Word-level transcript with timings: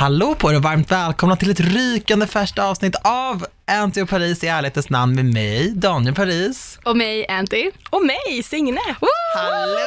Hallå 0.00 0.34
på 0.34 0.50
er 0.52 0.56
och 0.56 0.62
varmt 0.62 0.90
välkomna 0.90 1.36
till 1.36 1.50
ett 1.50 1.60
rykande 1.60 2.26
färskt 2.26 2.58
avsnitt 2.58 2.94
av 3.04 3.46
Anty 3.66 4.02
och 4.02 4.08
Paris 4.08 4.44
i 4.44 4.46
ärlighetens 4.46 4.90
namn 4.90 5.14
med 5.14 5.24
mig, 5.24 5.72
Daniel 5.74 6.14
Paris. 6.14 6.78
Och 6.84 6.96
mig, 6.96 7.28
Anty. 7.28 7.70
Och 7.90 8.06
mig, 8.06 8.42
Signe. 8.42 8.80
Hallå! 9.36 9.80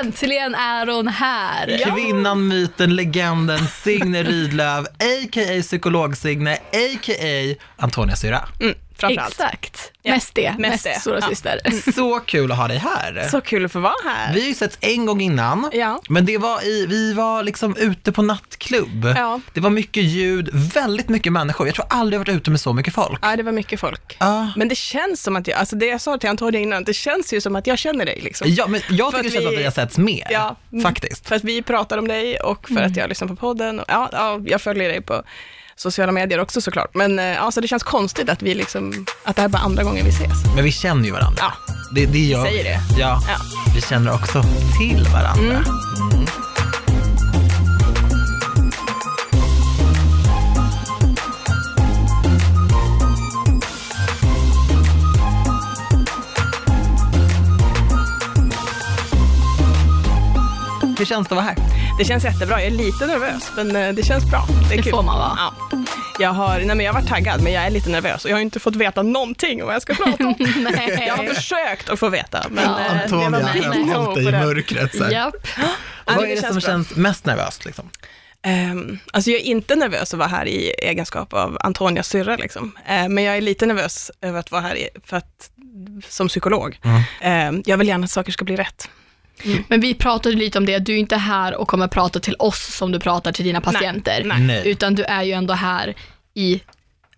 Äntligen 0.00 0.54
är 0.54 0.86
hon 0.86 1.08
här. 1.08 1.78
Kvinnan, 1.84 2.48
myten, 2.48 2.96
legenden 2.96 3.66
Signe 3.66 4.22
Rydlöf, 4.22 4.86
a.k.a. 4.86 5.62
psykolog-Signe, 5.62 6.54
a.k.a. 6.54 7.54
Antonia 7.76 8.16
Syra. 8.16 8.48
Mm, 8.60 8.74
framförallt. 9.00 9.32
Exakt. 9.32 9.92
Ja, 10.02 10.12
Mest 10.14 10.34
det. 10.34 10.54
mest 10.58 10.70
Mest, 10.72 10.84
det. 10.84 11.00
stora 11.00 11.18
Ja. 11.20 11.28
syster. 11.28 11.60
Så 11.92 12.20
kul 12.20 12.52
att 12.52 12.58
ha 12.58 12.68
dig 12.68 12.78
här. 12.78 13.28
Så 13.30 13.40
kul 13.40 13.64
att 13.64 13.72
få 13.72 13.80
vara 13.80 13.94
här. 14.04 14.34
Vi 14.34 14.40
har 14.40 14.48
ju 14.48 14.54
setts 14.54 14.78
en 14.80 15.06
gång 15.06 15.20
innan, 15.20 15.70
Ja. 15.72 16.00
men 16.08 16.26
det 16.26 16.38
var 16.38 16.64
i, 16.66 16.86
vi 16.86 17.12
var 17.12 17.42
liksom 17.42 17.76
ute 17.76 18.12
på 18.12 18.22
nattklubb. 18.22 19.04
Ja. 19.16 19.40
Det 19.54 19.60
var 19.60 19.70
mycket 19.70 20.02
ljud, 20.02 20.50
väldigt 20.74 21.08
mycket 21.08 21.32
människor. 21.32 21.66
Jag 21.66 21.74
tror 21.74 21.86
aldrig 21.90 22.14
jag 22.20 22.26
varit 22.26 22.36
ute 22.40 22.50
med 22.50 22.60
så 22.60 22.72
mycket 22.72 22.94
folk. 22.94 23.18
Ja, 23.22 23.36
det 23.36 23.42
var 23.42 23.52
mycket 23.52 23.80
folk. 23.80 24.16
Ja. 24.20 24.52
Men 24.56 24.68
det 24.68 24.74
känns 24.74 25.22
som 25.22 25.36
att 25.36 25.46
jag, 25.46 25.58
alltså 25.58 25.76
det 25.76 25.86
jag 25.86 26.00
sa 26.00 26.18
till 26.18 26.30
Antonija 26.30 26.62
innan, 26.62 26.84
det 26.84 26.94
känns 26.94 27.32
ju 27.32 27.40
som 27.40 27.56
att 27.56 27.66
jag 27.66 27.78
känner 27.78 28.04
dig 28.06 28.20
liksom. 28.22 28.46
Ja, 28.50 28.66
men 28.66 28.80
jag 28.90 29.12
tycker 29.14 29.22
det 29.22 29.28
att 29.28 29.32
känns 29.32 29.44
vi- 29.44 29.54
att 29.54 29.60
vi 29.60 29.64
har 29.64 29.70
setts 29.70 29.98
mer, 29.98 30.26
Ja. 30.30 30.56
Mm. 30.72 30.82
faktiskt. 30.84 31.28
För 31.28 31.36
att 31.36 31.44
vi 31.44 31.62
pratar 31.62 31.98
om 31.98 32.08
dig 32.08 32.40
och 32.40 32.68
för 32.68 32.80
att 32.82 32.96
jag 32.96 33.08
lyssnar 33.08 33.28
på 33.28 33.36
podden. 33.36 33.80
Och, 33.80 33.84
ja, 33.88 34.08
ja, 34.12 34.40
jag 34.46 34.60
följer 34.60 34.88
dig 34.88 35.02
på 35.02 35.22
sociala 35.80 36.12
medier 36.12 36.40
också 36.40 36.60
såklart. 36.60 36.94
Men 36.94 37.18
eh, 37.18 37.24
ja, 37.24 37.50
så 37.52 37.60
det 37.60 37.68
känns 37.68 37.82
konstigt 37.82 38.28
att 38.28 38.42
vi 38.42 38.54
liksom, 38.54 39.06
att 39.24 39.36
det 39.36 39.42
här 39.42 39.48
är 39.48 39.52
bara 39.52 39.62
andra 39.62 39.82
gången 39.82 40.04
vi 40.04 40.10
ses. 40.10 40.44
Men 40.54 40.64
vi 40.64 40.72
känner 40.72 41.04
ju 41.04 41.10
varandra. 41.10 41.42
Ja. 41.42 41.74
Det, 41.94 42.06
det 42.06 42.18
gör 42.18 42.44
Säger 42.44 42.64
vi. 42.64 42.68
det. 42.70 43.00
Ja. 43.00 43.22
Ja. 43.28 43.36
Vi 43.74 43.80
känner 43.80 44.14
också 44.14 44.42
till 44.78 45.04
varandra. 45.12 45.56
Mm. 45.56 45.64
Mm. 46.12 46.26
Hur 60.98 61.04
känns 61.06 61.28
det 61.28 61.34
att 61.34 61.36
vara 61.36 61.46
här? 61.46 61.69
Det 62.00 62.04
känns 62.04 62.24
jättebra. 62.24 62.62
Jag 62.62 62.66
är 62.66 62.70
lite 62.70 63.06
nervös, 63.06 63.50
men 63.56 63.76
eh, 63.76 63.92
det 63.92 64.02
känns 64.02 64.24
bra. 64.24 64.46
Det 64.68 64.74
är 64.74 64.76
Det 64.76 64.82
kul. 64.82 64.92
får 64.92 65.02
man 65.02 65.18
vara. 65.18 65.32
Ja. 65.36 65.78
Jag 66.18 66.30
har, 66.30 66.58
nej 66.58 66.66
men 66.76 66.80
jag 66.80 66.92
har 66.92 67.00
varit 67.00 67.08
taggad, 67.08 67.42
men 67.42 67.52
jag 67.52 67.64
är 67.66 67.70
lite 67.70 67.90
nervös 67.90 68.24
och 68.24 68.30
jag 68.30 68.36
har 68.36 68.40
inte 68.40 68.60
fått 68.60 68.76
veta 68.76 69.02
någonting 69.02 69.60
om 69.62 69.66
vad 69.66 69.74
jag 69.74 69.82
ska 69.82 69.94
prata 69.94 70.26
om. 70.26 70.34
Nej. 70.76 71.04
Jag 71.06 71.16
har 71.16 71.24
försökt 71.34 71.88
att 71.90 71.98
få 71.98 72.08
veta, 72.08 72.46
men 72.50 72.64
Ja, 72.64 72.78
eh, 72.80 73.10
det 73.10 73.14
var 73.16 73.24
Antonia 73.24 73.96
hållit 73.96 74.06
på 74.06 74.14
dig 74.14 74.28
i 74.28 74.30
det. 74.30 74.38
mörkret. 74.46 74.94
så. 74.96 75.06
Ja, 75.10 75.32
Vad 76.04 76.24
är 76.24 76.28
det, 76.28 76.40
som 76.40 76.50
bra. 76.50 76.60
känns 76.60 76.96
mest 76.96 77.24
nervöst? 77.24 77.64
Liksom? 77.64 77.90
Ehm, 78.42 78.98
alltså 79.12 79.30
jag 79.30 79.40
är 79.40 79.44
inte 79.44 79.76
nervös 79.76 80.14
att 80.14 80.18
vara 80.18 80.28
här 80.28 80.46
i 80.48 80.70
egenskap 80.70 81.32
av 81.34 81.58
Antonias 81.60 82.08
syrra, 82.08 82.36
liksom. 82.36 82.72
Eh, 82.88 83.08
men 83.08 83.24
jag 83.24 83.36
är 83.36 83.40
lite 83.40 83.66
nervös 83.66 84.10
över 84.20 84.40
att 84.40 84.50
vara 84.50 84.62
här 84.62 84.74
i, 84.76 84.88
för 85.04 85.16
att, 85.16 85.50
som 86.08 86.28
psykolog. 86.28 86.78
Mm. 86.84 87.02
Ehm, 87.20 87.62
jag 87.66 87.76
vill 87.76 87.88
gärna 87.88 88.04
att 88.04 88.10
saker 88.10 88.32
ska 88.32 88.44
bli 88.44 88.56
rätt. 88.56 88.88
Men 89.68 89.80
vi 89.80 89.94
pratade 89.94 90.36
lite 90.36 90.58
om 90.58 90.66
det, 90.66 90.78
du 90.78 90.92
är 90.94 90.98
inte 90.98 91.16
här 91.16 91.54
och 91.54 91.68
kommer 91.68 91.88
prata 91.88 92.20
till 92.20 92.36
oss 92.38 92.74
som 92.76 92.92
du 92.92 93.00
pratar 93.00 93.32
till 93.32 93.44
dina 93.44 93.60
patienter. 93.60 94.22
nej. 94.24 94.40
Nej. 94.40 94.62
Utan 94.68 94.94
du 94.94 95.02
är 95.04 95.22
ju 95.22 95.32
ändå 95.32 95.54
här 95.54 95.94
i 96.34 96.60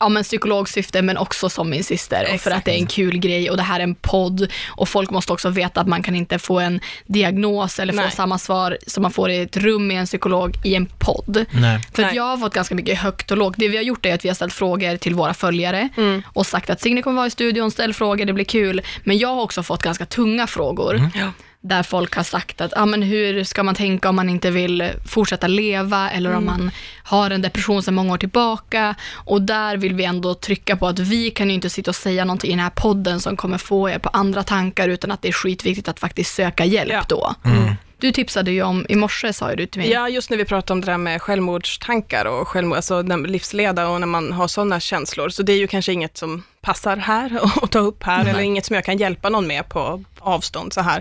ja, 0.00 0.08
men 0.08 0.22
psykologsyfte 0.22 1.02
men 1.02 1.16
också 1.16 1.48
som 1.50 1.70
min 1.70 1.84
syster 1.84 2.26
och 2.34 2.40
för 2.40 2.50
att 2.50 2.64
det 2.64 2.70
är 2.70 2.78
en 2.78 2.86
kul 2.86 3.18
grej 3.18 3.50
och 3.50 3.56
det 3.56 3.62
här 3.62 3.80
är 3.80 3.84
en 3.84 3.94
podd 3.94 4.48
och 4.68 4.88
folk 4.88 5.10
måste 5.10 5.32
också 5.32 5.48
veta 5.48 5.80
att 5.80 5.86
man 5.88 6.02
kan 6.02 6.16
inte 6.16 6.38
få 6.38 6.60
en 6.60 6.80
diagnos 7.06 7.78
eller 7.78 7.92
få 7.92 8.00
Nej. 8.00 8.10
samma 8.10 8.38
svar 8.38 8.78
som 8.86 9.02
man 9.02 9.10
får 9.12 9.30
i 9.30 9.38
ett 9.42 9.56
rum 9.56 9.86
med 9.86 10.00
en 10.00 10.06
psykolog 10.06 10.56
i 10.64 10.74
en 10.74 10.86
podd. 10.98 11.44
Nej. 11.50 11.80
För 11.94 12.14
jag 12.14 12.22
har 12.22 12.36
fått 12.36 12.54
ganska 12.54 12.74
mycket 12.74 12.98
högt 12.98 13.30
och 13.30 13.36
lågt. 13.36 13.54
Det 13.58 13.68
vi 13.68 13.76
har 13.76 13.84
gjort 13.84 14.06
är 14.06 14.14
att 14.14 14.24
vi 14.24 14.28
har 14.28 14.34
ställt 14.34 14.52
frågor 14.52 14.96
till 14.96 15.14
våra 15.14 15.34
följare 15.34 15.88
Mm. 15.96 16.22
och 16.26 16.46
sagt 16.46 16.70
att 16.70 16.80
Signe 16.80 17.02
kommer 17.02 17.16
vara 17.16 17.26
i 17.26 17.30
studion, 17.30 17.70
ställ 17.70 17.94
frågor, 17.94 18.24
det 18.24 18.32
blir 18.32 18.44
kul. 18.44 18.82
Men 19.04 19.18
jag 19.18 19.28
har 19.28 19.42
också 19.42 19.62
fått 19.62 19.82
ganska 19.82 20.06
tunga 20.06 20.46
frågor 20.46 21.10
Ja. 21.14 21.32
Där 21.64 21.82
folk 21.82 22.14
har 22.16 22.22
sagt 22.22 22.60
att 22.60 22.72
ah, 22.76 22.86
men 22.86 23.02
hur 23.02 23.44
ska 23.44 23.62
man 23.62 23.74
tänka 23.74 24.08
om 24.08 24.16
man 24.16 24.28
inte 24.28 24.50
vill 24.50 24.90
fortsätta 25.08 25.46
leva 25.46 26.10
eller 26.10 26.30
Mm. 26.30 26.38
om 26.38 26.44
man 26.46 26.70
har 27.04 27.30
en 27.30 27.42
depression 27.42 27.82
sedan 27.82 27.94
många 27.94 28.12
år 28.12 28.18
tillbaka. 28.18 28.94
Och 29.14 29.42
där 29.42 29.76
vill 29.76 29.94
vi 29.94 30.04
ändå 30.04 30.34
trycka 30.34 30.76
på 30.76 30.86
att 30.86 30.98
vi 30.98 31.30
kan 31.30 31.48
ju 31.48 31.54
inte 31.54 31.70
sitta 31.70 31.90
och 31.90 31.96
säga 31.96 32.24
någonting 32.24 32.48
i 32.50 32.52
den 32.52 32.60
här 32.62 32.70
podden 32.70 33.20
som 33.20 33.36
kommer 33.36 33.58
få 33.58 33.90
er 33.90 33.98
på 33.98 34.08
andra 34.08 34.42
tankar 34.42 34.88
utan 34.88 35.10
att 35.10 35.22
det 35.22 35.28
är 35.28 35.32
skitviktigt 35.32 35.88
att 35.88 36.00
faktiskt 36.00 36.34
söka 36.34 36.64
hjälp 36.64 36.92
Ja. 36.92 37.04
då. 37.08 37.34
Mm. 37.44 37.74
Du 37.98 38.12
tipsade 38.12 38.50
ju 38.50 38.62
om, 38.62 38.86
i 38.88 38.94
morse 38.96 39.32
sa 39.32 39.50
ju 39.50 39.56
du 39.56 39.66
till 39.66 39.80
mig. 39.80 39.90
Ja, 39.90 40.08
just 40.08 40.30
när 40.30 40.36
vi 40.36 40.44
pratade 40.44 40.72
om 40.72 40.80
det 40.80 40.86
där 40.86 40.98
med 40.98 41.22
självmordstankar 41.22 42.24
och 42.24 42.48
självmord, 42.48 42.76
alltså 42.76 43.02
livsleda 43.02 43.88
och 43.88 44.00
när 44.00 44.06
man 44.06 44.32
har 44.32 44.48
sådana 44.48 44.80
känslor. 44.80 45.28
Så 45.28 45.42
det 45.42 45.52
är 45.52 45.56
ju 45.58 45.66
kanske 45.66 45.92
inget 45.92 46.16
som 46.18 46.42
passar 46.62 46.96
här 46.96 47.40
att 47.62 47.70
ta 47.70 47.78
upp 47.78 48.02
här, 48.02 48.26
eller 48.26 48.40
inget 48.40 48.66
som 48.66 48.74
jag 48.74 48.84
kan 48.84 48.96
hjälpa 48.98 49.28
någon 49.28 49.46
med 49.46 49.68
på 49.68 50.04
avstånd 50.18 50.72
så 50.72 50.80
här. 50.80 50.98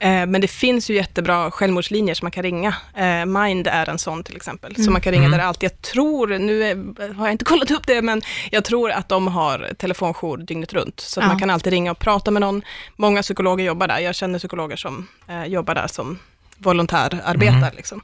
Eh, 0.00 0.26
men 0.26 0.40
det 0.40 0.48
finns 0.48 0.90
ju 0.90 0.94
jättebra 0.94 1.50
självmordslinjer 1.50 2.14
som 2.14 2.24
man 2.24 2.30
kan 2.32 2.42
ringa. 2.42 2.74
Eh, 2.96 3.26
Mind 3.26 3.66
är 3.66 3.88
en 3.88 3.98
sån 3.98 4.24
till 4.24 4.36
exempel, 4.36 4.84
som 4.84 4.92
man 4.92 5.02
kan 5.02 5.12
ringa 5.12 5.28
där 5.28 5.38
det 5.38 5.44
alltid, 5.44 5.70
jag 5.70 5.82
tror, 5.82 6.26
nu 6.38 6.74
har 7.16 7.26
jag 7.26 7.32
inte 7.34 7.44
kollat 7.52 7.70
upp 7.70 7.86
det, 7.86 8.02
men 8.02 8.22
jag 8.50 8.64
tror 8.64 8.90
att 8.90 9.08
de 9.08 9.28
har 9.28 9.70
telefonjour 9.78 10.36
dygnet 10.36 10.72
runt. 10.72 11.00
Så 11.00 11.20
Ja. 11.20 11.26
man 11.26 11.38
kan 11.38 11.50
alltid 11.50 11.72
ringa 11.72 11.90
och 11.90 11.98
prata 11.98 12.30
med 12.30 12.40
någon. 12.40 12.62
Många 12.96 13.22
psykologer 13.22 13.64
jobbar 13.64 13.86
där, 13.88 13.98
jag 13.98 14.14
känner 14.14 14.38
psykologer 14.38 14.76
som 14.76 15.08
eh, 15.28 15.44
jobbar 15.44 15.74
där 15.74 15.86
som 15.86 16.18
volontärarbetare. 16.62 17.72
Liksom. 17.76 18.00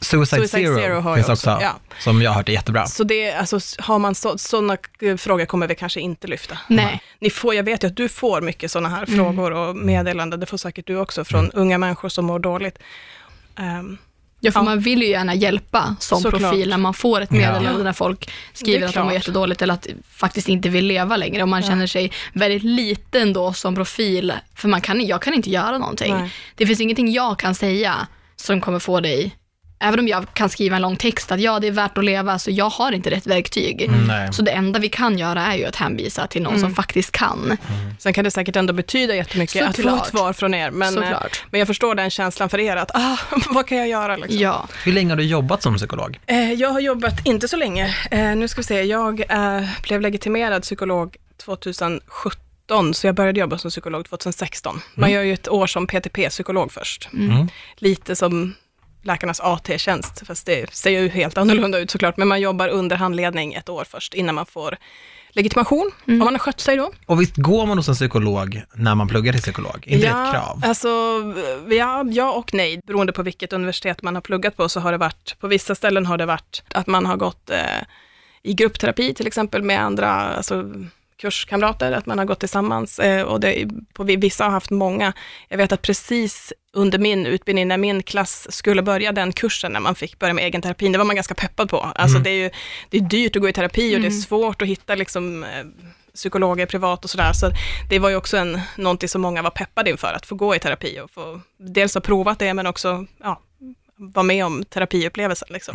Suicide, 0.00 0.40
Suicide 0.40 0.66
Zero, 0.66 0.76
Zero 0.76 1.00
har 1.00 1.14
finns 1.14 1.28
också, 1.28 1.50
också, 1.50 1.64
ja. 1.64 1.72
som 1.98 2.22
jag 2.22 2.30
har 2.30 2.36
hört 2.36 2.48
är 2.48 2.52
jättebra. 2.52 2.86
Så 2.86 3.04
det, 3.04 3.32
alltså, 3.32 3.60
har 3.78 3.98
man 3.98 4.14
så, 4.14 4.38
sådana 4.38 4.76
frågor 5.18 5.44
kommer 5.46 5.68
vi 5.68 5.74
kanske 5.74 6.00
inte 6.00 6.26
lyfta. 6.26 6.58
Nej. 6.68 7.02
Ni 7.18 7.30
får, 7.30 7.54
jag 7.54 7.62
vet 7.64 7.84
ju 7.84 7.88
att 7.88 7.96
du 7.96 8.08
får 8.08 8.40
mycket 8.40 8.70
sådana 8.70 8.88
här 8.88 9.06
frågor 9.06 9.50
och 9.52 9.76
meddelanden, 9.76 10.40
det 10.40 10.46
får 10.46 10.56
säkert 10.56 10.86
du 10.86 10.96
också, 10.96 11.24
från 11.24 11.40
Mm. 11.40 11.50
unga 11.54 11.78
människor 11.78 12.08
som 12.08 12.24
mår 12.24 12.38
dåligt. 12.38 12.78
Ehm, 13.56 13.98
Ja, 14.40 14.52
för 14.52 14.60
Ja. 14.60 14.64
man 14.64 14.80
vill 14.80 15.02
ju 15.02 15.08
gärna 15.08 15.34
hjälpa 15.34 15.96
som 16.00 16.20
Såklart. 16.20 16.40
profil 16.42 16.68
när 16.68 16.76
man 16.78 16.94
får 16.94 17.20
ett 17.20 17.28
Ja. 17.32 17.36
meddelande 17.38 17.82
där 17.84 17.92
folk 17.92 18.30
skriver 18.52 18.86
att 18.88 18.94
de 18.94 19.04
mår 19.04 19.12
jättedåligt 19.12 19.62
eller 19.62 19.74
att 19.74 19.86
faktiskt 20.10 20.48
inte 20.48 20.68
vill 20.68 20.86
leva 20.86 21.16
längre 21.16 21.42
och 21.42 21.48
man 21.48 21.62
Ja. 21.62 21.68
känner 21.68 21.86
sig 21.86 22.12
väldigt 22.32 22.62
liten 22.62 23.32
då 23.32 23.52
som 23.52 23.74
profil 23.74 24.32
för 24.54 24.68
man 24.68 24.80
kan, 24.80 25.06
jag 25.06 25.22
kan 25.22 25.34
inte 25.34 25.50
göra 25.50 25.78
någonting. 25.78 26.14
Nej. 26.14 26.30
Det 26.54 26.66
finns 26.66 26.80
ingenting 26.80 27.12
jag 27.12 27.38
kan 27.38 27.54
säga 27.54 27.94
som 28.36 28.60
kommer 28.60 28.78
få 28.78 29.00
dig, 29.00 29.36
även 29.80 30.00
om 30.00 30.08
jag 30.08 30.34
kan 30.34 30.48
skriva 30.48 30.76
en 30.76 30.82
lång 30.82 30.96
text 30.96 31.32
att 31.32 31.40
ja 31.40 31.60
det 31.60 31.66
är 31.66 31.70
värt 31.72 31.98
att 31.98 32.04
leva 32.04 32.38
så 32.38 32.50
jag 32.50 32.70
har 32.70 32.92
inte 32.92 33.10
rätt 33.10 33.26
verktyg. 33.26 33.82
Mm. 33.82 34.32
Så 34.32 34.42
det 34.42 34.50
enda 34.50 34.78
vi 34.78 34.88
kan 34.88 35.18
göra 35.18 35.46
är 35.52 35.56
ju 35.56 35.64
att 35.64 35.76
hänvisa 35.76 36.26
till 36.26 36.42
någon 36.42 36.60
som 36.60 36.74
faktiskt 36.74 37.12
kan. 37.12 37.56
sen 37.98 38.12
kan 38.12 38.24
det 38.24 38.30
säkert 38.30 38.56
ändå 38.56 38.72
betyda 38.72 39.14
jättemycket 39.14 39.62
att 39.68 39.76
få 39.76 39.82
Såklart. 39.82 40.02
ett 40.02 40.10
svar 40.10 40.32
från 40.32 40.54
er, 40.54 40.70
men, 40.70 40.98
eh, 40.98 41.02
Såklart. 41.04 41.44
men 41.50 41.58
jag 41.58 41.66
förstår 41.68 41.94
den 41.94 42.10
känslan 42.10 42.48
för 42.48 42.58
er 42.60 42.76
att, 42.76 42.90
ah, 42.94 43.16
vad 43.50 43.66
kan 43.66 43.78
jag 43.78 43.88
göra? 43.88 44.16
Liksom. 44.16 44.38
Ja. 44.40 44.68
Hur 44.84 44.92
länge 44.92 45.10
har 45.10 45.16
du 45.16 45.24
jobbat 45.24 45.62
som 45.62 45.76
psykolog? 45.76 46.18
Eh, 46.26 46.52
Jag 46.52 46.68
har 46.68 46.80
jobbat 46.80 47.26
inte 47.26 47.48
så 47.48 47.56
länge. 47.56 47.94
Eh, 48.10 48.36
Nu 48.36 48.48
ska 48.48 48.60
vi 48.60 48.64
se, 48.64 48.82
jag 48.82 49.20
eh, 49.28 49.62
blev 49.82 50.00
legitimerad 50.00 50.62
psykolog 50.62 51.16
2017, 51.44 52.94
så 52.94 53.06
jag 53.06 53.14
började 53.14 53.40
jobba 53.40 53.58
som 53.58 53.70
psykolog 53.70 54.08
2016. 54.08 54.80
Man 54.94 55.10
gör 55.10 55.22
ju 55.22 55.32
ett 55.32 55.48
år 55.48 55.66
som 55.66 55.86
PTP-psykolog 55.86 56.72
först. 56.72 57.08
Mm. 57.12 57.48
Lite 57.76 58.16
som 58.16 58.54
läkarnas 59.02 59.40
AT-tjänst, 59.40 60.22
fast 60.26 60.46
det 60.46 60.74
ser 60.74 60.90
ju 60.90 61.08
helt 61.08 61.38
annorlunda 61.38 61.78
ut 61.78 61.90
såklart, 61.90 62.16
men 62.16 62.28
man 62.28 62.40
jobbar 62.40 62.68
under 62.68 62.96
handledning 62.96 63.54
ett 63.54 63.68
år 63.68 63.84
först 63.90 64.14
innan 64.14 64.34
man 64.34 64.46
får 64.46 64.76
legitimation, 65.32 65.90
om 66.06 66.18
man 66.18 66.34
har 66.34 66.38
skött 66.38 66.60
sig 66.60 66.76
då. 66.76 66.92
Och 67.06 67.20
visst 67.20 67.36
går 67.36 67.66
man 67.66 67.78
hos 67.78 67.88
en 67.88 67.94
psykolog 67.94 68.62
när 68.74 68.94
man 68.94 69.08
pluggar 69.08 69.32
till 69.32 69.42
psykolog? 69.42 69.84
Är 69.86 69.94
inte 69.94 70.06
det 70.06 70.06
ett 70.06 70.32
krav? 70.32 70.62
Alltså, 70.64 70.88
ja, 71.70 72.04
ja 72.10 72.32
och 72.32 72.54
nej. 72.54 72.80
Beroende 72.86 73.12
på 73.12 73.22
vilket 73.22 73.52
universitet 73.52 74.02
man 74.02 74.14
har 74.14 74.22
pluggat 74.22 74.56
på 74.56 74.68
så 74.68 74.80
har 74.80 74.92
det 74.92 74.98
varit, 74.98 75.36
på 75.40 75.48
vissa 75.48 75.74
ställen 75.74 76.06
har 76.06 76.18
det 76.18 76.26
varit 76.26 76.62
att 76.74 76.86
man 76.86 77.06
har 77.06 77.16
gått 77.16 77.50
eh, 77.50 77.58
i 78.42 78.54
gruppterapi 78.54 79.14
till 79.14 79.26
exempel 79.26 79.62
med 79.62 79.80
andra, 79.80 80.10
alltså 80.10 80.74
kurskamrater, 81.20 81.92
att 81.92 82.06
man 82.06 82.18
har 82.18 82.24
gått 82.24 82.40
tillsammans 82.40 82.98
eh, 82.98 83.22
och 83.22 83.40
det, 83.40 83.68
på, 83.92 84.04
vissa 84.04 84.44
har 84.44 84.50
haft 84.50 84.70
många. 84.70 85.12
Jag 85.48 85.58
vet 85.58 85.72
att 85.72 85.82
precis 85.82 86.52
under 86.72 86.98
min 86.98 87.26
utbildning, 87.26 87.68
när 87.68 87.76
min 87.76 88.02
klass 88.02 88.46
skulle 88.50 88.82
börja 88.82 89.12
den 89.12 89.32
kursen, 89.32 89.72
när 89.72 89.80
man 89.80 89.94
fick 89.94 90.18
börja 90.18 90.34
med 90.34 90.44
egenterapin, 90.44 90.92
det 90.92 90.98
var 90.98 91.04
man 91.04 91.16
ganska 91.16 91.34
peppad 91.34 91.70
på. 91.70 91.80
Alltså 91.80 92.18
det 92.18 92.30
är 92.30 92.34
ju 92.42 92.50
det 92.90 92.96
är 92.96 93.00
dyrt 93.00 93.36
att 93.36 93.42
gå 93.42 93.48
i 93.48 93.52
terapi 93.52 93.96
och 93.96 94.00
det 94.00 94.06
är 94.06 94.10
svårt 94.10 94.62
att 94.62 94.68
hitta 94.68 94.94
liksom, 94.94 95.44
eh, 95.44 95.64
psykologer 96.14 96.66
privat 96.66 97.04
och 97.04 97.10
sådär. 97.10 97.32
Så 97.32 97.50
det 97.90 97.98
var 97.98 98.08
ju 98.08 98.16
också 98.16 98.36
en, 98.36 98.60
någonting 98.76 99.08
som 99.08 99.20
många 99.20 99.42
var 99.42 99.50
peppade 99.50 99.90
inför, 99.90 100.12
att 100.12 100.26
få 100.26 100.34
gå 100.34 100.54
i 100.54 100.58
terapi 100.58 101.00
och 101.00 101.10
få 101.10 101.40
dels 101.58 101.94
ha 101.94 102.00
provat 102.00 102.38
det, 102.38 102.54
men 102.54 102.66
också 102.66 103.06
ja, 103.22 103.40
vara 103.96 104.22
med 104.22 104.44
om 104.44 104.64
terapiupplevelsen. 104.64 105.48
Liksom. 105.50 105.74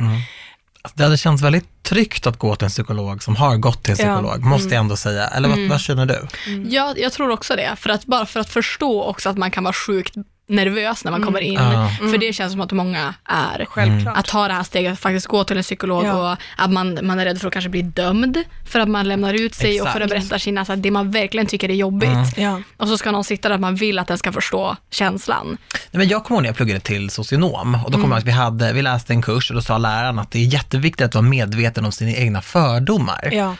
Mm. 0.86 0.92
Alltså, 0.92 0.98
Det 0.98 1.04
hade 1.04 1.18
känts 1.18 1.44
väldigt 1.44 1.84
tryggt 1.84 2.28
att 2.28 2.40
gå 2.40 2.56
till 2.56 2.66
en 2.66 2.70
psykolog 2.70 3.24
som 3.24 3.36
har 3.36 3.58
gått 3.58 3.84
till 3.84 3.92
en 4.00 4.08
Ja. 4.08 4.16
psykolog, 4.16 4.44
måste 4.44 4.70
jag 4.70 4.80
ändå 4.80 4.96
säga. 4.96 5.28
Eller 5.28 5.50
vad, 5.50 5.60
vad 5.70 5.80
känner 5.80 6.06
du? 6.06 6.28
Ja, 6.70 6.94
jag 6.98 7.14
tror 7.14 7.30
också 7.30 7.56
det. 7.56 7.76
För 7.78 7.90
att, 7.90 8.06
bara 8.06 8.26
för 8.26 8.40
att 8.40 8.50
förstå 8.50 9.04
också 9.04 9.30
att 9.30 9.38
man 9.38 9.52
kan 9.52 9.64
vara 9.64 9.74
sjukt 9.74 10.16
nervös 10.48 11.04
när 11.04 11.12
man 11.12 11.24
kommer 11.24 11.40
in. 11.40 11.54
Ja. 11.54 11.90
För 12.12 12.18
det 12.18 12.34
känns 12.34 12.52
som 12.52 12.62
att 12.62 12.72
många 12.72 13.14
är. 13.26 13.66
Självklart. 13.70 14.18
Att 14.18 14.26
ta 14.26 14.48
det 14.48 14.54
här 14.54 14.64
steget, 14.64 14.94
att 14.94 15.00
faktiskt 15.00 15.28
gå 15.28 15.44
till 15.44 15.58
en 15.58 15.64
psykolog 15.64 16.06
Ja. 16.06 16.32
och 16.32 16.38
att 16.58 16.72
man, 16.72 17.00
man 17.04 17.20
är 17.20 17.26
rädd 17.26 17.40
för 17.42 17.48
att 17.48 17.54
kanske 17.54 17.70
bli 17.70 17.82
dömd 17.82 18.38
för 18.66 18.80
att 18.80 18.90
man 18.90 19.08
lämnar 19.08 19.34
ut 19.34 19.56
sig 19.56 19.82
och 19.82 19.88
för 19.88 20.02
att 20.02 20.06
Exakt. 20.12 20.22
berätta 20.30 20.40
sina, 20.40 20.66
så 20.66 20.74
att 20.74 20.84
det 20.84 20.92
man 20.92 21.12
verkligen 21.12 21.48
tycker 21.48 21.70
är 21.70 21.74
jobbigt. 21.74 22.38
Ja. 22.38 22.62
Och 22.78 22.88
så 22.88 22.98
ska 22.98 23.12
någon 23.12 23.24
sitta 23.24 23.50
där 23.50 23.58
man 23.58 23.76
vill 23.76 24.00
att 24.00 24.08
den 24.08 24.18
ska 24.18 24.32
förstå 24.32 24.76
känslan. 24.92 25.48
Nej, 25.74 25.80
men 25.92 26.08
jag 26.08 26.24
kommer 26.24 26.36
ihåg 26.38 26.44
när 26.44 26.50
jag 26.50 26.56
pluggade 26.56 26.80
till 26.80 27.10
socionom 27.10 27.76
och 27.86 27.92
då 27.92 27.98
Mm. 27.98 28.02
kommer 28.02 28.16
jag 28.16 28.20
ihåg 28.20 28.20
att 28.20 28.28
vi, 28.28 28.32
hade, 28.66 28.74
vi 28.74 28.82
läste 28.82 29.14
en 29.14 29.22
kurs 29.22 29.50
och 29.52 29.56
då 29.56 29.62
sa 29.62 29.78
läraren 29.78 30.20
att 30.20 30.32
det 30.32 30.40
är 30.40 30.46
jätteviktigt 30.46 31.06
att 31.06 31.16
vara 31.16 31.26
medveten 31.26 31.86
om 31.86 31.92
sina 31.92 32.12
egna 32.12 32.42
fördomar. 32.42 33.30
Ja. 33.32 33.56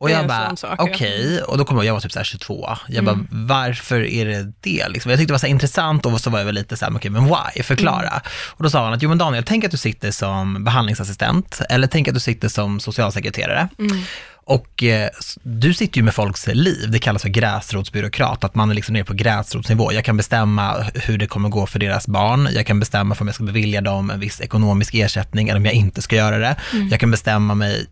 Och 0.00 0.10
jag 0.10 0.26
bara, 0.26 0.54
okej, 0.78 1.36
ja. 1.38 1.44
och 1.44 1.58
då 1.58 1.64
kommer 1.64 1.80
jag, 1.82 1.88
jag 1.88 1.92
var 1.94 2.00
typ 2.00 2.12
så 2.12 2.18
här 2.18 2.24
22, 2.24 2.68
jag 2.88 2.98
Mm. 2.98 3.04
bara, 3.04 3.26
varför 3.30 4.00
är 4.04 4.24
det 4.24 4.52
det? 4.60 4.88
Liksom. 4.88 5.10
Jag 5.10 5.18
tyckte 5.18 5.30
det 5.30 5.34
var 5.34 5.38
så 5.38 5.46
intressant 5.46 6.06
och 6.06 6.20
så 6.20 6.30
var 6.30 6.38
jag 6.38 6.46
väl 6.46 6.54
lite 6.54 6.76
så 6.76 6.84
här, 6.84 6.96
okej, 6.96 7.10
men 7.10 7.24
why? 7.24 7.62
Förklara. 7.62 8.08
Mm. 8.08 8.20
Och 8.48 8.62
då 8.62 8.70
sa 8.70 8.84
han 8.84 8.92
att, 8.92 9.02
jo 9.02 9.08
men 9.08 9.18
Daniel, 9.18 9.44
tänk 9.44 9.64
att 9.64 9.70
du 9.70 9.76
sitter 9.76 10.10
som 10.10 10.64
behandlingsassistent, 10.64 11.60
eller 11.70 11.86
tänk 11.86 12.08
att 12.08 12.14
du 12.14 12.20
sitter 12.20 12.48
som 12.48 12.80
socialsekreterare. 12.80 13.68
Mm. 13.78 14.02
Och 14.44 14.82
eh, 14.82 15.08
du 15.42 15.74
sitter 15.74 15.96
ju 15.98 16.02
med 16.02 16.14
folks 16.14 16.46
liv, 16.46 16.90
det 16.90 16.98
kallas 16.98 17.22
för 17.22 17.28
gräsrotsbyråkrat, 17.28 18.44
att 18.44 18.54
man 18.54 18.70
är 18.70 18.74
liksom 18.74 18.92
nere 18.92 19.04
på 19.04 19.14
gräsrotsnivå. 19.14 19.92
Jag 19.92 20.04
kan 20.04 20.16
bestämma 20.16 20.86
hur 20.94 21.18
det 21.18 21.26
kommer 21.26 21.48
gå 21.48 21.66
för 21.66 21.78
deras 21.78 22.06
barn, 22.06 22.48
jag 22.52 22.66
kan 22.66 22.80
bestämma 22.80 23.14
för 23.14 23.22
om 23.22 23.28
jag 23.28 23.34
ska 23.34 23.44
bevilja 23.44 23.80
dem 23.80 24.10
en 24.10 24.20
viss 24.20 24.40
ekonomisk 24.40 24.94
ersättning 24.94 25.48
eller 25.48 25.58
om 25.58 25.64
jag 25.64 25.74
inte 25.74 26.02
ska 26.02 26.16
göra 26.16 26.38
det. 26.38 26.56
Mm. 26.72 26.88
Jag 26.88 27.00
kan 27.00 27.10
bestämma 27.10 27.54
mig, 27.54 27.86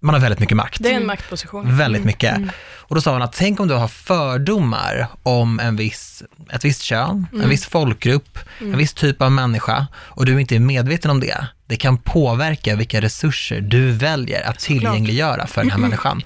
man 0.00 0.14
har 0.14 0.20
väldigt 0.20 0.40
mycket 0.40 0.56
makt. 0.56 0.82
Det 0.82 0.92
är 0.92 0.96
en 0.96 1.06
maktposition. 1.06 1.76
Väldigt 1.76 2.04
mycket. 2.04 2.38
Och 2.88 2.94
då 2.94 3.00
sa 3.00 3.12
hon 3.12 3.22
att 3.22 3.32
tänk 3.32 3.60
om 3.60 3.68
du 3.68 3.74
har 3.74 3.88
fördomar 3.88 5.08
om 5.22 5.60
en 5.60 5.76
viss, 5.76 6.22
ett 6.52 6.64
visst 6.64 6.82
kön, 6.82 7.26
en 7.42 7.48
viss 7.48 7.66
folkgrupp, 7.66 8.38
en 8.60 8.78
viss 8.78 8.94
typ 8.94 9.22
av 9.22 9.32
människa 9.32 9.86
och 9.94 10.26
du 10.26 10.40
inte 10.40 10.56
är 10.56 10.60
medveten 10.60 11.10
om 11.10 11.20
det. 11.20 11.46
Det 11.66 11.76
kan 11.76 11.98
påverka 11.98 12.76
vilka 12.76 13.00
resurser 13.00 13.60
du 13.60 13.90
väljer 13.92 14.48
att 14.50 14.58
tillgängliggöra 14.58 15.46
för 15.46 15.60
den 15.62 15.70
här 15.70 15.78
människan. 15.86 16.22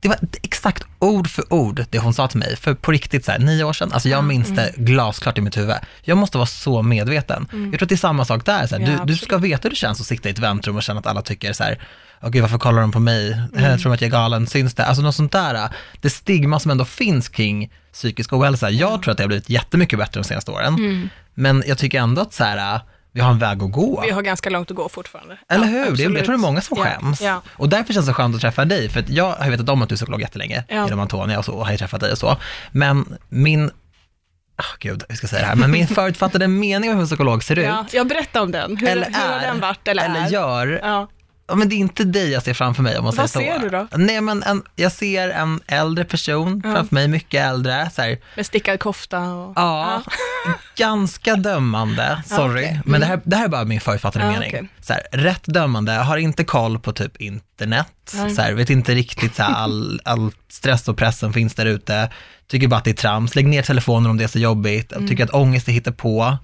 Det 0.00 0.08
var 0.08 0.18
exakt 0.42 0.84
ord 0.98 1.28
för 1.28 1.52
ord 1.52 1.84
det 1.90 1.98
hon 1.98 2.14
sa 2.14 2.28
till 2.28 2.38
mig 2.38 2.56
för 2.56 2.74
på 2.74 2.92
riktigt 2.92 3.24
så 3.24 3.32
här, 3.32 3.38
nio 3.38 3.64
år 3.64 3.72
sedan. 3.72 3.92
Alltså 3.92 4.08
jag 4.08 4.24
minns 4.24 4.48
det 4.48 4.72
glasklart 4.76 5.38
i 5.38 5.40
mitt 5.40 5.56
huvud. 5.56 5.76
Jag 6.02 6.18
måste 6.18 6.38
vara 6.38 6.46
så 6.46 6.82
medveten. 6.82 7.48
Jag 7.52 7.72
tror 7.72 7.82
att 7.82 7.88
det 7.88 7.94
är 7.94 7.96
samma 7.96 8.24
sak 8.24 8.44
där. 8.46 8.66
Så 8.66 8.76
här, 8.76 8.82
Ja, 8.92 9.04
du, 9.04 9.12
du 9.12 9.18
ska 9.18 9.38
veta 9.38 9.62
hur 9.62 9.70
det 9.70 9.76
känns 9.76 10.00
att 10.00 10.06
sitta 10.06 10.28
i 10.28 10.32
ett 10.32 10.38
väntrum 10.38 10.76
och 10.76 10.82
känna 10.82 11.00
att 11.00 11.06
alla 11.06 11.22
tycker 11.22 11.52
så 11.52 11.64
här, 11.64 11.78
åh 12.22 12.30
gud 12.30 12.42
varför 12.42 12.58
kollar 12.58 12.80
de 12.80 12.92
på 12.92 13.00
mig? 13.00 13.42
Jag 13.54 13.80
tror 13.80 13.94
att 13.94 14.00
jag 14.00 14.08
är 14.08 14.12
galen, 14.12 14.46
syns 14.46 14.74
det? 14.74 14.84
Alltså 14.84 15.02
något 15.02 15.14
sånt 15.14 15.32
där. 15.32 15.68
Det 16.00 16.10
stigma 16.10 16.58
som 16.60 16.70
ändå 16.70 16.84
finns 16.84 17.28
kring 17.28 17.70
psykisk 17.92 18.32
ohälsa. 18.32 18.70
Jag 18.70 19.02
tror 19.02 19.12
att 19.12 19.16
det 19.18 19.22
har 19.24 19.28
blivit 19.28 19.48
jättemycket 19.50 19.98
bättre 19.98 20.20
de 20.20 20.24
senaste 20.24 20.50
åren. 20.50 21.10
Men 21.34 21.62
jag 21.66 21.78
tycker 21.78 22.00
ändå 22.00 22.22
att 22.22 22.32
så 22.32 22.44
här, 22.44 22.80
vi 23.12 23.20
har 23.20 23.30
en 23.30 23.38
väg 23.38 23.62
att 23.62 23.72
gå. 23.72 24.00
Vi 24.06 24.10
har 24.10 24.22
ganska 24.22 24.50
långt 24.50 24.70
att 24.70 24.76
gå 24.76 24.88
fortfarande. 24.88 25.38
Eller 25.48 25.64
Ja, 25.66 25.70
hur? 25.70 25.78
Det 25.80 25.86
är, 25.86 25.90
absolut. 25.90 26.16
jag 26.16 26.24
tror 26.24 26.34
det 26.34 26.40
är 26.40 26.46
många 26.46 26.60
som 26.60 26.76
Ja, 26.78 26.84
skäms. 26.84 27.20
Ja. 27.20 27.42
Och 27.50 27.68
därför 27.68 27.92
känns 27.92 28.06
det 28.06 28.12
skönt 28.14 28.34
att 28.34 28.40
träffa 28.40 28.64
dig, 28.64 28.88
för 28.88 29.04
jag 29.08 29.32
har 29.32 29.50
vetat 29.50 29.68
om 29.68 29.82
att 29.82 29.88
du 29.88 29.94
är 29.94 29.96
psykolog 29.96 30.20
jättelänge, 30.20 30.64
Ja. 30.68 30.84
genom 30.84 31.00
Antonia 31.00 31.38
och 31.38 31.44
så, 31.44 31.52
och 31.52 31.64
har 31.64 31.72
ju 31.72 31.78
träffat 31.78 32.00
dig 32.00 32.12
och 32.12 32.18
så. 32.18 32.36
Men 32.72 33.16
min, 33.28 33.70
ah 34.56 34.64
gud, 34.78 35.02
hur 35.08 35.16
ska 35.16 35.24
jag 35.24 35.30
säga 35.30 35.42
det 35.42 35.48
här, 35.48 35.56
men 35.56 35.70
min 35.70 35.86
förutfattade 35.88 36.48
mening 36.48 36.90
om 36.90 36.96
hur 36.96 37.02
en 37.02 37.06
psykolog 37.08 37.44
ser 37.44 37.56
Ja, 37.56 37.80
ut, 37.86 37.94
jag 37.94 38.08
berättar 38.08 38.40
om 38.40 38.50
den. 38.52 38.76
Hur, 38.76 38.88
eller 38.88 39.06
hur 39.06 39.12
har 39.14 39.38
är, 39.38 39.40
den 39.46 39.60
varit 39.60 39.88
eller, 39.88 40.04
eller 40.04 40.20
är? 40.26 40.28
gör, 40.30 40.80
Ja. 40.82 41.08
Ja, 41.48 41.54
men 41.54 41.68
det 41.68 41.74
är 41.74 41.76
inte 41.76 42.04
dig 42.04 42.30
jag 42.30 42.42
ser 42.42 42.54
framför 42.54 42.82
mig 42.82 42.98
om 42.98 43.04
man 43.04 43.14
Vad 43.16 43.30
säger 43.30 43.54
så. 43.54 43.60
ser 43.60 43.70
du 43.70 43.76
då? 43.76 43.88
Nej 43.96 44.20
men 44.20 44.42
en, 44.42 44.62
jag 44.76 44.92
ser 44.92 45.28
en 45.30 45.60
äldre 45.66 46.04
person 46.04 46.62
framför 46.62 46.94
mig, 46.94 47.08
mycket 47.08 47.44
äldre, 47.46 47.90
så 47.94 48.02
här, 48.02 48.18
Med 48.36 48.46
stickad 48.46 48.80
kofta 48.80 49.20
och... 49.20 49.52
Ja, 49.56 50.02
ganska 50.76 51.36
dömande, 51.36 52.22
sorry. 52.26 52.64
okej. 52.64 52.80
Men 52.84 53.00
det 53.00 53.06
här, 53.06 53.20
det 53.24 53.36
här 53.36 53.44
är 53.44 53.48
bara 53.48 53.64
min 53.64 53.80
förutfattade 53.80 54.24
Ja, 54.24 54.30
mening. 54.32 54.48
okej. 54.48 54.68
Så 54.80 54.92
här, 54.92 55.02
rätt 55.12 55.44
dömande, 55.44 55.92
har 55.92 56.16
inte 56.16 56.44
koll 56.44 56.78
på 56.78 56.92
typ 56.92 57.16
internet, 57.16 58.12
Nej. 58.14 58.30
så 58.30 58.42
här, 58.42 58.52
vet 58.52 58.70
inte 58.70 58.94
riktigt 58.94 59.34
så 59.36 59.42
all, 59.42 60.00
all 60.04 60.32
stress 60.48 60.88
och 60.88 60.96
pressen 60.96 61.32
finns 61.32 61.54
där 61.54 61.66
ute, 61.66 62.10
tycker 62.46 62.68
bara 62.68 62.76
att 62.76 62.84
det 62.84 62.90
är 62.90 62.94
trams, 62.94 63.34
lägg 63.34 63.46
ner 63.46 63.62
telefonen 63.62 64.10
om 64.10 64.16
det 64.16 64.24
är 64.24 64.28
så 64.28 64.38
jobbigt, 64.38 64.92
Mm. 64.92 65.08
tycker 65.08 65.24
att 65.24 65.34
ångest 65.34 65.68
är 65.68 65.72
hittepå, 65.72 66.36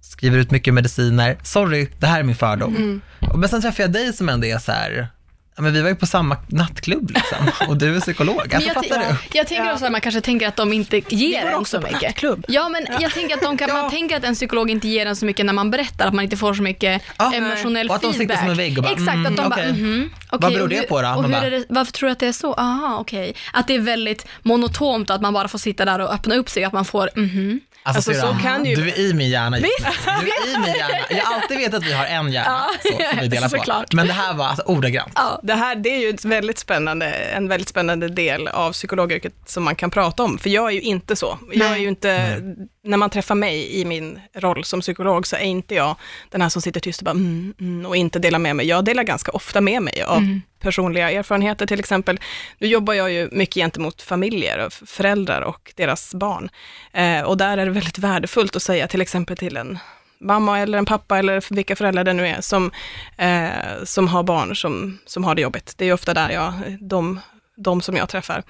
skriver 0.00 0.38
ut 0.38 0.50
mycket 0.50 0.74
mediciner. 0.74 1.36
Sorry, 1.42 1.88
det 1.98 2.06
här 2.06 2.18
är 2.20 2.22
min 2.24 2.36
fördom. 2.36 2.76
Mm. 2.76 3.00
Men 3.36 3.48
sen 3.48 3.62
träffar 3.62 3.82
jag 3.84 3.92
dig 3.92 4.12
som 4.12 4.28
ändå 4.28 4.46
är 4.46 4.58
så 4.58 4.72
här, 4.72 5.08
ja, 5.56 5.62
men 5.62 5.72
vi 5.72 5.82
var 5.82 5.88
ju 5.88 5.94
på 5.94 6.06
samma 6.06 6.36
nattklubb 6.48 7.10
liksom, 7.10 7.50
och 7.68 7.76
du 7.76 7.96
är 7.96 8.00
psykolog, 8.00 8.54
alltså, 8.54 8.68
jag, 8.68 8.74
fattar 8.74 9.02
ja, 9.02 9.16
du? 9.32 9.38
jag 9.38 9.46
tänker 9.46 9.64
Ja. 9.64 9.72
också 9.72 9.84
att 9.84 9.92
man 9.92 10.00
kanske 10.00 10.20
tänker 10.20 10.48
att 10.48 10.56
de 10.56 10.72
inte 10.72 11.02
ger 11.08 11.46
en 11.46 11.64
så 11.64 11.80
mycket. 11.80 12.02
nattklubb. 12.02 12.44
Ja, 12.48 12.68
men 12.68 12.86
jag 13.00 13.12
tänker 13.12 13.34
att 13.34 13.42
de 13.42 13.56
kan, 13.58 13.72
man 13.72 13.90
tänker 13.90 14.16
att 14.16 14.24
en 14.24 14.34
psykolog 14.34 14.70
inte 14.70 14.88
ger 14.88 15.06
en 15.06 15.16
så 15.16 15.24
mycket 15.26 15.46
när 15.46 15.52
man 15.52 15.70
berättar, 15.70 16.06
att 16.06 16.14
man 16.14 16.24
inte 16.24 16.36
får 16.36 16.54
så 16.54 16.62
mycket 16.62 17.02
Ja, 17.18 17.32
emotionell 17.34 17.88
och 17.88 17.94
att 17.96 18.02
de 18.02 18.12
sitter 18.12 18.18
feedback. 18.18 18.38
som 18.40 18.50
en 18.50 18.56
vägg 18.56 18.78
och 18.78 18.84
bara, 18.84 18.92
Exakt, 18.92 19.08
att 19.08 19.14
mm, 19.14 19.36
de 19.36 19.48
bara, 19.48 19.54
okej. 19.60 19.72
mhm, 19.72 20.10
okej, 20.30 20.38
Vad 20.40 20.52
beror 20.52 20.68
det 20.68 20.88
på 20.88 21.02
då? 21.02 21.08
Och 21.08 21.22
hur 21.24 21.30
bara- 21.32 21.42
är 21.46 21.50
det, 21.50 21.64
varför 21.68 21.92
tror 21.92 22.06
du 22.08 22.12
att 22.12 22.18
det 22.20 22.26
är 22.26 22.32
så? 22.32 22.54
Aha, 22.54 22.96
okej. 23.00 23.34
Att 23.52 23.66
det 23.66 23.74
är 23.74 23.78
väldigt 23.80 24.26
monotont 24.42 25.10
att 25.10 25.20
man 25.20 25.32
bara 25.32 25.48
får 25.48 25.58
sitta 25.58 25.84
där 25.84 25.98
och 25.98 26.14
öppna 26.14 26.34
upp 26.34 26.50
sig, 26.50 26.64
att 26.64 26.72
man 26.72 26.84
får, 26.84 27.10
mhm. 27.16 27.60
Alltså, 27.82 28.12
syrran, 28.12 28.36
så 28.36 28.42
kan 28.42 28.64
ju- 28.64 28.74
Du 28.76 28.88
är 28.88 28.98
i 28.98 29.14
min 29.14 29.28
hjärna. 29.30 29.56
Visst? 29.56 29.98
Du 30.04 30.10
är 30.10 30.54
i 30.54 30.58
min 30.58 30.74
hjärna. 30.74 30.94
Jag 31.10 31.24
har 31.24 31.34
alltid 31.42 31.56
vetat 31.58 31.74
att 31.74 31.86
vi 31.86 31.92
har 31.92 32.04
en 32.06 32.32
hjärna 32.32 32.66
så, 32.82 32.88
som 32.88 32.98
vi 33.20 33.28
delar 33.28 33.48
på. 33.48 33.56
såklart. 33.56 33.92
Men 33.92 34.06
det 34.06 34.12
här 34.12 34.34
var 34.34 34.46
alltså 34.46 34.62
ordagrant. 34.66 35.12
Ja, 35.14 35.40
det 35.42 35.54
här 35.54 35.74
det 35.74 35.88
är 35.90 35.98
ju 36.00 36.08
ett 36.10 36.24
väldigt 36.24 36.58
spännande, 36.58 37.06
en 37.06 37.48
väldigt 37.48 37.68
spännande 37.68 38.08
del 38.08 38.48
av 38.48 38.72
psykologyrket 38.72 39.32
som 39.46 39.64
man 39.64 39.76
kan 39.76 39.90
prata 39.90 40.22
om, 40.22 40.38
för 40.38 40.50
jag 40.50 40.66
är 40.66 40.74
ju 40.74 40.80
inte 40.80 41.16
så. 41.16 41.38
Jag 41.52 41.70
är 41.72 41.76
ju 41.76 41.88
inte, 41.88 42.36
när 42.82 42.96
man 42.96 43.10
träffar 43.10 43.34
mig 43.34 43.80
i 43.80 43.84
min 43.84 44.20
roll 44.34 44.64
som 44.64 44.80
psykolog 44.80 45.26
så 45.26 45.36
är 45.36 45.40
inte 45.40 45.74
jag 45.74 45.96
den 46.30 46.42
här 46.42 46.48
som 46.48 46.62
sitter 46.62 46.80
tyst 46.80 47.00
och 47.00 47.04
bara 47.04 47.10
mm, 47.10 47.54
mm, 47.60 47.86
och 47.86 47.96
inte 47.96 48.18
delar 48.18 48.38
med 48.38 48.56
mig. 48.56 48.66
Jag 48.66 48.84
delar 48.84 49.02
ganska 49.02 49.32
ofta 49.32 49.60
med 49.60 49.82
mig 49.82 50.02
av 50.02 50.40
personliga 50.60 51.10
erfarenheter 51.10 51.66
till 51.66 51.78
exempel. 51.78 52.20
Nu 52.58 52.68
jobbar 52.68 52.94
jag 52.94 53.12
ju 53.12 53.28
mycket 53.32 53.54
gentemot 53.54 54.02
familjer, 54.02 54.66
och 54.66 54.72
föräldrar 54.72 55.42
och 55.42 55.72
deras 55.76 56.14
barn. 56.14 56.50
Eh, 56.92 57.22
och 57.22 57.36
där 57.36 57.58
är 57.58 57.66
det 57.66 57.72
väldigt 57.72 57.98
värdefullt 57.98 58.56
att 58.56 58.62
säga 58.62 58.88
till 58.88 59.00
exempel 59.00 59.36
till 59.36 59.56
en 59.56 59.78
mamma 60.20 60.58
eller 60.58 60.78
en 60.78 60.86
pappa 60.86 61.18
eller 61.18 61.54
vilka 61.54 61.76
föräldrar 61.76 62.04
det 62.04 62.12
nu 62.12 62.26
är 62.26 62.40
som, 62.40 62.70
eh, 63.16 63.84
som 63.84 64.08
har 64.08 64.22
barn 64.22 64.56
som, 64.56 64.98
som 65.06 65.24
har 65.24 65.34
det 65.34 65.42
jobbigt. 65.42 65.74
Det 65.76 65.84
är 65.84 65.92
ofta 65.92 66.14
där 66.14 66.30
jag, 66.30 66.52
de, 66.80 67.20
de 67.56 67.82
som 67.82 67.96
jag 67.96 68.08
träffar. 68.08 68.42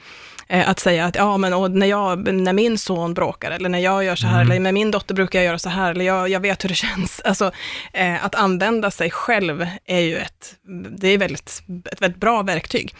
Eh, 0.50 0.68
att 0.68 0.78
säga 0.78 1.04
att 1.04 1.14
ja, 1.14 1.36
men 1.36 1.52
och 1.52 1.70
när, 1.70 1.86
jag, 1.86 2.34
när 2.34 2.52
min 2.52 2.78
son 2.78 3.14
bråkar 3.14 3.50
eller 3.50 3.68
när 3.68 3.78
jag 3.78 4.04
gör 4.04 4.16
så 4.16 4.26
här, 4.26 4.40
eller 4.42 4.60
med 4.60 4.74
min 4.74 4.90
dotter 4.90 5.14
brukar 5.14 5.38
jag 5.38 5.46
göra 5.46 5.58
så 5.58 5.68
här, 5.68 5.90
eller 5.90 6.04
jag, 6.04 6.28
jag 6.28 6.40
vet 6.40 6.64
hur 6.64 6.68
det 6.68 6.74
känns. 6.86 7.20
Alltså, 7.24 7.52
eh, 7.92 8.24
att 8.24 8.34
använda 8.34 8.90
sig 8.90 9.10
själv 9.10 9.66
är 9.84 10.00
ju 10.00 10.16
ett, 10.16 10.54
det 10.98 11.08
är 11.08 11.18
väldigt, 11.18 11.62
ett 11.92 12.02
väldigt 12.02 12.20
bra 12.20 12.42
verktyg. 12.42 12.94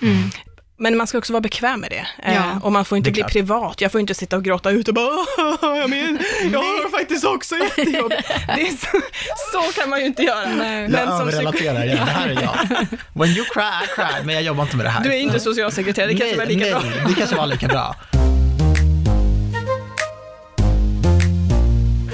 Men 0.83 0.97
man 0.97 1.07
ska 1.07 1.19
också 1.19 1.33
vara 1.33 1.41
bekväm 1.41 1.81
med 1.81 1.91
det. 1.91 2.07
Eh, 2.29 2.35
Ja. 2.35 2.43
och 2.63 2.73
man 2.73 2.85
får 2.85 2.99
inte 2.99 3.11
bli 3.11 3.21
klart. 3.23 3.33
privat. 3.33 3.81
Jag 3.81 3.93
får 3.93 4.01
inte 4.01 4.15
sitta 4.15 4.37
och 4.37 4.45
gråta 4.45 4.71
ut 4.71 4.89
och 4.89 4.95
bara, 4.95 5.07
"Åh, 5.63 5.79
jag, 5.79 5.91
men, 5.91 6.19
jag 6.53 6.59
har 6.59 6.91
faktiskt 6.99 7.25
också 7.25 7.55
är 7.55 8.77
så, 8.77 9.01
så 9.53 9.81
kan 9.81 9.91
man 9.91 10.01
ju 10.01 10.07
inte 10.07 10.23
göra. 10.23 10.49
Men 10.59 10.93
Jag 10.93 11.09
som 11.09 11.29
överrelaterar 11.29 11.85
igen, 11.85 11.99
det 12.07 12.13
här 12.13 12.29
är 12.29 12.33
jag. 12.43 12.87
When 13.13 13.29
you 13.31 13.45
cry, 13.45 13.63
I 13.85 13.87
cry, 13.95 14.25
men 14.25 14.35
jag 14.35 14.45
jobbar 14.45 14.63
inte 14.65 14.77
med 14.77 14.87
det 14.87 14.91
här. 14.91 15.05
du 15.05 15.13
är 15.15 15.19
inte 15.19 15.41
socialsekreterare, 15.41 16.13
det 16.13 16.19
kanske 16.19 16.37
var 16.39 16.47
nej, 16.47 16.57
lika 16.57 16.79
nej, 16.79 16.91
bra. 16.97 17.09
det 17.09 17.15
kanske 17.15 17.37
var 17.37 17.47
lika 17.47 17.69
bra. 17.69 17.97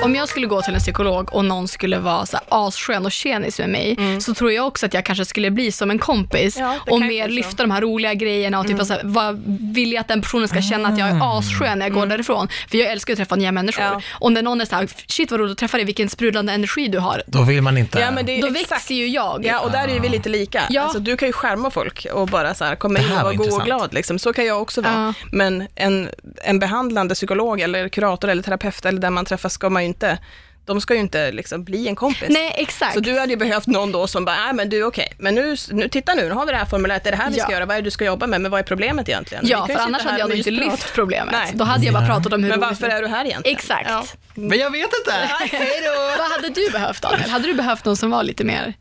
Om 0.02 0.14
jag 0.14 0.28
skulle 0.28 0.46
gå 0.46 0.62
till 0.62 0.74
en 0.74 0.80
psykolog 0.80 1.34
och 1.34 1.44
någon 1.44 1.68
skulle 1.68 1.98
vara 1.98 2.26
så 2.26 2.36
här 2.36 2.46
asskön 2.48 3.06
och 3.06 3.12
tjenis 3.12 3.58
med 3.58 3.68
mig, 3.68 3.96
så 4.20 4.34
tror 4.34 4.52
jag 4.52 4.66
också 4.66 4.86
att 4.86 4.94
jag 4.94 5.04
kanske 5.04 5.24
skulle 5.24 5.50
bli 5.50 5.72
som 5.72 5.90
en 5.90 5.98
kompis 5.98 6.56
Mm. 6.56 6.68
Ja, 6.86 6.92
och 6.92 7.00
mer. 7.00 7.24
Mm. 7.24 7.30
lyfta 7.36 7.62
de 7.62 7.70
här 7.70 7.80
roliga 7.80 8.14
grejerna 8.14 8.60
och 8.60 8.66
typ 8.66 8.84
så 8.84 8.92
här, 8.92 9.00
vad 9.04 9.42
vill 9.74 9.92
jag 9.92 10.00
att 10.00 10.08
den 10.08 10.20
personen 10.22 10.48
ska 10.48 10.62
känna 10.62 10.88
att 10.88 10.98
jag 10.98 11.08
är 11.08 11.38
asskön 11.38 11.78
när 11.78 11.86
jag 11.86 11.94
går 11.94 12.06
därifrån? 12.06 12.48
För 12.70 12.78
jag 12.78 12.92
älskar 12.92 13.12
att 13.12 13.16
träffa 13.18 13.36
nya 13.36 13.52
människor. 13.52 13.82
Mm. 13.82 13.94
Ja. 13.94 14.16
Och 14.20 14.32
när 14.32 14.42
någon 14.42 14.60
är 14.60 14.64
så 14.64 14.74
här, 14.74 14.88
shit 15.06 15.30
vad 15.30 15.40
roligt 15.40 15.52
att 15.52 15.58
träffa 15.58 15.76
dig, 15.76 15.86
vilken 15.86 16.08
sprudlande 16.08 16.52
energi 16.52 16.88
du 16.88 16.98
har. 16.98 17.22
Då 17.26 17.42
vill 17.42 17.62
man 17.62 17.78
inte... 17.78 17.98
Ja, 17.98 18.10
men 18.10 18.26
det 18.26 18.32
är 18.38 18.42
Då 18.42 18.46
exakt. 18.48 18.70
växer 18.72 18.94
ju 18.94 19.08
jag. 19.08 19.44
Ja, 19.46 19.60
och 19.60 19.70
där 19.70 19.88
är 19.88 20.00
vi 20.00 20.08
lite 20.08 20.28
lika. 20.28 20.62
Ja. 20.70 20.82
Alltså, 20.82 20.98
du 20.98 21.16
kan 21.16 21.28
ju 21.28 21.32
skärma 21.32 21.70
folk 21.70 22.06
och 22.12 22.28
bara 22.28 22.54
så 22.54 22.64
här, 22.64 22.76
komma 22.76 22.98
in 22.98 23.04
här 23.04 23.10
och 23.12 23.16
var 23.16 23.24
vara 23.24 23.34
god 23.34 23.52
och 23.60 23.64
glad. 23.64 23.94
Liksom. 23.94 24.18
Så 24.18 24.32
kan 24.32 24.46
jag 24.46 24.62
också 24.62 24.80
vara. 24.82 24.92
Ja. 24.94 25.14
Men 25.32 25.66
en, 25.74 26.08
en 26.44 26.58
behandlande 26.58 27.14
psykolog 27.14 27.60
eller 27.60 27.88
kurator 27.88 28.28
eller 28.28 28.42
terapeut 28.42 28.84
eller 28.84 29.00
där 29.00 29.10
man 29.10 29.24
träffas 29.24 29.52
ska 29.52 29.70
man 29.70 29.82
ju 29.82 29.85
inte, 29.86 30.18
de 30.66 30.80
ska 30.80 30.94
ju 30.94 31.00
inte 31.00 31.32
liksom 31.32 31.64
bli 31.64 31.88
en 31.88 31.96
kompis. 31.96 32.28
Nej, 32.28 32.54
exakt. 32.56 32.94
Så 32.94 33.00
du 33.00 33.18
hade 33.18 33.32
ju 33.32 33.36
behövt 33.36 33.66
någon 33.66 33.92
då 33.92 34.06
som 34.06 34.24
bara, 34.24 34.36
nej 34.36 34.52
men 34.54 34.68
du 34.68 34.84
okej, 34.84 35.12
men 35.18 35.34
nu, 35.34 35.56
nu, 35.70 35.88
titta 35.88 36.14
nu, 36.14 36.28
nu 36.28 36.34
har 36.34 36.46
vi 36.46 36.52
det 36.52 36.58
här 36.58 36.64
formuläret, 36.64 37.04
det 37.04 37.10
är 37.10 37.12
det 37.12 37.16
här 37.22 37.30
vi 37.30 37.38
ska 37.38 37.48
Ja. 37.48 37.52
göra, 37.52 37.66
vad 37.66 37.76
är 37.76 37.80
det 37.82 37.86
du 37.86 37.90
ska 37.90 38.04
jobba 38.04 38.26
med, 38.26 38.40
men 38.40 38.50
vad 38.50 38.60
är 38.60 38.64
problemet 38.64 39.08
egentligen? 39.08 39.44
Ja, 39.46 39.66
för 39.66 39.74
annars 39.78 40.02
hade 40.02 40.18
jag 40.18 40.28
nog 40.28 40.38
inte 40.38 40.50
lyft 40.50 40.94
problemet. 40.94 41.32
Nej. 41.32 41.50
Då 41.54 41.64
hade 41.64 41.84
jag 41.84 41.94
bara 41.94 42.06
pratat 42.06 42.32
om 42.32 42.42
hur 42.42 42.50
Men 42.50 42.60
varför 42.60 42.88
är 42.88 43.02
du 43.02 43.08
här 43.08 43.24
egentligen? 43.24 43.56
Exakt. 43.58 43.88
Ja. 43.90 44.04
Men 44.34 44.58
jag 44.58 44.70
vet 44.70 44.90
inte. 44.98 45.12
Hej 45.56 45.80
då. 45.84 46.18
Vad 46.18 46.30
hade 46.30 46.48
du 46.48 46.70
behövt 46.70 47.02
Daniel? 47.02 47.30
Hade 47.30 47.46
du 47.48 47.54
behövt 47.54 47.84
någon 47.84 47.96
som 47.96 48.10
var 48.10 48.22
lite 48.22 48.44
mer 48.44 48.74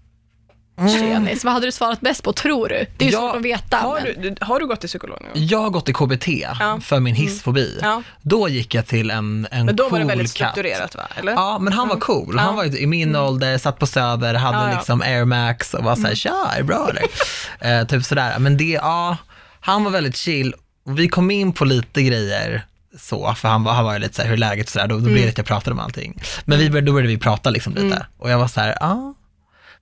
Tjenis. 0.77 1.43
Vad 1.43 1.53
hade 1.53 1.65
du 1.67 1.71
svarat 1.71 2.01
bäst 2.01 2.23
på, 2.23 2.33
tror 2.33 2.67
du? 2.69 2.85
Det 2.97 3.05
är 3.05 3.09
ju 3.09 3.13
Ja, 3.15 3.19
svårt 3.19 3.35
att 3.35 3.41
veta. 3.41 3.77
Har 3.77 4.01
men- 4.01 4.21
du, 4.21 4.35
har 4.41 4.59
du 4.59 4.67
gått 4.67 4.79
till 4.79 4.89
psykolog 4.89 5.21
någon 5.21 5.31
gång? 5.33 5.43
Jag 5.45 5.59
har 5.61 5.69
gått 5.69 5.89
i 5.89 5.93
KBT 5.93 6.27
Ja. 6.59 6.79
för 6.83 6.99
min 6.99 7.15
hissfobi. 7.15 7.79
Ja. 7.81 8.01
Då 8.21 8.49
gick 8.49 8.73
jag 8.73 8.85
till 8.87 9.11
en, 9.11 9.47
en 9.51 9.65
Men 9.65 9.75
då 9.75 9.83
var 9.83 9.89
cool 9.89 9.99
det 9.99 10.05
väldigt 10.05 10.33
katt. 10.33 10.51
strukturerat 10.51 10.95
va? 10.95 11.03
Eller? 11.15 11.31
Ja, 11.33 11.59
men 11.59 11.73
han 11.73 11.87
var 11.87 11.95
cool. 11.95 12.37
Han 12.37 12.47
Ja. 12.47 12.51
var 12.55 12.77
i 12.77 12.87
min 12.87 13.15
ålder, 13.15 13.57
satt 13.57 13.79
på 13.79 13.87
Söder, 13.87 14.33
hade 14.33 14.57
Ja, 14.57 14.61
Mm. 14.63 14.71
ja. 14.71 14.77
liksom 14.77 15.01
Air 15.01 15.25
Max 15.25 15.73
och 15.73 15.83
var 15.83 15.95
såhär, 15.95 16.15
tja, 16.15 16.51
är 16.53 16.57
det 16.57 16.63
bra 16.63 16.89
eller? 16.89 17.03
eh, 17.81 17.87
typ 17.87 18.05
sådär. 18.05 18.39
Men 18.39 18.57
det, 18.57 18.63
ja, 18.63 19.17
han 19.59 19.83
var 19.83 19.91
väldigt 19.91 20.17
chill. 20.17 20.53
Och 20.85 20.99
Vi 20.99 21.07
kom 21.07 21.31
in 21.31 21.53
på 21.53 21.65
lite 21.65 22.01
grejer 22.03 22.65
så, 22.99 23.33
för 23.33 23.47
han 23.49 23.63
var, 23.63 23.73
han 23.73 23.85
var 23.85 23.93
ju 23.93 23.99
lite 23.99 24.13
såhär, 24.15 24.29
hur 24.29 24.33
är 24.33 24.37
läget 24.39 24.65
och 24.67 24.71
sådär, 24.71 24.87
då, 24.87 24.95
då 24.95 24.99
Mm. 24.99 25.13
blev 25.13 25.25
det 25.25 25.29
att 25.31 25.37
jag 25.37 25.47
pratade 25.47 25.71
om 25.73 25.79
allting. 25.79 26.21
Men 26.45 26.59
vi, 26.59 26.69
började- 26.69 26.85
då 26.87 26.93
började 26.93 27.07
vi 27.13 27.17
prata 27.17 27.49
liksom 27.49 27.73
lite. 27.75 28.05
Och 28.17 28.29
jag 28.31 28.37
var 28.39 28.47
så 28.47 28.59
här, 28.61 28.77
ja. 28.79 29.13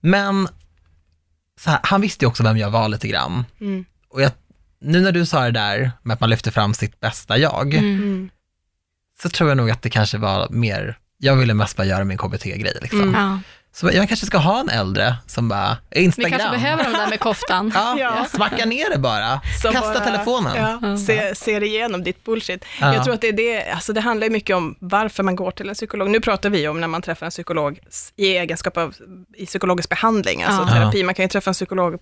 Men 0.01 0.47
här, 1.71 1.79
han 1.83 2.01
visste 2.01 2.25
ju 2.25 2.29
också 2.29 2.43
vem 2.43 2.57
jag 2.57 2.69
var 2.69 2.89
lite 2.89 3.07
grann. 3.07 3.45
Mm. 3.61 3.85
Och 4.09 4.21
jag, 4.21 4.31
nu 4.81 5.01
när 5.01 5.11
du 5.11 5.25
sa 5.25 5.43
det 5.43 5.51
där 5.51 5.91
med 6.03 6.13
att 6.13 6.19
man 6.19 6.29
lyfter 6.29 6.51
fram 6.51 6.73
sitt 6.73 6.99
bästa 6.99 7.37
jag, 7.37 7.73
Mm. 7.73 8.29
så 9.21 9.29
tror 9.29 9.49
jag 9.49 9.57
nog 9.57 9.69
att 9.71 9.81
det 9.81 9.89
kanske 9.89 10.17
var 10.17 10.47
mer, 10.49 10.97
jag 11.17 11.35
ville 11.35 11.53
mest 11.53 11.77
bara 11.77 11.87
göra 11.87 12.03
min 12.03 12.17
KBT-grej 12.17 12.77
liksom. 12.81 13.01
Mm. 13.01 13.13
Ja. 13.21 13.39
Så 13.75 13.89
jag 13.93 14.07
kanske 14.07 14.25
ska 14.25 14.37
ha 14.37 14.59
en 14.59 14.69
äldre 14.69 15.15
som 15.27 15.49
bara, 15.49 15.77
Vi 15.91 16.01
Instagram. 16.03 16.31
kanske 16.31 16.49
behöver 16.49 16.83
de 16.83 16.91
där 16.93 17.07
med 17.07 17.19
koftan. 17.19 17.71
Ja, 17.75 17.95
Ja. 17.99 18.25
smacka 18.25 18.65
ner 18.65 18.89
det 18.89 18.97
bara. 18.97 19.41
Som 19.61 19.71
Kasta 19.73 19.93
bara- 19.93 20.05
telefonen. 20.05 20.55
Ja, 20.81 20.97
se, 20.97 21.35
ser 21.35 21.63
igenom 21.63 22.03
ditt 22.03 22.23
bullshit. 22.23 22.65
Ja. 22.81 22.93
Jag 22.93 23.03
tror 23.03 23.13
att 23.13 23.21
det 23.21 23.27
är 23.27 23.33
det, 23.33 23.71
alltså 23.71 23.93
det 23.93 24.01
handlar 24.01 24.29
mycket 24.29 24.55
om 24.55 24.75
varför 24.79 25.23
man 25.23 25.35
går 25.35 25.51
till 25.51 25.69
en 25.69 25.75
psykolog. 25.75 26.09
Nu 26.09 26.19
pratar 26.19 26.49
vi 26.49 26.67
om 26.67 26.81
när 26.81 26.87
man 26.87 27.01
träffar 27.01 27.25
en 27.25 27.29
psykolog 27.31 27.79
i 28.15 28.37
egenskap 28.37 28.77
av 28.77 28.95
i 29.37 29.45
psykologisk 29.45 29.89
behandling, 29.89 30.43
alltså 30.43 30.61
Ja. 30.61 30.73
terapi. 30.73 31.03
Man 31.03 31.15
kan 31.15 31.23
ju 31.25 31.29
träffa 31.29 31.49
en 31.49 31.53
psykolog, 31.53 31.97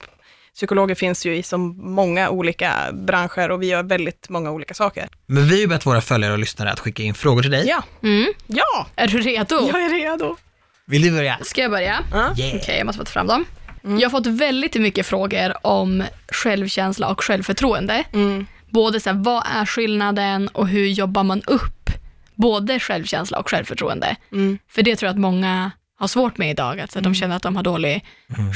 psykologer 0.55 0.95
finns 0.95 1.25
ju 1.25 1.35
i 1.37 1.43
så 1.43 1.57
många 1.57 2.29
olika 2.29 2.73
branscher 2.93 3.51
och 3.51 3.61
vi 3.61 3.67
gör 3.67 3.83
väldigt 3.83 4.29
många 4.29 4.51
olika 4.51 4.73
saker. 4.73 5.07
Men 5.25 5.43
vi 5.47 5.49
har 5.53 5.59
ju 5.59 5.67
bett 5.67 5.85
våra 5.85 6.01
följare 6.01 6.33
och 6.33 6.39
lyssnare 6.39 6.71
att 6.71 6.79
skicka 6.79 7.03
in 7.03 7.13
frågor 7.13 7.41
till 7.41 7.51
dig. 7.51 7.67
Ja, 7.67 7.83
Mm. 8.03 8.33
ja, 8.47 8.87
Är 8.95 9.07
du 9.07 9.21
redo? 9.21 9.55
jag 9.71 9.81
är 9.85 9.89
redo. 9.89 10.37
Vill 10.91 11.01
du 11.01 11.11
börja? 11.11 11.37
Ska 11.41 11.61
jag 11.61 11.71
börja? 11.71 11.99
Ja. 12.11 12.17
Yeah. 12.37 12.55
Okej, 12.55 12.77
jag 12.77 12.85
måste 12.85 12.99
få 12.99 13.05
ta 13.05 13.11
fram 13.11 13.27
dem. 13.27 13.45
Jag 13.81 14.01
har 14.01 14.09
fått 14.09 14.27
väldigt 14.27 14.75
mycket 14.75 15.05
frågor 15.05 15.53
om 15.67 16.03
självkänsla 16.31 17.07
och 17.07 17.23
självförtroende. 17.23 18.03
Mm. 18.13 18.45
Både 18.69 18.99
så 18.99 19.09
här, 19.09 19.17
vad 19.17 19.43
är 19.55 19.65
skillnaden 19.65 20.47
och 20.47 20.67
hur 20.67 20.87
jobbar 20.87 21.23
man 21.23 21.41
upp 21.47 21.89
både 22.35 22.79
självkänsla 22.79 23.39
och 23.39 23.49
självförtroende? 23.49 24.15
Mm. 24.31 24.59
För 24.69 24.81
det 24.81 24.95
tror 24.95 25.07
jag 25.07 25.13
att 25.13 25.19
många 25.19 25.71
har 26.01 26.07
svårt 26.07 26.37
med 26.37 26.49
idag, 26.49 26.79
att 26.79 26.91
så 26.91 26.97
att 26.99 27.03
de 27.03 27.15
känner 27.15 27.35
att 27.35 27.43
de 27.43 27.55
har 27.55 27.63
dålig 27.63 28.05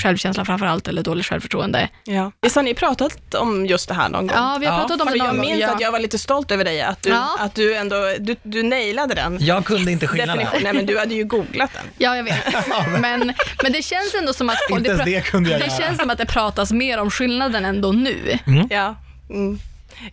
självkänsla 0.03 0.45
framför 0.45 0.65
allt, 0.65 0.87
eller 0.87 1.03
dåligt 1.03 1.25
självförtroende. 1.25 1.89
Ja. 2.03 2.31
Visst 2.41 2.55
har 2.55 2.63
ni 2.63 2.73
pratat 2.73 3.33
om 3.35 3.65
just 3.65 3.87
det 3.87 3.93
här 3.93 4.09
någon 4.09 4.27
gång? 4.27 4.37
Ja, 4.37 4.57
vi 4.59 4.65
har 4.65 4.73
Ja, 4.73 4.79
pratat 4.87 5.01
om 5.01 5.07
det 5.11 5.17
jag 5.17 5.27
någon 5.27 5.37
gång. 5.37 5.45
minns 5.45 5.59
Ja. 5.61 5.73
att 5.73 5.81
jag 5.81 5.91
var 5.91 5.99
lite 5.99 6.19
stolt 6.19 6.51
över 6.51 6.63
dig, 6.63 6.81
att 6.81 7.01
du, 7.01 7.09
Ja. 7.09 7.37
att 7.39 7.55
du 7.55 7.75
ändå, 7.75 7.95
du, 8.19 8.35
du 8.43 8.63
nailade 8.63 9.15
den. 9.15 9.37
Jag 9.41 9.65
kunde 9.65 9.91
inte 9.91 10.07
skillnaden. 10.07 10.47
Nej 10.63 10.73
men 10.73 10.85
du 10.85 10.99
hade 10.99 11.15
ju 11.15 11.23
googlat 11.23 11.73
den. 11.73 11.83
Ja, 11.97 12.15
jag 12.17 12.23
vet. 12.23 12.35
Men, 12.99 13.33
men 13.63 13.71
det 13.71 13.81
känns 13.81 14.13
ändå 14.19 14.33
som 14.33 14.49
att 14.49 14.57
Inte 14.69 14.93
pra- 14.95 15.05
det 15.05 15.21
kunde 15.21 15.49
jag 15.49 15.59
det 15.61 15.65
göra. 15.67 15.77
känns 15.77 15.97
som 15.99 16.09
att 16.09 16.17
det 16.17 16.25
pratas 16.25 16.71
mer 16.71 16.97
om 16.99 17.11
skillnaden 17.11 17.65
ändå 17.65 17.91
nu. 17.91 18.39
Ja. 18.69 18.95
Mm. 19.29 19.59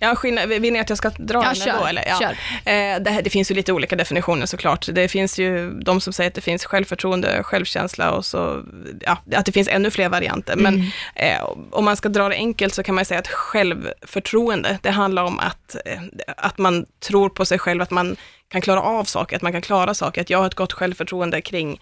Ja, 0.01 0.15
skillnad, 0.15 0.49
vill 0.49 0.73
ni 0.73 0.79
att 0.81 0.89
jag 0.89 0.99
ska 0.99 1.11
dra 1.11 1.39
Ja, 1.39 1.45
den 1.45 1.55
kör, 1.55 1.89
Eller? 1.89 2.05
Ja. 2.09 2.19
kör. 2.21 2.31
Eh, 2.73 3.01
det, 3.01 3.21
det 3.25 3.31
finns 3.31 3.51
ju 3.51 3.55
lite 3.55 3.73
olika 3.73 3.97
definitioner 3.97 4.47
såklart. 4.47 4.87
Det 4.93 5.09
finns 5.09 5.39
ju 5.39 5.71
de 5.81 6.01
som 6.01 6.13
säger 6.13 6.29
att 6.31 6.35
det 6.35 6.41
finns 6.41 6.65
självförtroende, 6.65 7.43
självkänsla 7.43 8.11
och 8.13 8.25
så, 8.25 8.63
ja, 9.01 9.19
att 9.37 9.47
det 9.47 9.53
finns 9.53 9.69
ännu 9.69 9.91
fler 9.91 10.09
varianter. 10.09 10.57
Men 10.57 10.75
Mm. 10.75 10.87
eh, 11.15 11.49
om 11.71 11.85
man 11.85 11.97
ska 11.97 12.09
dra 12.09 12.29
det 12.29 12.35
enkelt 12.35 12.75
så 12.75 12.83
kan 12.83 12.95
man 12.95 13.05
säga 13.05 13.21
att 13.21 13.29
självförtroende, 13.29 14.79
det 14.83 14.91
handlar 14.91 15.23
om 15.25 15.39
att, 15.39 15.77
eh, 15.87 16.01
att 16.37 16.59
man 16.59 16.87
tror 17.01 17.29
på 17.29 17.45
sig 17.45 17.59
själv, 17.59 17.83
att 17.83 17.91
man 17.91 18.17
kan 18.49 18.61
klara 18.61 18.81
av 18.83 19.05
saker, 19.05 19.37
att 19.37 19.43
man 19.43 19.53
kan 19.53 19.63
klara 19.63 19.95
saker. 19.95 20.21
Att 20.21 20.31
jag 20.31 20.39
har 20.39 20.47
ett 20.47 20.55
gott 20.55 20.73
självförtroende 20.73 21.41
kring 21.41 21.81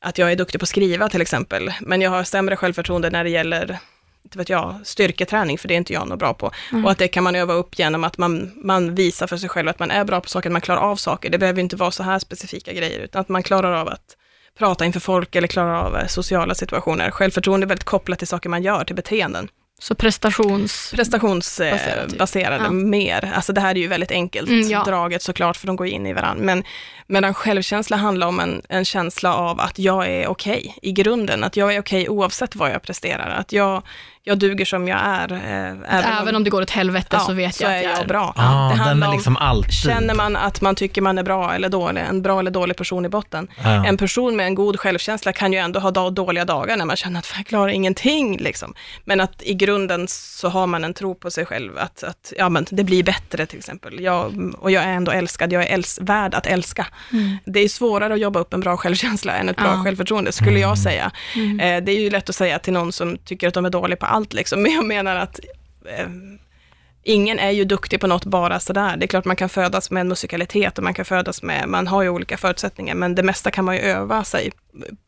att 0.00 0.18
jag 0.18 0.32
är 0.32 0.36
duktig 0.36 0.60
på 0.60 0.64
att 0.64 0.68
skriva 0.68 1.08
till 1.08 1.20
exempel, 1.22 1.72
men 1.80 2.00
jag 2.00 2.10
har 2.10 2.24
sämre 2.24 2.56
självförtroende 2.56 3.10
när 3.10 3.24
det 3.24 3.30
gäller 3.30 3.78
inte 4.24 4.38
vet 4.38 4.48
jag, 4.48 4.74
styrketräning, 4.84 5.58
för 5.58 5.68
det 5.68 5.74
är 5.74 5.78
inte 5.78 5.92
jag 5.92 6.08
något 6.08 6.18
bra 6.18 6.34
på. 6.34 6.50
Och 6.84 6.90
att 6.90 6.98
det 6.98 7.08
kan 7.08 7.24
man 7.24 7.36
öva 7.36 7.54
upp 7.54 7.78
genom 7.78 8.04
att 8.04 8.18
man, 8.18 8.52
man 8.56 8.94
visar 8.94 9.26
för 9.26 9.36
sig 9.36 9.48
själv 9.48 9.68
att 9.68 9.78
man 9.78 9.90
är 9.90 10.04
bra 10.04 10.20
på 10.20 10.28
saker, 10.28 10.48
att 10.48 10.52
man 10.52 10.60
klarar 10.60 10.80
av 10.80 10.96
saker. 10.96 11.30
Det 11.30 11.38
behöver 11.38 11.60
inte 11.60 11.76
vara 11.76 11.90
så 11.90 12.02
här 12.02 12.18
specifika 12.18 12.72
grejer, 12.72 13.00
utan 13.00 13.20
att 13.20 13.28
man 13.28 13.42
klarar 13.42 13.72
av 13.72 13.88
att 13.88 14.16
prata 14.58 14.84
inför 14.84 15.00
folk 15.00 15.36
eller 15.36 15.48
klarar 15.48 15.74
av 15.74 15.96
eh, 15.96 16.06
sociala 16.06 16.54
situationer. 16.54 17.10
Självförtroende 17.10 17.64
är 17.64 17.68
väldigt 17.68 17.84
kopplat 17.84 18.18
till 18.18 18.28
saker 18.28 18.48
man 18.48 18.62
gör, 18.62 18.84
till 18.84 18.96
beteenden. 18.96 19.48
Så 19.82 19.94
prestations... 19.94 20.90
Prestationsbaserade 20.94 22.64
Ja. 22.64 22.70
mer. 22.70 23.32
Alltså 23.34 23.52
det 23.52 23.60
här 23.60 23.70
är 23.70 23.80
ju 23.80 23.86
väldigt 23.88 24.10
enkelt 24.10 24.48
Mm, 24.48 24.68
ja. 24.70 24.84
draget 24.84 25.22
såklart, 25.22 25.56
för 25.56 25.66
de 25.66 25.76
går 25.76 25.86
in 25.86 26.06
i 26.06 26.12
varandra. 26.12 26.44
Men 26.44 26.64
medan 27.06 27.34
självkänsla 27.34 27.96
handlar 27.96 28.26
om 28.26 28.40
en, 28.40 28.62
en 28.68 28.84
känsla 28.84 29.34
av 29.34 29.60
att 29.60 29.78
jag 29.78 30.06
är 30.08 30.26
okej 30.28 30.76
i 30.82 30.92
grunden. 30.92 31.44
Att 31.44 31.56
jag 31.56 31.74
är 31.74 31.80
okej 31.80 32.08
oavsett 32.08 32.56
vad 32.56 32.70
jag 32.70 32.82
presterar. 32.82 33.36
Att 33.38 33.52
jag, 33.52 33.82
jag 34.24 34.38
duger 34.38 34.64
som 34.64 34.88
jag 34.88 35.00
är. 35.00 35.32
Eh, 35.32 35.38
även, 35.40 36.12
Även 36.22 36.36
om 36.36 36.44
det 36.44 36.50
går 36.50 36.62
åt 36.62 36.70
helvete 36.70 37.18
så 37.26 37.32
vet 37.32 37.54
så 37.54 37.62
jag 37.62 37.72
är 37.72 37.76
att 37.78 37.82
jag 37.84 37.92
jag 37.92 38.00
är 38.00 38.06
bra. 38.06 38.32
Ah, 38.36 38.68
det 38.68 38.74
den 38.74 38.78
handlar 38.78 39.06
är 39.06 39.10
om- 39.10 39.16
liksom 39.16 39.36
alltid. 39.36 39.72
Känner 39.74 40.14
man 40.14 40.36
att 40.36 40.60
man 40.60 40.74
tycker 40.74 41.02
man 41.02 41.18
är 41.18 41.22
bra 41.22 41.54
eller 41.54 41.68
dålig, 41.68 42.00
en 42.08 42.22
bra 42.22 42.38
eller 42.40 42.50
dålig 42.50 42.76
person 42.76 43.04
i 43.04 43.08
botten. 43.08 43.48
Ja. 43.64 43.86
En 43.86 43.96
person 43.96 44.36
med 44.36 44.46
en 44.46 44.54
god 44.54 44.80
självkänsla 44.80 45.32
kan 45.32 45.52
ju 45.52 45.58
ändå 45.58 45.80
ha 45.80 46.10
dåliga 46.10 46.44
dagar 46.44 46.76
när 46.76 46.84
man 46.84 46.96
känner 46.96 47.18
att 47.18 47.32
jag 47.36 47.46
klarar 47.46 47.68
ingenting. 47.68 48.38
Liksom. 48.38 48.74
Men 49.04 49.20
att 49.20 49.42
i 49.42 49.54
grunden 49.54 50.06
så 50.08 50.48
har 50.48 50.66
man 50.66 50.84
en 50.84 50.94
tro 50.94 51.14
på 51.14 51.30
sig 51.30 51.46
själv, 51.46 51.78
att, 51.78 52.02
att 52.02 52.32
ja, 52.38 52.48
men 52.48 52.66
det 52.70 52.84
blir 52.84 53.02
bättre 53.02 53.46
till 53.46 53.58
exempel. 53.58 54.00
Jag, 54.00 54.52
och 54.58 54.70
jag 54.70 54.84
är 54.84 54.88
ändå 54.92 55.12
älskad, 55.12 55.52
jag 55.52 55.62
är 55.62 55.74
äls 55.74 55.98
värd 56.02 56.34
att 56.34 56.46
älska. 56.46 56.86
Det 57.44 57.60
är 57.60 57.68
svårare 57.68 58.14
att 58.14 58.20
jobba 58.20 58.40
upp 58.40 58.54
en 58.54 58.60
bra 58.60 58.76
självkänsla 58.76 59.32
än 59.32 59.48
ett 59.48 59.56
bra 59.56 59.72
Ja. 59.76 59.84
självförtroende, 59.84 60.32
skulle 60.32 60.58
jag 60.58 60.78
säga. 60.78 61.10
Eh, 61.36 61.84
det 61.84 61.92
är 61.92 62.00
ju 62.00 62.10
lätt 62.10 62.28
att 62.28 62.34
säga 62.36 62.58
till 62.58 62.72
någon 62.72 62.92
som 62.92 63.18
tycker 63.18 63.48
att 63.48 63.54
de 63.54 63.64
är 63.64 63.70
dåliga 63.70 63.96
på 63.96 64.06
allt, 64.10 64.32
liksom. 64.32 64.62
men 64.62 64.72
jag 64.72 64.86
menar 64.86 65.16
att 65.16 65.40
eh, 65.86 66.08
ingen 67.02 67.38
är 67.38 67.50
ju 67.50 67.64
duktig 67.64 68.00
på 68.00 68.06
något 68.06 68.24
bara 68.24 68.60
sådär. 68.60 68.96
Det 68.96 69.04
är 69.04 69.08
klart 69.08 69.24
man 69.24 69.36
kan 69.36 69.48
födas 69.48 69.90
med 69.90 70.00
en 70.00 70.08
musikalitet 70.08 70.78
och 70.78 70.84
man 70.84 70.94
kan 70.94 71.04
födas 71.04 71.42
med, 71.42 71.68
man 71.68 71.86
har 71.86 72.02
ju 72.02 72.08
olika 72.08 72.36
förutsättningar, 72.36 72.94
men 72.94 73.14
det 73.14 73.22
mesta 73.22 73.50
kan 73.50 73.64
man 73.64 73.74
ju 73.74 73.80
öva 73.80 74.24
sig 74.24 74.52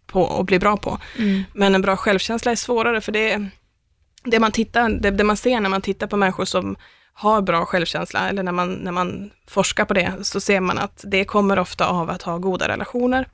på 0.06 0.22
och 0.22 0.44
bli 0.44 0.58
bra 0.58 0.76
på. 0.76 0.98
Mm. 1.18 1.42
Men 1.54 1.74
en 1.74 1.82
bra 1.82 1.96
självkänsla 1.96 2.52
är 2.52 2.56
svårare, 2.56 3.00
för 3.00 3.12
det, 3.12 3.48
det, 4.24 4.38
man, 4.38 4.52
tittar, 4.52 4.88
det, 4.88 5.10
det 5.10 5.24
man 5.24 5.36
ser 5.36 5.60
när 5.60 5.70
man 5.70 5.82
tittar 5.82 6.06
på 6.06 6.16
människor 6.16 6.44
som 6.44 6.76
har 7.14 7.42
bra 7.42 7.64
självkänsla, 7.64 8.28
eller 8.28 8.42
när 8.42 8.52
man, 8.52 8.72
när 8.74 8.92
man 8.92 9.30
forskar 9.48 9.84
på 9.84 9.94
det, 9.94 10.12
så 10.22 10.40
ser 10.40 10.60
man 10.60 10.78
att 10.78 11.04
det 11.06 11.24
kommer 11.24 11.58
ofta 11.58 11.86
av 11.86 12.10
att 12.10 12.22
ha 12.22 12.38
goda 12.38 12.68
relationer. 12.68 13.28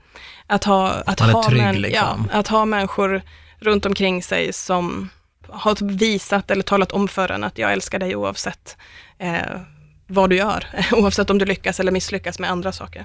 Att 0.46 0.64
ha, 0.64 0.90
att 1.06 1.20
ha, 1.20 1.42
trygg, 1.42 1.62
män- 1.62 1.78
liksom. 1.78 2.28
ja, 2.32 2.38
att 2.38 2.48
ha 2.48 2.64
människor 2.64 3.22
runt 3.60 3.86
omkring 3.86 4.22
sig 4.22 4.52
som 4.52 5.08
har 5.48 5.74
typ 5.74 5.90
visat 5.90 6.50
eller 6.50 6.62
talat 6.62 6.92
om 6.92 7.08
för 7.08 7.30
en 7.30 7.44
att 7.44 7.58
jag 7.58 7.72
älskar 7.72 7.98
dig 7.98 8.16
oavsett 8.16 8.76
eh, 9.18 9.60
vad 10.06 10.30
du 10.30 10.36
gör, 10.36 10.66
oavsett 10.92 11.30
om 11.30 11.38
du 11.38 11.44
lyckas 11.44 11.80
eller 11.80 11.92
misslyckas 11.92 12.38
med 12.38 12.50
andra 12.50 12.72
saker. 12.72 13.04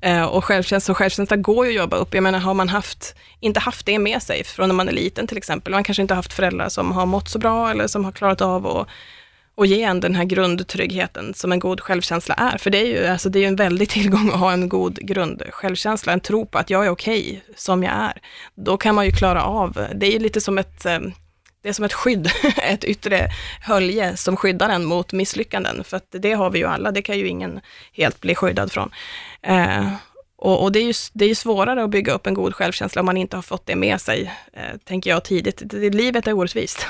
Eh, 0.00 0.24
och 0.24 0.44
självkänsla, 0.44 0.92
och 0.92 0.98
självkänsla 0.98 1.36
går 1.36 1.66
ju 1.66 1.72
att 1.72 1.76
jobba 1.76 1.96
upp. 1.96 2.14
Jag 2.14 2.22
menar, 2.22 2.38
har 2.38 2.54
man 2.54 2.68
haft, 2.68 3.14
inte 3.40 3.60
haft 3.60 3.86
det 3.86 3.98
med 3.98 4.22
sig 4.22 4.44
från 4.44 4.68
när 4.68 4.74
man 4.74 4.88
är 4.88 4.92
liten 4.92 5.26
till 5.26 5.38
exempel, 5.38 5.72
man 5.72 5.84
kanske 5.84 6.02
inte 6.02 6.14
har 6.14 6.16
haft 6.16 6.32
föräldrar 6.32 6.68
som 6.68 6.92
har 6.92 7.06
mått 7.06 7.28
så 7.28 7.38
bra 7.38 7.70
eller 7.70 7.86
som 7.86 8.04
har 8.04 8.12
klarat 8.12 8.40
av 8.40 8.66
att 8.66 8.88
och 9.60 9.66
ge 9.66 9.82
en 9.82 10.00
den 10.00 10.14
här 10.14 10.24
grundtryggheten 10.24 11.34
som 11.34 11.52
en 11.52 11.58
god 11.58 11.80
självkänsla 11.80 12.34
är. 12.34 12.58
För 12.58 12.70
det 12.70 12.78
är 12.78 12.86
ju 12.86 13.06
alltså 13.06 13.28
det 13.28 13.44
är 13.44 13.48
en 13.48 13.56
väldig 13.56 13.88
tillgång 13.90 14.28
att 14.28 14.40
ha 14.40 14.52
en 14.52 14.68
god 14.68 14.94
grundsjälvkänsla, 14.94 16.12
en 16.12 16.20
tro 16.20 16.46
på 16.46 16.58
att 16.58 16.70
jag 16.70 16.86
är 16.86 16.90
okej 16.90 17.44
som 17.56 17.82
jag 17.82 17.92
är. 17.92 18.20
Då 18.54 18.76
kan 18.76 18.94
man 18.94 19.06
ju 19.06 19.12
klara 19.12 19.44
av, 19.44 19.86
det 19.94 20.06
är 20.06 20.12
ju 20.12 20.18
lite 20.18 20.40
som 20.40 20.58
ett 20.58 20.86
eh, 20.86 20.98
det 21.62 21.68
är 21.68 21.72
som 21.72 21.84
ett 21.84 21.92
skydd, 21.92 22.30
ett 22.62 22.84
yttre 22.84 23.28
hölje 23.62 24.16
som 24.16 24.36
skyddar 24.36 24.68
en 24.68 24.84
mot 24.84 25.12
misslyckanden. 25.12 25.84
För 25.84 25.96
att 25.96 26.06
det 26.10 26.32
har 26.32 26.50
vi 26.50 26.58
ju 26.58 26.66
alla, 26.66 26.92
det 26.92 27.02
kan 27.02 27.18
ju 27.18 27.28
ingen 27.28 27.60
helt 27.92 28.20
bli 28.20 28.34
skyddad 28.34 28.72
från. 28.72 28.90
Eh, 29.42 29.92
och, 30.40 30.62
och 30.62 30.72
det, 30.72 30.78
är 30.78 30.84
ju, 30.84 30.92
det 31.12 31.24
är 31.24 31.28
ju 31.28 31.34
svårare 31.34 31.84
att 31.84 31.90
bygga 31.90 32.12
upp 32.12 32.26
en 32.26 32.34
god 32.34 32.54
självkänsla 32.54 33.00
om 33.00 33.06
man 33.06 33.16
inte 33.16 33.36
har 33.36 33.42
fått 33.42 33.66
det 33.66 33.76
med 33.76 34.00
sig, 34.00 34.32
eh, 34.52 34.76
tänker 34.84 35.10
jag 35.10 35.24
tidigt. 35.24 35.62
Det, 35.64 35.90
livet 35.90 36.26
är 36.26 36.32
orättvist. 36.32 36.86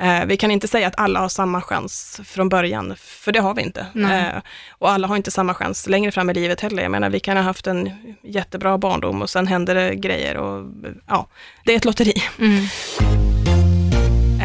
Eh, 0.00 0.26
vi 0.26 0.36
kan 0.36 0.50
inte 0.50 0.68
säga 0.68 0.86
att 0.86 0.98
alla 1.00 1.20
har 1.20 1.28
samma 1.28 1.62
chans 1.62 2.20
från 2.24 2.48
början, 2.48 2.94
för 2.98 3.32
det 3.32 3.40
har 3.40 3.54
vi 3.54 3.62
inte. 3.62 3.86
Eh, 3.94 4.42
och 4.70 4.90
alla 4.90 5.06
har 5.06 5.16
inte 5.16 5.30
samma 5.30 5.54
chans 5.54 5.86
längre 5.86 6.12
fram 6.12 6.30
i 6.30 6.34
livet 6.34 6.60
heller. 6.60 6.82
Jag 6.82 6.92
menar, 6.92 7.10
vi 7.10 7.20
kan 7.20 7.36
ha 7.36 7.44
haft 7.44 7.66
en 7.66 7.90
jättebra 8.22 8.78
barndom 8.78 9.22
och 9.22 9.30
sen 9.30 9.46
händer 9.46 9.74
det 9.74 9.94
grejer 9.94 10.36
och 10.36 10.66
ja, 11.08 11.26
det 11.64 11.72
är 11.72 11.76
ett 11.76 11.84
lotteri. 11.84 12.14
Mm. 12.38 12.66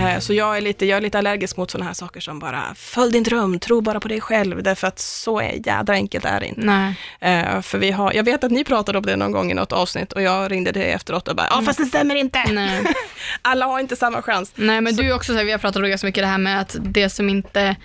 Eh, 0.07 0.19
Så 0.19 0.33
jag 0.33 0.57
är, 0.57 0.61
lite, 0.61 0.85
jag 0.85 0.97
är 0.97 1.01
lite 1.01 1.17
allergisk 1.17 1.57
mot 1.57 1.71
sådana 1.71 1.85
här 1.85 1.93
saker 1.93 2.19
som 2.21 2.39
bara, 2.39 2.63
följ 2.75 3.11
din 3.11 3.23
dröm, 3.23 3.59
tro 3.59 3.81
bara 3.81 3.99
på 3.99 4.07
dig 4.07 4.21
själv, 4.21 4.63
därför 4.63 4.87
att 4.87 4.99
så 4.99 5.39
är 5.39 5.67
jädra 5.67 5.93
enkelt 5.93 6.25
är 6.25 6.39
det 6.39 6.45
inte. 6.47 6.61
Nej. 6.61 6.95
Eh, 7.19 7.61
För 7.61 7.77
vi 7.77 7.91
har, 7.91 8.13
jag 8.13 8.23
vet 8.23 8.43
att 8.43 8.51
ni 8.51 8.63
pratade 8.63 8.97
om 8.97 9.05
det 9.05 9.15
någon 9.15 9.31
gång 9.31 9.51
i 9.51 9.53
något 9.53 9.71
avsnitt 9.71 10.13
och 10.13 10.21
jag 10.21 10.51
ringde 10.51 10.71
dig 10.71 10.91
efteråt 10.91 11.27
och 11.27 11.35
bara, 11.35 11.47
ja 11.51 11.61
fast 11.61 11.77
det 11.79 11.85
stämmer 11.85 12.15
inte. 12.15 12.43
Nej. 12.51 12.83
Alla 13.41 13.65
har 13.65 13.79
inte 13.79 13.95
samma 13.95 14.21
chans. 14.21 14.51
Nej, 14.55 14.81
men 14.81 14.95
du 14.95 15.03
är 15.09 15.15
också 15.15 15.31
så 15.31 15.37
här, 15.37 15.45
vi 15.45 15.51
har 15.51 15.59
pratat 15.59 15.83
om 15.83 15.89
ganska 15.89 16.07
mycket 16.07 16.23
det 16.23 16.27
här 16.27 16.37
med 16.37 16.61
att 16.61 16.75
det 16.79 17.09
som 17.09 17.29
inte, 17.29 17.75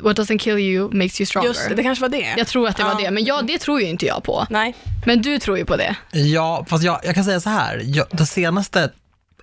what 0.00 0.18
doesn't 0.18 0.38
kill 0.38 0.58
you 0.58 0.94
makes 0.94 1.20
you 1.20 1.26
stronger. 1.26 1.48
Just 1.48 1.68
det, 1.68 1.74
det 1.74 1.82
kanske 1.82 2.02
var 2.02 2.08
det. 2.08 2.34
Jag 2.36 2.46
tror 2.46 2.68
att 2.68 2.76
det 2.76 2.84
var 2.84 2.90
Ja. 2.90 2.98
det, 3.04 3.10
men 3.10 3.24
ja, 3.24 3.42
det 3.42 3.58
tror 3.58 3.80
ju 3.80 3.86
inte 3.86 4.06
jag 4.06 4.22
på. 4.24 4.46
Nej. 4.50 4.74
Men 5.06 5.22
du 5.22 5.38
tror 5.38 5.58
ju 5.58 5.64
på 5.64 5.76
det. 5.76 5.96
Ja, 6.12 6.66
fast 6.68 6.84
jag, 6.84 7.00
jag 7.04 7.14
kan 7.14 7.24
säga 7.24 7.40
så 7.40 7.50
här, 7.50 7.80
jag, 7.84 8.06
det 8.10 8.26
senaste 8.26 8.90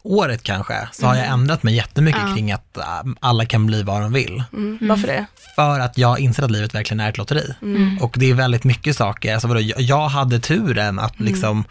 året 0.03 0.43
kanske, 0.43 0.88
så 0.91 1.05
har 1.05 1.15
jag 1.15 1.25
ändrat 1.27 1.63
mig 1.63 1.75
jättemycket 1.75 2.22
Ja. 2.27 2.36
kring 2.36 2.51
att 2.51 2.77
äh, 2.77 2.83
alla 3.19 3.45
kan 3.45 3.65
bli 3.65 3.83
vad 3.83 4.01
de 4.01 4.13
vill. 4.13 4.43
Mm. 4.53 4.77
Varför 4.81 5.07
det? 5.07 5.25
För 5.55 5.79
att 5.79 5.98
jag 5.98 6.19
inser 6.19 6.43
att 6.43 6.51
livet 6.51 6.75
verkligen 6.75 7.00
är 7.00 7.10
ett 7.10 7.17
lotteri. 7.17 7.53
Och 8.01 8.15
det 8.19 8.29
är 8.29 8.33
väldigt 8.33 8.63
mycket 8.63 8.98
saker, 8.98 9.33
alltså 9.33 9.48
vadå, 9.48 9.60
jag, 9.60 9.81
jag 9.81 10.07
hade 10.07 10.39
turen 10.39 11.00
att 11.00 11.19
liksom 11.19 11.63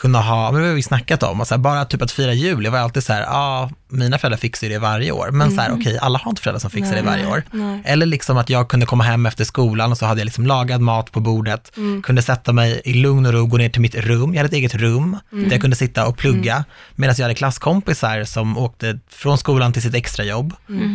kunna 0.00 0.20
ha, 0.20 0.52
men 0.52 0.62
det 0.62 0.68
har 0.68 0.74
vi 0.74 0.82
snackat 0.82 1.22
om, 1.22 1.40
och 1.40 1.46
så 1.46 1.54
här, 1.54 1.58
bara 1.60 1.84
typ 1.84 2.02
att 2.02 2.12
fira 2.12 2.32
jul, 2.32 2.64
jag 2.64 2.72
var 2.72 2.78
alltid 2.78 3.04
så 3.04 3.12
här, 3.12 3.22
ja, 3.22 3.28
ah, 3.30 3.70
mina 3.94 4.18
föräldrar 4.18 4.38
fixar 4.38 4.68
det 4.68 4.78
varje 4.78 5.12
år, 5.12 5.30
men 5.30 5.50
så 5.50 5.60
här, 5.60 5.72
okej, 5.72 5.98
alla 6.00 6.18
har 6.18 6.30
inte 6.30 6.42
föräldrar 6.42 6.60
som 6.60 6.70
fixar 6.70 6.94
det 6.96 7.02
varje 7.02 7.26
år. 7.26 7.42
nej. 7.52 7.82
Eller 7.84 8.06
liksom 8.06 8.36
att 8.36 8.50
jag 8.50 8.68
kunde 8.68 8.86
komma 8.86 9.04
hem 9.04 9.26
efter 9.26 9.44
skolan 9.44 9.90
och 9.92 9.98
så 9.98 10.06
hade 10.06 10.20
jag 10.20 10.24
liksom 10.24 10.46
lagad 10.46 10.80
mat 10.80 11.12
på 11.12 11.20
bordet, 11.20 11.72
kunde 12.02 12.22
sätta 12.22 12.52
mig 12.52 12.80
i 12.84 12.92
lugn 12.94 13.26
och 13.26 13.32
ro, 13.32 13.46
gå 13.46 13.56
ner 13.56 13.68
till 13.68 13.80
mitt 13.80 13.94
rum, 13.94 14.34
jag 14.34 14.38
hade 14.38 14.46
ett 14.48 14.52
eget 14.52 14.74
rum, 14.74 15.18
där 15.30 15.50
jag 15.52 15.60
kunde 15.60 15.76
sitta 15.76 16.06
och 16.06 16.16
plugga, 16.16 16.64
medan 16.94 17.14
jag 17.18 17.24
hade 17.24 17.34
klasskompisar 17.34 18.24
som 18.24 18.58
åkte 18.58 18.98
från 19.10 19.38
skolan 19.38 19.72
till 19.72 19.82
sitt 19.82 19.94
extrajobb, 19.94 20.52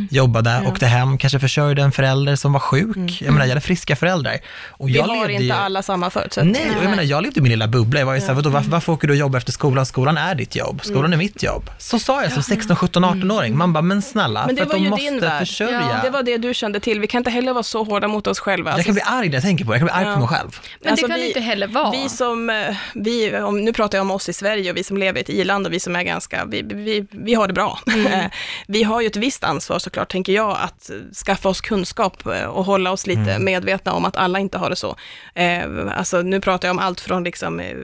jobbade, 0.09 0.63
åkte 0.67 0.85
hem, 0.85 1.17
kanske 1.17 1.39
försörjde 1.39 1.81
en 1.81 1.91
förälder 1.91 2.35
som 2.35 2.53
var 2.53 2.59
sjuk, 2.59 3.21
jag 3.21 3.31
menar, 3.33 3.45
jag 3.45 3.49
hade 3.49 3.61
friska 3.61 3.95
föräldrar. 3.95 4.37
Och 4.67 4.89
Vi 4.89 4.93
jag 4.93 5.03
har 5.03 5.15
levde 5.15 5.33
inte 5.33 5.43
ju- 5.45 5.51
alla 5.51 5.81
samma 5.83 6.09
förutsättningar. 6.09 6.59
Nej, 6.67 6.77
och 6.77 6.83
jag 6.83 6.89
menar, 6.89 7.03
jag 7.03 7.23
levde 7.23 7.39
i 7.39 7.43
min 7.43 7.51
lilla 7.51 7.67
bubbla. 7.67 7.99
Jag 7.99 8.05
var 8.05 8.13
ju 8.15 8.21
såhär, 8.21 8.33
vadå, 8.33 8.49
varför, 8.49 8.69
varför 8.71 8.93
åker 8.93 9.07
du 9.07 9.13
och 9.13 9.17
jobbar 9.19 9.37
efter 9.37 9.51
skolan? 9.51 9.85
Skolan 9.85 10.17
är 10.17 10.35
ditt 10.35 10.55
jobb. 10.55 10.79
Skolan 10.83 11.05
Mm. 11.05 11.13
är 11.13 11.17
mitt 11.17 11.43
jobb. 11.43 11.69
Så 11.77 11.99
sa 11.99 12.23
jag 12.23 12.31
som 12.31 12.43
16, 12.43 12.75
17, 12.89 13.05
18-åring. 13.05 13.57
Man 13.57 13.73
bara, 13.73 13.81
men 13.81 14.01
snälla, 14.01 14.45
Men 14.45 14.55
det 14.55 14.59
för 14.61 14.65
att 14.65 14.71
var 14.73 14.79
de 14.79 14.83
ju 15.03 15.11
måste 15.11 15.35
försörja. 15.39 15.71
Ja, 15.81 15.99
det 16.03 16.09
var 16.09 16.23
det 16.23 16.37
du 16.37 16.53
kände 16.53 16.79
till. 16.79 16.99
Vi 16.99 17.07
kan 17.07 17.19
inte 17.19 17.29
heller 17.29 17.53
vara 17.53 17.63
så 17.63 17.83
hårda 17.83 18.07
mot 18.07 18.27
oss 18.27 18.39
själva. 18.39 18.73
Jag 18.77 18.85
kan 18.85 18.93
bli 18.93 19.03
arg 19.05 19.27
när 19.27 19.33
jag 19.35 19.43
tänker 19.43 19.65
på 19.65 19.71
det. 19.71 19.77
Jag 19.79 19.87
kan 19.89 19.95
bli 19.99 20.05
arg 20.05 20.07
Ja. 20.07 20.13
på 20.13 20.19
mig 20.19 20.27
själv. 20.29 20.59
Men 20.81 20.91
Alltså, 20.91 21.07
det 21.07 21.11
kan 21.13 21.21
vi- 21.21 21.27
inte 21.27 21.39
heller 21.39 21.67
vara. 21.67 21.91
Vi 21.91 22.09
som, 22.09 22.49
eh, 22.49 22.75
vi, 22.95 23.37
om, 23.37 23.61
nu 23.65 23.73
pratar 23.73 23.97
jag 23.97 24.01
om 24.03 24.11
oss 24.11 24.29
i 24.29 24.33
Sverige 24.33 24.71
och 24.71 24.77
vi 24.77 24.83
som 24.83 24.97
lever 24.97 25.17
i 25.19 25.21
ett 25.21 25.29
i-land 25.29 25.67
och 25.67 25.73
vi 25.73 25.79
som 25.79 25.95
är 25.95 26.03
ganska, 26.03 26.45
vi, 26.45 26.61
vi, 26.61 27.07
vi 27.11 27.33
har 27.33 27.47
det 27.47 27.53
bra. 27.53 27.79
Mm. 27.87 28.29
vi 28.67 28.83
har 28.83 29.01
ju 29.01 29.07
ett 29.07 29.17
visst 29.17 29.43
ansvar 29.43 29.79
såklart, 29.79 30.11
tänker 30.11 30.33
jag, 30.33 30.57
att 30.61 30.89
skaffa 31.25 31.49
oss 31.49 31.61
kunskap 31.61 32.23
och 32.49 32.65
hålla 32.65 32.91
oss 32.91 33.07
lite 33.07 33.19
Mm. 33.19 33.43
medvetna 33.45 33.91
om 33.93 34.05
att 34.05 34.17
alla 34.17 34.39
inte 34.39 34.57
har 34.57 34.69
det 34.69 34.75
så. 34.75 34.95
Eh, 35.35 35.61
alltså 35.97 36.21
nu 36.21 36.41
pratar 36.41 36.67
jag 36.67 36.73
om 36.73 36.79
allt 36.79 36.99
från 37.01 37.23
liksom, 37.23 37.59
eh, 37.59 37.75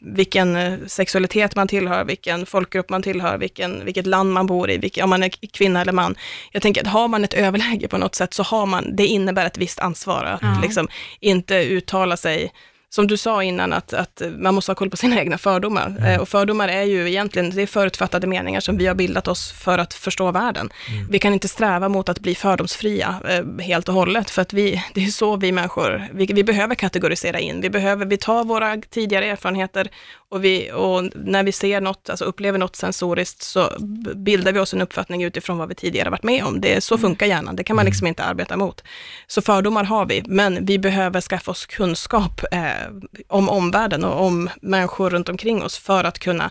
vilken 0.00 0.78
sexualitet 0.88 1.56
man 1.56 1.68
tillhör, 1.68 2.04
vilken 2.04 2.46
folkgrupp 2.46 2.90
man 2.90 3.02
tillhör, 3.02 3.38
vilken, 3.38 3.84
vilket 3.84 4.06
land 4.06 4.32
man 4.32 4.37
bor 4.46 4.70
i, 4.70 5.02
om 5.02 5.10
man 5.10 5.22
är 5.22 5.28
kvinna 5.28 5.80
eller 5.80 5.92
man. 5.92 6.14
Jag 6.52 6.62
tänker 6.62 6.80
att 6.80 6.86
har 6.86 7.08
man 7.08 7.24
ett 7.24 7.34
överläge 7.34 7.88
på 7.88 7.98
något 7.98 8.14
sätt 8.14 8.34
så 8.34 8.42
har 8.42 8.66
man, 8.66 8.96
det 8.96 9.06
innebär 9.06 9.46
ett 9.46 9.58
visst 9.58 9.78
ansvar 9.78 10.24
att 10.24 10.42
Ja. 10.42 10.58
liksom 10.62 10.88
inte 11.20 11.54
uttala 11.54 12.16
sig 12.16 12.52
som 12.90 13.06
du 13.06 13.16
sa 13.16 13.42
innan, 13.42 13.72
att, 13.72 13.92
att 13.92 14.22
man 14.38 14.54
måste 14.54 14.70
ha 14.70 14.74
koll 14.76 14.90
på 14.90 14.96
sina 14.96 15.20
egna 15.20 15.38
fördomar. 15.38 16.06
Eh, 16.06 16.20
och 16.20 16.28
fördomar 16.28 16.68
är 16.68 16.82
ju 16.82 17.08
egentligen, 17.08 17.50
det 17.50 17.62
är 17.62 17.66
förutfattade 17.66 18.26
meningar 18.26 18.60
som 18.60 18.78
vi 18.78 18.86
har 18.86 18.94
bildat 18.94 19.28
oss 19.28 19.52
för 19.52 19.78
att 19.78 19.94
förstå 19.94 20.30
världen. 20.30 20.70
Vi 21.10 21.18
kan 21.18 21.32
inte 21.32 21.48
sträva 21.48 21.88
mot 21.88 22.08
att 22.08 22.20
bli 22.20 22.34
fördomsfria 22.34 23.14
eh, 23.28 23.64
helt 23.64 23.88
och 23.88 23.94
hållet, 23.94 24.30
för 24.30 24.42
att 24.42 24.52
vi, 24.52 24.84
det 24.94 25.04
är 25.04 25.08
så 25.08 25.36
vi 25.36 25.52
människor, 25.52 26.08
vi, 26.12 26.26
vi 26.26 26.44
behöver 26.44 26.74
kategorisera 26.74 27.38
in. 27.38 27.60
Vi 27.60 27.70
behöver, 27.70 28.06
vi 28.06 28.16
tar 28.16 28.44
våra 28.44 28.76
tidigare 28.76 29.26
erfarenheter 29.26 29.88
och, 30.30 30.44
vi, 30.44 30.72
och 30.72 31.04
när 31.14 31.42
vi 31.42 31.52
ser 31.52 31.80
något, 31.80 32.10
alltså 32.10 32.24
upplever 32.24 32.58
något 32.58 32.76
sensoriskt, 32.76 33.42
så 33.42 33.72
bildar 34.14 34.52
vi 34.52 34.60
oss 34.60 34.74
en 34.74 34.82
uppfattning 34.82 35.22
utifrån 35.22 35.58
vad 35.58 35.68
vi 35.68 35.74
tidigare 35.74 36.10
varit 36.10 36.22
med 36.22 36.44
om. 36.44 36.60
Det, 36.60 36.80
så 36.80 36.98
funkar 36.98 37.26
hjärnan, 37.26 37.56
det 37.56 37.64
kan 37.64 37.76
man 37.76 37.84
liksom 37.84 38.06
inte 38.06 38.24
arbeta 38.24 38.56
mot. 38.56 38.84
Så 39.26 39.42
fördomar 39.42 39.84
har 39.84 40.06
vi, 40.06 40.22
men 40.26 40.64
vi 40.64 40.78
behöver 40.78 41.20
skaffa 41.20 41.50
oss 41.50 41.66
kunskap 41.66 42.44
eh, 42.52 42.62
om 43.28 43.48
omvärlden 43.48 44.04
och 44.04 44.26
om 44.26 44.50
människor 44.60 45.10
runt 45.10 45.28
omkring 45.28 45.62
oss 45.62 45.78
för 45.78 46.04
att 46.04 46.18
kunna 46.18 46.50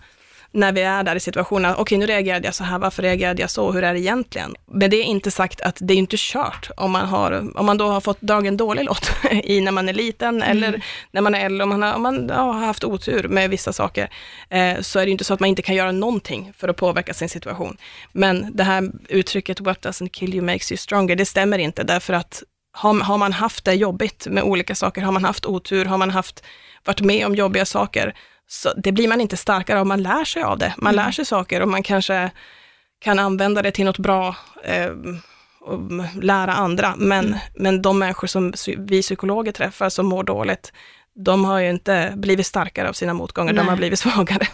när 0.51 0.71
vi 0.71 0.81
är 0.81 1.03
där 1.03 1.15
i 1.15 1.19
situationen, 1.19 1.75
okej 1.77 1.97
nu 1.97 2.05
reagerade 2.05 2.47
jag 2.47 2.55
så 2.55 2.63
här, 2.63 2.79
varför 2.79 3.03
reagerade 3.03 3.41
jag 3.41 3.49
så, 3.49 3.71
hur 3.71 3.83
är 3.83 3.93
det 3.93 3.99
egentligen? 3.99 4.55
Men 4.71 4.89
det 4.89 4.97
är 4.97 5.03
inte 5.03 5.31
sagt 5.31 5.61
att 5.61 5.77
det 5.79 5.93
är 5.93 5.97
inte 5.97 6.15
kört 6.19 6.69
om 6.77 6.91
man, 6.91 7.05
har, 7.05 7.57
om 7.59 7.65
man 7.65 7.77
då 7.77 7.87
har 7.87 8.01
fått 8.01 8.21
dagen 8.21 8.57
dålig 8.57 8.85
lott 8.85 9.11
i 9.43 9.61
när 9.61 9.71
man 9.71 9.89
är 9.89 9.93
liten 9.93 10.41
eller 10.41 10.83
när 11.11 11.21
man 11.21 11.35
är 11.35 11.45
äldre, 11.45 11.63
om 11.63 11.69
man 11.69 11.81
har, 11.81 11.93
om 11.93 12.01
man, 12.01 12.29
har 12.29 12.53
haft 12.53 12.83
otur 12.83 13.27
med 13.27 13.49
vissa 13.49 13.73
saker, 13.73 14.09
eh, 14.49 14.81
så 14.81 14.99
är 14.99 15.05
det 15.05 15.11
inte 15.11 15.23
så 15.23 15.33
att 15.33 15.39
man 15.39 15.49
inte 15.49 15.61
kan 15.61 15.75
göra 15.75 15.91
någonting 15.91 16.53
för 16.57 16.67
att 16.67 16.77
påverka 16.77 17.13
sin 17.13 17.29
situation. 17.29 17.77
Men 18.11 18.55
det 18.55 18.63
här 18.63 18.91
uttrycket, 19.09 19.59
what 19.59 19.85
doesn't 19.85 20.09
kill 20.09 20.35
you 20.35 20.45
makes 20.45 20.71
you 20.71 20.77
stronger, 20.77 21.15
det 21.15 21.25
stämmer 21.25 21.57
inte 21.57 21.83
därför 21.83 22.13
att 22.13 22.43
har, 22.77 22.99
har 22.99 23.17
man 23.17 23.33
haft 23.33 23.65
det 23.65 23.73
jobbigt 23.73 24.27
med 24.29 24.43
olika 24.43 24.75
saker, 24.75 25.01
har 25.01 25.11
man 25.11 25.25
haft 25.25 25.45
otur, 25.45 25.85
har 25.85 25.97
man 25.97 26.09
haft, 26.09 26.43
varit 26.85 27.01
med 27.01 27.25
om 27.25 27.35
jobbiga 27.35 27.65
saker, 27.65 28.13
så 28.47 28.73
det 28.73 28.91
blir 28.91 29.07
man 29.07 29.21
inte 29.21 29.37
starkare 29.37 29.79
av, 29.79 29.85
man 29.87 30.03
lär 30.03 30.25
sig 30.25 30.43
av 30.43 30.57
det. 30.57 30.73
Man 30.77 30.95
lär 30.95 31.11
sig 31.11 31.25
saker 31.25 31.61
och 31.61 31.67
man 31.67 31.83
kanske 31.83 32.31
kan 32.99 33.19
använda 33.19 33.61
det 33.61 33.71
till 33.71 33.85
något 33.85 33.97
bra 33.97 34.35
eh, 34.63 34.91
och 35.61 35.79
lära 36.23 36.53
andra. 36.53 36.93
Men, 36.97 37.37
men 37.55 37.81
de 37.81 37.99
människor 37.99 38.27
som 38.27 38.53
vi 38.77 39.01
psykologer 39.01 39.51
träffar 39.51 39.89
som 39.89 40.05
mår 40.05 40.23
dåligt, 40.23 40.73
de 41.15 41.45
har 41.45 41.59
ju 41.59 41.69
inte 41.69 42.13
blivit 42.15 42.45
starkare 42.45 42.89
av 42.89 42.93
sina 42.93 43.13
motgångar, 43.13 43.53
de 43.53 43.57
Nej. 43.57 43.69
har 43.69 43.77
blivit 43.77 43.99
svagare. 44.05 44.47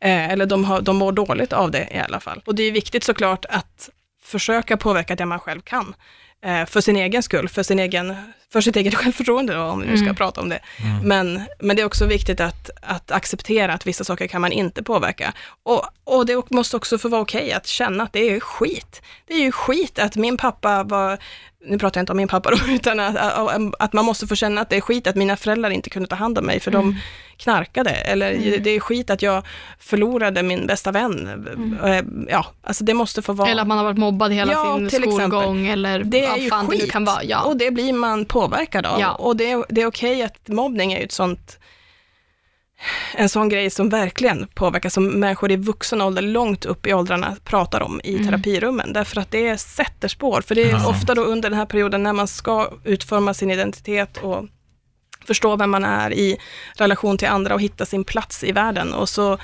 Eh, 0.00 0.30
eller 0.30 0.46
de, 0.46 0.64
har, 0.64 0.80
de 0.80 0.96
mår 0.96 1.12
dåligt 1.12 1.52
av 1.52 1.70
det 1.70 1.88
i 1.90 1.98
alla 1.98 2.20
fall. 2.20 2.42
Och 2.46 2.54
det 2.54 2.62
är 2.62 2.72
viktigt 2.72 3.04
såklart 3.04 3.44
att 3.48 3.90
försöka 4.22 4.76
påverka 4.76 5.16
det 5.16 5.26
man 5.26 5.40
själv 5.40 5.60
kan. 5.60 5.94
Eh, 6.44 6.66
för 6.66 6.80
sin 6.80 6.96
egen 6.96 7.22
skull, 7.22 7.48
för, 7.48 7.62
sin 7.62 7.78
egen, 7.78 8.16
för 8.56 8.60
sitt 8.60 8.76
eget 8.76 8.94
självförtroende 9.04 9.54
då, 9.54 9.62
om 9.62 9.80
vi 9.80 9.86
nu 9.86 9.96
ska 9.96 10.04
Mm. 10.04 10.16
prata 10.16 10.40
om 10.40 10.48
det. 10.48 10.58
Men, 11.02 11.42
men 11.60 11.76
det 11.76 11.82
är 11.82 11.86
också 11.86 12.06
viktigt 12.06 12.40
att, 12.40 12.70
att 12.82 13.10
acceptera 13.10 13.72
att 13.74 13.86
vissa 13.86 14.04
saker 14.04 14.26
kan 14.26 14.40
man 14.40 14.52
inte 14.52 14.82
påverka. 14.82 15.32
Och, 15.62 15.82
och 16.04 16.26
det 16.26 16.50
måste 16.50 16.76
också 16.76 16.98
få 16.98 17.08
vara 17.08 17.20
okej 17.22 17.52
att 17.52 17.66
känna 17.66 18.02
att 18.04 18.12
det 18.12 18.30
är 18.34 18.40
skit. 18.40 19.02
Det 19.26 19.34
är 19.34 19.40
ju 19.40 19.52
skit 19.52 19.98
att 19.98 20.16
min 20.16 20.36
pappa 20.36 20.82
var, 20.82 21.18
nu 21.66 21.78
pratar 21.78 21.98
jag 22.00 22.02
inte 22.02 22.12
om 22.12 22.16
min 22.16 22.28
pappa 22.28 22.50
då, 22.50 22.56
utan 22.72 23.00
att, 23.00 23.16
att, 23.78 23.92
man 23.92 24.04
måste 24.04 24.26
få 24.26 24.34
känna 24.34 24.60
att 24.60 24.70
det 24.70 24.76
är 24.76 24.80
skit 24.80 25.06
att 25.06 25.16
mina 25.16 25.36
föräldrar 25.36 25.70
inte 25.70 25.90
kunde 25.90 26.08
ta 26.08 26.16
hand 26.16 26.38
om 26.38 26.46
mig 26.46 26.60
för 26.60 26.70
de 26.70 26.96
knarkade. 27.36 27.90
Eller 27.90 28.58
det 28.58 28.70
är 28.70 28.80
skit 28.80 29.10
att 29.10 29.22
jag 29.22 29.42
förlorade 29.78 30.42
min 30.42 30.66
bästa 30.66 30.92
vän. 30.92 31.46
Eh, 31.84 32.04
Ja, 32.28 32.46
alltså 32.62 32.84
det 32.84 32.94
måste 32.94 33.22
få 33.22 33.32
vara... 33.32 33.48
Eller 33.50 33.62
att 33.62 33.68
man 33.68 33.78
har 33.78 33.84
varit 33.84 33.98
mobbad 33.98 34.32
hela 34.32 34.52
Ja, 34.52 34.76
sin 34.76 34.88
till 34.88 35.02
skolgång 35.02 35.66
exempel. 35.66 35.72
eller 35.84 36.04
Det 36.04 36.24
är 36.24 36.30
vad 36.30 36.38
ju 36.38 36.48
fan 36.50 36.66
skit. 36.66 36.78
det 36.80 36.86
nu 36.86 36.90
kan 36.90 37.04
vara. 37.04 37.24
Ja. 37.24 37.42
Och 37.42 37.56
det 37.56 37.70
blir 37.70 37.92
man 37.92 38.24
påverkad 38.24 38.86
av. 38.86 39.00
Ja. 39.00 39.12
Och 39.12 39.36
det, 39.36 39.50
är- 39.50 39.64
det 39.68 39.82
är 39.82 39.86
okej 39.86 40.22
att 40.22 40.48
mobbning 40.48 40.92
är 40.92 40.98
ju 40.98 41.04
ett 41.04 41.12
sånt, 41.12 41.58
en 43.14 43.28
sån 43.28 43.48
grej 43.48 43.70
som 43.70 43.88
verkligen 43.88 44.46
påverkar, 44.54 44.88
som 44.88 45.06
människor 45.06 45.50
i 45.52 45.56
vuxen 45.56 46.02
ålder, 46.02 46.22
långt 46.22 46.64
upp 46.64 46.86
i 46.86 46.94
åldrarna, 46.94 47.36
pratar 47.44 47.80
om 47.82 48.00
i 48.04 48.14
Mm. 48.14 48.26
terapirummen. 48.26 48.92
Därför 48.92 49.20
att 49.20 49.30
det 49.30 49.58
sätter 49.58 50.08
spår. 50.08 50.40
För 50.46 50.54
det 50.54 50.62
är 50.62 50.70
Ja. 50.70 50.88
ofta 50.88 51.14
då 51.14 51.22
under 51.22 51.50
den 51.50 51.58
här 51.58 51.66
perioden 51.66 52.02
när 52.02 52.12
man 52.12 52.28
ska 52.28 52.70
utforma 52.84 53.34
sin 53.34 53.50
identitet 53.50 54.16
och 54.18 54.44
förstå 55.26 55.56
vem 55.56 55.70
man 55.70 55.84
är 55.84 56.12
i 56.12 56.36
relation 56.76 57.18
till 57.18 57.28
andra 57.28 57.54
och 57.54 57.60
hitta 57.60 57.86
sin 57.86 58.04
plats 58.04 58.44
i 58.44 58.52
världen. 58.52 58.92
Och 58.94 59.08
så, 59.08 59.38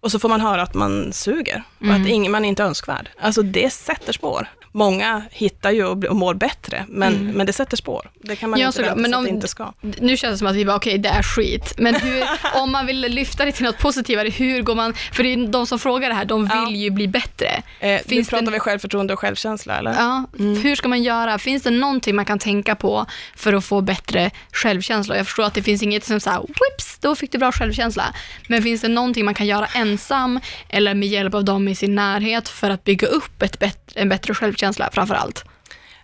och 0.00 0.10
så 0.12 0.18
får 0.18 0.28
man 0.28 0.40
höra 0.40 0.62
att 0.62 0.74
man 0.74 1.12
suger 1.12 1.62
och 1.78 1.84
Mm. 1.84 2.02
att 2.02 2.08
ingen, 2.08 2.32
man 2.32 2.44
är 2.44 2.48
inte 2.48 2.62
är 2.62 2.66
önskvärd. 2.66 3.08
Alltså 3.20 3.42
det 3.42 3.70
sätter 3.72 4.12
spår. 4.12 4.48
Många 4.76 5.22
hittar 5.30 5.70
ju 5.70 5.84
och, 5.84 6.16
mår 6.16 6.34
bättre, 6.34 6.84
men, 6.88 7.14
Mm. 7.14 7.26
men 7.32 7.46
det 7.46 7.52
sätter 7.52 7.76
spår. 7.76 8.10
Det 8.20 8.36
kan 8.36 8.50
man 8.50 8.60
Ja, 8.60 8.66
inte 8.66 8.82
vänta 8.82 8.96
Men 8.96 9.04
sig 9.04 9.14
om- 9.14 9.20
att 9.24 9.28
det 9.28 9.34
inte 9.34 9.48
ska. 9.48 9.72
Nu 9.80 10.16
känns 10.16 10.34
det 10.34 10.38
som 10.38 10.46
att 10.46 10.54
vi 10.56 10.64
bara, 10.64 10.76
okej, 10.76 10.98
det 10.98 11.08
är 11.08 11.22
skit. 11.22 11.74
Men 11.78 11.94
hur, 11.94 12.24
om 12.62 12.72
man 12.72 12.86
vill 12.86 13.00
lyfta 13.00 13.44
det 13.44 13.52
till 13.52 13.64
något 13.64 13.78
positivare, 13.78 14.28
hur 14.30 14.62
går 14.62 14.74
man... 14.74 14.94
För 15.12 15.22
det 15.22 15.32
är 15.32 15.46
de 15.46 15.66
som 15.66 15.78
frågar 15.78 16.08
det 16.08 16.14
här, 16.14 16.24
de 16.24 16.42
vill 16.42 16.50
Ja. 16.54 16.70
ju 16.70 16.90
bli 16.90 17.08
bättre. 17.08 17.46
Eh, 17.80 17.88
nu 17.90 17.98
Finns 18.08 18.28
pratar 18.30 18.44
det- 18.46 18.50
vi 18.52 18.58
självförtroende 18.58 19.12
och 19.12 19.18
självkänsla, 19.20 19.78
eller? 19.78 19.92
Ja, 19.92 20.24
Hur 20.38 20.76
ska 20.76 20.88
man 20.88 21.02
göra? 21.02 21.38
Finns 21.38 21.62
det 21.62 21.70
någonting 21.70 22.16
man 22.16 22.24
kan 22.24 22.38
tänka 22.38 22.74
på 22.74 23.06
för 23.36 23.52
att 23.52 23.64
få 23.64 23.80
bättre 23.80 24.30
självkänsla? 24.52 25.16
Jag 25.16 25.26
förstår 25.26 25.42
att 25.44 25.54
det 25.54 25.62
finns 25.62 25.82
inget 25.82 26.04
som 26.04 26.20
säger 26.20 26.40
whips, 26.40 26.98
då 27.00 27.14
fick 27.16 27.32
du 27.32 27.38
bra 27.38 27.52
självkänsla. 27.52 28.14
Men 28.48 28.62
finns 28.62 28.80
det 28.80 28.88
någonting 28.88 29.24
man 29.24 29.34
kan 29.34 29.46
göra 29.46 29.66
ensam 29.74 30.40
eller 30.68 30.94
med 30.94 31.08
hjälp 31.08 31.34
av 31.34 31.44
dem 31.44 31.68
i 31.68 31.74
sin 31.74 31.94
närhet 31.94 32.48
för 32.48 32.70
att 32.70 32.84
bygga 32.84 33.06
upp 33.08 33.42
ett 33.42 33.58
bättre, 33.58 34.00
en 34.00 34.08
bättre 34.08 34.34
självkänsla 34.34 34.63
framför 34.72 35.14
allt? 35.14 35.44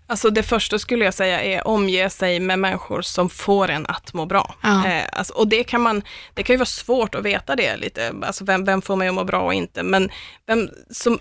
Alltså 0.06 0.30
det 0.30 0.42
första 0.42 0.78
skulle 0.78 1.04
jag 1.04 1.14
säga 1.14 1.42
är 1.42 1.66
omge 1.66 2.10
sig 2.10 2.40
med 2.40 2.58
människor 2.58 3.02
som 3.02 3.30
får 3.30 3.70
en 3.70 3.86
att 3.86 4.14
må 4.14 4.26
bra. 4.26 4.54
Ja. 4.62 4.86
Eh, 4.86 5.04
alltså, 5.12 5.34
och 5.34 5.48
det 5.48 5.64
kan 5.64 5.80
man, 5.80 6.02
det 6.34 6.42
kan 6.42 6.54
ju 6.54 6.58
vara 6.58 6.66
svårt 6.66 7.14
att 7.14 7.22
veta 7.22 7.56
det 7.56 7.76
lite, 7.76 8.12
alltså 8.22 8.44
vem, 8.44 8.64
vem 8.64 8.82
får 8.82 8.96
mig 8.96 9.08
att 9.08 9.14
må 9.14 9.24
bra 9.24 9.42
och 9.42 9.54
inte, 9.54 9.82
men 9.82 10.10
vem 10.46 10.68
som, 10.90 11.18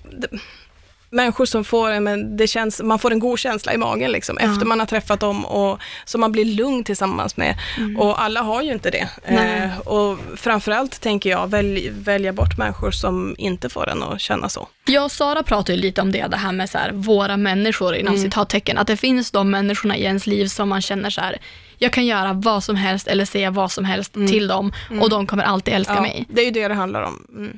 människor 1.11 1.45
som 1.45 1.63
får, 1.63 1.89
en- 1.91 2.37
det 2.37 2.47
känns, 2.47 2.81
man 2.83 2.99
får 2.99 3.11
en 3.11 3.19
god 3.19 3.39
känsla 3.39 3.73
i 3.73 3.77
magen 3.77 4.11
liksom, 4.11 4.37
Ja. 4.41 4.51
efter 4.51 4.65
man 4.65 4.79
har 4.79 4.87
träffat 4.87 5.19
dem 5.19 5.45
och 5.45 5.79
som 6.05 6.21
man 6.21 6.31
blir 6.31 6.45
lugn 6.45 6.83
tillsammans 6.83 7.37
med. 7.37 7.57
Och 7.97 8.21
alla 8.21 8.41
har 8.41 8.61
ju 8.61 8.71
inte 8.73 8.89
det. 8.89 9.09
Eh, 9.25 9.79
och 9.79 10.17
framförallt 10.35 11.01
tänker 11.01 11.29
jag 11.29 11.47
välj, 11.51 11.89
välja 11.89 12.33
bort 12.33 12.57
människor 12.57 12.91
som 12.91 13.35
inte 13.37 13.69
får 13.69 13.89
en 13.89 14.03
att 14.03 14.21
känna 14.21 14.49
så. 14.49 14.67
Jag 14.85 15.03
och 15.03 15.11
Sara 15.11 15.43
pratade 15.43 15.73
ju 15.73 15.81
lite 15.81 16.01
om 16.01 16.11
det, 16.11 16.27
det 16.27 16.37
här 16.37 16.51
med 16.51 16.69
så 16.69 16.77
här, 16.77 16.91
våra 16.91 17.37
människor 17.37 17.95
inom 17.95 18.13
Mm. 18.13 18.23
citattecken. 18.25 18.77
Att 18.77 18.87
det 18.87 18.97
finns 18.97 19.31
de 19.31 19.49
människorna 19.51 19.97
i 19.97 20.03
ens 20.03 20.27
liv 20.27 20.47
som 20.47 20.69
man 20.69 20.81
känner 20.81 21.09
så 21.09 21.21
här, 21.21 21.37
jag 21.77 21.93
kan 21.93 22.05
göra 22.05 22.33
vad 22.33 22.63
som 22.63 22.75
helst 22.75 23.07
eller 23.07 23.25
säga 23.25 23.51
vad 23.51 23.71
som 23.71 23.85
helst 23.85 24.13
till 24.13 24.47
dem 24.47 24.73
och 25.01 25.09
de 25.09 25.27
kommer 25.27 25.43
alltid 25.43 25.73
älska 25.73 25.93
Mm. 25.93 26.05
Ja, 26.05 26.11
mig. 26.11 26.25
det 26.29 26.41
är 26.41 26.45
ju 26.45 26.51
det 26.51 26.67
det 26.67 26.73
handlar 26.73 27.01
om. 27.01 27.49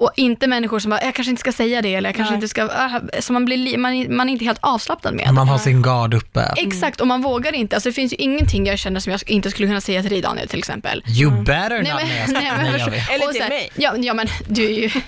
Mm. 0.00 0.06
Och 0.06 0.12
inte 0.16 0.46
människor 0.46 0.78
som 0.78 0.90
bara, 0.90 1.02
jag 1.04 1.14
kanske 1.14 1.30
inte 1.30 1.40
ska 1.40 1.52
säga 1.52 1.82
det 1.82 1.94
eller 1.94 2.08
jag 2.08 2.16
kanske 2.16 2.32
Nej. 2.32 2.36
inte 2.36 2.48
ska, 2.48 2.62
äh, 2.62 3.20
så 3.20 3.32
man, 3.32 3.44
blir, 3.44 3.56
li- 3.56 3.76
man, 3.76 4.16
man 4.16 4.28
är 4.28 4.32
inte 4.32 4.44
helt 4.44 4.58
avslappnad 4.62 5.14
med. 5.14 5.34
Man 5.34 5.48
har 5.48 5.58
sin 5.58 5.82
gard 5.82 6.14
uppe. 6.14 6.54
Exakt, 6.56 7.00
och 7.00 7.06
man 7.06 7.22
vågar 7.22 7.54
inte. 7.54 7.76
Alltså, 7.76 7.88
det 7.88 7.92
finns 7.92 8.12
ju 8.12 8.16
ingenting 8.16 8.66
jag 8.66 8.78
känner 8.78 9.00
som 9.00 9.10
jag 9.12 9.20
inte 9.26 9.50
skulle 9.50 9.68
kunna 9.68 9.80
säga 9.80 10.02
till 10.02 10.10
dig 10.10 10.20
Daniel 10.20 10.48
till 10.48 10.58
exempel. 10.58 11.02
You 11.06 11.30
better 11.44 11.82
Nej, 11.82 11.92
not. 11.92 12.02
men- 12.02 12.32
Nej, 12.42 12.52
men-. 12.56 12.66
Eller 13.10 13.32
till 13.32 13.48
mig. 13.48 13.70
Ja, 13.76 13.94
ja, 13.96 14.14
men 14.14 14.26
du 14.48 14.64
är 14.64 14.70
ju... 14.78 14.90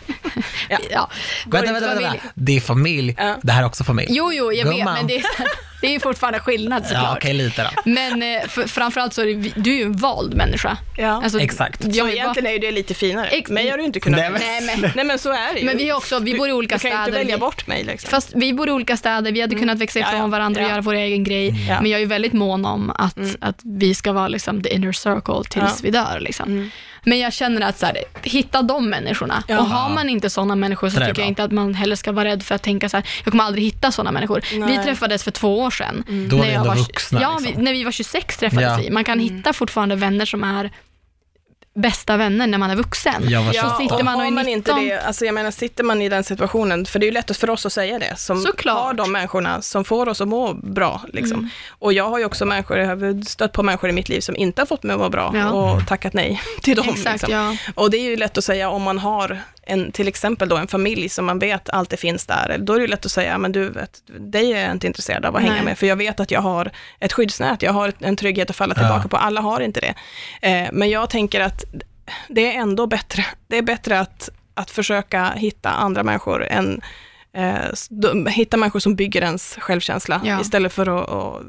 Ja. 0.69 0.79
ja. 0.91 1.11
Vänta, 1.47 1.73
vänta, 1.73 1.95
vänta. 1.95 2.15
Det 2.35 2.57
är 2.57 2.61
familj. 2.61 3.15
Ja. 3.19 3.37
Det 3.43 3.53
här 3.53 3.63
är 3.63 3.67
också 3.67 3.85
familj. 3.85 4.09
Jo, 4.11 4.33
jo, 4.33 4.53
jag 4.53 4.67
vet, 4.67 4.85
men 4.85 5.07
det 5.07 5.17
är, 5.17 5.25
det 5.81 5.87
är 5.87 5.91
ju 5.91 6.01
fortfarande 6.01 6.39
skillnad 6.41 6.83
såklart. 6.87 7.03
Ja, 7.05 7.15
okej, 7.17 7.35
lite 7.35 7.63
då. 7.63 7.91
Men 7.91 8.23
eh, 8.23 8.49
för, 8.49 8.67
framförallt 8.67 9.15
så 9.15 9.23
är 9.23 9.27
det, 9.27 9.53
du 9.57 9.71
är 9.73 9.77
ju 9.79 9.83
en 9.83 9.97
vald 9.97 10.35
människa. 10.35 10.77
Ja. 10.99 11.21
Alltså, 11.25 11.41
Exakt. 11.41 11.85
Jag 11.85 11.95
Så 11.95 12.09
egentligen 12.09 12.47
är 12.47 12.53
ju 12.53 12.59
det 12.59 12.71
lite 12.71 12.95
finare. 12.95 13.27
Ex- 13.27 13.51
mig 13.51 13.69
har 13.71 13.79
du 13.79 13.85
inte 13.85 14.01
kunnat 14.01 14.21
Nej, 14.21 14.31
men- 14.31 14.41
Nej, 14.67 14.77
men, 14.81 14.91
Nej 14.97 15.05
men 15.05 15.19
så 15.19 15.31
är 15.33 15.55
det 15.55 15.61
ju. 15.61 15.67
men 15.67 15.77
vi, 15.77 15.93
också, 15.93 16.19
vi 16.19 16.35
bor 16.39 16.49
i 16.49 16.53
olika 16.53 16.75
du 16.75 16.81
kan 16.81 16.91
städer. 16.91 17.07
inte 17.07 17.19
välja 17.19 17.39
bort 17.39 17.67
mig 17.67 17.85
liksom. 17.85 18.11
Fast 18.11 18.33
vi 18.35 18.53
bor 18.53 18.69
i 18.69 18.73
olika 18.73 18.97
städer, 18.97 19.33
vi 19.33 19.41
hade 19.41 19.55
kunnat 19.57 19.79
växa 19.79 19.99
Ja, 19.99 20.07
ifrån 20.09 20.21
ja. 20.21 20.27
varandra 20.27 20.61
och 20.61 20.67
Ja. 20.67 20.71
göra 20.71 20.81
vår 20.81 20.95
egen 20.95 21.25
grej. 21.25 21.67
Ja. 21.69 21.81
Men 21.81 21.91
jag 21.91 21.99
är 21.99 22.01
ju 22.03 22.07
väldigt 22.07 22.33
mån 22.33 22.65
om 22.65 22.91
att, 22.91 23.19
att 23.41 23.61
vi 23.65 23.95
ska 23.95 24.13
vara 24.13 24.29
liksom 24.29 24.63
the 24.63 24.75
inner 24.75 24.93
circle 24.93 25.35
tills 25.51 25.65
Ja. 25.65 25.77
vi 25.83 25.91
dör. 25.91 26.21
Liksom. 26.21 26.71
Men 27.05 27.19
jag 27.19 27.33
känner 27.33 27.61
att 27.61 27.79
så 27.79 27.87
här, 27.87 27.99
hitta 28.23 28.63
de 28.63 28.91
människorna. 28.91 29.43
Ja. 29.49 29.59
Och 29.59 29.65
har 29.67 29.89
man 29.95 30.09
inte 30.09 30.31
sådana 30.31 30.55
människor 30.57 30.89
så 30.89 31.01
tycker 31.01 31.19
jag 31.23 31.29
inte 31.29 31.45
att 31.45 31.53
man 31.53 31.75
heller 31.75 31.97
ska 31.97 32.13
vara 32.13 32.25
rädd 32.29 32.43
för 32.43 32.55
att 32.55 32.63
tänka 32.63 32.89
så 32.89 32.97
här, 32.97 33.07
jag 33.25 33.31
kommer 33.33 33.45
aldrig 33.45 33.65
hitta 33.65 33.93
sådana 33.93 34.13
människor. 34.13 34.43
Vi 34.53 34.59
Nej. 34.59 34.85
träffades 34.85 35.25
för 35.25 35.31
två 35.31 35.61
år 35.61 35.71
sedan. 35.71 36.05
Då 36.09 36.13
är 36.13 36.41
När 36.41 36.47
vi 36.47 36.53
jag 36.53 36.55
ändå 36.55 36.69
var- 36.69 36.77
vuxna, 36.77 37.21
Ja, 37.23 37.39
liksom. 37.39 37.57
vi, 37.57 37.63
när 37.65 37.73
vi 37.73 37.85
var 37.85 37.93
26 37.93 38.37
träffades 38.37 38.65
Ja. 38.65 38.77
vi. 38.83 38.91
Man 38.91 39.05
kan 39.05 39.19
hitta 39.19 39.53
fortfarande 39.53 39.97
vänner 39.97 40.25
som 40.27 40.45
är 40.45 40.71
bästa 41.75 42.17
vänner 42.17 42.47
när 42.47 42.59
man 42.59 42.71
är 42.71 42.77
vuxen. 42.77 43.23
Ja, 43.29 43.53
28. 43.53 43.77
sitter 43.77 44.03
man 44.05 44.15
och 44.15 44.21
är 44.21 44.25
har 44.25 44.31
man 44.31 44.49
inte 44.49 44.75
19. 44.75 44.85
det, 44.89 45.01
alltså 45.01 45.25
jag 45.25 45.35
menar 45.35 45.51
sitter 45.51 45.85
man 45.85 46.03
i 46.03 46.09
den 46.09 46.25
situationen, 46.25 46.87
för 46.87 46.99
det 46.99 47.05
är 47.05 47.09
ju 47.09 47.13
lätt 47.15 47.37
för 47.37 47.51
oss 47.51 47.67
att 47.67 47.73
säga 47.73 47.99
det, 47.99 48.17
som 48.17 48.41
Såklart. 48.43 48.79
har 48.79 48.95
de 48.95 49.13
människorna 49.13 49.63
som 49.63 49.85
får 49.85 50.09
oss 50.09 50.21
att 50.21 50.29
må 50.29 50.55
bra. 50.55 51.01
Liksom. 51.13 51.39
Mm. 51.39 51.51
Och 51.79 51.93
jag 51.93 52.11
har 52.11 52.19
ju 52.19 52.25
också 52.25 52.45
människor, 52.45 52.79
jag 52.79 52.87
har 52.89 53.25
stött 53.25 53.53
på 53.53 53.63
människor 53.63 53.91
i 53.91 53.93
mitt 53.93 54.09
liv 54.09 54.21
som 54.21 54.37
inte 54.37 54.61
har 54.63 54.67
fått 54.67 54.83
mig 54.83 54.95
att 54.95 55.01
må 55.01 55.09
bra 55.09 55.33
Ja. 55.35 55.51
och 55.51 55.87
tackat 55.87 56.13
nej 56.13 56.41
till 56.63 56.77
dem. 56.77 56.89
Exakt, 56.89 57.13
liksom. 57.23 57.35
ja. 57.35 57.57
Och 57.75 57.91
det 57.91 57.97
är 57.97 58.03
ju 58.11 58.17
lätt 58.17 58.39
att 58.39 58.45
säga 58.45 58.71
om 58.71 58.83
man 58.83 58.99
har 58.99 59.41
en, 59.71 59.93
till 59.93 60.09
exempel 60.09 60.49
då 60.49 60.57
en 60.57 60.69
familj 60.69 61.09
som 61.09 61.27
man 61.27 61.39
vet 61.39 61.71
alltid 61.71 61.99
finns 61.99 62.27
där, 62.27 62.57
då 62.59 62.73
är 62.73 62.81
det 62.81 62.87
lätt 62.87 63.07
att 63.07 63.13
säga, 63.13 63.39
men 63.39 63.53
du 63.53 63.69
vet, 63.71 64.03
dig 64.07 64.53
är 64.53 64.63
jag 64.63 64.71
inte 64.73 64.87
intresserad 64.87 65.25
av 65.25 65.37
att 65.37 65.43
hänga 65.43 65.55
Nej. 65.55 65.65
med, 65.65 65.79
för 65.79 65.87
jag 65.87 65.97
vet 65.97 66.21
att 66.21 66.31
jag 66.31 66.41
har 66.41 66.71
ett 67.01 67.13
skyddsnät, 67.13 67.63
jag 67.63 67.73
har 67.73 67.93
en 67.99 68.17
trygghet 68.17 68.51
att 68.51 68.57
falla 68.57 68.75
tillbaka 68.75 69.01
Ja. 69.05 69.09
på, 69.09 69.17
alla 69.17 69.41
har 69.41 69.61
inte 69.61 69.81
det. 69.81 69.95
Eh, 70.49 70.69
men 70.73 70.91
jag 70.91 71.11
tänker 71.11 71.41
att 71.41 71.65
det 72.29 72.57
är 72.57 72.61
ändå 72.61 72.87
bättre, 72.87 73.25
det 73.49 73.59
är 73.59 73.63
bättre 73.63 74.01
att, 74.01 74.29
att 74.55 74.71
försöka 74.71 75.31
hitta 75.37 75.71
andra 75.71 76.03
människor 76.03 76.47
än 76.47 76.81
eh, 77.37 78.31
hitta 78.31 78.57
människor 78.57 78.81
som 78.81 78.95
bygger 78.97 79.23
ens 79.23 79.57
självkänsla 79.61 80.21
Ja. 80.25 80.41
istället 80.41 80.73
för 80.73 81.03
att, 81.03 81.11
att 81.11 81.43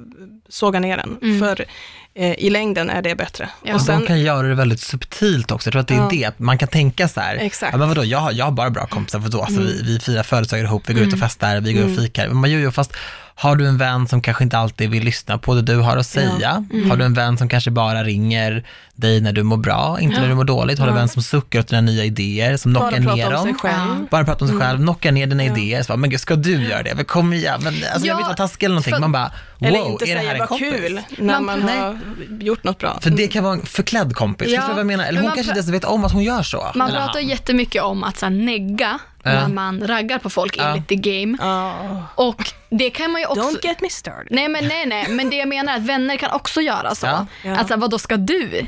såga 0.50 0.80
ner 0.80 0.98
den. 0.98 1.17
Mm. 1.22 1.39
För 1.39 1.65
eh, 2.13 2.34
i 2.34 2.50
längden 2.50 2.89
är 2.89 3.02
det 3.02 3.15
bättre. 3.15 3.50
Ja. 3.63 3.76
Och 3.76 3.82
sen, 3.82 4.06
kan 4.06 4.20
göra 4.22 4.48
det 4.48 4.56
väldigt 4.56 4.80
subtilt 4.80 5.52
också. 5.52 5.67
Jag 5.67 5.72
tror 5.72 5.82
att 5.82 5.88
det 5.88 5.94
är 5.94 6.22
Ja. 6.22 6.32
det. 6.32 6.39
Man 6.39 6.58
kan 6.58 6.67
tänka 6.67 7.08
så 7.08 7.20
här, 7.20 7.36
Exakt. 7.36 7.72
ja, 7.74 7.78
men 7.78 7.88
vadå, 7.88 8.04
jag, 8.06 8.20
har- 8.20 8.32
jag 8.32 8.46
har 8.46 8.52
bara 8.52 8.70
bra 8.70 8.86
kompisar, 8.88 9.20
för 9.20 9.30
då? 9.30 9.41
Alltså, 9.41 9.62
Mm. 9.62 9.67
vi, 9.74 9.82
vi 9.84 10.00
firar 10.00 10.24
födelsedagar 10.24 10.65
ihop, 10.65 10.89
vi 10.89 10.94
går 10.94 11.04
ut 11.04 11.13
och 11.13 11.20
festar, 11.20 11.62
vi 11.62 11.74
går 11.74 11.82
Mm. 11.82 11.94
och 11.98 12.04
fikar. 12.04 12.28
Men 12.28 12.38
man 12.38 12.52
gör 12.52 12.60
ju 12.60 12.72
fast, 12.72 12.94
har 13.41 13.56
du 13.56 13.67
en 13.67 13.77
vän 13.77 14.08
som 14.08 14.21
kanske 14.21 14.43
inte 14.43 14.58
alltid 14.58 14.89
vill 14.89 15.04
lyssna 15.04 15.38
på 15.38 15.56
det 15.56 15.62
du 15.62 15.75
har 15.77 15.97
att 15.97 16.06
säga? 16.08 16.65
Mm. 16.73 16.89
Har 16.89 16.97
du 16.97 17.06
en 17.06 17.13
vän 17.13 17.38
som 17.38 17.49
kanske 17.49 17.71
bara 17.71 18.04
ringer 18.04 18.63
dig 18.95 19.21
när 19.21 19.34
du 19.34 19.43
mår 19.43 19.58
bra, 19.58 19.97
inte 20.01 20.19
när 20.21 20.27
du 20.30 20.36
mår 20.36 20.43
dåligt? 20.43 20.80
Har 20.80 20.86
du 20.86 20.89
en 20.91 20.97
vän 20.97 21.10
som 21.10 21.21
suckar 21.23 21.60
åt 21.60 21.67
dina 21.67 21.82
nya 21.82 22.04
idéer, 22.06 22.58
som 22.58 22.71
knockar 22.73 22.99
bara 23.01 23.15
ner 23.15 23.34
om 23.34 23.43
sig 23.43 23.51
dem? 23.51 23.60
själv. 23.60 24.08
Bara 24.10 24.23
prata 24.25 24.45
om 24.45 24.51
sig 24.51 24.60
själv, 24.60 24.77
knocka 24.80 25.12
ner 25.12 25.27
dina 25.27 25.43
idéer. 25.43 25.84
Så 25.84 25.88
bara, 25.88 25.97
men 25.97 26.10
gud, 26.10 26.19
ska 26.19 26.36
du 26.36 26.63
göra 26.69 26.84
det? 26.84 26.95
Men 26.95 27.06
kom 27.06 27.34
igen, 27.34 27.60
men, 27.63 27.73
alltså, 27.73 27.84
jag 27.84 27.93
Ja, 27.93 27.99
vill 27.99 28.10
inte 28.12 28.23
vara 28.23 28.34
taskig 28.47 28.65
eller 28.65 28.73
någonting. 28.75 28.93
för- 28.93 28.99
Man 29.01 29.12
bara, 29.12 29.32
wow, 29.60 29.67
Eller 29.69 29.86
inte 29.91 30.06
är 30.12 30.15
det 30.15 30.27
här 30.27 30.36
en 30.36 30.47
kompis? 30.47 30.73
kul 30.73 31.01
när 31.17 31.34
Man- 31.34 31.45
man, 31.45 31.60
nej. 31.60 31.80
har 31.80 31.97
gjort 32.39 32.63
något 32.63 32.77
bra. 32.77 32.99
För 33.01 33.10
det 33.10 33.27
kan 33.27 33.43
vara 33.43 33.54
en 33.54 33.65
förklädd 33.65 34.15
kompis, 34.15 34.47
Ja, 34.49 34.56
förstår 34.56 34.67
du 34.69 34.73
vad 34.73 34.80
jag 34.80 34.88
menar? 34.88 35.04
Eller 35.04 35.13
men 35.13 35.21
hon 35.21 35.30
man 35.30 35.36
kanske 35.36 35.51
inte 35.51 35.60
ens 35.60 35.69
vet 35.84 35.86
om 35.86 36.06
att 36.06 36.12
hon 36.12 36.23
gör 36.23 36.43
så. 36.43 36.71
Man 36.75 36.89
pratar 36.91 37.13
han. 37.13 37.27
jättemycket 37.27 37.84
om 37.84 38.04
att 38.04 38.17
så 38.17 38.25
här, 38.25 38.34
negga 38.34 38.99
när 39.23 39.41
Ja. 39.41 39.47
man 39.47 39.88
raggar 39.88 40.19
på 40.19 40.29
folk 40.29 40.57
Ja. 40.57 40.63
enligt 40.67 40.88
the 40.88 40.95
game. 40.95 41.38
Ja. 41.41 42.03
Och 42.15 42.51
det 42.69 42.89
kan 42.89 43.12
man 43.12 43.21
ju 43.21 43.27
också... 43.27 43.41
Don't 43.41 43.65
get 43.65 43.81
me 43.81 43.89
started. 43.89 44.27
Nej 44.31 44.47
men 44.47 44.67
nej 44.67 44.86
nej, 44.86 45.05
men 45.10 45.29
det 45.29 45.36
jag 45.36 45.47
menar 45.47 45.73
är 45.73 45.77
att 45.77 45.84
vänner 45.84 46.17
kan 46.17 46.31
också 46.31 46.62
göra 46.62 46.95
så. 46.95 47.05
Ja. 47.05 47.25
Ja. 47.43 47.60
Att 47.60 47.67
så 47.67 47.73
här, 47.73 47.81
vad 47.81 47.89
då 47.91 47.99
ska 47.99 48.17
du? 48.17 48.65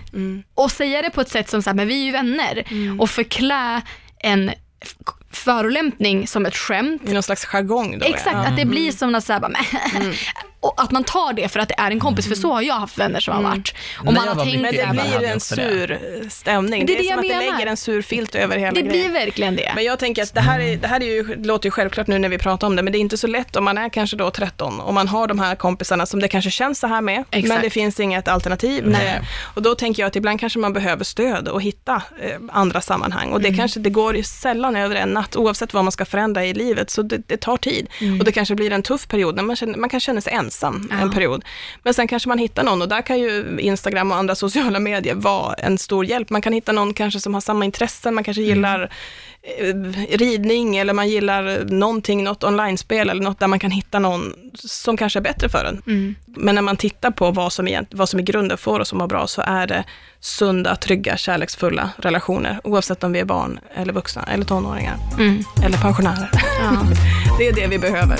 Och 0.55 0.71
säga 0.71 1.01
det 1.01 1.09
på 1.09 1.21
ett 1.21 1.29
sätt 1.29 1.49
som 1.49 1.61
så 1.61 1.69
här, 1.69 1.75
men 1.75 1.87
vi 1.87 2.01
är 2.01 2.05
ju 2.05 2.11
vänner. 2.11 2.63
Och 2.99 3.09
förklä 3.09 3.81
en 4.19 4.51
förolämpning 5.31 6.27
som 6.27 6.45
ett 6.45 6.55
skämt. 6.57 7.01
I 7.09 7.13
någon 7.13 7.23
slags 7.23 7.45
jargong 7.45 7.99
då. 7.99 8.05
Exakt, 8.05 8.35
ja. 8.35 8.47
att 8.47 8.57
det 8.57 8.65
blir 8.65 8.91
som 8.91 9.11
något 9.11 9.23
så 9.23 9.33
här, 9.33 9.39
bara, 9.39 9.47
och 9.51 9.55
att 10.77 10.91
man 10.91 11.03
tar 11.03 11.33
det 11.33 11.47
för 11.49 11.59
att 11.59 11.69
det 11.69 11.75
är 11.77 11.91
en 11.91 11.99
kompis, 11.99 12.27
för 12.27 12.35
så 12.35 12.53
har 12.53 12.61
jag 12.61 12.73
haft 12.75 12.97
vänner 12.97 13.19
som 13.19 13.35
har 13.35 13.43
varit. 13.43 13.73
Och 13.97 14.13
man 14.13 14.27
har 14.27 14.35
tänkt 14.45 14.61
Men 14.61 14.75
det 14.75 15.01
blir 15.19 15.23
en 15.29 15.39
sur 15.39 15.99
stämning. 16.29 16.85
Det 16.85 16.93
är 16.93 16.97
Det 16.97 16.99
är, 16.99 17.03
det 17.03 17.09
som 17.09 17.19
att 17.19 17.41
det 17.41 17.51
lägger 17.51 17.65
en 17.71 17.77
sur 17.77 18.01
filt 18.01 18.35
över 18.35 18.57
hela 18.57 18.71
Det 18.71 18.81
grejen. 18.81 19.11
blir 19.11 19.19
verkligen 19.25 19.55
det. 19.55 19.71
Men 19.75 19.83
jag 19.83 19.99
tänker 19.99 20.23
att 20.23 20.33
det 20.33 20.41
här, 20.41 20.59
är, 20.59 20.77
det 20.77 20.87
här 20.87 21.01
är 21.03 21.05
ju, 21.05 21.23
det 21.23 21.47
låter 21.47 21.67
ju 21.67 21.71
självklart 21.71 22.07
nu 22.07 22.19
när 22.19 22.29
vi 22.29 22.37
pratar 22.37 22.67
om 22.67 22.75
det, 22.75 22.81
men 22.83 22.93
det 22.93 22.97
är 22.97 22.99
inte 22.99 23.17
så 23.17 23.27
lätt 23.27 23.55
om 23.55 23.63
man 23.63 23.77
är 23.77 23.89
kanske 23.89 24.15
då 24.17 24.31
13 24.31 24.79
och 24.79 24.93
man 24.93 25.07
har 25.07 25.27
de 25.27 25.39
här 25.39 25.55
kompisarna 25.55 26.05
som 26.05 26.19
det 26.19 26.27
kanske 26.27 26.51
känns 26.51 26.79
så 26.79 26.87
här 26.87 27.01
med, 27.01 27.23
Exakt. 27.31 27.47
men 27.47 27.61
det 27.61 27.69
finns 27.69 27.99
inget 27.99 28.27
alternativ. 28.27 28.83
Nej. 28.87 29.07
Eh, 29.07 29.21
Och 29.53 29.61
då 29.61 29.75
tänker 29.75 30.03
jag 30.03 30.07
att 30.07 30.15
ibland 30.15 30.39
kanske 30.39 30.59
man 30.59 30.73
behöver 30.73 31.03
stöd 31.03 31.47
och 31.47 31.61
hitta 31.61 32.01
eh, 32.21 32.37
andra 32.51 32.81
sammanhang. 32.81 33.31
Och 33.31 33.41
det 33.41 33.47
Mm. 33.47 33.57
kanske, 33.59 33.79
det 33.79 33.89
går 33.89 34.15
ju 34.15 34.23
sällan 34.23 34.75
över 34.75 34.95
en 34.95 35.09
natt, 35.09 35.35
oavsett 35.35 35.73
vad 35.73 35.83
man 35.85 35.91
ska 35.91 36.05
förändra 36.05 36.45
i 36.45 36.53
livet, 36.53 36.89
så 36.89 37.01
det, 37.01 37.17
det 37.27 37.37
tar 37.37 37.57
tid. 37.57 37.87
Och 38.19 38.25
det 38.25 38.31
kanske 38.31 38.55
blir 38.55 38.71
en 38.71 38.83
tuff 38.83 39.07
period, 39.07 39.35
när 39.35 39.43
man, 39.43 39.55
känner, 39.55 39.77
man 39.77 39.89
kan 39.89 39.99
känna 39.99 40.21
sig 40.21 40.33
ensam 40.33 40.52
Mm. 40.63 40.87
Ja. 40.91 40.97
en 40.97 41.11
period. 41.11 41.43
Men 41.83 41.93
sen 41.93 42.07
kanske 42.07 42.29
man 42.29 42.37
hittar 42.37 42.63
någon 42.63 42.81
och 42.81 42.89
där 42.89 43.01
kan 43.01 43.19
ju 43.19 43.57
Instagram 43.59 44.11
och 44.11 44.17
andra 44.17 44.35
sociala 44.45 44.79
medier 44.79 45.15
vara 45.15 45.53
en 45.53 45.77
stor 45.77 46.05
hjälp. 46.05 46.29
Man 46.29 46.41
kan 46.41 46.53
hitta 46.53 46.71
någon 46.71 46.93
kanske 46.93 47.19
som 47.19 47.33
har 47.33 47.41
samma 47.41 47.65
intressen, 47.65 48.15
man 48.15 48.23
kanske 48.23 48.41
Mm. 48.43 48.55
gillar 48.55 48.89
eh, 49.59 50.17
ridning 50.17 50.77
eller 50.77 50.93
man 50.93 51.09
gillar 51.09 51.63
någonting, 51.65 52.23
något 52.23 52.43
online-spel 52.43 53.09
eller 53.09 53.23
något 53.23 53.39
där 53.39 53.47
man 53.47 53.59
kan 53.59 53.71
hitta 53.71 53.99
någon 53.99 54.33
som 54.53 54.97
kanske 54.97 55.19
är 55.19 55.21
bättre 55.21 55.49
för 55.49 55.65
en. 55.65 55.81
Mm. 55.87 56.15
Men 56.25 56.55
när 56.55 56.61
man 56.61 56.77
tittar 56.77 57.11
på 57.11 57.31
vad 57.31 57.53
som, 57.53 57.67
egent, 57.67 57.89
vad 57.91 58.09
som 58.09 58.19
i 58.19 58.23
grunden 58.23 58.57
får 58.57 58.79
oss 58.79 58.91
att 58.93 58.97
må 58.97 59.07
bra 59.07 59.27
så 59.27 59.41
är 59.41 59.67
det 59.67 59.83
sunda, 60.19 60.75
trygga, 60.75 61.17
kärleksfulla 61.17 61.89
relationer 61.97 62.59
oavsett 62.63 63.03
om 63.03 63.11
vi 63.11 63.19
är 63.19 63.25
barn 63.25 63.59
eller 63.75 63.93
vuxna 63.93 64.23
eller 64.23 64.45
tonåringar 64.45 64.95
Mm. 65.19 65.43
eller 65.65 65.77
pensionärer. 65.77 66.29
Ja. 66.61 66.71
Det 67.37 67.47
är 67.47 67.53
det 67.53 67.67
vi 67.67 67.79
behöver. 67.79 68.19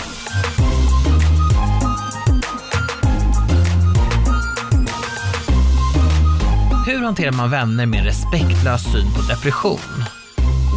Hur 6.86 7.04
hanterar 7.04 7.32
man 7.32 7.50
vänner 7.52 7.86
med 7.86 8.00
en 8.00 8.06
respektlös 8.06 8.84
syn 8.92 9.14
på 9.14 9.22
depression? 9.22 9.80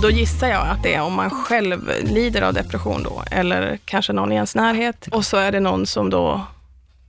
Då 0.03 0.11
gissar 0.11 0.49
jag 0.49 0.69
att 0.69 0.83
det 0.83 0.95
är 0.95 1.01
om 1.03 1.13
man 1.15 1.31
själv 1.31 1.91
lider 2.03 2.43
av 2.43 2.55
depression 2.55 3.03
då, 3.03 3.23
eller 3.31 3.79
kanske 3.85 4.13
någon 4.13 4.33
i 4.33 4.35
ens 4.35 4.55
närhet. 4.55 5.09
Och 5.13 5.25
så 5.25 5.37
är 5.37 5.53
det 5.53 5.61
någon 5.61 5.87
som 5.87 6.11
då 6.11 6.47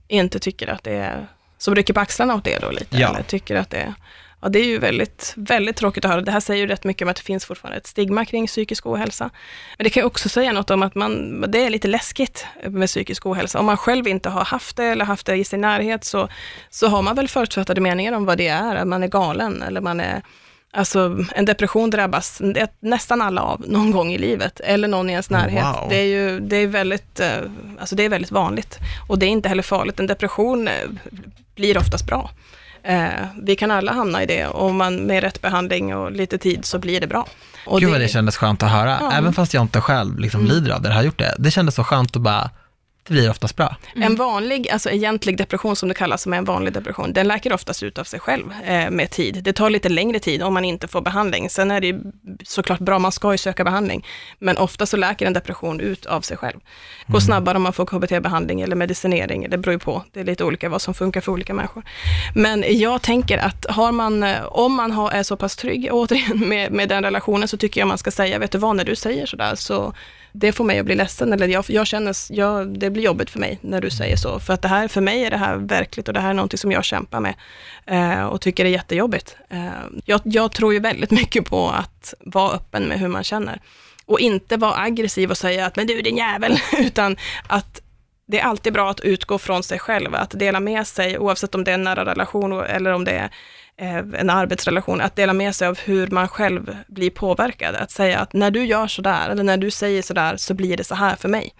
inte 0.08 0.38
tycker 0.38 0.68
att 0.68 0.84
det 0.84 0.94
är, 0.94 1.26
som 1.58 1.74
rycker 1.74 1.94
på 1.94 2.00
axlarna 2.00 2.34
åt 2.34 2.44
det 2.44 2.58
då 2.58 2.70
lite, 2.70 2.98
Ja. 2.98 3.08
eller 3.08 3.22
tycker 3.22 3.56
att 3.56 3.70
det 3.70 3.76
är 3.76 3.94
Ja, 4.40 4.48
det 4.48 4.58
är 4.58 4.64
ju 4.64 4.78
väldigt, 4.78 5.34
väldigt 5.36 5.76
tråkigt 5.76 6.04
att 6.04 6.10
höra. 6.10 6.20
Det 6.20 6.30
här 6.30 6.40
säger 6.40 6.60
ju 6.60 6.66
rätt 6.66 6.84
mycket 6.84 7.02
om 7.02 7.08
att 7.08 7.16
det 7.16 7.22
finns 7.22 7.44
fortfarande 7.44 7.78
ett 7.78 7.86
stigma 7.86 8.24
kring 8.24 8.46
psykisk 8.46 8.86
ohälsa. 8.86 9.30
Men 9.76 9.84
det 9.84 9.90
kan 9.90 10.00
ju 10.00 10.06
också 10.06 10.28
säga 10.28 10.52
något 10.52 10.70
om 10.70 10.82
att 10.82 10.94
man, 10.94 11.40
det 11.48 11.64
är 11.64 11.70
lite 11.70 11.88
läskigt 11.88 12.46
med 12.68 12.88
psykisk 12.88 13.26
ohälsa. 13.26 13.58
Om 13.58 13.66
man 13.66 13.76
själv 13.76 14.08
inte 14.08 14.28
har 14.28 14.44
haft 14.44 14.76
det 14.76 14.84
eller 14.84 15.04
haft 15.04 15.26
det 15.26 15.36
i 15.36 15.44
sin 15.44 15.60
närhet 15.60 16.04
så, 16.04 16.28
så 16.70 16.88
har 16.88 17.02
man 17.02 17.16
väl 17.16 17.28
förutfattade 17.28 17.80
meningar 17.80 18.12
om 18.12 18.24
vad 18.24 18.38
det 18.38 18.48
är, 18.48 18.76
att 18.76 18.88
man 18.88 19.02
är 19.02 19.08
galen 19.08 19.62
eller 19.62 19.80
man 19.80 20.00
är 20.00 20.22
Alltså 20.70 21.24
en 21.34 21.44
depression 21.44 21.90
drabbas 21.90 22.42
nästan 22.80 23.22
alla 23.22 23.42
av 23.42 23.64
någon 23.66 23.90
gång 23.90 24.12
i 24.12 24.18
livet, 24.18 24.60
eller 24.60 24.88
någon 24.88 25.10
i 25.10 25.12
ens 25.12 25.30
närhet. 25.30 25.64
Wow. 25.64 25.88
Det, 25.88 25.96
är 25.96 26.04
ju, 26.04 26.40
det, 26.40 26.56
är 26.56 26.66
väldigt, 26.66 27.20
eh, 27.20 27.28
alltså 27.78 27.96
det 27.96 28.02
är 28.02 28.08
väldigt 28.08 28.30
vanligt. 28.30 28.78
Och 29.08 29.18
det 29.18 29.26
är 29.26 29.30
inte 29.30 29.48
heller 29.48 29.62
farligt. 29.62 30.00
En 30.00 30.06
depression 30.06 30.68
eh, 30.68 30.74
blir 31.54 31.78
oftast 31.78 32.06
bra. 32.06 32.30
Eh, 32.82 33.08
vi 33.42 33.56
kan 33.56 33.70
alla 33.70 33.92
hamna 33.92 34.22
i 34.22 34.26
det 34.26 34.46
och 34.46 34.74
man, 34.74 34.96
med 35.06 35.22
rätt 35.22 35.42
behandling 35.42 35.94
och 35.96 36.12
lite 36.12 36.38
tid 36.38 36.64
så 36.64 36.78
blir 36.78 37.00
det 37.00 37.06
bra. 37.06 37.26
Och 37.66 37.80
Gud 37.80 37.90
vad 37.90 38.00
det 38.00 38.08
kändes 38.08 38.36
skönt 38.36 38.62
att 38.62 38.70
höra, 38.70 38.98
Ja. 39.00 39.12
även 39.12 39.32
fast 39.32 39.54
jag 39.54 39.62
inte 39.62 39.80
själv 39.80 40.18
liksom 40.18 40.40
Mm. 40.40 40.52
lider 40.52 40.72
av 40.72 40.82
det, 40.82 40.92
har 40.92 41.02
gjort 41.02 41.18
det. 41.18 41.34
Det 41.38 41.50
kändes 41.50 41.74
så 41.74 41.84
skönt 41.84 42.16
att 42.16 42.22
bara, 42.22 42.50
det 43.08 43.14
blir 43.14 43.30
oftast 43.30 43.56
bra. 43.56 43.76
En 43.94 44.16
vanlig, 44.16 44.68
alltså 44.68 44.90
egentlig 44.90 45.38
depression 45.38 45.76
som 45.76 45.88
det 45.88 45.94
kallas, 45.94 46.22
som 46.22 46.32
är 46.32 46.38
en 46.38 46.44
vanlig 46.44 46.72
depression, 46.72 47.12
den 47.12 47.28
läker 47.28 47.52
oftast 47.52 47.82
ut 47.82 47.98
av 47.98 48.04
sig 48.04 48.20
själv 48.20 48.54
eh, 48.64 48.90
med 48.90 49.10
tid. 49.10 49.40
Det 49.44 49.52
tar 49.52 49.70
lite 49.70 49.88
längre 49.88 50.18
tid 50.18 50.42
om 50.42 50.54
man 50.54 50.64
inte 50.64 50.88
får 50.88 51.00
behandling. 51.00 51.50
Sen 51.50 51.70
är 51.70 51.80
det 51.80 51.86
ju 51.86 52.00
såklart 52.44 52.78
bra, 52.78 52.98
man 52.98 53.12
ska 53.12 53.32
ju 53.32 53.38
söka 53.38 53.64
behandling, 53.64 54.06
men 54.38 54.56
ofta 54.56 54.86
så 54.86 54.96
läker 54.96 55.26
en 55.26 55.32
depression 55.32 55.80
ut 55.80 56.06
av 56.06 56.20
sig 56.20 56.36
själv. 56.36 56.60
Går 57.06 57.20
snabbare 57.20 57.56
om 57.56 57.62
man 57.62 57.72
får 57.72 57.86
KBT-behandling 57.86 58.60
eller 58.60 58.76
medicinering, 58.76 59.50
det 59.50 59.58
beror 59.58 59.72
ju 59.72 59.78
på. 59.78 60.04
Det 60.12 60.20
är 60.20 60.24
lite 60.24 60.44
olika 60.44 60.68
vad 60.68 60.82
som 60.82 60.94
funkar 60.94 61.20
för 61.20 61.32
olika 61.32 61.54
människor. 61.54 61.82
Men 62.34 62.64
jag 62.68 63.02
tänker 63.02 63.38
att 63.38 63.66
har 63.68 63.92
man, 63.92 64.22
eh, 64.22 64.44
om 64.44 64.74
man 64.74 64.90
har, 64.90 65.10
är 65.10 65.22
så 65.22 65.36
pass 65.36 65.56
trygg, 65.56 65.88
återigen, 65.92 66.48
med, 66.48 66.72
med 66.72 66.88
den 66.88 67.04
relationen, 67.04 67.48
så 67.48 67.56
tycker 67.56 67.80
jag 67.80 67.88
man 67.88 67.98
ska 67.98 68.10
säga, 68.10 68.38
vet 68.38 68.52
du 68.52 68.58
vad, 68.58 68.76
när 68.76 68.84
du 68.84 68.96
säger 68.96 69.26
sådär, 69.26 69.54
så 69.54 69.94
det 70.32 70.52
får 70.52 70.64
mig 70.64 70.78
att 70.78 70.86
bli 70.86 70.94
ledsen, 70.94 71.32
eller 71.32 71.48
jag, 71.48 71.64
jag 71.68 71.86
känner, 71.86 72.16
jag, 72.30 72.78
det 72.78 72.90
blir 72.90 73.02
jobbigt 73.02 73.30
för 73.30 73.38
mig 73.38 73.58
när 73.62 73.80
du 73.80 73.90
säger 73.90 74.16
så, 74.16 74.40
för 74.40 74.54
att 74.54 74.62
det 74.62 74.68
här, 74.68 74.88
för 74.88 75.00
mig 75.00 75.24
är 75.24 75.30
det 75.30 75.36
här 75.36 75.56
verkligt 75.56 76.08
och 76.08 76.14
det 76.14 76.20
här 76.20 76.30
är 76.30 76.34
någonting 76.34 76.58
som 76.58 76.72
jag 76.72 76.84
kämpar 76.84 77.20
med 77.20 77.34
eh, 77.86 78.26
och 78.26 78.40
tycker 78.40 78.64
är 78.64 78.68
jättejobbigt. 78.68 79.36
Eh, 79.48 79.68
jag, 80.04 80.20
jag 80.24 80.52
tror 80.52 80.72
ju 80.72 80.80
väldigt 80.80 81.10
mycket 81.20 81.46
på 81.46 81.68
att 81.68 82.14
vara 82.20 82.52
öppen 82.52 82.84
med 82.84 83.00
hur 83.00 83.08
man 83.08 83.24
känner 83.24 83.60
och 84.06 84.20
inte 84.20 84.56
vara 84.56 84.76
aggressiv 84.76 85.30
och 85.30 85.38
säga 85.38 85.66
att 85.66 85.76
men 85.76 85.86
du 85.86 86.02
din 86.02 86.16
jävel, 86.16 86.58
utan 86.78 87.16
att 87.46 87.80
det 88.26 88.40
är 88.40 88.44
alltid 88.44 88.72
bra 88.72 88.90
att 88.90 89.00
utgå 89.00 89.38
från 89.38 89.62
sig 89.62 89.78
själv, 89.78 90.14
att 90.14 90.30
dela 90.30 90.60
med 90.60 90.86
sig, 90.86 91.18
oavsett 91.18 91.54
om 91.54 91.64
det 91.64 91.70
är 91.70 91.74
en 91.74 91.84
nära 91.84 92.04
relation 92.04 92.60
eller 92.60 92.92
om 92.92 93.04
det 93.04 93.12
är 93.12 93.30
en 93.78 94.30
arbetsrelation, 94.30 95.00
att 95.00 95.16
dela 95.16 95.32
med 95.32 95.54
sig 95.54 95.68
av 95.68 95.78
hur 95.78 96.06
man 96.06 96.28
själv 96.28 96.76
blir 96.86 97.10
påverkad. 97.10 97.74
Att 97.74 97.90
säga 97.90 98.18
att 98.18 98.32
när 98.32 98.50
du 98.50 98.64
gör 98.64 98.86
sådär, 98.86 99.30
eller 99.30 99.42
när 99.42 99.56
du 99.56 99.70
säger 99.70 100.02
sådär, 100.02 100.36
så 100.36 100.54
blir 100.54 100.76
det 100.76 100.84
så 100.84 100.94
här 100.94 101.16
för 101.16 101.28
mig. 101.28 101.54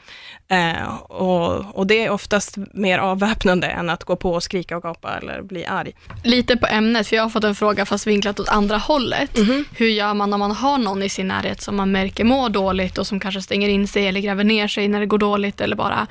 Eh, 0.49 0.95
och, 0.95 1.79
och 1.79 1.87
det 1.87 2.05
är 2.05 2.11
oftast 2.11 2.57
mer 2.73 2.99
avväpnande 2.99 3.67
än 3.67 3.91
att 3.91 4.05
gå 4.05 4.17
på 4.17 4.33
och 4.33 4.43
skrika 4.43 4.77
och 4.77 4.83
gapa 4.83 5.17
eller 5.17 5.43
bli 5.43 5.67
arg. 5.67 5.93
Lite 6.25 6.57
på 6.57 6.67
ämnet, 6.67 7.09
för 7.09 7.17
jag 7.17 7.23
har 7.23 7.31
fått 7.31 7.45
en 7.45 7.55
fråga 7.55 7.87
fast 7.87 8.07
vinklat 8.07 8.41
åt 8.41 8.49
andra 8.49 8.77
hållet. 8.77 9.31
Hur 9.77 9.89
gör 9.89 10.15
man 10.15 10.33
om 10.33 10.41
man 10.41 10.53
har 10.53 10.79
någon 10.79 11.03
i 11.03 11.09
sin 11.09 11.29
närhet 11.29 11.61
som 11.61 11.77
man 11.77 11.93
märker 11.93 12.25
mår 12.25 12.49
dåligt 12.49 12.99
och 12.99 13.07
som 13.07 13.21
kanske 13.21 13.43
stänger 13.43 13.69
in 13.69 13.89
sig 13.89 14.07
eller 14.07 14.21
gräver 14.21 14.45
ner 14.45 14.69
sig 14.69 14.89
när 14.89 15.01
det 15.01 15.07
går 15.07 15.19
dåligt 15.19 15.61
eller 15.61 15.77
bara 15.77 16.07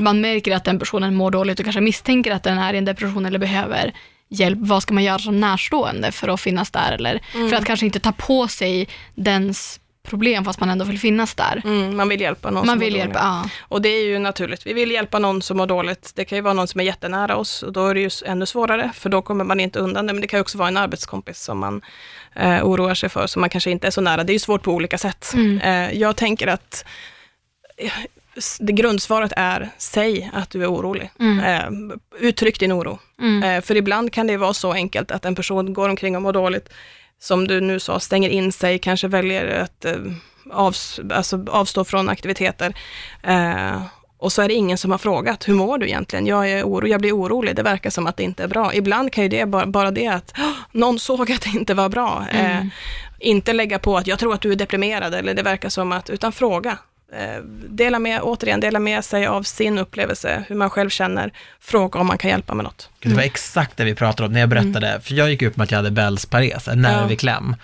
man 0.00 0.20
märker 0.20 0.56
att 0.56 0.64
den 0.64 0.78
personen 0.78 1.14
mår 1.14 1.30
dåligt 1.30 1.58
och 1.58 1.64
kanske 1.64 1.80
misstänker 1.80 2.32
att 2.32 2.42
den 2.42 2.58
är 2.58 2.74
i 2.74 2.78
en 2.78 2.84
depression 2.84 3.26
eller 3.26 3.38
behöver 3.38 3.94
hjälp. 4.28 4.58
Vad 4.60 4.82
ska 4.82 4.94
man 4.94 5.04
göra 5.04 5.18
som 5.18 5.40
närstående 5.40 6.12
för 6.12 6.28
att 6.28 6.40
finnas 6.40 6.70
där 6.70 6.92
eller 6.92 7.20
för 7.32 7.54
att 7.56 7.64
kanske 7.64 7.86
inte 7.86 8.00
ta 8.00 8.12
på 8.12 8.48
sig 8.48 8.88
dens 9.14 9.80
problem 10.02 10.44
fast 10.44 10.60
man 10.60 10.70
ändå 10.70 10.84
vill 10.84 10.98
finnas 10.98 11.34
där. 11.34 11.62
Mm, 11.64 11.96
man 11.96 12.08
vill 12.08 12.20
hjälpa 12.20 12.50
någon 12.50 12.66
Man 12.66 12.74
som 12.74 12.78
vill 12.78 12.92
mår 12.92 12.98
hjälpa, 12.98 13.12
dåligt. 13.22 13.52
ja. 13.52 13.60
Och 13.60 13.82
det 13.82 13.88
är 13.88 14.04
ju 14.04 14.18
naturligt. 14.18 14.66
Vi 14.66 14.72
vill 14.72 14.90
hjälpa 14.90 15.18
någon 15.18 15.42
som 15.42 15.56
mår 15.56 15.66
dåligt. 15.66 16.12
Det 16.14 16.24
kan 16.24 16.38
ju 16.38 16.42
vara 16.42 16.54
någon 16.54 16.68
som 16.68 16.80
är 16.80 16.84
jättenära 16.84 17.36
oss 17.36 17.62
och 17.62 17.72
då 17.72 17.86
är 17.86 17.94
det 17.94 18.00
ju 18.00 18.10
ännu 18.26 18.46
svårare, 18.46 18.90
för 18.94 19.08
då 19.10 19.22
kommer 19.22 19.44
man 19.44 19.60
inte 19.60 19.78
undan 19.78 20.06
det. 20.06 20.12
Men 20.12 20.20
det 20.20 20.26
kan 20.26 20.38
ju 20.38 20.42
också 20.42 20.58
vara 20.58 20.68
en 20.68 20.76
arbetskompis 20.76 21.42
som 21.42 21.58
man 21.58 21.82
eh, 22.34 22.64
oroar 22.66 22.94
sig 22.94 23.08
för, 23.08 23.26
som 23.26 23.40
man 23.40 23.50
kanske 23.50 23.70
inte 23.70 23.86
är 23.86 23.90
så 23.90 24.00
nära. 24.00 24.24
Det 24.24 24.30
är 24.32 24.34
ju 24.34 24.38
svårt 24.38 24.62
på 24.62 24.72
olika 24.72 24.98
sätt. 24.98 25.32
Mm. 25.34 25.58
Eh, 25.60 25.98
jag 25.98 26.16
tänker 26.16 26.46
att 26.46 26.84
eh, 27.76 27.92
grundsvaret 28.58 29.32
är, 29.36 29.70
säg 29.78 30.30
att 30.32 30.50
du 30.50 30.62
är 30.62 30.72
orolig. 30.72 31.10
Mm. 31.20 31.40
Eh, 31.90 31.96
uttryck 32.20 32.60
din 32.60 32.72
oro. 32.72 32.98
Mm. 33.20 33.42
Eh, 33.42 33.62
för 33.62 33.76
ibland 33.76 34.12
kan 34.12 34.26
det 34.26 34.36
vara 34.36 34.54
så 34.54 34.72
enkelt 34.72 35.10
att 35.10 35.24
en 35.24 35.34
person 35.34 35.72
går 35.74 35.88
omkring 35.88 36.16
och 36.16 36.22
mår 36.22 36.32
dåligt, 36.32 36.68
som 37.20 37.48
du 37.48 37.60
nu 37.60 37.80
sa, 37.80 38.00
stänger 38.00 38.28
in 38.28 38.52
sig, 38.52 38.78
kanske 38.78 39.08
väljer 39.08 39.60
att 39.62 39.84
eh, 39.84 39.96
avs, 40.50 41.00
alltså 41.12 41.44
avstå 41.50 41.84
från 41.84 42.08
aktiviteter. 42.08 42.74
Eh, 43.22 43.82
och 44.20 44.32
så 44.32 44.42
är 44.42 44.48
det 44.48 44.54
ingen 44.54 44.78
som 44.78 44.90
har 44.90 44.98
frågat, 44.98 45.48
hur 45.48 45.54
mår 45.54 45.78
du 45.78 45.86
egentligen? 45.86 46.26
Jag 46.26 46.50
är 46.50 46.62
oro, 46.64 46.86
jag 46.86 47.00
blir 47.00 47.16
orolig, 47.16 47.56
det 47.56 47.62
verkar 47.62 47.90
som 47.90 48.06
att 48.06 48.16
det 48.16 48.22
inte 48.22 48.42
är 48.42 48.48
bra. 48.48 48.74
Ibland 48.74 49.12
kan 49.12 49.24
ju 49.24 49.28
det 49.30 49.46
bara, 49.46 49.66
bara 49.66 49.90
det 49.90 50.06
att 50.08 50.32
"Åh, 50.38 50.52
någon 50.72 50.98
såg 50.98 51.32
att 51.32 51.40
det 51.42 51.48
inte 51.50 51.74
var 51.74 51.88
bra. 51.88 52.24
Eh, 52.32 52.56
Mm. 52.56 52.70
inte 53.20 53.52
lägga 53.52 53.78
på 53.78 53.96
att 53.96 54.06
jag 54.06 54.18
tror 54.18 54.34
att 54.34 54.40
du 54.40 54.52
är 54.52 54.56
deprimerad, 54.56 55.14
eller 55.14 55.34
det 55.34 55.42
verkar 55.42 55.68
som 55.68 55.92
att, 55.92 56.10
utan 56.10 56.32
fråga. 56.32 56.78
Eh, 57.12 57.42
dela 57.68 57.98
med, 57.98 58.20
återigen, 58.22 58.60
dela 58.60 58.78
med 58.78 59.04
sig 59.04 59.26
av 59.26 59.42
sin 59.42 59.78
upplevelse, 59.78 60.44
hur 60.48 60.56
man 60.56 60.70
själv 60.70 60.90
känner. 60.90 61.32
Fråga 61.60 62.00
om 62.00 62.06
man 62.06 62.18
kan 62.18 62.30
hjälpa 62.30 62.54
med 62.54 62.64
något. 62.64 62.90
Det 63.02 63.08
var 63.14 63.22
exakt 63.22 63.76
det 63.76 63.84
vi 63.84 63.94
pratade 63.94 64.26
om 64.26 64.32
när 64.32 64.40
jag 64.40 64.48
berättade, 64.48 65.00
för 65.02 65.14
jag 65.14 65.30
gick 65.30 65.42
upp 65.42 65.56
med 65.56 65.64
att 65.64 65.70
jag 65.70 65.78
hade 65.78 65.90
Bells 65.90 66.26
pares, 66.26 66.68
en 66.68 66.82
nervkläm, 66.82 67.56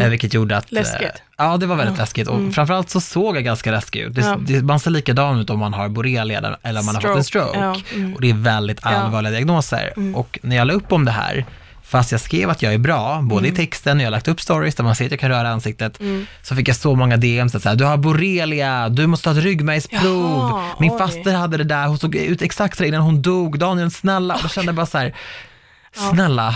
eh, 0.00 0.08
vilket 0.08 0.34
gjorde 0.34 0.56
att... 0.56 0.64
eh, 0.64 0.74
Läskigt. 0.74 1.22
Ja, 1.36 1.56
det 1.56 1.66
var 1.66 1.76
väldigt 1.76 1.98
läskigt 1.98 2.28
och 2.28 2.54
framförallt 2.54 2.90
så 2.90 3.00
såg 3.00 3.36
jag 3.36 3.44
ganska 3.44 3.70
läskig 3.70 4.00
ut. 4.00 4.14
Det, 4.14 4.20
Ja. 4.20 4.36
det, 4.40 4.62
man 4.62 4.80
ser 4.80 4.90
likadan 4.90 5.40
ut 5.40 5.50
om 5.50 5.58
man 5.58 5.74
har 5.74 5.88
borrelia 5.88 6.38
eller, 6.62 6.80
om 6.80 6.86
man 6.86 6.94
har 6.94 7.02
fått 7.02 7.16
en 7.16 7.24
stroke. 7.24 7.58
Ja, 7.58 7.76
mm. 7.94 8.14
Och 8.14 8.20
det 8.20 8.30
är 8.30 8.34
väldigt 8.34 8.86
allvarliga 8.86 9.32
diagnoser. 9.32 9.92
Och 10.14 10.38
när 10.42 10.56
jag 10.56 10.66
la 10.66 10.72
upp 10.74 10.92
om 10.92 11.04
det 11.04 11.10
här, 11.10 11.44
fast 11.86 12.12
jag 12.12 12.20
skrev 12.20 12.50
att 12.50 12.62
jag 12.62 12.74
är 12.74 12.78
bra, 12.78 13.20
både 13.22 13.48
i 13.48 13.52
texten 13.52 13.96
och 13.96 14.02
jag 14.02 14.06
har 14.06 14.10
lagt 14.10 14.28
upp 14.28 14.40
stories 14.40 14.74
där 14.74 14.84
man 14.84 14.94
ser 14.96 15.04
att 15.04 15.10
jag 15.10 15.20
kan 15.20 15.30
röra 15.30 15.48
ansiktet, 15.48 15.98
så 16.42 16.56
fick 16.56 16.68
jag 16.68 16.76
så 16.76 16.94
många 16.94 17.16
DMs 17.16 17.54
att 17.54 17.62
så 17.62 17.68
här, 17.68 17.76
du 17.76 17.84
har 17.84 17.96
borrelia, 17.96 18.88
du 18.88 19.06
måste 19.06 19.28
ha 19.28 19.36
ett 19.36 19.44
ryggmärgsprov, 19.44 20.50
Jaha, 20.50 20.70
min 20.80 20.92
oj. 20.92 20.98
faster 20.98 21.34
hade 21.34 21.56
det 21.56 21.64
där, 21.64 21.86
hon 21.86 21.98
såg 21.98 22.14
ut 22.14 22.42
exakt 22.42 22.78
så 22.78 22.84
innan 22.84 23.00
hon 23.00 23.22
dog, 23.22 23.58
Daniel 23.58 23.90
snälla, 23.90 24.34
och 24.34 24.42
då 24.42 24.48
kände 24.48 24.68
jag 24.68 24.76
bara 24.76 24.86
så 24.86 24.98
här, 24.98 25.14
snälla, 25.92 26.54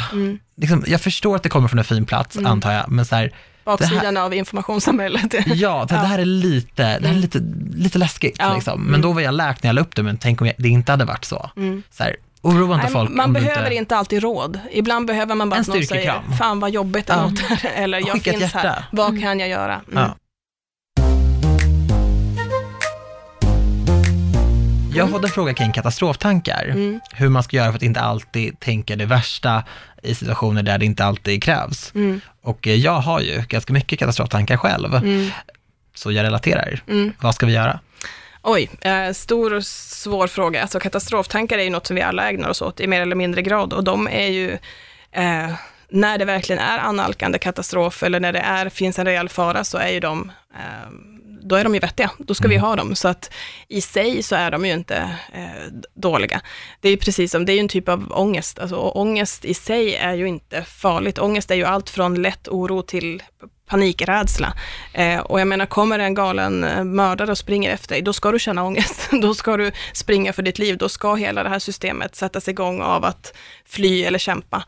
liksom, 0.56 0.84
jag 0.86 1.00
förstår 1.00 1.36
att 1.36 1.42
det 1.42 1.48
kommer 1.48 1.68
från 1.68 1.78
en 1.78 1.84
fin 1.84 2.06
plats, 2.06 2.38
antar 2.38 2.72
jag, 2.72 2.90
men 2.90 3.04
så 3.04 3.16
här, 3.16 3.32
Baksidan 3.64 4.16
av 4.16 4.34
informationssamhället. 4.34 5.34
Ja, 5.46 5.86
det, 5.88 5.94
det 5.94 6.00
här 6.00 6.18
är 6.18 6.24
lite, 6.24 6.98
det 6.98 7.08
här 7.08 7.14
är 7.14 7.18
lite, 7.18 7.38
lite 7.74 7.98
läskigt. 7.98 8.36
Ja. 8.38 8.54
Liksom. 8.54 8.82
Men 8.82 9.00
då 9.00 9.12
var 9.12 9.20
jag 9.20 9.34
läkt 9.34 9.62
när 9.62 9.68
jag 9.68 9.74
la 9.74 9.80
upp 9.80 9.96
det, 9.96 10.02
men 10.02 10.18
tänk 10.18 10.40
om 10.40 10.46
jag, 10.46 10.56
det 10.58 10.68
inte 10.68 10.92
hade 10.92 11.04
varit 11.04 11.24
så. 11.24 11.50
så 11.90 12.02
här, 12.02 12.16
oroa 12.42 12.74
inte 12.74 12.84
Nej, 12.84 12.92
folk 12.92 13.10
man 13.10 13.32
behöver 13.32 13.70
inte... 13.70 13.96
alltid 13.96 14.22
råd. 14.22 14.60
Ibland 14.72 15.06
behöver 15.06 15.34
man 15.34 15.48
bara 15.50 15.56
En 15.56 15.60
att 15.60 15.68
någon 15.68 15.84
säger, 15.84 16.22
fan 16.38 16.60
vad 16.60 16.70
jobbigt 16.70 17.06
det 17.06 17.12
Ja. 17.12 17.22
låter, 17.22 17.68
eller 17.74 17.98
jag 17.98 18.12
Skicka 18.12 18.30
finns 18.32 18.52
här, 18.52 18.84
vad 18.92 19.22
kan 19.22 19.40
jag 19.40 19.48
göra? 19.48 19.80
Mm. 19.92 20.02
Ja. 20.04 20.16
Jag 24.94 25.04
har 25.04 25.10
fått 25.10 25.24
en 25.24 25.30
fråga 25.30 25.54
kring 25.54 25.72
katastroftankar. 25.72 26.64
Mm. 26.64 27.00
Hur 27.12 27.28
man 27.28 27.42
ska 27.42 27.56
göra 27.56 27.68
för 27.72 27.76
att 27.76 27.82
inte 27.82 28.00
alltid 28.00 28.60
tänka 28.60 28.96
det 28.96 29.06
värsta 29.06 29.64
i 30.02 30.14
situationer 30.14 30.62
där 30.62 30.78
det 30.78 30.84
inte 30.86 31.04
alltid 31.04 31.42
krävs. 31.42 31.92
Mm. 31.94 32.20
Och 32.42 32.66
eh, 32.68 32.74
jag 32.74 32.92
har 33.00 33.20
ju 33.20 33.42
ganska 33.48 33.72
mycket 33.72 33.98
katastroftankar 33.98 34.56
själv, 34.56 34.94
Mm. 34.94 35.30
så 35.94 36.12
jag 36.12 36.22
relaterar. 36.22 36.82
Mm. 36.88 37.12
Vad 37.20 37.34
ska 37.34 37.46
vi 37.46 37.52
göra? 37.52 37.80
Oj, 38.42 38.70
eh, 38.80 39.12
stor 39.12 39.54
och 39.54 39.64
svår 39.66 40.26
fråga. 40.26 40.62
Alltså 40.62 40.80
katastroftankar 40.80 41.58
är 41.58 41.62
ju 41.62 41.70
något 41.70 41.86
som 41.86 41.96
vi 41.96 42.02
alla 42.02 42.30
ägnar 42.30 42.48
oss 42.48 42.62
åt 42.62 42.80
i 42.80 42.86
mer 42.86 43.00
eller 43.00 43.16
mindre 43.16 43.42
grad 43.42 43.72
och 43.72 43.84
de 43.84 44.08
är 44.08 44.28
ju 44.28 44.50
eh, 45.12 45.52
när 45.88 46.18
det 46.18 46.24
verkligen 46.24 46.62
är 46.62 46.78
annalkande 46.78 47.38
katastrof 47.38 48.02
eller 48.02 48.20
när 48.20 48.32
det 48.32 48.38
är, 48.38 48.68
finns 48.68 48.98
en 48.98 49.06
reell 49.06 49.28
fara 49.28 49.64
så 49.64 49.78
är 49.78 49.88
ju 49.88 50.00
de 50.00 50.32
eh, 50.54 50.90
då 51.42 51.56
är 51.56 51.64
de 51.64 51.74
ju 51.74 51.80
vettiga, 51.80 52.10
då 52.18 52.34
ska 52.34 52.48
vi 52.48 52.56
ha 52.56 52.76
dem. 52.76 52.94
Så 52.94 53.08
att 53.08 53.32
i 53.68 53.80
sig 53.80 54.22
så 54.22 54.36
är 54.36 54.50
de 54.50 54.66
ju 54.66 54.72
inte 54.72 54.96
eh, 55.32 55.72
dåliga. 55.94 56.40
Det 56.80 56.88
är 56.88 56.92
ju 56.92 56.98
precis 56.98 57.32
som, 57.32 57.44
det 57.44 57.52
är 57.52 57.54
ju 57.54 57.60
en 57.60 57.68
typ 57.68 57.88
av 57.88 58.12
ångest. 58.12 58.58
Alltså, 58.58 58.76
ångest 58.76 59.44
i 59.44 59.54
sig 59.54 59.94
är 59.94 60.14
ju 60.14 60.28
inte 60.28 60.62
farligt. 60.62 61.18
Ångest 61.18 61.50
är 61.50 61.54
ju 61.54 61.64
allt 61.64 61.90
från 61.90 62.22
lätt 62.22 62.48
oro 62.48 62.82
till 62.82 63.22
panikrädsla. 63.70 64.52
Eh, 64.92 65.20
och 65.20 65.40
jag 65.40 65.48
menar, 65.48 65.66
kommer 65.66 65.98
en 65.98 66.14
galen 66.14 66.64
eh, 66.64 66.84
mördare 66.84 67.30
och 67.30 67.38
springer 67.38 67.70
efter 67.70 67.94
dig, 67.94 68.02
då 68.02 68.12
ska 68.12 68.32
du 68.32 68.38
känna 68.38 68.64
ångest. 68.64 69.08
då 69.22 69.34
ska 69.34 69.56
du 69.56 69.72
springa 69.92 70.32
för 70.32 70.42
ditt 70.42 70.58
liv. 70.58 70.76
Då 70.76 70.88
ska 70.88 71.14
hela 71.14 71.42
det 71.42 71.48
här 71.48 71.58
systemet 71.58 72.16
sättas 72.16 72.48
igång 72.48 72.82
av 72.82 73.04
att 73.04 73.36
fly 73.66 74.04
eller 74.04 74.18
kämpa. 74.18 74.64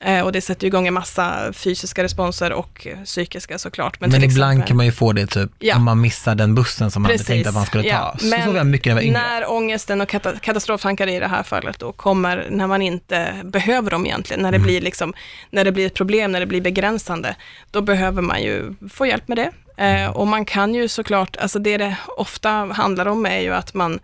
Eh, 0.00 0.20
och 0.20 0.32
det 0.32 0.40
sätter 0.40 0.66
igång 0.66 0.86
en 0.86 0.94
massa 0.94 1.52
fysiska 1.52 2.02
responser 2.02 2.52
och 2.52 2.86
psykiska 3.04 3.58
såklart. 3.58 4.00
Men, 4.00 4.10
till 4.10 4.24
ibland 4.24 4.52
exempel- 4.52 4.68
kan 4.68 4.76
man 4.76 4.86
ju 4.86 4.92
få 4.92 5.12
det 5.12 5.26
typ 5.26 5.50
Ja. 5.58 5.76
om 5.76 5.84
man 5.84 6.00
missar 6.00 6.34
den 6.34 6.54
bussen 6.54 6.90
som 6.90 7.02
man 7.02 7.10
hade 7.12 7.24
tänkt 7.24 7.46
att 7.46 7.54
man 7.54 7.66
skulle 7.66 7.82
ta. 7.82 7.88
Ja, 7.88 8.14
Så 8.18 8.42
såg 8.44 8.56
jag 8.56 8.66
mycket 8.66 8.94
när 8.94 9.02
jag 9.02 9.12
var 9.12 9.20
när 9.20 9.50
ångesten 9.50 10.00
och 10.00 10.08
kata- 10.08 10.38
katastroftankar 10.38 11.06
i 11.06 11.18
det 11.20 11.26
här 11.28 11.42
fallet 11.42 11.78
då 11.78 11.92
kommer 11.92 12.46
när 12.50 12.66
man 12.66 12.82
inte 12.82 13.28
behöver 13.44 13.90
dem 13.90 14.06
egentligen, 14.06 14.42
när 14.42 14.50
det, 14.52 14.56
Mm. 14.56 14.66
blir 14.66 14.80
liksom, 14.80 15.14
när 15.50 15.64
det 15.64 15.72
blir 15.72 15.86
ett 15.86 15.94
problem, 15.94 16.32
när 16.32 16.40
det 16.40 16.46
blir 16.46 16.60
begränsande, 16.60 17.36
då 17.70 17.80
behöver 17.80 18.22
man 18.22 18.42
ju 18.42 18.74
få 18.90 19.06
hjälp 19.06 19.28
med 19.28 19.38
det. 19.38 19.50
Eh, 19.84 20.10
och 20.10 20.26
man 20.26 20.44
kan 20.44 20.74
ju 20.74 20.88
såklart, 20.88 21.36
alltså 21.36 21.58
det 21.58 21.76
det 21.76 21.96
ofta 22.16 22.50
handlar 22.50 23.06
om 23.06 23.26
är 23.26 23.40
ju 23.40 23.54
att 23.54 23.74
man, 23.74 23.98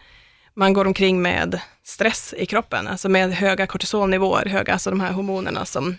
man 0.55 0.73
går 0.73 0.87
omkring 0.87 1.23
med 1.23 1.61
stress 1.85 2.35
i 2.37 2.47
kroppen, 2.47 2.89
alltså 2.89 3.09
med 3.09 3.33
höga 3.33 3.67
kortisolnivåer, 3.67 4.47
höga, 4.47 4.73
alltså 4.73 4.91
de 4.91 5.01
här 5.01 5.13
hormonerna 5.13 5.65
som 5.65 5.97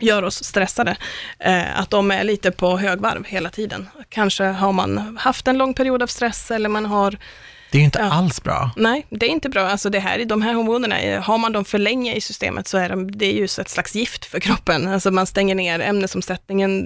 gör 0.00 0.22
oss 0.22 0.44
stressade, 0.44 0.96
eh, 1.38 1.80
att 1.80 1.90
de 1.90 2.10
är 2.10 2.24
lite 2.24 2.50
på 2.50 2.78
högvarv 2.78 3.24
hela 3.24 3.50
tiden. 3.50 3.88
Kanske 4.08 4.44
har 4.44 4.72
man 4.72 5.16
haft 5.20 5.48
en 5.48 5.58
lång 5.58 5.74
period 5.74 6.02
av 6.02 6.06
stress 6.06 6.50
eller 6.50 6.68
man 6.68 6.86
har 6.86 7.18
det 7.70 7.78
är 7.78 7.80
ju 7.80 7.84
inte 7.84 7.98
Ja. 7.98 8.12
alls 8.12 8.42
bra. 8.42 8.70
Nej, 8.76 9.06
det 9.10 9.26
är 9.26 9.30
inte 9.30 9.48
bra. 9.48 9.68
Alltså 9.68 9.90
det 9.90 9.98
här, 10.00 10.24
de 10.24 10.42
här 10.42 10.54
hormonerna, 10.54 11.20
har 11.20 11.38
man 11.38 11.52
dem 11.52 11.64
för 11.64 11.78
länge 11.78 12.14
i 12.14 12.20
systemet 12.20 12.68
så 12.68 12.78
är 12.78 12.88
de, 12.88 13.10
det 13.10 13.26
är 13.26 13.32
ju 13.32 13.44
ett 13.44 13.68
slags 13.68 13.94
gift 13.94 14.24
för 14.24 14.40
kroppen. 14.40 14.88
Alltså 14.88 15.10
man 15.10 15.26
stänger 15.26 15.54
ner, 15.54 15.80
ämnesomsättningen 15.80 16.80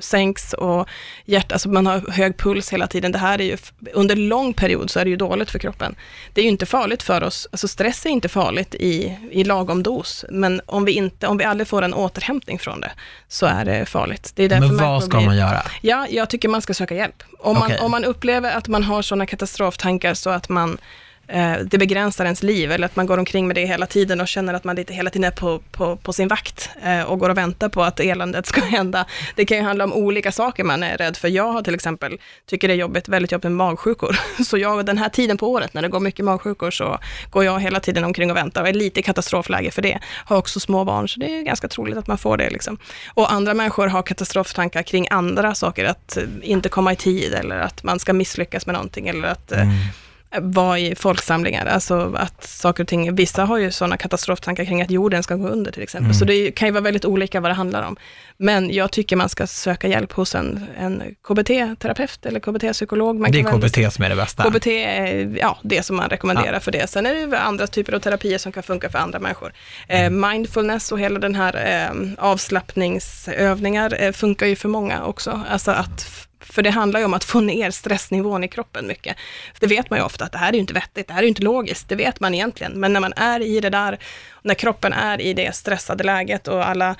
sänks 0.00 0.52
och 0.52 0.88
hjärta, 1.24 1.54
alltså 1.54 1.68
man 1.68 1.86
har 1.86 2.10
hög 2.10 2.36
puls 2.38 2.72
hela 2.72 2.86
tiden. 2.86 3.12
Det 3.12 3.18
här 3.18 3.40
är 3.40 3.44
ju, 3.44 3.56
under 3.92 4.16
lång 4.16 4.52
period 4.54 4.90
så 4.90 5.00
är 5.00 5.04
det 5.04 5.10
ju 5.10 5.16
dåligt 5.16 5.50
för 5.50 5.58
kroppen. 5.58 5.94
Det 6.32 6.40
är 6.40 6.42
ju 6.42 6.50
inte 6.50 6.66
farligt 6.66 7.02
för 7.02 7.22
oss, 7.22 7.48
alltså 7.52 7.68
stress 7.68 8.06
är 8.06 8.10
inte 8.10 8.28
farligt 8.28 8.74
i, 8.74 9.16
i 9.30 9.44
lagom 9.44 9.82
dos, 9.82 10.24
men 10.30 10.60
om 10.66 10.84
vi, 10.84 10.92
inte, 10.92 11.26
om 11.26 11.38
vi 11.38 11.44
aldrig 11.44 11.68
får 11.68 11.82
en 11.82 11.94
återhämtning 11.94 12.58
från 12.58 12.80
det, 12.80 12.90
så 13.28 13.46
är 13.46 13.64
det 13.64 13.86
farligt. 13.86 14.32
Det 14.34 14.42
är 14.44 14.48
därför 14.48 14.66
Men 14.68 14.76
vad 14.76 14.88
människor 14.90 15.06
ska 15.10 15.20
man 15.20 15.36
göra? 15.36 15.62
Ja, 15.80 16.06
jag 16.10 16.30
tycker 16.30 16.48
man 16.48 16.62
ska 16.62 16.74
söka 16.74 16.94
hjälp. 16.94 17.22
Om 17.38 17.54
man, 17.58 17.62
Okej. 17.66 17.78
om 17.80 17.90
man 17.90 18.04
upplever 18.04 18.56
att 18.56 18.68
man 18.68 18.82
har 18.82 19.02
sådana 19.02 19.26
katastroftankar 19.26 19.87
så 20.14 20.30
att 20.30 20.48
man 20.48 20.78
Eh, 21.28 21.56
det 21.64 21.78
begränsar 21.78 22.24
ens 22.24 22.42
liv 22.42 22.72
eller 22.72 22.86
att 22.86 22.96
man 22.96 23.06
går 23.06 23.18
omkring 23.18 23.46
med 23.46 23.56
det 23.56 23.66
hela 23.66 23.86
tiden 23.86 24.20
och 24.20 24.28
känner 24.28 24.54
att 24.54 24.64
man 24.64 24.76
lite 24.76 24.94
hela 24.94 25.10
tiden 25.10 25.24
är 25.24 25.30
på, 25.30 25.58
på, 25.72 25.96
på 25.96 26.12
sin 26.12 26.28
vakt 26.28 26.70
eh, 26.82 27.02
och 27.02 27.18
går 27.18 27.30
och 27.30 27.38
väntar 27.38 27.68
på 27.68 27.82
att 27.82 28.00
eländet 28.00 28.46
ska 28.46 28.60
hända. 28.64 29.06
Det 29.34 29.44
kan 29.44 29.56
ju 29.56 29.62
handla 29.62 29.84
om 29.84 29.92
olika 29.92 30.32
saker 30.32 30.64
man 30.64 30.82
är 30.82 30.96
rädd 30.96 31.16
för. 31.16 31.28
Jag 31.28 31.52
har 31.52 31.62
till 31.62 31.74
exempel, 31.74 32.18
tycker 32.46 32.68
det 32.68 32.74
är 32.74 32.78
jobbigt, 32.78 33.08
väldigt 33.08 33.32
jobbigt 33.32 33.44
med 33.44 33.52
magsjukor. 33.52 34.18
Så 34.44 34.58
jag, 34.58 34.86
den 34.86 34.98
här 34.98 35.08
tiden 35.08 35.36
på 35.38 35.50
året 35.50 35.74
när 35.74 35.82
det 35.82 35.88
går 35.88 36.00
mycket 36.00 36.24
magsjukor 36.24 36.70
så 36.70 36.98
går 37.30 37.44
jag 37.44 37.60
hela 37.60 37.80
tiden 37.80 38.04
omkring 38.04 38.30
och 38.30 38.36
väntar 38.36 38.62
och 38.62 38.68
är 38.68 38.72
lite 38.72 39.00
i 39.00 39.02
katastrofläge 39.02 39.70
för 39.70 39.82
det. 39.82 39.98
Har 40.24 40.36
också 40.36 40.60
små 40.60 40.84
barn 40.84 41.08
så 41.08 41.20
det 41.20 41.38
är 41.38 41.42
ganska 41.42 41.68
troligt 41.68 41.96
att 41.96 42.06
man 42.06 42.18
får 42.18 42.36
det. 42.36 42.50
Liksom. 42.50 42.78
Och 43.14 43.32
andra 43.32 43.54
människor 43.54 43.86
har 43.86 44.02
katastroftankar 44.02 44.82
kring 44.82 45.08
andra 45.10 45.54
saker, 45.54 45.84
att 45.84 46.16
eh, 46.16 46.22
inte 46.42 46.68
komma 46.68 46.92
i 46.92 46.96
tid 46.96 47.34
eller 47.34 47.58
att 47.58 47.82
man 47.82 47.98
ska 47.98 48.12
misslyckas 48.12 48.66
med 48.66 48.72
någonting 48.72 49.08
eller 49.08 49.28
att 49.28 49.52
eh, 49.52 49.58
Mm 49.62 49.74
vara 50.36 50.78
i 50.78 50.94
folksamlingar. 50.94 51.66
Alltså 51.66 52.14
att 52.16 52.44
saker 52.44 52.82
och 52.82 52.88
ting, 52.88 53.14
vissa 53.14 53.44
har 53.44 53.58
ju 53.58 53.70
sådana 53.70 53.96
katastroftankar 53.96 54.64
kring 54.64 54.82
att 54.82 54.90
jorden 54.90 55.22
ska 55.22 55.34
gå 55.34 55.48
under 55.48 55.72
till 55.72 55.82
exempel. 55.82 56.04
Mm. 56.04 56.14
Så 56.14 56.24
det 56.24 56.50
kan 56.50 56.68
ju 56.68 56.72
vara 56.72 56.84
väldigt 56.84 57.04
olika 57.04 57.40
vad 57.40 57.50
det 57.50 57.54
handlar 57.54 57.82
om. 57.82 57.96
Men 58.36 58.70
jag 58.74 58.92
tycker 58.92 59.16
man 59.16 59.28
ska 59.28 59.46
söka 59.46 59.88
hjälp 59.88 60.12
hos 60.12 60.34
en, 60.34 60.66
en 60.78 61.02
KBT-terapeut 61.22 62.26
eller 62.26 62.40
KBT-psykolog. 62.40 63.32
Det 63.32 63.40
är 63.40 63.44
KBT 63.44 63.94
som 63.94 64.04
är 64.04 64.08
det 64.08 64.16
bästa. 64.16 64.50
KBT 64.50 64.66
är 64.66 65.36
ja, 65.40 65.58
det 65.62 65.82
som 65.82 65.96
man 65.96 66.08
rekommenderar 66.08 66.60
för 66.60 66.72
det. 66.72 66.90
Sen 66.90 67.06
är 67.06 67.26
det 67.26 67.38
andra 67.38 67.66
typer 67.66 67.92
av 67.92 68.00
terapier 68.00 68.38
som 68.38 68.52
kan 68.52 68.62
funka 68.62 68.90
för 68.90 68.98
andra 68.98 69.18
människor. 69.18 69.52
Eh, 69.88 70.10
mindfulness 70.10 70.92
och 70.92 71.00
hela 71.00 71.18
den 71.18 71.34
här 71.34 71.86
eh, 71.88 72.14
avslappningsövningar 72.18 74.02
eh, 74.02 74.12
funkar 74.12 74.46
ju 74.46 74.56
för 74.56 74.68
många 74.68 75.04
också. 75.04 75.40
Alltså 75.48 75.70
att, 75.70 76.27
för 76.50 76.62
det 76.62 76.70
handlar 76.70 77.00
ju 77.00 77.06
om 77.06 77.14
att 77.14 77.24
få 77.24 77.40
ner 77.40 77.70
stressnivån 77.70 78.44
i 78.44 78.48
kroppen 78.48 78.86
mycket. 78.86 79.16
Det 79.58 79.66
vet 79.66 79.90
man 79.90 79.98
ju 79.98 80.04
ofta 80.04 80.24
att 80.24 80.32
det 80.32 80.38
här 80.38 80.48
är 80.48 80.52
ju 80.52 80.60
inte 80.60 80.74
vettigt, 80.74 81.08
det 81.08 81.14
här 81.14 81.20
är 81.20 81.24
ju 81.24 81.28
inte 81.28 81.42
logiskt, 81.42 81.88
det 81.88 81.96
vet 81.96 82.20
man 82.20 82.34
egentligen. 82.34 82.72
Men 82.72 82.92
när 82.92 83.00
man 83.00 83.12
är 83.16 83.40
i 83.40 83.60
det 83.60 83.70
där, 83.70 83.98
när 84.42 84.54
kroppen 84.54 84.92
är 84.92 85.20
i 85.20 85.34
det 85.34 85.54
stressade 85.54 86.04
läget 86.04 86.48
och 86.48 86.68
alla 86.68 86.96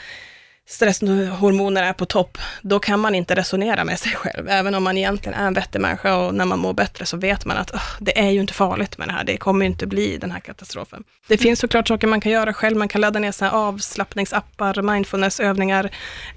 stresshormoner 0.68 1.82
är 1.82 1.92
på 1.92 2.06
topp, 2.06 2.38
då 2.62 2.78
kan 2.78 3.00
man 3.00 3.14
inte 3.14 3.34
resonera 3.34 3.84
med 3.84 3.98
sig 3.98 4.12
själv. 4.12 4.48
Även 4.48 4.74
om 4.74 4.82
man 4.84 4.98
egentligen 4.98 5.38
är 5.38 5.46
en 5.46 5.54
vettig 5.54 5.80
människa 5.80 6.16
och 6.16 6.34
när 6.34 6.44
man 6.44 6.58
mår 6.58 6.72
bättre 6.72 7.06
så 7.06 7.16
vet 7.16 7.44
man 7.44 7.56
att 7.56 7.70
"Ugh, 7.74 7.96
det 8.00 8.18
är 8.18 8.30
ju 8.30 8.40
inte 8.40 8.54
farligt 8.54 8.98
med 8.98 9.08
det 9.08 9.12
här. 9.12 9.24
Det 9.24 9.36
kommer 9.36 9.64
ju 9.64 9.70
inte 9.70 9.86
bli 9.86 10.18
den 10.18 10.30
här 10.30 10.40
katastrofen. 10.40 11.04
Det 11.28 11.38
finns 11.38 11.60
såklart 11.60 11.88
saker 11.88 12.06
man 12.06 12.20
kan 12.20 12.32
göra 12.32 12.52
själv. 12.52 12.76
Man 12.76 12.88
kan 12.88 13.00
ladda 13.00 13.18
ner 13.18 13.40
här 13.40 13.50
avslappningsappar, 13.50 14.82
mindfulnessövningar. 14.82 15.90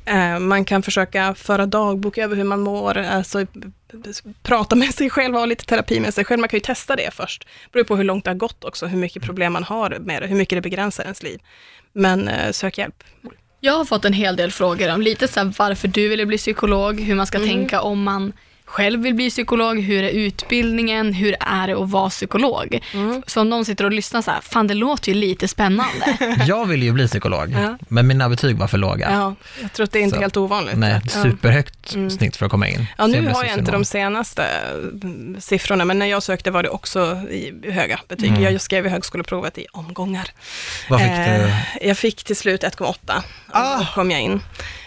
Eh, 0.05 0.39
man 0.39 0.65
kan 0.65 0.83
försöka 0.83 1.35
föra 1.35 1.65
dagbok 1.65 2.17
över 2.17 2.35
hur 2.35 2.43
man 2.43 2.59
mår. 2.59 2.97
Alltså, 2.97 3.45
prata 4.43 4.75
med 4.75 4.93
sig 4.93 5.09
själv, 5.09 5.35
ha 5.35 5.45
lite 5.45 5.65
terapi 5.65 5.99
med 5.99 6.13
sig 6.13 6.25
själv. 6.25 6.39
Man 6.39 6.49
kan 6.49 6.57
ju 6.57 6.61
testa 6.61 6.95
det 6.95 7.11
först. 7.13 7.43
Det 7.43 7.71
beror 7.71 7.83
på 7.83 7.95
hur 7.95 8.03
långt 8.03 8.25
det 8.25 8.29
har 8.31 8.35
gått 8.35 8.63
också, 8.63 8.85
hur 8.85 8.97
mycket 8.97 9.23
problem 9.23 9.53
man 9.53 9.63
har 9.63 9.97
med 9.99 10.21
det, 10.21 10.27
hur 10.27 10.35
mycket 10.35 10.57
det 10.57 10.61
begränsar 10.61 11.03
ens 11.03 11.23
liv. 11.23 11.41
Men 11.93 12.27
eh, 12.27 12.51
sök 12.51 12.77
hjälp. 12.77 13.03
Jag 13.63 13.73
har 13.73 13.85
fått 13.85 14.05
en 14.05 14.13
hel 14.13 14.35
del 14.35 14.51
frågor 14.51 14.93
om 14.93 15.01
lite 15.01 15.27
så 15.27 15.51
varför 15.57 15.87
du 15.87 16.07
ville 16.09 16.25
bli 16.25 16.37
psykolog, 16.37 16.99
hur 17.01 17.15
man 17.15 17.27
ska 17.27 17.37
Mm. 17.37 17.49
tänka 17.49 17.81
om 17.81 18.03
man 18.03 18.33
själv 18.71 19.01
vill 19.01 19.13
bli 19.15 19.29
psykolog, 19.29 19.79
hur 19.81 20.03
är 20.03 20.09
utbildningen, 20.09 21.13
hur 21.13 21.35
är 21.39 21.67
det 21.67 21.73
att 21.83 21.89
vara 21.89 22.09
psykolog? 22.09 22.79
Mm. 22.93 23.23
Så 23.27 23.41
om 23.41 23.49
någon 23.49 23.65
sitter 23.65 23.85
och 23.85 23.91
lyssnar 23.91 24.21
så 24.21 24.31
här, 24.31 24.41
fan 24.41 24.67
det 24.67 24.73
låter 24.73 25.11
ju 25.11 25.17
lite 25.17 25.47
spännande. 25.47 26.17
Jag 26.47 26.65
ville 26.65 26.85
ju 26.85 26.91
bli 26.91 27.07
psykolog, 27.07 27.51
Ja. 27.51 27.77
men 27.87 28.07
mina 28.07 28.29
betyg 28.29 28.57
var 28.57 28.67
för 28.67 28.77
låga. 28.77 29.11
Ja, 29.11 29.35
jag 29.61 29.73
tror 29.73 29.83
att 29.83 29.91
det 29.91 29.99
är 29.99 30.03
inte 30.03 30.15
Så. 30.15 30.21
helt 30.21 30.37
ovanligt. 30.37 30.75
Nej, 30.77 31.01
ja. 31.03 31.23
superhögt 31.23 31.93
Mm. 31.93 32.09
snitt 32.09 32.35
för 32.35 32.45
att 32.45 32.51
komma 32.51 32.67
in. 32.67 32.85
Ja, 32.97 33.07
nu 33.07 33.21
blev 33.21 33.31
har 33.33 33.43
jag 33.45 33.57
inte 33.59 33.71
de 33.71 33.85
senaste 33.85 34.43
mm, 35.03 35.35
siffrorna, 35.41 35.85
men 35.85 35.99
när 35.99 36.05
jag 36.05 36.23
sökte 36.23 36.51
var 36.51 36.63
det 36.63 36.69
också 36.69 37.15
i 37.29 37.71
höga 37.71 37.99
betyg. 38.07 38.29
Mm. 38.29 38.41
Jag 38.43 38.61
skrev 38.61 38.85
i 38.85 38.89
högskoleprovet 38.89 39.57
i 39.57 39.65
omgångar. 39.71 40.27
Vad 40.89 40.99
fick 41.01 41.09
Eh, 41.11 41.47
du? 41.81 41.87
Jag 41.87 41.97
fick 41.97 42.23
till 42.23 42.35
slut 42.35 42.63
1,8. 42.63 43.21
Ah! 43.51 43.85
Kom 43.95 44.11
jag 44.11 44.21
in. 44.21 44.41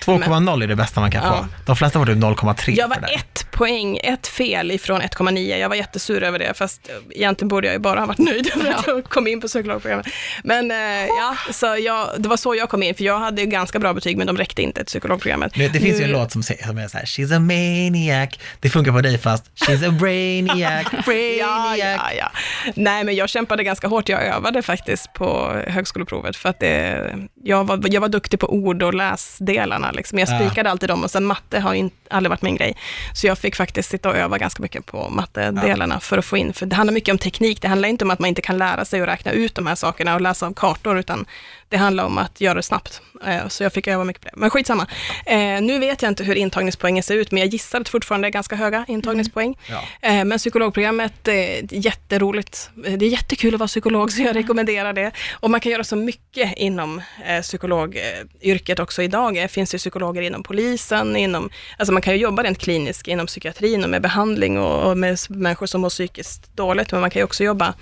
2,0 0.06 0.62
är 0.62 0.66
det 0.66 0.76
bästa 0.76 1.00
man 1.00 1.10
kan 1.10 1.24
Ja. 1.24 1.30
få. 1.38 1.46
De 1.66 1.76
flesta 1.76 1.98
får 1.98 2.06
typ 2.06 2.16
0,3 2.16 2.74
Jag 2.76 2.88
var 2.88 2.96
det. 3.00 3.06
ett 3.14 3.46
poäng, 3.50 3.98
ett 4.02 4.26
fel 4.26 4.70
ifrån 4.70 5.00
1,9. 5.00 5.56
Jag 5.58 5.68
var 5.68 5.76
jättesur 5.76 6.22
över 6.22 6.38
det, 6.38 6.54
fast 6.54 6.90
egentligen 7.10 7.48
borde 7.48 7.66
jag 7.66 7.72
ju 7.74 7.78
bara 7.78 8.00
ha 8.00 8.06
varit 8.06 8.18
nöjd 8.28 8.50
över 8.56 8.70
att 8.74 8.86
jag 8.86 9.04
kom 9.04 9.26
in 9.26 9.40
på 9.40 9.46
psykologprogrammet. 9.48 10.06
Men 10.44 10.70
eh, 10.70 10.76
ja, 11.06 11.36
så 11.52 11.66
jag, 11.80 12.08
det 12.18 12.28
var 12.28 12.36
så 12.36 12.54
jag 12.54 12.68
kom 12.68 12.82
in, 12.82 12.94
för 12.94 13.04
jag 13.04 13.18
hade 13.18 13.40
ju 13.42 13.46
ganska 13.46 13.78
bra 13.78 13.94
betyg, 13.94 14.16
men 14.18 14.26
de 14.26 14.36
räckte 14.36 14.62
inte 14.62 14.80
till 14.80 14.86
psykologprogrammet. 14.86 15.52
Det, 15.54 15.68
det 15.68 15.80
finns 15.80 16.00
ju 16.00 16.04
en 16.04 16.10
Nu- 16.10 16.16
låt 16.16 16.32
som, 16.32 16.42
säger- 16.42 16.66
som 16.66 16.78
är 16.78 16.88
så 16.88 16.98
här, 16.98 17.04
she's 17.04 17.36
a 17.36 17.38
maniac. 17.40 18.28
Det 18.60 18.70
funkar 18.70 18.92
på 18.92 19.00
dig 19.00 19.18
fast, 19.18 19.44
she's 19.54 19.88
a 19.88 19.90
brainiac, 19.90 20.86
Ja, 20.92 21.02
brainiac. 21.06 21.78
ja, 21.78 22.12
ja. 22.18 22.30
Nej, 22.74 23.04
men 23.04 23.14
jag 23.16 23.28
kämpade 23.28 23.64
ganska 23.64 23.88
hårt. 23.88 24.08
Jag 24.08 24.24
övade 24.26 24.62
faktiskt 24.62 25.12
på 25.12 25.60
högskoleprovet 25.68 26.36
för 26.36 26.48
att 26.48 26.60
det, 26.60 27.06
jag, 27.44 27.64
var, 27.64 27.80
jag 27.84 28.00
var 28.00 28.08
duktig 28.08 28.40
på 28.40 28.52
ord 28.54 28.82
och 28.82 28.94
läsdelarna. 28.94 29.92
Liksom. 29.94 30.18
Jag 30.18 30.28
Ja. 30.28 30.38
spikade 30.48 30.70
alltid 30.70 30.88
dem 30.88 31.04
och 31.04 31.10
sen 31.10 31.24
matte 31.24 31.60
har 31.60 31.74
inte, 31.74 31.96
aldrig 32.10 32.30
varit 32.30 32.42
min 32.42 32.56
grej. 32.56 32.76
Så 33.14 33.26
jag 33.26 33.38
fick 33.38 33.56
faktiskt 33.56 33.90
sitta 33.90 34.08
och 34.08 34.16
öva 34.16 34.38
ganska 34.38 34.62
mycket 34.62 34.86
på 34.86 35.08
mattedelarna 35.08 36.00
för 36.00 36.18
att 36.18 36.24
få 36.24 36.36
in, 36.36 36.52
för 36.52 36.66
det 36.66 36.76
handlar 36.76 36.94
mycket 36.94 37.12
om 37.12 37.18
teknik. 37.18 37.62
Det 37.62 37.68
handlar 37.68 37.88
inte 37.88 38.04
om 38.04 38.10
att 38.10 38.18
man 38.18 38.28
inte 38.28 38.42
kan 38.42 38.58
lära 38.58 38.84
sig 38.84 39.00
att 39.00 39.08
räkna 39.08 39.32
ut 39.32 39.54
de 39.54 39.66
här 39.66 39.74
sakerna 39.74 40.14
och 40.14 40.20
läsa 40.20 40.46
av 40.46 40.52
kartor, 40.54 40.98
utan 40.98 41.26
det 41.74 41.78
handlar 41.78 42.04
om 42.04 42.18
att 42.18 42.40
göra 42.40 42.54
det 42.54 42.62
snabbt. 42.62 43.02
Eh, 43.26 43.48
Så 43.48 43.62
jag 43.62 43.72
fick 43.72 43.86
öva 43.88 44.04
mycket 44.04 44.22
på 44.22 44.28
det. 44.28 44.36
Men 44.36 44.50
skitsamma. 44.50 44.86
Eh, 45.26 45.36
Nu 45.62 45.78
vet 45.78 46.02
jag 46.02 46.10
inte 46.10 46.24
hur 46.24 46.34
intagningspoängen 46.34 47.02
ser 47.02 47.14
ut, 47.14 47.30
men 47.30 47.40
jag 47.40 47.48
gissar 47.48 47.78
att 47.80 47.84
det 47.84 47.90
fortfarande 47.90 48.28
är 48.28 48.30
ganska 48.30 48.56
höga 48.56 48.84
intagningspoäng. 48.88 49.58
Ja. 49.70 49.82
Eh, 50.08 50.24
Men 50.24 50.38
psykologprogrammet 50.38 51.28
är 51.28 51.74
jätteroligt. 51.74 52.70
Det 52.74 53.06
är 53.06 53.08
jättekul 53.08 53.54
att 53.54 53.60
vara 53.60 53.68
psykolog, 53.68 54.12
så 54.12 54.22
jag 54.22 54.36
rekommenderar 54.36 54.92
det. 54.92 55.10
Och 55.32 55.50
man 55.50 55.60
kan 55.60 55.72
göra 55.72 55.84
så 55.84 55.96
mycket 55.96 56.52
inom 56.56 57.02
psykologyrket 57.42 58.78
också 58.78 59.02
idag. 59.02 59.34
Det 59.34 59.48
finns 59.48 59.74
ju 59.74 59.78
psykologer 59.78 60.22
inom 60.22 60.42
polisen, 60.42 61.16
inom, 61.16 61.50
alltså 61.78 61.92
man 61.92 62.02
kan 62.02 62.14
ju 62.14 62.20
jobba 62.20 62.42
rent 62.42 62.58
kliniskt 62.58 63.08
inom 63.08 63.26
psykiatrin 63.26 63.84
och 63.84 63.90
med 63.90 64.02
behandling 64.02 64.58
och, 64.58 64.98
med 64.98 65.18
människor 65.28 65.66
som 65.66 65.80
mår 65.80 65.88
psykiskt 65.90 66.56
dåligt, 66.56 66.92
men 66.92 67.00
man 67.00 67.10
kan 67.10 67.20
ju 67.20 67.24
också 67.24 67.44
jobba 67.44 67.74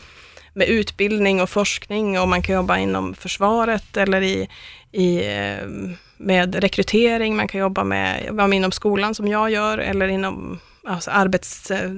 med 0.52 0.68
utbildning 0.68 1.40
och 1.40 1.50
forskning 1.50 2.20
och 2.20 2.28
man 2.28 2.42
kan 2.42 2.54
jobba 2.54 2.78
inom 2.78 3.14
försvaret 3.14 3.96
eller 3.96 4.20
i, 4.22 4.48
i, 4.92 5.16
eh, 5.16 5.68
med 6.16 6.54
rekrytering, 6.54 7.36
man 7.36 7.48
kan 7.48 7.60
jobba 7.60 7.84
med, 7.84 8.38
inom 8.54 8.72
skolan 8.72 9.14
som 9.14 9.28
jag 9.28 9.50
gör 9.50 9.78
eller 9.78 10.08
inom 10.08 10.60
alltså 10.86 11.10
arbets, 11.10 11.70
eh, 11.70 11.90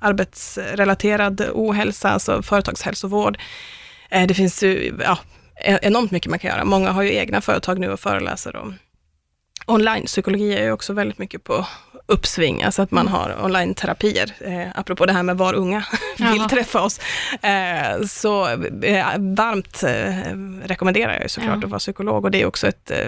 arbetsrelaterad 0.00 1.50
ohälsa, 1.52 2.10
alltså 2.10 2.42
företagshälsovård. 2.42 3.38
Eh, 4.08 4.26
det 4.26 4.34
finns 4.34 4.62
ju 4.62 4.94
ja, 5.04 5.18
e-, 5.64 5.78
enormt 5.82 6.10
mycket 6.10 6.30
man 6.30 6.38
kan 6.38 6.50
göra. 6.50 6.64
Många 6.64 6.90
har 6.90 7.02
ju 7.02 7.14
egna 7.14 7.40
företag 7.40 7.78
nu 7.78 7.92
och 7.92 8.00
föreläser 8.00 8.56
om 8.56 8.74
online-psykologi 9.70 10.54
är 10.58 10.62
ju 10.64 10.72
också 10.72 10.92
väldigt 10.92 11.18
mycket 11.18 11.44
på 11.44 11.66
uppsving, 12.06 12.62
alltså 12.62 12.82
att 12.82 12.90
man 12.90 13.08
har 13.08 13.36
online-terapier, 13.44 14.32
eh, 14.40 14.68
apropå 14.74 15.06
det 15.06 15.12
här 15.12 15.22
med 15.22 15.36
var 15.38 15.54
unga 15.54 15.84
vill 16.18 16.26
Jaha. 16.36 16.48
träffa 16.48 16.80
oss. 16.82 17.00
Eh, 17.42 18.02
så 18.06 18.48
eh, 18.82 19.06
varmt 19.18 19.82
eh, 19.82 20.34
rekommenderar 20.68 21.12
jag 21.12 21.22
ju 21.22 21.28
såklart 21.28 21.56
Ja. 21.60 21.64
att 21.64 21.70
vara 21.70 21.78
psykolog 21.78 22.24
och 22.24 22.30
det 22.30 22.42
är 22.42 22.46
också 22.46 22.66
ett, 22.66 22.90
eh, 22.90 23.06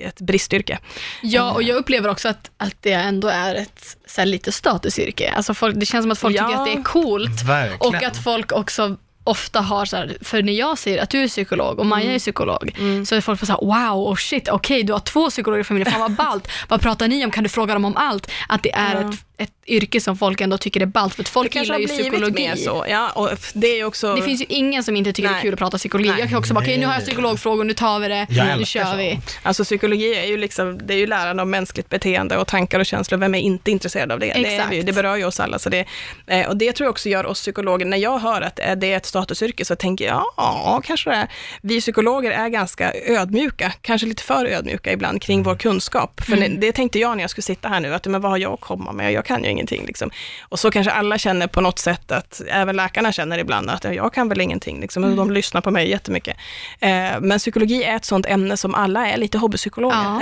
ett 0.00 0.20
bristyrke. 0.20 0.78
Ja, 1.22 1.52
och 1.52 1.62
jag 1.62 1.76
upplever 1.76 2.08
också 2.08 2.28
att, 2.28 2.50
att 2.56 2.74
det 2.80 2.92
ändå 2.92 3.28
är 3.28 3.54
ett 3.54 3.96
så 4.06 4.20
här, 4.20 4.26
lite 4.26 4.52
statusyrke. 4.52 5.32
Alltså 5.36 5.54
folk, 5.54 5.76
det 5.76 5.86
känns 5.86 6.04
som 6.04 6.10
att 6.10 6.18
folk 6.18 6.36
Ja. 6.36 6.46
tycker 6.46 6.58
att 6.60 6.66
det 6.66 6.72
är 6.72 6.82
coolt 6.82 7.42
Verkligen. 7.42 7.94
och 7.94 8.02
att 8.02 8.16
folk 8.24 8.52
också 8.52 8.96
ofta 9.26 9.60
har 9.60 9.84
så 9.84 9.96
här, 9.96 10.16
för 10.20 10.42
när 10.42 10.52
jag 10.52 10.78
säger 10.78 11.02
att 11.02 11.10
du 11.10 11.22
är 11.22 11.28
psykolog 11.28 11.78
och 11.78 11.86
Maja 11.86 12.12
är 12.12 12.18
psykolog, 12.18 12.72
så 13.06 13.14
är 13.14 13.20
folk 13.20 13.40
så 13.40 13.46
här, 13.46 13.60
wow, 13.60 14.08
oh 14.08 14.16
shit, 14.16 14.48
okej, 14.48 14.82
du 14.82 14.92
har 14.92 15.00
två 15.00 15.30
psykologer 15.30 15.60
i 15.60 15.64
familjen, 15.64 15.92
fan 15.92 16.00
vad 16.00 16.12
ballt. 16.12 16.48
vad 16.68 16.80
pratar 16.80 17.08
ni 17.08 17.24
om? 17.24 17.30
Kan 17.30 17.42
du 17.42 17.48
fråga 17.48 17.74
dem 17.74 17.84
om 17.84 17.96
allt? 17.96 18.30
Att 18.48 18.62
det 18.62 18.74
är 18.74 18.94
Ja. 19.02 19.10
ett, 19.10 19.18
ett 19.38 19.52
yrke 19.66 20.00
som 20.00 20.16
folk 20.16 20.40
ändå 20.40 20.58
tycker 20.58 20.80
är 20.80 20.86
ballt, 20.86 21.14
för 21.14 21.22
att 21.22 21.28
folk 21.28 21.52
Det 21.52 21.60
gillar 21.60 21.78
ju 21.78 21.86
psykologi. 21.88 22.48
mer 22.48 22.56
så. 22.56 22.84
Ja, 22.88 23.10
och 23.10 23.30
det 23.54 23.80
är 23.80 23.84
också... 23.84 24.14
Det 24.14 24.22
finns 24.22 24.40
ju 24.40 24.44
ingen 24.48 24.82
som 24.84 24.96
inte 24.96 25.12
tycker 25.12 25.28
det 25.28 25.32
är 25.32 25.32
Nej. 25.32 25.42
kul 25.42 25.52
att 25.52 25.58
prata 25.58 25.78
psykologi. 25.78 26.08
Nej. 26.10 26.20
Jag 26.20 26.28
kan 26.28 26.38
också 26.38 26.54
bara, 26.54 26.60
okej 26.60 26.78
nu 26.78 26.86
har 26.86 26.94
jag 26.94 27.02
psykologfrågor, 27.04 27.64
nu 27.64 27.72
tar 27.74 27.98
vi 28.00 28.08
det, 28.08 28.26
Jag 28.30 28.58
nu 28.58 28.64
kör 28.64 28.96
vi. 28.96 29.18
Alltså 29.42 29.64
psykologi 29.64 30.14
är 30.14 30.24
ju 30.26 30.36
liksom, 30.36 30.86
det 30.86 30.94
är 30.94 30.98
ju 30.98 31.06
läran 31.06 31.40
om 31.40 31.50
mänskligt 31.50 31.88
beteende 31.88 32.36
och 32.36 32.46
tankar 32.46 32.80
och 32.80 32.86
känslor. 32.86 33.18
Vem 33.18 33.34
är 33.34 33.38
inte 33.38 33.70
intresserad 33.70 34.12
av 34.12 34.18
det? 34.20 34.26
Det, 34.26 34.32
är 34.46 34.54
Exakt. 34.54 34.72
vi 34.72 34.76
ju, 34.76 34.82
det 34.82 34.92
berör 34.92 35.16
ju 35.16 35.24
oss 35.24 35.40
alla. 35.40 35.58
Så 35.58 35.68
det, 35.70 35.84
eh, 36.26 36.48
och 36.48 36.56
det 36.56 36.72
tror 36.72 36.84
jag 36.86 36.90
också 36.90 37.08
gör 37.08 37.26
oss 37.26 37.40
psykologer, 37.40 37.86
när 37.86 37.96
jag 37.98 38.18
hör 38.18 38.40
att 38.42 38.58
eh, 38.58 38.72
det 38.76 38.92
är 38.92 38.96
ett 38.96 39.06
statusyrke 39.06 39.64
så 39.64 39.76
tänker 39.76 40.04
jag, 40.04 40.24
ja, 40.36 40.82
kanske 40.84 41.10
det 41.10 41.16
är. 41.16 41.28
Vi 41.62 41.80
psykologer 41.80 42.30
är 42.30 42.48
ganska 42.48 42.92
ödmjuka, 43.06 43.72
kanske 43.80 44.06
lite 44.06 44.22
för 44.22 44.46
ödmjuka 44.46 44.92
ibland 44.92 45.22
kring 45.22 45.42
vår 45.42 45.56
kunskap. 45.56 46.20
För 46.24 46.36
Mm. 46.36 46.60
det 46.60 46.72
tänkte 46.72 46.98
jag 46.98 47.16
när 47.16 47.22
jag 47.24 47.30
skulle 47.30 47.42
sitta 47.42 47.68
här 47.68 47.80
nu, 47.80 47.94
att 47.94 48.06
men 48.06 48.20
vad 48.20 48.30
har 48.30 48.38
jag 48.38 48.52
att 48.52 48.60
komma 48.60 48.92
med? 48.92 49.12
Jag 49.12 49.25
kan 49.26 49.44
ju 49.44 49.50
ingenting. 49.50 49.86
Liksom. 49.86 50.10
Och 50.48 50.58
så 50.58 50.70
kanske 50.70 50.92
alla 50.92 51.18
känner 51.18 51.46
på 51.46 51.60
något 51.60 51.78
sätt 51.78 52.12
att, 52.12 52.40
även 52.48 52.76
läkarna 52.76 53.12
känner 53.12 53.38
ibland 53.38 53.70
att 53.70 53.84
jag 53.84 54.12
kan 54.14 54.28
väl 54.28 54.40
ingenting. 54.40 54.80
Liksom. 54.80 55.02
Och 55.04 55.06
Mm. 55.10 55.18
de 55.18 55.30
lyssnar 55.34 55.60
på 55.60 55.70
mig 55.70 55.90
jättemycket. 55.90 56.36
Eh, 56.80 56.90
men 57.20 57.38
psykologi 57.38 57.84
är 57.84 57.96
ett 57.96 58.04
sånt 58.04 58.26
ämne 58.26 58.56
som 58.56 58.74
alla 58.74 59.06
är 59.08 59.16
lite 59.16 59.38
hobbypsykologer. 59.38 59.96
Ja. 59.96 60.20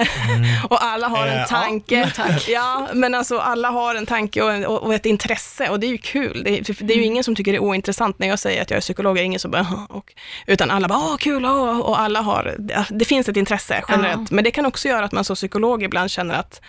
Och 0.71 0.85
alla 0.85 1.09
har 1.09 1.27
Eh, 1.27 1.33
en 1.33 1.39
ja. 1.41 1.47
tanke. 1.47 2.11
Ja, 2.49 2.89
men 2.95 3.15
alltså 3.15 3.39
alla 3.39 3.71
har 3.71 3.95
en 3.95 4.07
tanke 4.07 4.43
och, 4.43 4.53
en, 4.53 4.67
och 4.67 4.95
ett 4.95 5.07
intresse 5.07 5.69
och 5.69 5.81
det 5.81 5.87
är 5.87 5.89
ju 5.89 5.99
kul. 5.99 6.43
Det, 6.45 6.51
är- 6.59 6.85
det 6.85 6.95
är 6.95 6.97
ju 6.99 7.05
ingen 7.05 7.25
som 7.25 7.35
tycker 7.35 7.53
det 7.53 7.59
är 7.59 7.63
ointressant 7.63 8.19
när 8.19 8.29
jag 8.29 8.39
säger 8.39 8.63
att 8.63 8.71
jag 8.71 8.77
är 8.77 8.81
psykolog, 8.81 9.17
det 9.17 9.21
är 9.23 9.25
ingen 9.25 9.41
som 9.41 9.51
bara, 9.51 9.67
och, 9.89 10.13
utan 10.47 10.71
alla 10.71 10.89
bara, 10.89 10.99
åh 10.99 11.17
kul, 11.17 11.45
åh, 11.45 11.79
och 11.81 12.01
alla 12.01 12.21
har, 12.21 12.57
ja, 12.69 12.85
det 12.91 13.05
finns 13.05 13.29
ett 13.29 13.37
intresse 13.37 13.83
generellt. 13.89 14.31
Men 14.31 14.45
det 14.45 14.51
kan 14.51 14.67
också 14.67 14.89
göra 14.89 15.05
att 15.05 15.13
man 15.13 15.25
som 15.25 15.37
psykolog 15.37 15.83
ibland 15.83 16.11
känner 16.11 16.35
att 16.35 16.61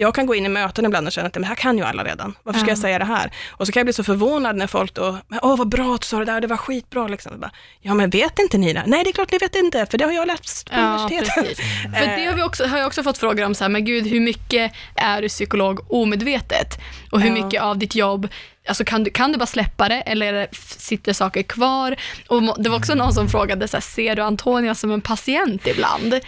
jag 0.00 0.14
kan 0.14 0.26
gå 0.26 0.34
in 0.34 0.46
i 0.46 0.48
möten 0.48 0.84
ibland 0.84 1.06
och 1.06 1.12
känna 1.12 1.26
att 1.28 1.34
men 1.34 1.44
här 1.44 1.54
kan 1.54 1.78
ju 1.78 1.84
alla 1.84 2.04
redan. 2.04 2.34
Varför 2.42 2.60
ska 2.60 2.66
Ja. 2.68 2.72
jag 2.72 2.78
säga 2.78 2.98
det 2.98 3.04
här? 3.04 3.30
Och 3.50 3.66
så 3.66 3.72
kan 3.72 3.80
jag 3.80 3.86
bli 3.86 3.92
så 3.92 4.04
förvånad 4.04 4.56
när 4.56 4.66
folk 4.66 4.94
då, 4.94 5.18
"Men, 5.28 5.38
åh 5.42 5.56
vad 5.56 5.68
bra 5.68 5.94
att 5.94 6.00
du 6.00 6.06
sa 6.06 6.18
det 6.18 6.24
där, 6.24 6.40
det 6.40 6.46
var 6.46 6.56
skitbra. 6.56 7.08
Liksom. 7.08 7.40
Bara, 7.40 7.50
ja 7.80 7.94
men 7.94 8.10
vet 8.10 8.38
inte 8.38 8.58
ni 8.58 8.72
det? 8.72 8.82
Nej 8.86 9.04
det 9.04 9.10
är 9.10 9.12
klart 9.12 9.32
ni 9.32 9.38
vet 9.38 9.54
inte, 9.56 9.86
för 9.86 9.98
det 9.98 10.04
har 10.04 10.12
jag 10.12 10.26
läst 10.26 10.70
på 10.70 10.76
Ja, 10.76 10.80
universitetet. 10.80 11.58
För 11.98 12.16
det 12.16 12.24
har, 12.26 12.34
vi 12.34 12.42
också, 12.42 12.66
har 12.66 12.78
jag 12.78 12.86
också 12.86 13.02
fått 13.02 13.18
frågor 13.18 13.44
om, 13.44 13.54
så 13.54 13.64
här, 13.64 13.68
men 13.68 13.84
gud, 13.84 14.06
hur 14.06 14.20
mycket 14.20 14.72
är 14.96 15.22
du 15.22 15.28
psykolog 15.28 15.92
omedvetet? 15.92 16.78
Och 17.10 17.20
hur 17.20 17.36
Ja. 17.36 17.44
mycket 17.44 17.62
av 17.62 17.78
ditt 17.78 17.94
jobb, 17.94 18.28
alltså 18.68 18.84
kan 18.84 19.04
du, 19.04 19.10
kan 19.10 19.32
du 19.32 19.38
bara 19.38 19.46
släppa 19.46 19.88
det 19.88 20.00
eller 20.00 20.48
sitter 20.78 21.12
saker 21.12 21.42
kvar? 21.42 21.96
Och 22.26 22.62
det 22.62 22.68
var 22.68 22.76
också 22.78 22.94
någon 22.94 23.12
som 23.12 23.28
frågade, 23.28 23.68
så 23.68 23.76
här, 23.76 23.82
ser 23.82 24.16
du 24.16 24.22
Antonia 24.22 24.74
som 24.74 24.90
en 24.92 25.00
patient 25.00 25.66
ibland? 25.66 26.20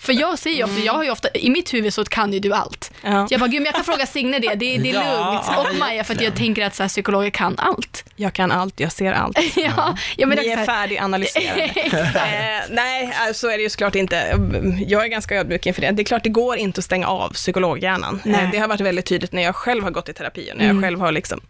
För 0.00 0.12
jag 0.12 0.38
säger 0.38 0.56
ju 0.56 0.64
ofta, 0.64 0.80
jag 0.80 0.92
har 0.92 1.04
ju 1.04 1.10
ofta, 1.10 1.28
i 1.34 1.50
mitt 1.50 1.74
huvud 1.74 1.94
så 1.94 2.04
kan 2.04 2.32
ju 2.32 2.38
du 2.38 2.52
allt. 2.52 2.92
Ja. 3.02 3.28
Så 3.28 3.34
jag 3.34 3.40
bara, 3.40 3.46
gud 3.48 3.60
men 3.62 3.66
jag 3.66 3.74
kan 3.74 3.84
fråga 3.84 4.06
Signe 4.06 4.38
det, 4.38 4.48
det, 4.54 4.78
det 4.78 4.90
är 4.90 4.94
Ja, 5.02 5.42
lugnt. 5.56 5.72
Och 5.72 5.78
Maja, 5.78 6.04
för 6.04 6.14
att 6.14 6.20
jag 6.20 6.36
tänker 6.36 6.66
att 6.66 6.74
så 6.74 6.82
här, 6.82 6.88
psykologer 6.88 7.30
kan 7.30 7.54
allt. 7.58 8.04
Jag 8.16 8.32
kan 8.32 8.52
allt, 8.52 8.80
jag 8.80 8.92
ser 8.92 9.12
allt. 9.12 9.38
ja, 9.56 9.96
ja, 10.16 10.26
men 10.26 10.36
det 10.36 10.42
Ni 10.42 10.48
är 10.48 10.64
färdiganalyserade. 10.66 11.62
eh, 11.64 12.70
nej, 12.70 13.04
eh, 13.28 13.32
så 13.32 13.48
är 13.48 13.56
det 13.56 13.62
ju 13.62 13.70
såklart 13.70 13.94
inte. 13.94 14.38
Jag 14.86 15.04
är 15.04 15.08
ganska 15.08 15.34
ödmjuk 15.36 15.66
inför 15.66 15.80
det. 15.82 15.90
Det 15.90 16.02
är 16.02 16.04
klart, 16.04 16.22
det 16.22 16.28
går 16.30 16.56
inte 16.56 16.78
att 16.78 16.84
stänga 16.84 17.06
av 17.06 17.32
psykologhjärnan. 17.32 18.20
Nej. 18.24 18.44
Eh, 18.44 18.50
det 18.50 18.58
har 18.58 18.68
varit 18.68 18.80
väldigt 18.80 19.06
tydligt 19.06 19.32
när 19.32 19.42
jag 19.42 19.56
själv 19.56 19.84
har 19.84 19.90
gått 19.90 20.08
i 20.08 20.12
terapi 20.12 20.50
och 20.52 20.56
när 20.56 20.64
jag 20.64 20.70
Mm. 20.72 20.82
själv 20.82 21.00
har 21.00 21.12
liksom, 21.12 21.40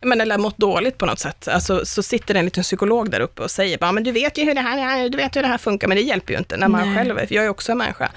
men, 0.00 0.20
eller 0.20 0.38
mått 0.38 0.58
dåligt 0.58 0.98
på 0.98 1.06
något 1.06 1.18
sätt. 1.18 1.48
Alltså, 1.48 1.86
så 1.86 2.02
sitter 2.02 2.34
det 2.34 2.40
en 2.40 2.44
liten 2.44 2.62
psykolog 2.62 3.10
där 3.10 3.20
uppe 3.20 3.42
och 3.42 3.50
säger, 3.50 3.78
bara, 3.78 3.92
men 3.92 4.04
du 4.04 4.12
vet 4.12 4.38
ju 4.38 4.44
hur 4.44 4.54
det 4.54 4.60
här 4.60 4.98
är, 4.98 5.08
du 5.08 5.16
vet 5.16 5.36
hur 5.36 5.42
det 5.42 5.48
här 5.48 5.58
funkar, 5.58 5.88
men 5.88 5.96
det 5.96 6.02
hjälper 6.02 6.32
ju 6.32 6.38
inte 6.38 6.56
när 6.56 6.68
man 6.68 6.88
Nej. 6.88 6.96
själv 6.96 7.18
är, 7.18 7.26
för 7.26 7.34
jag 7.34 7.44
är 7.44 7.48
också 7.48 7.72
en 7.72 7.78
människa. 7.78 8.10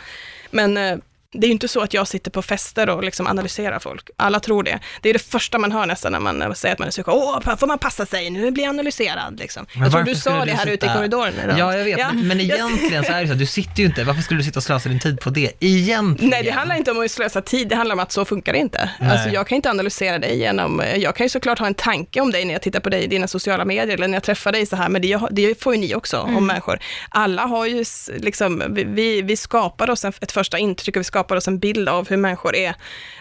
Men 0.51 0.77
eh, 0.77 0.97
det 1.39 1.45
är 1.45 1.47
ju 1.47 1.51
inte 1.53 1.67
så 1.67 1.81
att 1.81 1.93
jag 1.93 2.07
sitter 2.07 2.31
på 2.31 2.41
fester 2.41 2.89
och 2.89 3.03
liksom 3.03 3.27
analyserar 3.27 3.79
folk. 3.79 4.09
Alla 4.17 4.39
tror 4.39 4.63
det. 4.63 4.79
Det 5.01 5.09
är 5.09 5.13
det 5.13 5.19
första 5.19 5.57
man 5.57 5.71
hör 5.71 5.85
nästan 5.85 6.11
när 6.11 6.19
man 6.19 6.55
säger 6.55 6.73
att 6.73 6.79
man 6.79 6.87
är 6.87 6.91
psykolog. 6.91 7.19
Åh, 7.45 7.55
får 7.57 7.67
man 7.67 7.77
passa 7.79 8.05
sig, 8.05 8.29
nu 8.29 8.51
blir 8.51 8.63
jag 8.63 8.69
analyserad. 8.69 9.39
Liksom. 9.39 9.65
Men 9.73 9.83
Jag 9.83 9.91
tror 9.91 10.03
du 10.03 10.15
sa 10.15 10.45
det 10.45 10.51
här 10.51 10.65
ute 10.67 10.73
i 10.85 10.89
sitta- 10.89 10.93
korridoren 10.93 11.33
idag. 11.43 11.59
Ja, 11.59 11.77
jag 11.77 11.85
vet. 11.85 11.99
Ja. 11.99 12.11
Men 12.13 12.39
egentligen 12.41 13.03
så 13.03 13.11
är 13.11 13.21
det 13.21 13.27
så, 13.27 13.33
du 13.33 13.45
sitter 13.45 13.79
ju 13.79 13.85
inte, 13.85 14.03
varför 14.03 14.21
skulle 14.21 14.39
du 14.39 14.43
sitta 14.43 14.59
och 14.59 14.63
slösa 14.63 14.89
din 14.89 14.99
tid 14.99 15.19
på 15.19 15.29
det? 15.29 15.51
Egentligen. 15.59 16.29
Nej, 16.29 16.43
det 16.43 16.51
handlar 16.51 16.75
inte 16.75 16.91
om 16.91 17.05
att 17.05 17.11
slösa 17.11 17.41
tid, 17.41 17.67
det 17.67 17.75
handlar 17.75 17.93
om 17.95 17.99
att 17.99 18.11
så 18.11 18.25
funkar 18.25 18.53
det 18.53 18.59
inte. 18.59 18.89
Nej. 18.99 19.11
Alltså, 19.11 19.29
jag 19.29 19.47
kan 19.47 19.55
inte 19.55 19.69
analysera 19.69 20.19
dig 20.19 20.37
genom, 20.39 20.83
jag 20.95 21.15
kan 21.15 21.25
ju 21.25 21.29
såklart 21.29 21.59
ha 21.59 21.67
en 21.67 21.73
tanke 21.73 22.21
om 22.21 22.31
dig 22.31 22.45
när 22.45 22.53
jag 22.53 22.61
tittar 22.61 22.79
på 22.79 22.89
dig 22.89 23.03
i 23.03 23.07
dina 23.07 23.27
sociala 23.27 23.65
medier, 23.65 23.93
eller 23.97 24.07
när 24.07 24.15
jag 24.15 24.23
träffar 24.23 24.51
dig 24.51 24.65
så 24.65 24.75
här, 24.75 24.89
men 24.89 25.01
det, 25.01 25.19
det 25.31 25.61
får 25.63 25.73
ju 25.75 25.79
ni 25.81 25.95
också 25.95 26.17
om 26.19 26.47
människor. 26.47 26.79
Alla 27.09 27.41
har 27.41 27.65
ju, 27.65 27.85
liksom, 28.17 28.63
vi- 28.69 28.83
vi, 28.83 29.21
vi 29.21 29.35
skapar 29.37 29.89
oss 29.89 30.05
ett 30.05 30.31
första 30.31 30.57
intryck 30.57 30.95
och 30.95 30.99
vi 30.99 31.03
skapar 31.03 31.24
oss 31.31 31.47
en 31.47 31.59
bild 31.59 31.89
av 31.89 32.09
hur 32.09 32.17
människor 32.17 32.55
är 32.55 32.75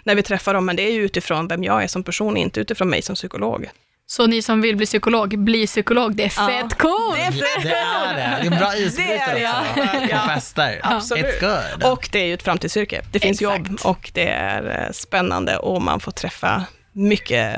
när 0.05 0.14
vi 0.14 0.22
träffar 0.22 0.55
dem, 0.55 0.64
men 0.66 0.76
det 0.76 0.82
är 0.82 0.92
ju 0.92 1.02
utifrån 1.05 1.48
vem 1.48 1.64
jag 1.64 1.82
är 1.82 1.86
som 1.86 2.02
person, 2.02 2.36
inte 2.36 2.61
utifrån 2.61 2.88
mig 2.90 3.02
som 3.02 3.14
psykolog. 3.14 3.66
Så 4.07 4.26
ni 4.26 4.42
som 4.42 4.61
vill 4.61 4.76
bli 4.76 4.86
psykolog, 4.86 5.38
bli 5.38 5.66
psykolog. 5.66 6.14
Det 6.16 6.22
är 6.24 6.32
Ja. 6.36 6.46
fett 6.48 6.78
coolt! 6.78 7.16
Det 7.16 7.22
är 7.22 7.30
fett 7.32 7.62
Det 7.62 7.68
är 7.74 8.14
det. 8.14 8.38
Det 8.40 8.46
är 8.48 8.52
en 8.52 8.59
bra 8.59 8.70
Det 8.76 8.78
isbrytare 8.78 9.38
är 9.38 9.40
det, 9.40 9.48
också. 9.48 10.11
ja. 10.11 10.18
På 10.22 10.28
fester. 10.28 10.80
Absolut. 10.82 11.24
It's 11.24 11.40
good. 11.80 11.92
Och 11.92 12.09
det 12.12 12.18
är 12.18 12.26
ju 12.26 12.34
ett 12.34 12.42
framtidsyrke. 12.42 13.02
Det 13.12 13.18
finns 13.20 13.40
Exakt. 13.42 13.68
jobb 13.68 13.78
och 13.84 14.11
det 14.14 14.28
är 14.28 14.84
eh, 14.86 14.92
spännande 14.92 15.57
och 15.57 15.82
man 15.82 16.00
får 16.00 16.12
träffa 16.12 16.64
mycket, 16.92 17.57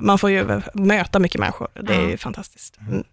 man 0.00 0.18
får 0.18 0.30
ju 0.30 0.60
möta 0.74 1.18
mycket 1.18 1.40
människor. 1.40 1.68
Det 1.82 1.94
är 1.94 2.00
Ja. 2.02 2.08
ju 2.10 2.16
fantastiskt. 2.16 2.78
Mm. 2.88 3.04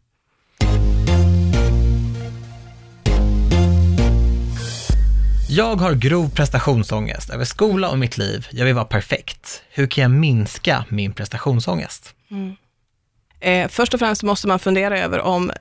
Jag 5.53 5.75
har 5.75 5.93
grov 5.93 6.29
prestationsångest 6.29 7.29
över 7.29 7.45
skola 7.45 7.89
och 7.89 7.99
mitt 7.99 8.17
liv. 8.17 8.47
Jag 8.51 8.65
vill 8.65 8.75
vara 8.75 8.85
perfekt. 8.85 9.63
Hur 9.69 9.87
kan 9.87 10.01
jag 10.01 10.11
minska 10.11 10.85
min 10.89 11.13
prestationsångest? 11.13 12.15
Mm. 12.31 12.55
Eh, 13.39 13.69
först 13.69 13.93
och 13.93 13.99
främst 13.99 14.23
måste 14.23 14.47
man 14.47 14.59
fundera 14.59 14.99
över 14.99 15.19
om, 15.19 15.51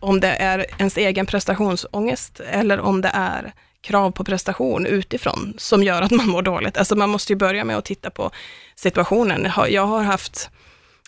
om 0.00 0.20
det 0.20 0.28
är 0.28 0.66
ens 0.78 0.96
egen 0.96 1.26
prestationsångest 1.26 2.40
eller 2.40 2.80
om 2.80 3.00
det 3.00 3.10
är 3.14 3.52
krav 3.80 4.10
på 4.10 4.24
prestation 4.24 4.86
utifrån 4.86 5.54
som 5.58 5.82
gör 5.82 6.02
att 6.02 6.10
man 6.10 6.28
mår 6.28 6.42
dåligt. 6.42 6.76
Alltså 6.76 6.96
man 6.96 7.10
måste 7.10 7.32
ju 7.32 7.36
börja 7.36 7.64
med 7.64 7.76
att 7.76 7.84
titta 7.84 8.10
på 8.10 8.30
situationen. 8.74 9.48
Jag 9.68 9.86
har 9.86 10.02
haft 10.02 10.50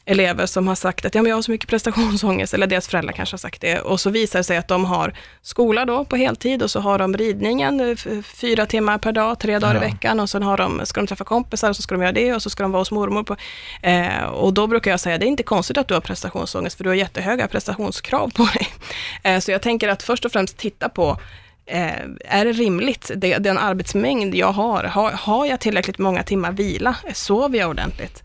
elever 0.04 0.46
som 0.46 0.68
har 0.68 0.74
sagt 0.74 1.04
att 1.04 1.14
ja, 1.14 1.22
men 1.22 1.28
jag 1.30 1.36
har 1.36 1.42
så 1.42 1.50
mycket 1.50 1.68
prestationsångest, 1.68 2.54
eller 2.54 2.66
deras 2.66 2.88
föräldrar 2.88 3.12
kanske 3.12 3.34
har 3.34 3.38
sagt 3.38 3.60
det, 3.60 3.80
och 3.80 4.00
så 4.00 4.10
visar 4.10 4.38
det 4.38 4.44
sig 4.44 4.56
att 4.56 4.68
de 4.68 4.84
har 4.84 5.14
skola 5.42 5.84
då 5.84 6.04
på 6.04 6.16
heltid 6.16 6.62
och 6.62 6.70
så 6.70 6.80
har 6.80 6.98
de 6.98 7.16
ridningen 7.16 7.80
eh, 7.80 8.22
fyra 8.22 8.66
timmar 8.66 8.98
per 8.98 9.12
dag, 9.12 9.38
tre 9.38 9.58
dagar 9.58 9.74
Ja. 9.74 9.84
i 9.84 9.90
veckan 9.90 10.20
och 10.20 10.30
sen 10.30 10.42
har 10.42 10.56
de, 10.56 10.80
ska 10.86 11.00
de 11.00 11.06
träffa 11.06 11.24
kompisar 11.24 11.68
och 11.70 11.76
så 11.76 11.82
ska 11.82 11.94
de 11.94 12.02
göra 12.02 12.12
det 12.12 12.34
och 12.34 12.42
så 12.42 12.50
ska 12.50 12.62
de 12.62 12.72
vara 12.72 12.80
hos 12.80 12.90
mormor. 12.90 13.22
På, 13.22 13.36
eh, 13.82 14.24
och 14.24 14.54
då 14.54 14.66
brukar 14.66 14.90
jag 14.90 15.00
säga, 15.00 15.18
det 15.18 15.26
är 15.26 15.28
inte 15.28 15.42
konstigt 15.42 15.78
att 15.78 15.88
du 15.88 15.94
har 15.94 16.00
prestationsångest, 16.00 16.76
för 16.76 16.84
du 16.84 16.90
har 16.90 16.94
jättehöga 16.94 17.48
prestationskrav 17.48 18.30
på 18.30 18.42
dig. 18.44 18.68
Eh, 19.24 19.38
så 19.38 19.50
jag 19.50 19.62
tänker 19.62 19.88
att 19.88 20.02
först 20.02 20.24
och 20.24 20.32
främst 20.32 20.56
titta 20.56 20.88
på 20.88 21.18
Eh, 21.66 22.02
är 22.24 22.44
det 22.44 22.52
rimligt, 22.52 23.10
det, 23.16 23.38
den 23.38 23.58
arbetsmängd 23.58 24.34
jag 24.34 24.52
har, 24.52 24.84
har, 24.84 25.10
har 25.10 25.46
jag 25.46 25.60
tillräckligt 25.60 25.98
många 25.98 26.22
timmar 26.22 26.52
vila? 26.52 26.96
Sover 27.14 27.58
jag 27.58 27.70
ordentligt? 27.70 28.22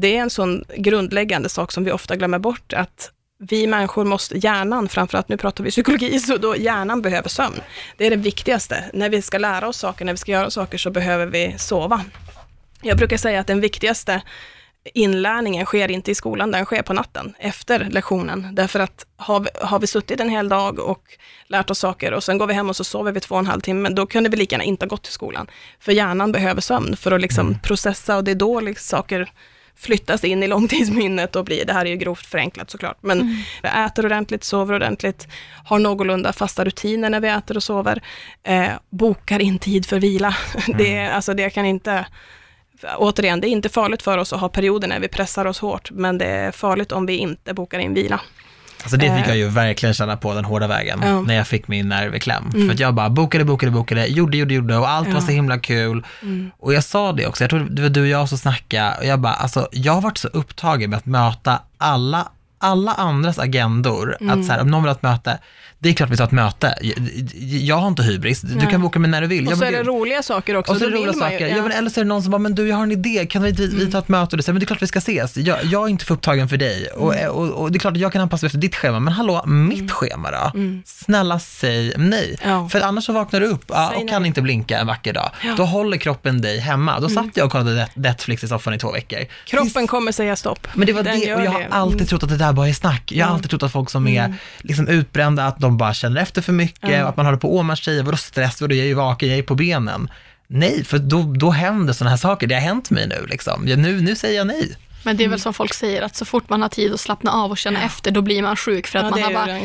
Det 0.00 0.16
är 0.16 0.20
en 0.20 0.30
sån 0.30 0.64
grundläggande 0.76 1.48
sak 1.48 1.72
som 1.72 1.84
vi 1.84 1.92
ofta 1.92 2.16
glömmer 2.16 2.38
bort, 2.38 2.72
att 2.72 3.10
vi 3.38 3.66
människor 3.66 4.04
måste, 4.04 4.38
hjärnan, 4.38 4.88
framförallt 4.88 5.28
nu 5.28 5.36
pratar 5.36 5.64
vi 5.64 5.70
psykologi, 5.70 6.18
så 6.20 6.36
då 6.36 6.56
hjärnan 6.56 7.02
behöver 7.02 7.28
sömn. 7.28 7.60
Det 7.96 8.06
är 8.06 8.10
det 8.10 8.16
viktigaste. 8.16 8.84
När 8.92 9.08
vi 9.10 9.22
ska 9.22 9.38
lära 9.38 9.68
oss 9.68 9.78
saker, 9.78 10.04
när 10.04 10.12
vi 10.12 10.16
ska 10.16 10.32
göra 10.32 10.50
saker, 10.50 10.78
så 10.78 10.90
behöver 10.90 11.26
vi 11.26 11.54
sova. 11.58 12.04
Jag 12.82 12.96
brukar 12.98 13.16
säga 13.16 13.40
att 13.40 13.46
den 13.46 13.60
viktigaste 13.60 14.22
inlärningen 14.94 15.66
sker 15.66 15.90
inte 15.90 16.10
i 16.10 16.14
skolan, 16.14 16.50
den 16.50 16.64
sker 16.64 16.82
på 16.82 16.92
natten, 16.92 17.34
efter 17.38 17.84
lektionen. 17.90 18.48
Därför 18.52 18.80
att 18.80 19.06
har 19.16 19.40
vi, 19.40 19.48
har 19.60 19.78
vi 19.78 19.86
suttit 19.86 20.20
en 20.20 20.28
hel 20.28 20.48
dag 20.48 20.78
och 20.78 21.02
lärt 21.46 21.70
oss 21.70 21.78
saker 21.78 22.12
och 22.12 22.24
sen 22.24 22.38
går 22.38 22.46
vi 22.46 22.54
hem 22.54 22.68
och 22.68 22.76
så 22.76 22.84
sover 22.84 23.12
vi 23.12 23.20
två 23.20 23.34
och 23.34 23.38
en 23.38 23.46
halv 23.46 23.60
timme, 23.60 23.88
då 23.88 24.06
kunde 24.06 24.28
vi 24.28 24.36
lika 24.36 24.54
gärna 24.54 24.64
inte 24.64 24.84
ha 24.84 24.88
gått 24.88 25.02
till 25.02 25.12
skolan. 25.12 25.50
För 25.80 25.92
hjärnan 25.92 26.32
behöver 26.32 26.60
sömn 26.60 26.96
för 26.96 27.12
att 27.12 27.20
liksom 27.20 27.58
processa 27.62 28.16
och 28.16 28.24
det 28.24 28.30
är 28.30 28.34
då 28.34 28.60
liksom 28.60 28.98
saker 28.98 29.30
flyttas 29.78 30.24
in 30.24 30.42
i 30.42 30.46
långtidsminnet 30.48 31.36
och 31.36 31.44
blir, 31.44 31.64
det 31.64 31.72
här 31.72 31.84
är 31.86 31.90
ju 31.90 31.96
grovt 31.96 32.26
förenklat 32.26 32.70
såklart, 32.70 32.98
men 33.00 33.44
äter 33.62 34.04
ordentligt, 34.06 34.44
sover 34.44 34.74
ordentligt, 34.74 35.28
har 35.64 35.78
någorlunda 35.78 36.32
fasta 36.32 36.64
rutiner 36.64 37.10
när 37.10 37.20
vi 37.20 37.28
äter 37.28 37.56
och 37.56 37.62
sover, 37.62 38.02
eh, 38.42 38.68
bokar 38.90 39.40
in 39.42 39.58
tid 39.58 39.86
för 39.86 39.98
vila. 40.00 40.36
Det, 40.78 40.96
är- 40.96 41.10
alltså 41.10 41.34
det 41.34 41.50
kan 41.50 41.64
inte, 41.64 42.06
återigen, 42.96 43.40
det 43.40 43.48
är 43.48 43.50
inte 43.50 43.68
farligt 43.68 44.02
för 44.02 44.18
oss 44.18 44.32
att 44.32 44.40
ha 44.40 44.48
perioder 44.48 44.88
när 44.88 45.00
vi 45.00 45.08
pressar 45.08 45.44
oss 45.44 45.58
hårt, 45.58 45.90
men 45.90 46.18
det 46.18 46.26
är 46.26 46.52
farligt 46.52 46.92
om 46.92 47.06
vi 47.06 47.16
inte 47.16 47.54
bokar 47.54 47.78
in 47.78 47.94
vila. 47.94 48.20
Alltså 48.82 48.96
det 48.96 49.16
fick 49.16 49.24
Eh. 49.24 49.28
jag 49.28 49.36
ju 49.36 49.48
verkligen 49.48 49.94
känna 49.94 50.16
på 50.16 50.34
den 50.34 50.44
hårda 50.44 50.66
vägen, 50.66 51.00
Ja. 51.02 51.20
när 51.20 51.34
jag 51.34 51.46
fick 51.46 51.68
min 51.68 51.88
nerv 51.88 52.14
i 52.14 52.20
kläm. 52.20 52.50
För 52.52 52.70
att 52.70 52.78
jag 52.80 52.94
bara 52.94 53.10
bokade, 53.10 53.44
bokade, 53.44 53.72
bokade, 53.72 54.06
gjorde, 54.06 54.36
gjorde, 54.36 54.54
gjorde 54.54 54.76
och 54.76 54.88
allt 54.90 55.06
var 55.08 55.14
Ja. 55.14 55.20
så 55.20 55.32
himla 55.32 55.58
kul. 55.58 56.04
Och 56.58 56.74
jag 56.74 56.84
sa 56.84 57.12
det 57.12 57.26
också, 57.26 57.42
jag 57.44 57.50
tror 57.50 57.60
det 57.70 57.82
var 57.82 57.88
du 57.88 58.00
och 58.00 58.06
jag 58.08 58.28
som 58.28 58.38
snackade, 58.38 58.94
och 58.98 59.04
jag 59.06 59.20
bara, 59.20 59.32
alltså 59.34 59.68
jag 59.72 59.92
har 59.92 60.00
varit 60.00 60.18
så 60.18 60.28
upptagen 60.28 60.90
med 60.90 60.96
att 60.96 61.06
möta 61.06 61.58
alla 61.78 62.28
alla 62.60 62.92
andras 62.92 63.38
agendor, 63.38 64.16
att 64.30 64.44
så 64.46 64.52
här, 64.52 64.60
om 64.60 64.70
någon 64.70 64.82
vill 64.82 64.88
ha 64.88 64.94
ett 64.96 65.02
möte, 65.02 65.38
det 65.80 65.88
är 65.88 65.92
klart 65.92 66.10
vi 66.10 66.16
tar 66.16 66.24
ett 66.24 66.30
möte. 66.32 66.74
Jag, 66.82 66.96
jag 67.40 67.76
har 67.76 67.88
inte 67.88 68.02
hybris, 68.02 68.40
du 68.40 68.66
kan 68.66 68.82
boka 68.82 68.98
mig 68.98 69.10
när 69.10 69.20
du 69.20 69.26
vill. 69.26 69.46
Och 69.46 69.52
Jag 69.52 69.58
så 69.58 69.64
är 69.64 69.72
det 69.72 69.82
roliga 69.82 70.22
saker 70.22 70.54
också. 70.56 70.72
och 70.72 70.78
så 70.78 70.84
är 70.84 70.90
det 70.90 70.96
roliga 70.96 71.12
ju- 71.12 71.18
saker. 71.18 71.46
ja. 71.48 71.56
Ja. 71.56 71.62
men 71.62 71.72
eller 71.72 71.90
så 71.90 72.00
är 72.00 72.04
det 72.04 72.08
någon 72.08 72.22
som 72.22 72.30
bara, 72.30 72.38
men 72.38 72.54
du 72.54 72.68
jag 72.68 72.76
har 72.76 72.82
en 72.82 72.92
idé, 72.92 73.26
kan 73.26 73.42
vi, 73.42 73.52
vi, 73.52 73.66
vi 73.66 73.90
ta 73.92 73.98
ett 73.98 74.08
möte? 74.08 74.30
Och 74.30 74.36
det, 74.36 74.42
säger, 74.42 74.52
men 74.52 74.60
det 74.60 74.64
är 74.64 74.66
klart 74.66 74.82
vi 74.82 74.86
ska 74.86 74.98
ses. 74.98 75.36
Jag, 75.36 75.64
jag 75.64 75.84
är 75.84 75.88
inte 75.88 76.04
för 76.04 76.14
upptagen 76.14 76.48
för 76.48 76.56
dig. 76.56 76.86
Och, 76.88 77.14
och, 77.14 77.48
och 77.50 77.72
det 77.72 77.76
är 77.76 77.78
klart 77.80 77.92
att 77.94 78.00
jag 78.00 78.12
kan 78.12 78.22
anpassa 78.22 78.44
mig 78.44 78.48
efter 78.48 78.58
ditt 78.58 78.74
schema, 78.76 79.00
men 79.00 79.12
hallå, 79.12 79.42
mitt 79.46 79.90
schema 79.92 80.30
då? 80.30 80.52
Snälla 80.86 81.38
säg 81.38 81.92
nej. 81.96 82.36
Ja. 82.44 82.68
För 82.68 82.80
annars 82.80 83.04
så 83.04 83.12
vaknar 83.12 83.40
du 83.40 83.46
upp 83.46 83.64
Säg 83.68 84.02
och 84.02 84.08
kan 84.08 84.22
nej. 84.22 84.28
inte 84.28 84.42
blinka 84.42 84.78
en 84.78 84.86
vacker 84.86 85.12
dag. 85.12 85.30
Då 85.56 85.64
håller 85.64 85.96
kroppen 85.96 86.40
dig 86.40 86.58
hemma. 86.58 87.00
Då 87.00 87.08
satt 87.08 87.26
jag 87.34 87.46
och 87.46 87.52
kollade 87.52 87.74
Net- 87.74 87.90
Netflix 87.94 88.44
i 88.44 88.48
soffan 88.48 88.74
i 88.74 88.78
två 88.78 88.92
veckor. 88.92 89.18
Kroppen 89.46 89.86
kommer 89.86 90.12
säga 90.12 90.36
stopp. 90.36 90.68
Men 90.74 90.86
det 90.86 90.92
var 90.92 91.02
Den 91.02 91.20
det, 91.20 91.34
och 91.34 91.44
jag 91.44 91.50
har 91.50 91.66
alltid 91.70 91.94
Mm. 92.00 92.06
trott 92.06 92.22
att 92.22 92.28
det 92.28 92.36
där 92.36 92.52
bara 92.52 92.68
är 92.68 92.72
snack. 92.72 93.12
Jag 93.12 93.26
har 93.26 93.34
alltid 93.34 93.50
trott 93.50 93.62
att 93.62 93.72
folk 93.72 93.90
som 93.90 94.08
är 94.08 94.34
liksom 94.60 94.88
utbrända, 94.88 95.44
att 95.46 95.58
de 95.68 95.76
bara 95.76 95.94
känner 95.94 96.20
efter 96.20 96.42
för 96.42 96.52
mycket, 96.52 97.02
och 97.02 97.08
att 97.08 97.16
man 97.16 97.26
håller 97.26 97.38
på 97.38 97.48
och 97.48 97.56
åmar 97.56 97.76
sig, 97.76 98.02
vadå 98.02 98.16
stress, 98.16 98.60
vadå 98.60 98.74
jag 98.74 98.84
är 98.84 98.88
ju 98.88 98.94
vaken, 98.94 99.28
jag 99.28 99.38
är 99.38 99.42
på 99.42 99.54
benen. 99.54 100.10
Nej, 100.46 100.84
för 100.84 100.98
då, 100.98 101.22
då 101.22 101.50
händer 101.50 101.92
sådana 101.92 102.10
här 102.10 102.16
saker. 102.16 102.46
Det 102.46 102.54
har 102.54 102.62
hänt 102.62 102.90
mig 102.90 103.08
nu 103.08 103.26
liksom. 103.26 103.64
Nu, 103.64 104.00
nu 104.00 104.16
säger 104.16 104.36
jag 104.36 104.46
nej. 104.46 104.76
Men 105.08 105.16
det 105.16 105.24
är 105.24 105.28
väl 105.28 105.40
som 105.40 105.54
folk 105.54 105.74
säger, 105.74 106.02
att 106.02 106.16
så 106.16 106.24
fort 106.24 106.48
man 106.48 106.62
har 106.62 106.68
tid 106.68 106.92
att 106.94 107.00
slappna 107.00 107.30
av 107.32 107.50
och 107.50 107.58
känna 107.58 107.82
efter, 107.84 108.10
då 108.10 108.22
blir 108.22 108.42
man 108.42 108.56
sjuk. 108.56 108.86
För 108.86 108.98
att 108.98 109.04
Ja, 109.04 109.10
man 109.10 109.22
har 109.22 109.32
bara, 109.32 109.58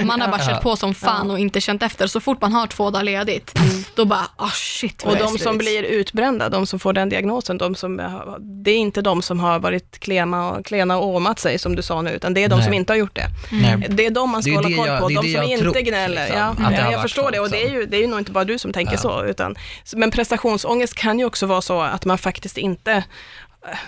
ja, 0.00 0.04
man 0.04 0.20
har 0.20 0.28
bara 0.28 0.40
Ja. 0.40 0.46
kört 0.48 0.62
på 0.62 0.76
som 0.76 0.94
fan 0.94 1.30
och 1.30 1.38
inte 1.38 1.60
känt 1.60 1.82
efter. 1.82 2.06
Så 2.06 2.20
fort 2.20 2.40
man 2.40 2.52
har 2.52 2.66
två 2.66 2.90
dagar 2.90 3.04
ledigt, 3.04 3.54
då 3.94 4.04
bara, 4.04 4.26
ah 4.36 4.50
shit 4.50 5.04
vad 5.04 5.14
Och 5.14 5.20
jag 5.20 5.26
de 5.26 5.38
som 5.38 5.38
slut. 5.38 5.58
blir 5.58 5.82
utbrända, 5.82 6.48
de 6.48 6.66
som 6.66 6.78
får 6.78 6.92
den 6.92 7.08
diagnosen, 7.08 7.58
de 7.58 7.74
som, 7.74 7.96
det 8.64 8.70
är 8.70 8.76
inte 8.76 9.02
de 9.02 9.22
som 9.22 9.40
har 9.40 9.58
varit 9.58 9.98
klena 9.98 10.48
och, 10.50 10.66
klena 10.66 10.98
och 10.98 11.06
åmat 11.08 11.38
sig, 11.38 11.58
som 11.58 11.76
du 11.76 11.82
sa 11.82 12.02
nu, 12.02 12.10
utan 12.10 12.34
det 12.34 12.44
är 12.44 12.48
de 12.48 12.56
Nej. 12.56 12.64
som 12.64 12.74
inte 12.74 12.92
har 12.92 12.98
gjort 12.98 13.14
det. 13.16 13.26
Nej. 13.52 13.86
Det 13.90 14.06
är 14.06 14.10
de 14.10 14.30
man 14.30 14.42
ska 14.42 14.54
hålla 14.54 14.76
koll 14.76 14.86
jag- 14.88 15.00
på, 15.00 15.08
de 15.08 15.14
som 15.14 15.30
jag 15.30 15.44
inte 15.44 15.64
trott, 15.64 15.76
gnäller. 15.76 16.08
liksom, 16.24 16.38
ja, 16.40 16.54
ja, 16.58 16.64
har 16.64 16.72
jag 16.72 16.84
varit 16.90 17.02
förstår 17.02 17.30
det 17.30 17.40
och 17.40 17.50
det 17.50 17.64
är, 17.64 17.70
ju, 17.70 17.86
det 17.86 17.96
är 17.96 18.00
ju 18.00 18.06
nog 18.06 18.18
inte 18.18 18.32
bara 18.32 18.44
du 18.44 18.58
som 18.58 18.72
tänker 18.72 18.96
så, 18.96 19.24
utan, 19.24 19.54
men 19.96 20.10
prestationsångest 20.10 20.94
kan 20.94 21.18
ju 21.18 21.24
också 21.24 21.46
vara 21.46 21.60
så 21.62 21.80
att 21.80 22.04
man 22.04 22.18
faktiskt 22.18 22.58
inte, 22.58 23.04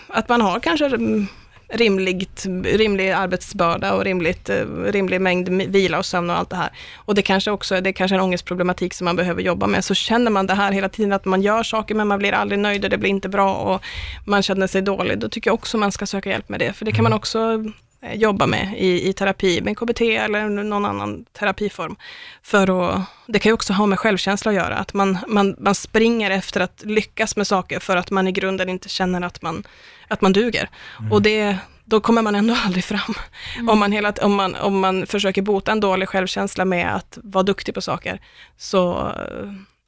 att 0.08 0.28
man 0.28 0.40
har 0.40 0.60
kanske 0.60 0.86
mm, 0.86 1.26
rimligt, 1.68 2.46
rimlig 2.64 3.10
arbetsbörda 3.10 3.94
och 3.94 4.04
rimligt, 4.04 4.48
eh, 4.48 4.66
rimlig 4.84 5.20
mängd 5.20 5.48
vila 5.48 5.98
och 5.98 6.06
sömn 6.06 6.30
och 6.30 6.38
allt 6.38 6.50
det 6.50 6.56
här. 6.56 6.70
Och 6.96 7.14
det 7.14 7.22
kanske 7.22 7.50
också 7.50 7.80
det 7.80 7.90
är 7.90 7.92
kanske 7.92 8.14
en 8.14 8.20
ångestproblematik 8.20 8.94
som 8.94 9.04
man 9.04 9.16
behöver 9.16 9.42
jobba 9.42 9.66
med. 9.66 9.84
Så 9.84 9.94
känner 9.94 10.30
man 10.30 10.46
det 10.46 10.54
här 10.54 10.72
hela 10.72 10.88
tiden, 10.88 11.12
att 11.12 11.24
man 11.24 11.42
gör 11.42 11.62
saker 11.62 11.94
men 11.94 12.08
man 12.08 12.18
blir 12.18 12.32
aldrig 12.32 12.58
nöjd 12.58 12.84
och 12.84 12.90
det 12.90 12.98
blir 12.98 13.10
inte 13.10 13.28
bra 13.28 13.54
och 13.54 13.82
man 14.24 14.42
känner 14.42 14.66
sig 14.66 14.82
dålig, 14.82 15.18
då 15.18 15.28
tycker 15.28 15.50
jag 15.50 15.54
också 15.54 15.78
man 15.78 15.92
ska 15.92 16.06
söka 16.06 16.30
hjälp 16.30 16.48
med 16.48 16.60
det. 16.60 16.72
För 16.72 16.84
det 16.84 16.92
kan 16.92 17.02
man 17.02 17.12
också 17.12 17.64
jobba 18.14 18.46
med 18.46 18.74
i, 18.78 19.08
i 19.08 19.12
terapi, 19.12 19.60
med 19.60 19.78
KBT 19.78 20.00
eller 20.00 20.48
någon 20.48 20.84
annan 20.84 21.24
terapiform. 21.32 21.96
För 22.42 22.90
att, 22.90 23.02
det 23.26 23.38
kan 23.38 23.50
ju 23.50 23.54
också 23.54 23.72
ha 23.72 23.86
med 23.86 23.98
självkänsla 23.98 24.50
att 24.50 24.54
göra, 24.54 24.76
att 24.76 24.94
man, 24.94 25.18
man, 25.28 25.56
man 25.58 25.74
springer 25.74 26.30
efter 26.30 26.60
att 26.60 26.82
lyckas 26.84 27.36
med 27.36 27.46
saker 27.46 27.80
för 27.80 27.96
att 27.96 28.10
man 28.10 28.28
i 28.28 28.32
grunden 28.32 28.68
inte 28.68 28.88
känner 28.88 29.22
att 29.22 29.42
man, 29.42 29.64
att 30.08 30.20
man 30.20 30.32
duger. 30.32 30.68
Och 31.10 31.22
det, 31.22 31.58
då 31.84 32.00
kommer 32.00 32.22
man 32.22 32.34
ändå 32.34 32.56
aldrig 32.64 32.84
fram. 32.84 33.14
Om, 33.68 33.78
man 33.78 33.92
hela, 33.92 34.12
om, 34.22 34.34
man, 34.34 34.54
om 34.54 34.80
man 34.80 35.06
försöker 35.06 35.42
bota 35.42 35.72
en 35.72 35.80
dålig 35.80 36.08
självkänsla 36.08 36.64
med 36.64 36.94
att 36.94 37.18
vara 37.22 37.42
duktig 37.42 37.74
på 37.74 37.80
saker, 37.80 38.20
så, 38.56 39.12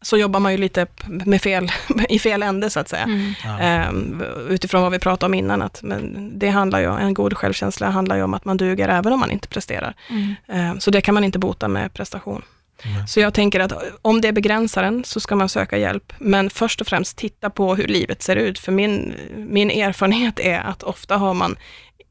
så 0.02 0.16
jobbar 0.16 0.40
man 0.40 0.52
ju 0.52 0.58
lite 0.58 0.86
med 1.06 1.42
fel, 1.42 1.70
i 2.08 2.18
fel 2.18 2.42
ände 2.42 2.70
så 2.70 2.80
att 2.80 2.88
säga. 2.88 3.02
Mm. 3.02 3.34
Ehm, 3.60 4.22
utifrån 4.48 4.82
vad 4.82 4.92
vi 4.92 4.98
pratade 4.98 5.26
om 5.26 5.34
innan, 5.34 5.62
att 5.62 5.82
men 5.82 6.32
det 6.38 6.48
handlar 6.48 6.80
ju, 6.80 6.98
en 6.98 7.14
god 7.14 7.36
självkänsla 7.36 7.90
handlar 7.90 8.16
ju 8.16 8.22
om 8.22 8.34
att 8.34 8.44
man 8.44 8.56
duger 8.56 8.88
även 8.88 9.12
om 9.12 9.20
man 9.20 9.30
inte 9.30 9.48
presterar. 9.48 9.94
Mm. 10.10 10.34
Ehm, 10.48 10.80
så 10.80 10.90
det 10.90 11.00
kan 11.00 11.14
man 11.14 11.24
inte 11.24 11.38
bota 11.38 11.68
med 11.68 11.92
prestation. 11.92 12.42
Så 13.08 13.20
jag 13.20 13.34
tänker 13.34 13.60
att 13.60 13.72
om 14.02 14.20
det 14.20 14.28
är 14.28 14.32
begränsaren 14.32 15.04
så 15.04 15.20
ska 15.20 15.36
man 15.36 15.48
söka 15.48 15.78
hjälp, 15.78 16.12
men 16.18 16.50
först 16.50 16.80
och 16.80 16.86
främst 16.86 17.16
titta 17.16 17.50
på 17.50 17.74
hur 17.74 17.86
livet 17.86 18.22
ser 18.22 18.36
ut. 18.36 18.58
För 18.58 18.72
min, 18.72 19.14
min 19.36 19.70
erfarenhet 19.70 20.40
är 20.40 20.60
att 20.60 20.82
ofta 20.82 21.16
har 21.16 21.34
man 21.34 21.56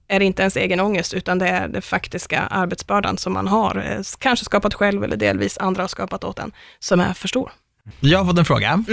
är 0.07 0.19
det 0.19 0.25
inte 0.25 0.41
ens 0.41 0.57
egen 0.57 0.79
ångest, 0.79 1.13
utan 1.13 1.39
det 1.39 1.47
är 1.47 1.67
den 1.67 1.81
faktiska 1.81 2.39
arbetsbördan 2.39 3.17
som 3.17 3.33
man 3.33 3.47
har, 3.47 3.85
eh, 3.91 4.01
kanske 4.19 4.45
skapat 4.45 4.73
själv 4.73 5.03
eller 5.03 5.17
delvis 5.17 5.57
andra 5.57 5.83
har 5.83 5.87
skapat 5.87 6.23
åt 6.23 6.39
en, 6.39 6.51
som 6.79 6.99
är 6.99 7.13
för 7.13 7.27
stor. 7.27 7.51
Jag 7.99 8.19
har 8.19 8.25
fått 8.25 8.37
en 8.37 8.45
fråga. 8.45 8.83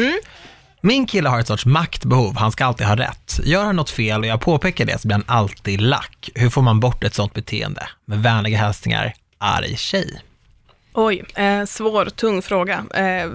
Min 0.81 1.07
kille 1.07 1.29
har 1.29 1.41
ett 1.41 1.47
sorts 1.47 1.67
maktbehov, 1.67 2.37
han 2.37 2.53
ska 2.53 2.65
alltid 2.65 2.87
ha 2.87 2.97
rätt. 2.97 3.41
Gör 3.45 3.65
han 3.65 3.77
något 3.77 3.91
fel 3.91 4.21
och 4.21 4.27
jag 4.27 4.41
påpekar 4.41 4.85
det 4.85 5.01
så 5.01 5.09
blir 5.09 5.15
han 5.15 5.25
alltid 5.27 5.81
lack. 5.81 6.31
Hur 6.35 6.51
får 6.51 6.63
man 6.63 6.81
bort 6.81 7.05
ett 7.05 7.15
sånt 7.15 7.35
beteende? 7.35 7.89
Med 8.05 8.23
vänliga 8.23 8.59
hälsningar, 8.59 9.15
arg 9.39 9.77
tjej. 9.77 10.21
Oj, 10.93 11.25
eh, 11.35 11.65
svår, 11.65 12.07
tung 12.07 12.43
fråga. 12.43 12.85
Eh, 12.95 13.31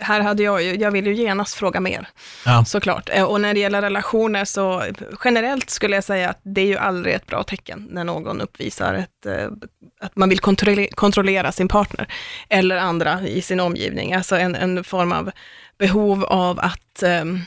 här 0.00 0.20
hade 0.20 0.42
jag 0.42 0.62
ju, 0.62 0.74
jag 0.76 0.90
vill 0.90 1.06
ju 1.06 1.14
genast 1.14 1.54
fråga 1.54 1.80
mer, 1.80 2.08
Ja. 2.46 2.64
såklart. 2.64 3.08
Eh, 3.12 3.24
och 3.24 3.40
när 3.40 3.54
det 3.54 3.60
gäller 3.60 3.82
relationer 3.82 4.44
så 4.44 4.82
generellt 5.24 5.70
skulle 5.70 5.94
jag 5.94 6.04
säga 6.04 6.30
att 6.30 6.40
det 6.42 6.60
är 6.60 6.66
ju 6.66 6.76
aldrig 6.76 7.14
ett 7.14 7.26
bra 7.26 7.42
tecken 7.42 7.88
när 7.90 8.04
någon 8.04 8.40
uppvisar 8.40 8.94
ett, 8.94 9.26
eh, 9.26 9.48
att 10.00 10.16
man 10.16 10.28
vill 10.28 10.40
kontrollera, 10.94 11.52
sin 11.52 11.68
partner 11.68 12.12
eller 12.48 12.76
andra 12.76 13.20
i 13.26 13.42
sin 13.42 13.60
omgivning. 13.60 14.12
Alltså 14.14 14.36
en, 14.36 14.54
en 14.54 14.84
form 14.84 15.12
av 15.12 15.30
behov 15.78 16.24
av 16.24 16.60
att 16.60 17.02
ehm, 17.02 17.40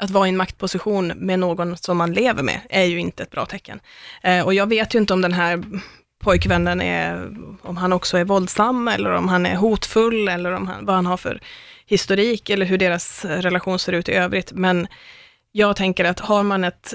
att 0.00 0.10
vara 0.10 0.26
i 0.26 0.28
en 0.28 0.36
maktposition 0.36 1.06
med 1.16 1.38
någon 1.38 1.76
som 1.76 1.96
man 1.96 2.12
lever 2.12 2.42
med 2.42 2.60
är 2.70 2.84
ju 2.84 2.98
inte 2.98 3.22
ett 3.22 3.30
bra 3.30 3.46
tecken. 3.46 3.80
Eh, 4.22 4.44
och 4.44 4.54
jag 4.54 4.68
vet 4.68 4.94
ju 4.94 4.98
inte 4.98 5.12
om 5.12 5.20
den 5.20 5.32
här 5.32 5.62
pojkvännen 6.24 6.80
är, 6.80 7.30
om 7.62 7.76
han 7.76 7.92
också 7.92 8.18
är 8.18 8.24
våldsam 8.24 8.88
eller 8.88 9.10
om 9.10 9.28
han 9.28 9.46
är 9.46 9.56
hotfull 9.56 10.28
eller 10.28 10.52
om 10.52 10.66
han, 10.66 10.86
vad 10.86 10.96
han 10.96 11.06
har 11.06 11.16
för 11.16 11.40
historik 11.86 12.50
eller 12.50 12.66
hur 12.66 12.78
deras 12.78 13.24
relation 13.24 13.78
ser 13.78 13.92
ut 13.92 14.08
i 14.08 14.12
övrigt. 14.12 14.52
Men 14.52 14.86
jag 15.52 15.76
tänker 15.76 16.04
att 16.04 16.20
har 16.20 16.42
man 16.42 16.64
ett, 16.64 16.94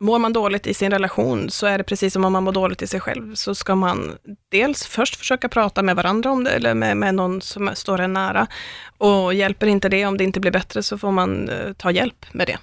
mår 0.00 0.18
man 0.18 0.32
dåligt 0.32 0.66
i 0.66 0.74
sin 0.74 0.90
relation 0.90 1.50
så 1.50 1.66
är 1.66 1.78
det 1.78 1.84
precis 1.84 2.12
som 2.12 2.24
om 2.24 2.32
man 2.32 2.44
mår 2.44 2.52
dåligt 2.52 2.82
i 2.82 2.86
sig 2.86 3.00
själv, 3.00 3.34
så 3.34 3.54
ska 3.54 3.74
man 3.74 4.18
dels 4.50 4.86
först 4.86 5.16
försöka 5.16 5.48
prata 5.48 5.82
med 5.82 5.96
varandra 5.96 6.30
om 6.30 6.44
det 6.44 6.50
eller 6.50 6.74
med, 6.74 6.96
med 6.96 7.14
någon 7.14 7.40
som 7.42 7.70
står 7.74 8.00
en 8.00 8.12
nära. 8.12 8.46
Och 8.98 9.34
hjälper 9.34 9.66
inte 9.66 9.88
det, 9.88 10.06
om 10.06 10.16
det 10.16 10.24
inte 10.24 10.40
blir 10.40 10.52
bättre, 10.52 10.82
så 10.82 10.98
får 10.98 11.10
man 11.10 11.48
eh, 11.48 11.72
ta 11.72 11.90
hjälp 11.90 12.26
med 12.32 12.46
det. 12.46 12.58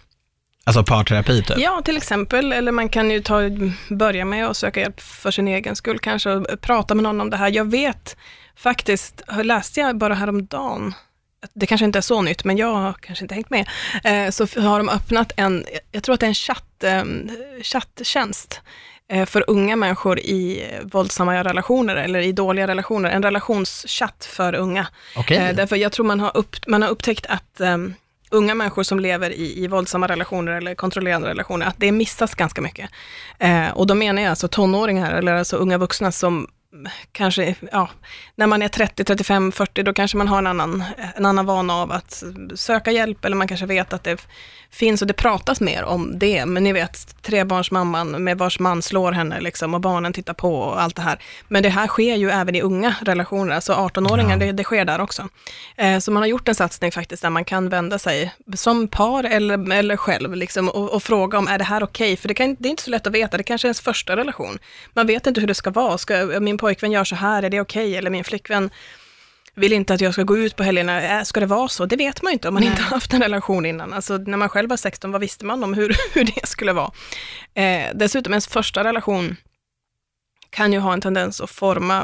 Alltså 0.66 0.84
parterapi 0.84 1.44
typ. 1.44 1.58
Ja, 1.58 1.82
till 1.86 1.98
exempel. 1.98 2.54
Eller 2.54 2.72
man 2.72 2.90
kan 2.90 3.12
ju 3.12 3.22
ta, 3.22 3.42
börja 3.90 4.26
med 4.26 4.48
att 4.48 4.58
söka 4.58 4.80
hjälp 4.80 5.02
för 5.02 5.32
sin 5.32 5.48
egen 5.48 5.76
skull 5.76 6.00
kanske, 6.00 6.32
och 6.32 6.62
prata 6.62 6.96
med 6.96 7.04
någon 7.04 7.22
om 7.22 7.30
det 7.30 7.38
här. 7.38 7.52
Jag 7.56 7.72
vet 7.72 8.18
faktiskt, 8.56 9.22
läste 9.44 9.80
jag 9.80 9.98
bara 9.98 10.14
häromdagen, 10.14 10.94
det 11.54 11.66
kanske 11.66 11.86
inte 11.86 12.00
är 12.00 12.02
så 12.02 12.22
nytt, 12.22 12.44
men 12.44 12.58
jag 12.58 12.74
har 12.74 12.94
kanske 12.94 13.26
inte 13.26 13.36
hängt 13.36 13.50
med, 13.50 13.68
eh, 14.04 14.30
så 14.30 14.62
har 14.62 14.78
de 14.78 14.90
öppnat 14.90 15.32
en, 15.38 15.66
jag 15.92 16.04
tror 16.04 16.14
att 16.14 16.20
det 16.20 16.26
är 16.26 16.28
en 16.28 16.34
chatt, 16.36 16.84
eh, 16.84 17.04
chatttjänst 17.64 18.62
eh, 19.12 19.26
för 19.26 19.44
unga 19.48 19.76
människor 19.76 20.20
i 20.20 20.70
våldsamma 20.84 21.44
relationer 21.44 21.96
eller 21.96 22.20
i 22.20 22.32
dåliga 22.32 22.68
relationer, 22.68 23.10
en 23.10 23.24
relationschatt 23.24 24.26
för 24.32 24.56
unga. 24.56 24.88
Eh, 25.38 25.56
därför 25.56 25.76
jag 25.76 25.92
tror 25.92 26.06
man 26.06 26.20
har, 26.20 26.38
upp, 26.38 26.56
man 26.68 26.82
har 26.82 26.90
upptäckt 26.90 27.26
att 27.26 27.62
ehm, 27.62 27.94
unga 28.34 28.56
människor 28.56 28.84
som 28.84 29.00
lever 29.00 29.30
i, 29.30 29.64
i 29.64 29.68
våldsamma 29.68 30.08
relationer 30.08 30.52
eller 30.52 30.76
kontrollerande 30.76 31.30
relationer, 31.30 31.66
att 31.66 31.76
det 31.78 31.92
missas 31.92 32.36
ganska 32.36 32.62
mycket. 32.62 32.90
Eh, 33.40 33.70
och 33.70 33.88
då 33.88 33.96
menar 33.96 34.22
jag 34.22 34.30
alltså 34.30 34.48
tonåringar, 34.48 35.12
eller 35.12 35.34
alltså 35.34 35.56
unga 35.58 35.78
vuxna 35.78 36.12
som 36.12 36.48
kanske, 37.12 37.56
ja, 37.72 37.90
när 38.36 38.48
man 38.48 38.62
är 38.62 38.68
30, 38.68 39.04
35, 39.04 39.52
40, 39.52 39.84
då 39.84 39.94
kanske 39.94 40.18
man 40.18 40.28
har 40.28 40.38
en 40.38 40.48
annan, 40.48 40.84
en 41.16 41.26
annan 41.26 41.46
vana 41.46 41.76
av 41.76 41.92
att 41.92 42.24
söka 42.56 42.92
hjälp, 42.92 43.26
eller 43.26 43.36
man 43.36 43.48
kanske 43.48 43.66
vet 43.66 43.94
att 43.94 44.04
det 44.04 44.28
finns, 44.72 45.02
och 45.02 45.08
det 45.08 45.14
pratas 45.14 45.62
mer 45.62 45.84
om 45.84 46.20
det, 46.20 46.46
men 46.46 46.64
ni 46.64 46.74
vet, 46.74 47.22
trebarnsmamman 47.24 48.24
med 48.24 48.38
vars 48.38 48.60
man 48.60 48.82
slår 48.82 49.12
henne, 49.12 49.42
liksom, 49.42 49.74
och 49.74 49.82
barnen 49.82 50.14
tittar 50.14 50.34
på 50.34 50.56
och 50.56 50.82
allt 50.82 50.96
det 50.96 51.02
här. 51.02 51.20
Men 51.48 51.64
det 51.64 51.70
här 51.70 51.88
sker 51.88 52.16
ju 52.16 52.30
även 52.30 52.56
i 52.56 52.62
unga 52.62 52.96
relationer, 53.02 53.56
alltså 53.56 53.74
18-åringar, 53.74 54.40
Ja. 54.40 54.46
det, 54.46 54.52
det 54.52 54.64
sker 54.64 54.86
där 54.86 55.02
också. 55.02 55.28
Eh, 55.76 56.00
så 56.00 56.12
man 56.12 56.24
har 56.24 56.28
gjort 56.28 56.48
en 56.48 56.56
satsning 56.56 56.92
faktiskt, 56.92 57.22
där 57.22 57.30
man 57.30 57.46
kan 57.46 57.70
vända 57.70 58.00
sig 58.00 58.34
som 58.56 58.88
par 58.88 59.24
eller, 59.24 59.72
eller 59.74 59.98
själv, 59.98 60.36
liksom, 60.36 60.70
och, 60.70 60.94
och 60.94 61.04
fråga 61.04 61.38
om, 61.38 61.48
är 61.48 61.58
det 61.58 61.64
här 61.64 61.84
okej? 61.84 62.18
För 62.18 62.28
det, 62.28 62.34
kan, 62.34 62.56
det 62.60 62.68
är 62.68 62.72
inte 62.72 62.84
så 62.84 62.90
lätt 62.90 63.08
att 63.08 63.14
veta, 63.14 63.38
det 63.38 63.44
kanske 63.44 63.66
är 63.66 63.70
ens 63.70 63.82
första 63.82 64.16
relation. 64.16 64.60
Man 64.94 65.08
vet 65.08 65.28
inte 65.28 65.42
hur 65.42 65.48
det 65.48 65.54
ska 65.56 65.72
vara, 65.72 65.98
ska, 65.98 66.26
min 66.42 66.58
pojkvän 66.64 66.92
gör 66.92 67.04
så 67.04 67.16
här, 67.16 67.44
är 67.44 67.50
det 67.50 67.62
okej? 67.62 67.96
Eller 67.98 68.10
min 68.10 68.24
flickvän 68.24 68.70
vill 69.56 69.74
inte 69.74 69.94
att 69.94 70.02
jag 70.02 70.14
ska 70.14 70.24
gå 70.24 70.38
ut 70.38 70.56
på 70.56 70.64
helgerna, 70.64 71.02
Äh, 71.02 71.24
ska 71.24 71.40
det 71.40 71.46
vara 71.46 71.68
så? 71.68 71.86
Det 71.86 71.96
vet 71.96 72.22
man 72.22 72.32
ju 72.32 72.34
inte 72.34 72.48
om 72.48 72.54
man 72.54 72.64
Nej. 72.64 72.70
inte 72.70 72.82
har 72.82 72.90
haft 72.90 73.14
en 73.14 73.22
relation 73.22 73.66
innan. 73.66 73.94
Alltså 73.94 74.18
när 74.18 74.38
man 74.38 74.50
själv 74.50 74.70
var 74.70 74.78
16, 74.78 75.12
vad 75.12 75.22
visste 75.22 75.46
man 75.46 75.64
om 75.64 75.74
hur, 75.74 75.96
hur 76.14 76.24
det 76.24 76.48
skulle 76.48 76.74
vara? 76.74 76.92
Eh, 77.54 77.88
dessutom 77.96 78.34
ens 78.34 78.48
första 78.48 78.84
relation 78.84 79.36
kan 80.54 80.74
ju 80.74 80.80
ha 80.80 80.94
en 80.94 81.02
tendens 81.02 81.42
att 81.42 81.50
forma 81.50 82.04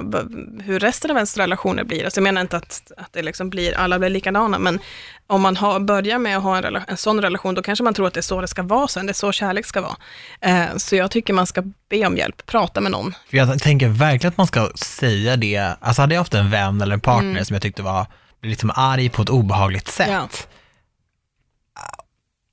hur 0.63 0.79
resten 0.79 1.11
av 1.11 1.17
ens 1.17 1.37
relationer 1.37 1.83
blir. 1.83 2.03
Alltså 2.05 2.19
jag 2.19 2.23
menar 2.23 2.41
inte 2.41 2.57
att, 2.57 2.91
att 2.97 3.13
det 3.13 3.21
liksom 3.21 3.49
blir, 3.49 3.77
alla 3.77 3.99
blir 3.99 4.09
likadana, 4.09 4.59
men 4.59 4.79
om 5.27 5.41
man 5.41 5.57
har, 5.57 5.79
börjar 5.79 6.19
med 6.19 6.37
att 6.37 6.43
ha 6.43 6.57
en, 6.57 6.63
rela- 6.63 6.83
en 6.87 6.97
sån 6.97 7.21
relation, 7.21 7.55
då 7.55 7.61
kanske 7.61 7.83
man 7.83 7.93
tror 7.93 8.07
att 8.07 8.13
det 8.13 8.19
är 8.19 8.21
så 8.21 8.41
det 8.41 8.47
ska 8.47 8.63
vara 8.63 8.87
sen, 8.87 9.05
det 9.05 9.11
är 9.11 9.13
så 9.13 9.31
kärlek 9.31 9.65
ska 9.65 9.81
vara. 9.81 9.95
Eh, 10.41 10.77
så 10.77 10.95
jag 10.95 11.11
tycker 11.11 11.33
man 11.33 11.47
ska 11.47 11.63
be 11.89 12.05
om 12.07 12.17
hjälp, 12.17 12.45
prata 12.45 12.81
med 12.81 12.91
någon. 12.91 13.13
För 13.29 13.37
jag 13.37 13.59
tänker 13.61 13.87
verkligen 13.87 14.31
att 14.31 14.37
man 14.37 14.47
ska 14.47 14.69
säga 14.75 15.35
det, 15.35 15.57
alltså 15.79 16.01
hade 16.01 16.13
jag 16.15 16.21
haft 16.21 16.33
en 16.33 16.49
vän 16.49 16.81
eller 16.81 16.93
en 16.93 17.01
partner 17.01 17.43
som 17.43 17.53
jag 17.53 17.61
tyckte 17.61 17.81
var 17.81 18.05
liksom 18.43 18.71
arg 18.75 19.09
på 19.09 19.21
ett 19.21 19.29
obehagligt 19.29 19.87
sätt, 19.87 20.07
Ja. 20.11 20.27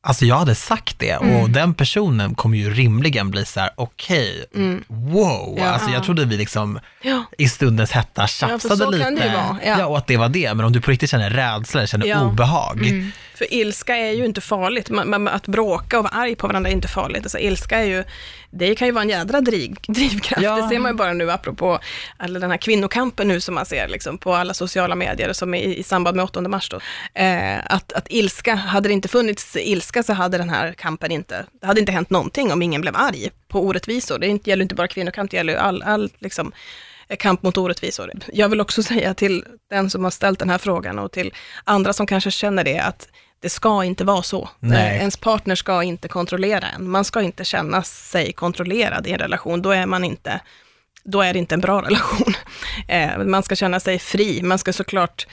Alltså 0.07 0.25
jag 0.25 0.37
hade 0.37 0.55
sagt 0.55 0.99
det 0.99 1.17
och 1.17 1.51
den 1.51 1.75
personen 1.75 2.35
kommer 2.35 2.59
ju 2.59 2.71
rimligen 2.75 3.31
bli 3.31 3.45
så 3.45 3.61
här: 3.61 3.71
okej, 3.77 4.45
wow, 4.89 5.55
Ja. 5.59 5.65
alltså 5.65 5.91
jag 5.91 6.05
trodde 6.05 6.25
vi 6.25 6.37
liksom 6.37 6.79
Ja. 7.03 7.25
i 7.39 7.49
stundens 7.49 7.91
hetta 7.91 8.27
tjafsade 8.27 8.77
så 8.77 8.91
lite. 8.91 9.11
vara, 9.35 9.57
ja. 9.65 9.87
och 9.87 9.99
att 9.99 10.07
det 10.07 10.17
var 10.17 10.29
det, 10.29 10.55
men 10.55 10.67
om 10.67 10.73
du 10.73 10.81
på 10.81 10.91
riktigt 10.91 11.11
känner 11.11 11.31
rädsla 11.31 11.87
känner 11.87 12.07
Ja. 12.07 12.21
obehag, 12.25 13.13
För 13.37 13.55
ilska 13.55 13.97
är 13.97 14.13
ju 14.13 14.25
inte 14.25 14.41
farligt. 14.41 14.91
Att 15.31 15.47
bråka 15.47 15.99
och 15.99 16.05
vara 16.05 16.15
arg 16.15 16.37
på 16.37 16.47
varandra 16.47 16.71
är 16.71 16.75
inte 16.75 16.89
farligt. 16.89 17.23
Alltså, 17.23 17.39
ilska 17.39 17.79
är 17.79 17.85
ju, 17.85 18.05
det 18.51 18.75
kan 18.75 18.89
ju 18.89 18.93
vara 18.93 19.03
en 19.03 19.09
jädra 19.09 19.41
driv, 19.41 19.77
drivkraft. 19.89 20.43
Ja. 20.43 20.57
Det 20.57 20.69
ser 20.69 20.79
man 20.79 20.93
ju 20.93 20.97
bara 20.97 21.13
nu 21.13 21.31
apropå 21.31 21.79
all 22.17 22.33
den 22.33 22.51
här 22.51 22.59
kvinnokampen 22.59 23.29
nu 23.29 23.41
som 23.41 23.55
man 23.55 23.67
ser 23.67 23.89
liksom, 23.89 24.19
på 24.19 24.35
alla 24.35 24.55
sociala 24.55 24.95
medier 24.95 25.33
som 25.33 25.55
är 25.55 25.59
i, 25.59 25.79
i 25.79 25.83
samband 25.83 26.17
med 26.17 26.25
8 26.25 26.41
mars. 26.41 26.69
Då. 26.69 26.81
Eh, 27.21 27.59
att, 27.65 27.93
att 27.93 28.07
ilska, 28.11 28.55
hade 28.55 28.89
det 28.89 28.93
inte 28.93 29.09
funnits 29.09 29.57
ilska 29.57 30.03
så 30.03 30.13
hade 30.13 30.39
den 30.39 30.51
här 30.51 30.73
kampen 30.73 31.13
inte, 31.13 31.47
det 31.61 31.67
hade 31.67 31.81
inte 31.81 31.93
hänt 31.93 32.11
någonting 32.11 32.53
om 32.53 32.63
ingen 32.63 32.81
blev 32.81 32.97
arg 32.97 33.31
på 33.49 33.61
orättvisor. 33.61 34.19
Det 34.19 34.47
gäller 34.47 34.63
inte 34.63 34.75
bara 34.75 34.89
kvinnokamp, 34.89 35.31
det 35.31 35.37
gäller 35.37 35.53
ju 35.53 35.59
all, 35.59 35.83
all 35.83 36.11
liksom, 36.19 36.53
kamp 37.19 37.43
mot 37.43 37.57
orättvisor. 37.57 38.11
Jag 38.33 38.49
vill 38.49 38.61
också 38.61 38.83
säga 38.93 39.15
till 39.15 39.45
den 39.71 39.91
som 39.91 40.05
har 40.05 40.11
ställt 40.11 40.39
den 40.39 40.51
här 40.51 40.59
frågan 40.59 40.99
och 40.99 41.13
till 41.13 41.35
andra 41.65 41.93
som 41.93 42.07
kanske 42.07 42.31
känner 42.31 42.65
det, 42.65 42.79
att 42.79 43.09
det 43.43 43.49
ska 43.51 43.85
inte 43.85 44.05
vara 44.05 44.23
så. 44.23 44.49
Nej. 44.61 44.91
Eh, 44.95 44.97
Ens 44.99 45.17
partner 45.17 45.55
ska 45.55 45.83
inte 45.83 46.09
kontrollera 46.09 46.67
en. 46.69 46.91
Man 46.91 47.05
ska 47.05 47.23
inte 47.23 47.45
känna 47.45 47.83
sig 47.83 48.33
kontrollerad 48.33 49.07
i 49.07 49.13
en 49.13 49.19
relation. 49.19 49.63
Då 49.63 49.71
är 49.71 49.87
man 49.87 50.05
inte, 50.05 50.41
då 51.05 51.21
är 51.23 51.33
det 51.33 51.39
inte 51.39 51.55
en 51.55 51.61
bra 51.61 51.81
relation. 51.83 52.35
Eh, 52.89 53.19
Man 53.19 53.43
ska 53.43 53.57
känna 53.57 53.81
sig 53.81 53.99
fri. 53.99 54.43
Man 54.43 54.59
ska 54.59 54.73
såklart 54.73 55.27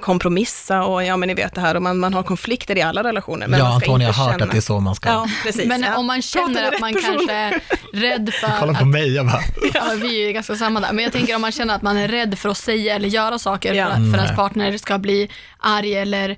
kompromissa 0.00 0.82
och 0.84 1.04
ja, 1.04 1.16
men 1.16 1.26
ni 1.26 1.34
vet 1.34 1.54
det 1.54 1.60
här, 1.60 1.74
och 1.74 1.82
man, 1.82 1.98
man 1.98 2.14
har 2.14 2.22
konflikter 2.22 2.78
i 2.78 2.82
alla 2.82 3.02
relationer. 3.04 3.46
Men 3.48 3.58
ja 3.58 3.68
man 3.68 3.80
ska 3.80 3.90
Antonija 3.90 4.12
har 4.12 4.24
hört 4.24 4.32
känna... 4.32 4.44
att 4.44 4.50
det 4.50 4.56
är 4.56 4.60
så 4.60 4.80
man 4.80 4.94
ska. 4.94 5.08
Ja, 5.08 5.28
precis. 5.42 5.66
Men 5.66 5.82
ja. 5.82 5.96
om 5.96 6.06
man 6.06 6.22
känner 6.22 6.72
att 6.72 6.80
man 6.80 6.94
kanske 6.94 7.32
är 7.32 7.60
rädd 7.92 8.34
för 8.40 8.52
Kolla 8.60 8.72
att 8.72 8.78
på 8.78 8.84
mig, 8.84 9.14
jag 9.14 9.26
bara, 9.26 9.40
Ja, 9.74 9.82
vi 9.96 10.22
är 10.22 10.26
ju 10.26 10.32
ganska 10.32 10.56
samma 10.56 10.80
där. 10.80 10.92
Men 10.92 11.04
jag 11.04 11.12
tänker 11.12 11.34
om 11.34 11.40
man 11.40 11.52
känner 11.52 11.74
att 11.74 11.82
man 11.82 11.96
är 11.96 12.08
rädd 12.08 12.38
för 12.38 12.48
att 12.48 12.58
säga 12.58 12.94
eller 12.94 13.08
göra 13.08 13.38
saker 13.38 13.74
Ja. 13.74 13.84
för, 13.84 13.90
att, 13.90 13.96
för 13.96 14.02
Nej. 14.04 14.20
ens 14.20 14.36
partner 14.36 14.78
ska 14.78 14.98
bli 14.98 15.30
arg 15.58 15.94
eller 15.94 16.36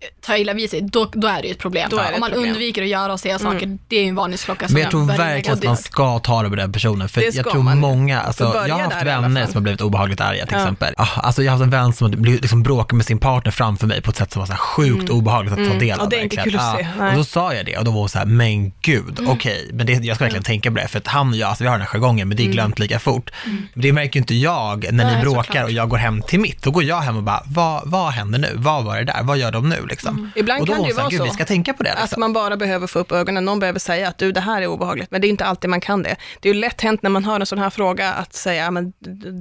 Ja, 0.00 0.06
ta 0.20 0.36
illa 0.36 0.54
vid 0.54 0.70
sig, 0.70 0.80
då, 0.82 1.04
då 1.12 1.28
är 1.28 1.42
det 1.42 1.48
ju 1.48 1.52
ett 1.52 1.58
problem. 1.58 1.88
Då 1.90 1.96
är 1.98 2.02
det 2.02 2.08
om 2.08 2.14
ett 2.14 2.20
man 2.20 2.30
problem. 2.30 2.50
undviker 2.50 2.82
att 2.82 2.88
göra 2.88 3.12
och 3.12 3.20
säga 3.20 3.38
saker, 3.38 3.78
det 3.88 3.96
är 3.96 4.02
ju 4.02 4.08
en 4.08 4.14
varningsklocka 4.14 4.66
som 4.68 4.74
Men 4.74 4.82
jag 4.82 4.90
tror 4.90 5.04
verkligen 5.06 5.58
att 5.58 5.64
man 5.64 5.76
ska 5.76 6.18
ta 6.18 6.42
det 6.42 6.48
med 6.48 6.58
den 6.58 6.72
personen, 6.72 7.08
för 7.08 7.20
Det 7.20 7.24
jag 7.26 7.34
ska 7.34 7.50
tror 7.52 7.62
man. 7.62 7.78
många, 7.78 8.20
alltså, 8.20 8.44
Får 8.44 8.52
börja 8.52 8.68
jag 8.68 8.74
har 8.74 8.82
haft 8.82 8.98
där 8.98 9.06
i 9.06 9.10
alla 9.10 9.22
vänner 9.22 9.40
fall. 9.40 9.52
som 9.52 9.56
har 9.56 9.62
blivit 9.62 9.80
obehagligt 9.80 10.20
arga 10.20 10.46
till 10.46 10.54
Ja. 10.56 10.62
exempel. 10.62 10.94
Ah, 10.96 11.06
Alltså 11.20 11.42
jag 11.42 11.52
har 11.52 11.56
haft 11.58 11.64
en 11.64 11.70
vän 11.70 11.92
som 11.92 12.10
blev- 12.10 12.40
liksom 12.42 12.62
bråkade 12.62 12.96
med 12.96 13.06
sin 13.06 13.18
partner 13.18 13.52
framför 13.52 13.86
mig 13.86 14.02
på 14.02 14.10
ett 14.10 14.16
sätt 14.16 14.32
som 14.32 14.40
var 14.40 14.46
så 14.46 14.52
här 14.52 14.58
sjukt 14.58 15.10
obehagligt 15.10 15.52
att 15.52 15.58
ta 15.58 15.64
del 15.78 15.82
Mm. 15.82 15.98
av. 15.98 16.04
Och 16.04 16.10
det 16.10 16.16
är 16.16 16.22
inte 16.22 16.36
verkligen. 16.36 16.58
kul 16.58 16.68
att 16.68 16.76
se, 16.78 16.82
Ja. 16.98 17.02
nej. 17.04 17.10
Och 17.10 17.16
då 17.16 17.24
sa 17.24 17.54
jag 17.54 17.66
det 17.66 17.76
och 17.78 17.84
då 17.84 17.90
var 17.90 17.98
hon 18.00 18.08
så 18.08 18.18
här, 18.18 18.26
men 18.26 18.72
gud, 18.82 19.18
Mm. 19.18 19.30
okej, 19.30 19.70
men 19.72 19.86
det, 19.86 19.92
jag 19.92 20.16
ska 20.16 20.24
verkligen 20.24 20.44
tänka 20.44 20.70
på 20.70 20.76
det, 20.76 20.88
för 20.88 20.98
att 20.98 21.06
han 21.06 21.28
och 21.30 21.36
jag, 21.36 21.48
alltså 21.48 21.64
vi 21.64 21.68
har 21.68 21.74
den 21.78 21.86
här 21.86 21.88
jargongen, 21.88 22.28
men 22.28 22.36
det 22.36 22.42
är 22.42 22.52
glömt 22.52 22.78
lika 22.78 22.98
fort. 22.98 23.30
Men 23.44 23.82
det 23.82 23.92
märker 23.92 24.16
ju 24.16 24.20
inte 24.20 24.34
jag 24.34 24.82
när 24.82 24.88
Mm. 24.88 25.06
Nej, 25.06 25.16
ni 25.16 25.22
bråkar 25.22 25.42
såklart. 25.42 25.64
och 25.64 25.70
jag 25.70 25.88
går 25.88 25.96
hem 25.96 26.22
till 26.22 26.40
mitt. 26.40 26.62
Då 26.62 26.70
går 26.70 26.82
jag 26.84 27.00
hem 27.00 27.16
och 27.16 27.22
bara, 27.22 27.42
vad, 27.46 27.82
vad 27.84 28.12
händer 28.12 28.38
nu? 28.38 28.52
Vad 28.54 28.84
var 28.84 28.96
det 28.96 29.04
där? 29.04 29.20
Vad 29.22 29.38
gör 29.38 29.52
de 29.52 29.68
nu 29.68 29.76
liksom? 29.88 30.18
Mm. 30.18 30.30
Ibland 30.36 30.60
och 30.60 30.66
då 30.66 30.72
kan 30.72 30.82
det 30.82 30.88
ju 30.88 30.94
vara 30.94 31.10
så. 31.10 31.24
vi 31.24 31.30
ska 31.30 31.44
tänka 31.44 31.74
på 31.74 31.82
det. 31.82 31.92
Att 31.92 32.00
Liksom. 32.00 32.20
man 32.20 32.32
bara 32.32 32.56
behöver 32.56 32.86
få 32.86 32.98
upp 32.98 33.12
ögonen, 33.12 33.44
någon 33.44 33.60
behöver 33.60 33.78
säga 33.78 34.08
att 34.08 34.18
du, 34.18 34.32
det 34.32 34.40
här 34.40 34.62
är 34.62 34.66
obehagligt, 34.66 35.10
men 35.10 35.20
det 35.20 35.26
är 35.26 35.28
inte 35.28 35.44
alltid 35.44 35.70
man 35.70 35.80
kan 35.80 36.02
det. 36.02 36.16
Det 36.40 36.48
är 36.48 36.54
ju 36.54 36.60
lätt 36.60 36.80
hänt 36.80 37.02
när 37.02 37.10
man 37.10 37.24
hör 37.24 37.40
en 37.40 37.46
sån 37.46 37.58
här 37.58 37.70
fråga 37.70 38.12
att 38.12 38.34
säga, 38.34 38.70
men 38.70 38.92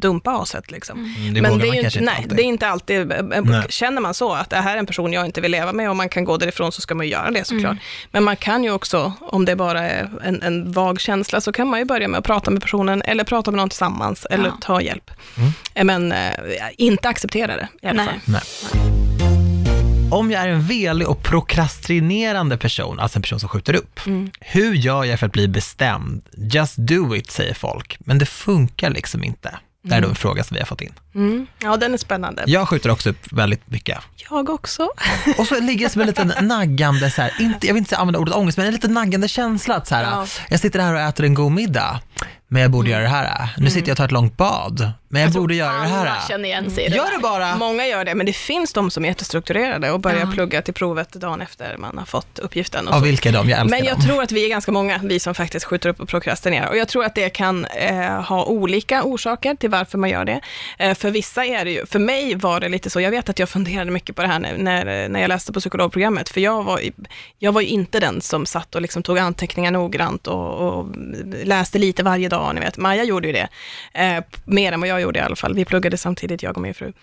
dumpa 0.01 0.31
aset 0.31 0.71
liksom. 0.71 1.15
Mm, 1.19 1.33
det 1.33 1.41
men 1.41 1.59
det 1.59 1.67
är 1.67 1.73
ju 1.73 1.79
inte, 1.81 1.99
nej, 2.01 2.15
alltid. 2.17 2.35
det 2.37 2.41
är 2.41 2.45
inte 2.45 2.67
alltid, 2.67 3.11
eh, 3.11 3.17
Nej. 3.43 3.65
känner 3.69 4.01
man 4.01 4.13
så 4.13 4.33
att 4.33 4.49
det 4.49 4.55
här 4.57 4.73
är 4.75 4.79
en 4.79 4.85
person 4.85 5.13
jag 5.13 5.25
inte 5.25 5.41
vill 5.41 5.51
leva 5.51 5.73
med 5.73 5.89
och 5.89 5.95
man 5.95 6.09
kan 6.09 6.25
gå 6.25 6.37
därifrån 6.37 6.71
så 6.71 6.81
ska 6.81 6.95
man 6.95 7.05
ju 7.05 7.11
göra 7.11 7.31
det 7.31 7.43
såklart. 7.47 7.77
Men 8.11 8.23
man 8.23 8.35
kan 8.35 8.63
ju 8.63 8.71
också, 8.71 9.13
om 9.19 9.45
det 9.45 9.55
bara 9.55 9.81
är 9.89 10.09
en, 10.23 10.41
en 10.41 10.71
vag 10.71 10.99
känsla, 10.99 11.41
så 11.41 11.51
kan 11.51 11.67
man 11.67 11.79
ju 11.79 11.85
börja 11.85 12.07
med 12.07 12.17
att 12.17 12.25
prata 12.25 12.51
med 12.51 12.61
personen 12.61 13.01
eller 13.01 13.23
prata 13.23 13.51
med 13.51 13.57
någon 13.57 13.69
tillsammans 13.69 14.25
eller 14.29 14.45
Ja. 14.45 14.57
ta 14.61 14.81
hjälp. 14.81 15.11
Mm. 15.37 15.49
Eh, 15.73 15.83
Men 15.83 16.11
eh, 16.11 16.33
inte 16.77 17.09
acceptera 17.09 17.55
det 17.55 17.67
i 17.81 17.87
alla 17.87 18.03
Nej. 18.03 18.05
fall. 18.05 18.19
Nej. 18.25 19.06
Om 20.11 20.31
jag 20.31 20.41
är 20.43 20.47
en 20.47 20.61
velig 20.61 21.07
och 21.07 21.23
prokrastinerande 21.23 22.57
person, 22.57 22.99
alltså 22.99 23.17
en 23.17 23.21
person 23.21 23.39
som 23.39 23.49
skjuter 23.49 23.73
upp, 23.75 23.99
Mm. 24.07 24.31
hur 24.39 24.73
gör 24.73 25.03
jag 25.03 25.19
för 25.19 25.25
att 25.25 25.31
bli 25.31 25.47
bestämd? 25.47 26.21
Just 26.37 26.75
do 26.77 27.15
it, 27.15 27.31
säger 27.31 27.53
folk, 27.53 27.97
men 27.99 28.17
det 28.17 28.25
funkar 28.25 28.89
liksom 28.89 29.23
inte. 29.23 29.55
Det 29.83 29.95
är 29.95 30.01
då 30.01 30.07
en 30.09 30.15
fråga 30.15 30.43
som 30.43 30.55
vi 30.55 30.59
har 30.61 30.65
fått 30.67 30.81
in. 30.81 30.93
Mm. 31.15 31.47
Ja, 31.59 31.77
den 31.77 31.93
är 31.93 31.97
spännande. 31.97 32.43
Jag 32.47 32.69
skjuter 32.69 32.89
också 32.89 33.09
upp 33.09 33.31
väldigt 33.31 33.67
mycket. 33.71 33.97
Jag 34.29 34.49
också. 34.49 34.89
Och 35.37 35.47
så 35.47 35.59
ligger 35.59 35.85
det 35.85 35.89
som 35.91 36.01
en 36.01 36.07
liten 36.07 36.33
naggande, 36.41 37.11
så 37.11 37.21
här, 37.21 37.31
inte, 37.39 37.67
jag 37.67 37.73
vill 37.73 37.81
inte 37.81 37.97
använda 37.97 38.19
ordet 38.19 38.35
ångest, 38.35 38.57
men 38.57 38.67
en 38.67 38.73
liten 38.73 38.93
naggande 38.93 39.27
känsla 39.27 39.75
att 39.75 39.87
så 39.87 39.95
här, 39.95 40.03
Ja. 40.03 40.27
jag 40.49 40.59
sitter 40.59 40.79
här 40.79 40.93
och 40.93 40.99
äter 40.99 41.25
en 41.25 41.33
god 41.33 41.51
middag, 41.51 41.99
men 42.47 42.61
jag 42.61 42.71
borde 42.71 42.89
göra 42.89 43.01
det 43.01 43.07
här. 43.09 43.49
Nu 43.57 43.69
sitter 43.69 43.87
jag 43.87 43.93
och 43.93 43.97
tar 43.97 44.05
ett 44.05 44.11
långt 44.11 44.37
bad, 44.37 44.91
men 45.09 45.21
jag 45.21 45.31
borde 45.31 45.55
göra 45.55 45.73
det 45.81 45.87
här. 45.87 46.27
Känner 46.27 46.45
igen 46.49 46.71
sig 46.71 46.85
i 46.85 46.89
det 46.89 46.95
Gör 46.95 47.11
det 47.15 47.21
bara! 47.21 47.55
Många 47.57 47.87
gör 47.87 48.05
det, 48.05 48.15
men 48.15 48.25
det 48.25 48.33
finns 48.33 48.73
de 48.73 48.91
som 48.91 49.03
är 49.05 49.09
jättestrukturerade 49.09 49.91
och 49.91 49.99
börjar 49.99 50.19
Ja. 50.19 50.31
plugga 50.33 50.61
till 50.61 50.73
provet 50.73 51.13
dagen 51.13 51.41
efter 51.41 51.77
man 51.77 51.97
har 51.97 52.05
fått 52.05 52.39
uppgiften. 52.39 52.87
Och 52.87 52.93
Av 52.93 52.99
så. 52.99 53.05
vilka 53.05 53.31
de? 53.31 53.49
Jag 53.49 53.69
Men 53.69 53.83
jag 53.85 53.95
dem. 53.97 54.01
tror 54.05 54.23
att 54.23 54.31
vi 54.31 54.45
är 54.45 54.49
ganska 54.49 54.71
många, 54.71 54.99
vi 55.03 55.19
som 55.19 55.35
faktiskt 55.35 55.65
skjuter 55.65 55.89
upp 55.89 55.99
och 55.99 56.07
prokrastinerar. 56.09 56.67
Och 56.69 56.77
jag 56.77 56.87
tror 56.87 57.05
att 57.05 57.15
det 57.15 57.29
kan 57.29 57.65
eh, 57.65 58.21
ha 58.21 58.43
olika 58.45 59.03
orsaker 59.03 59.55
till 59.55 59.69
varför 59.69 59.97
man 59.97 60.09
gör 60.09 60.25
det. 60.25 60.41
Eh, 60.79 60.93
för 60.93 61.11
vissa 61.11 61.45
är 61.45 61.65
det 61.65 61.71
ju, 61.71 61.85
för 61.85 61.99
mig 61.99 62.35
var 62.35 62.59
det 62.59 62.69
lite 62.69 62.89
så, 62.89 63.01
jag 63.01 63.11
vet 63.11 63.29
att 63.29 63.39
jag 63.39 63.49
funderade 63.49 63.91
mycket 63.91 64.15
på 64.15 64.21
det 64.21 64.27
här 64.27 64.39
när, 64.39 64.57
när, 64.57 65.09
när 65.09 65.19
jag 65.21 65.27
läste 65.29 65.53
på 65.53 65.59
psykologprogrammet, 65.59 66.29
för 66.29 66.41
jag 66.41 66.63
var, 66.63 66.79
ju- 66.79 66.91
jag 67.39 67.51
var 67.51 67.61
ju 67.61 67.67
inte 67.67 67.99
den 67.99 68.21
som 68.21 68.45
satt 68.45 68.75
och 68.75 68.81
liksom 68.81 69.03
tog 69.03 69.19
anteckningar 69.19 69.71
noggrant 69.71 70.27
och, 70.27 70.53
och 70.53 70.85
läste 71.43 71.79
lite 71.79 72.03
varje 72.03 72.29
dag, 72.29 72.36
ni 72.53 72.61
vet. 72.61 72.77
Maja 72.77 73.03
gjorde 73.03 73.27
ju 73.27 73.33
det, 73.33 73.47
eh, 73.93 74.23
mer 74.45 74.71
än 74.71 74.79
vad 74.79 74.89
jag 74.89 75.01
gjorde 75.01 75.19
i 75.19 75.21
alla 75.21 75.35
fall. 75.35 75.53
Vi 75.53 75.65
pluggade 75.65 75.97
samtidigt, 75.97 76.43
jag 76.43 76.55
och 76.55 76.61
min 76.61 76.73
fru. 76.73 76.93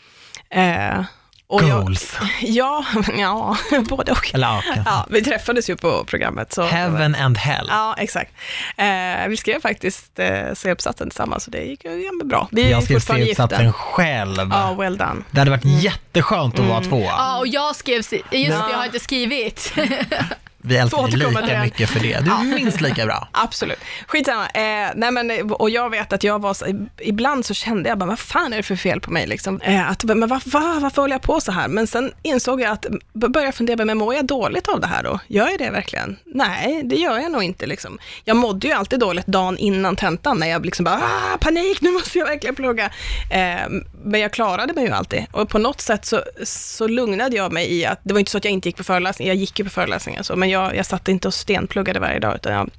Eh, 0.51 1.05
och 1.47 1.63
jag, 1.63 1.83
Goals. 1.83 2.17
ja, 2.43 2.85
ja, 3.19 3.57
både 3.89 4.13
och. 4.13 4.35
Eller 4.35 4.47
kanske. 4.47 4.83
Ja, 4.87 5.07
vi 5.11 5.23
träffades 5.23 5.71
ju 5.71 5.77
på 5.77 6.05
programmet. 6.05 6.53
Så 6.53 6.63
Heaven 6.63 7.15
and 7.15 7.39
hell. 7.39 7.67
Ja, 7.71 7.95
exakt. 7.99 8.33
Eh, 8.77 9.29
vi 9.29 9.37
skrev 9.37 9.61
faktiskt 9.61 10.19
eh, 10.19 10.55
C-uppsatsen 10.55 11.11
tillsammans, 11.11 11.45
så 11.45 11.51
det 11.51 11.59
gick 11.65 11.85
ju 11.85 12.11
bra. 12.25 12.49
Vi 12.51 12.71
Jag 12.71 12.83
skrev 12.83 12.99
C-uppsatsen 12.99 13.73
själv. 13.73 14.49
Ja, 14.51 14.75
well 14.79 14.97
done. 14.97 15.23
Det 15.31 15.39
hade 15.39 15.51
varit 15.51 15.65
jätteskönt 15.65 16.59
att 16.59 16.67
vara 16.67 16.81
två. 16.81 17.03
Ja, 17.03 17.39
och 17.39 17.47
jag 17.47 17.77
skrev, 17.77 17.97
just 17.97 18.11
det, 18.11 18.23
Ja. 18.31 18.71
jag 18.71 18.79
har 18.79 18.85
inte 18.85 19.01
skrivit. 19.01 19.73
Vi 20.67 20.77
älskar 20.77 21.03
dig 21.09 21.19
lika 21.19 21.41
det. 21.41 21.61
mycket 21.63 21.91
för 21.91 22.01
det. 22.01 22.21
Du 22.25 22.31
är 22.31 22.55
minst 22.55 22.81
lika 22.81 23.07
bra. 23.07 23.29
Absolut. 23.33 23.79
Skitsamma. 24.07 24.47
Eh, 24.47 24.91
nej 24.95 25.11
men, 25.11 25.51
och 25.53 25.71
jag 25.71 25.91
vet 25.91 26.13
att 26.13 26.25
jag 26.25 26.39
var, 26.43 26.55
så- 26.55 26.87
ibland 27.01 27.47
så 27.47 27.55
kände 27.55 27.89
jag 27.89 27.99
bara, 27.99 28.07
vad 28.07 28.19
fan 28.19 28.53
är 28.53 28.57
det 28.57 28.63
för 28.63 28.77
fel 28.77 29.01
på 29.01 29.11
mig 29.11 29.27
liksom? 29.27 29.61
Eh, 29.61 29.91
att, 29.91 30.05
men 30.05 30.21
va, 30.29 30.41
va, 30.45 30.79
varför 30.83 31.03
håller 31.03 31.15
jag 31.15 31.23
på 31.23 31.41
så 31.41 31.53
här? 31.53 31.69
Men 31.69 31.87
sen 31.87 32.13
insåg 32.23 32.61
jag 32.61 32.71
att, 32.71 32.87
började 33.13 33.53
fundera, 33.53 33.85
men 33.85 33.99
mår 33.99 34.15
jag 34.15 34.25
dåligt 34.27 34.69
av 34.69 34.81
det 34.81 34.87
här 34.87 35.03
då? 35.03 35.19
Gör 35.27 35.49
jag 35.49 35.59
det 35.59 35.71
verkligen? 35.71 36.17
Nej, 36.25 36.83
det 36.85 36.97
gör 36.97 37.19
jag 37.19 37.33
nog 37.33 37.43
inte 37.43 37.67
liksom. 37.67 37.99
Jag 38.25 38.37
mådde 38.37 38.67
ju 38.67 38.73
alltid 38.73 39.01
dåligt 39.01 39.27
dagen 39.27 39.59
innan 39.59 39.97
tentan, 39.97 40.39
när 40.39 40.47
jag 40.47 40.65
liksom 40.67 40.85
bara, 40.85 40.95
ah, 40.97 41.39
panik, 41.41 41.81
nu 41.81 41.91
måste 41.93 42.19
jag 42.19 42.27
verkligen 42.27 42.55
plugga. 42.55 42.85
Eh, 43.31 43.69
men 44.05 44.21
jag 44.21 44.33
klarade 44.33 44.73
mig 44.73 44.85
ju 44.85 44.91
alltid. 44.91 45.25
Och 45.33 45.49
på 45.49 45.59
något 45.59 45.81
sätt 45.81 46.05
så, 46.05 46.23
så 46.45 46.87
lugnade 46.89 47.37
jag 47.37 47.53
mig 47.53 47.73
i 47.73 47.87
att, 47.87 48.01
det 48.03 48.13
var 48.15 48.19
inte 48.21 48.31
så 48.31 48.39
att 48.39 48.45
jag 48.45 48.53
inte 48.53 48.69
gick 48.69 48.77
på 48.77 48.85
föreläsningar, 48.85 49.33
jag 49.33 49.41
gick 49.41 49.59
ju 49.59 49.65
på 49.65 49.71
föreläsningar 49.71 50.23
så, 50.23 50.37
men 50.37 50.51
jag, 50.55 50.77
jag 50.77 50.87
satt 50.87 51.09
inte 51.09 51.29
och 51.29 51.35
stenpluggade 51.35 52.01
varje 52.01 52.19
dag, 52.19 52.35
utan 52.35 52.53
jag 52.53 52.71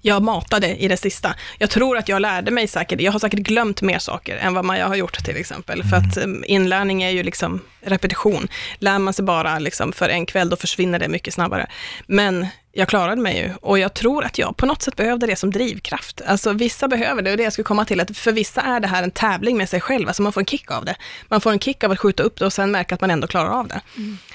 jag 0.00 0.22
matade 0.22 0.76
i 0.76 0.88
det 0.88 0.96
sista. 0.96 1.34
Jag 1.58 1.70
tror 1.70 1.96
att 1.96 2.08
jag 2.08 2.22
lärde 2.22 2.50
mig 2.50 2.68
säkert, 2.68 3.00
jag 3.00 3.12
har 3.12 3.18
säkert 3.18 3.40
glömt 3.40 3.82
mer 3.82 3.98
saker 3.98 4.36
än 4.36 4.54
vad 4.54 4.64
Maja 4.64 4.88
har 4.88 4.96
gjort 4.96 5.24
till 5.24 5.36
exempel. 5.36 5.82
För 5.84 5.96
att 5.96 6.16
um, 6.16 6.44
inlärning 6.46 7.02
är 7.02 7.10
ju 7.10 7.22
liksom 7.22 7.60
repetition. 7.80 8.48
Lär 8.78 8.98
man 8.98 9.14
sig 9.14 9.24
bara 9.24 9.58
liksom 9.58 9.92
för 9.92 10.08
en 10.08 10.26
kväll, 10.26 10.48
då 10.48 10.56
försvinner 10.56 10.98
det 10.98 11.08
mycket 11.08 11.34
snabbare. 11.34 11.66
Men 12.06 12.46
jag 12.78 12.88
klarade 12.88 13.22
mig 13.22 13.38
ju 13.38 13.50
och 13.60 13.78
jag 13.78 13.94
tror 13.94 14.24
att 14.24 14.38
jag 14.38 14.56
på 14.56 14.66
något 14.66 14.82
sätt 14.82 14.96
behövde 14.96 15.26
det 15.26 15.36
som 15.36 15.50
drivkraft. 15.50 16.20
Alltså 16.26 16.52
vissa 16.52 16.88
behöver 16.88 17.22
det 17.22 17.30
och 17.30 17.36
det 17.36 17.42
jag 17.42 17.52
skulle 17.52 17.64
komma 17.64 17.84
till, 17.84 18.00
att 18.00 18.16
för 18.16 18.32
vissa 18.32 18.60
är 18.60 18.80
det 18.80 18.88
här 18.88 19.02
en 19.02 19.10
tävling 19.10 19.56
med 19.56 19.68
sig 19.68 19.80
själv, 19.80 20.08
alltså 20.08 20.22
man 20.22 20.32
får 20.32 20.40
en 20.40 20.46
kick 20.46 20.70
av 20.70 20.84
det. 20.84 20.96
Man 21.28 21.40
får 21.40 21.52
en 21.52 21.58
kick 21.58 21.84
av 21.84 21.90
att 21.90 21.98
skjuta 21.98 22.22
upp 22.22 22.38
det 22.38 22.46
och 22.46 22.52
sen 22.52 22.70
märka 22.70 22.94
att 22.94 23.00
man 23.00 23.10
ändå 23.10 23.26
klarar 23.26 23.50
av 23.50 23.68
det. 23.68 23.80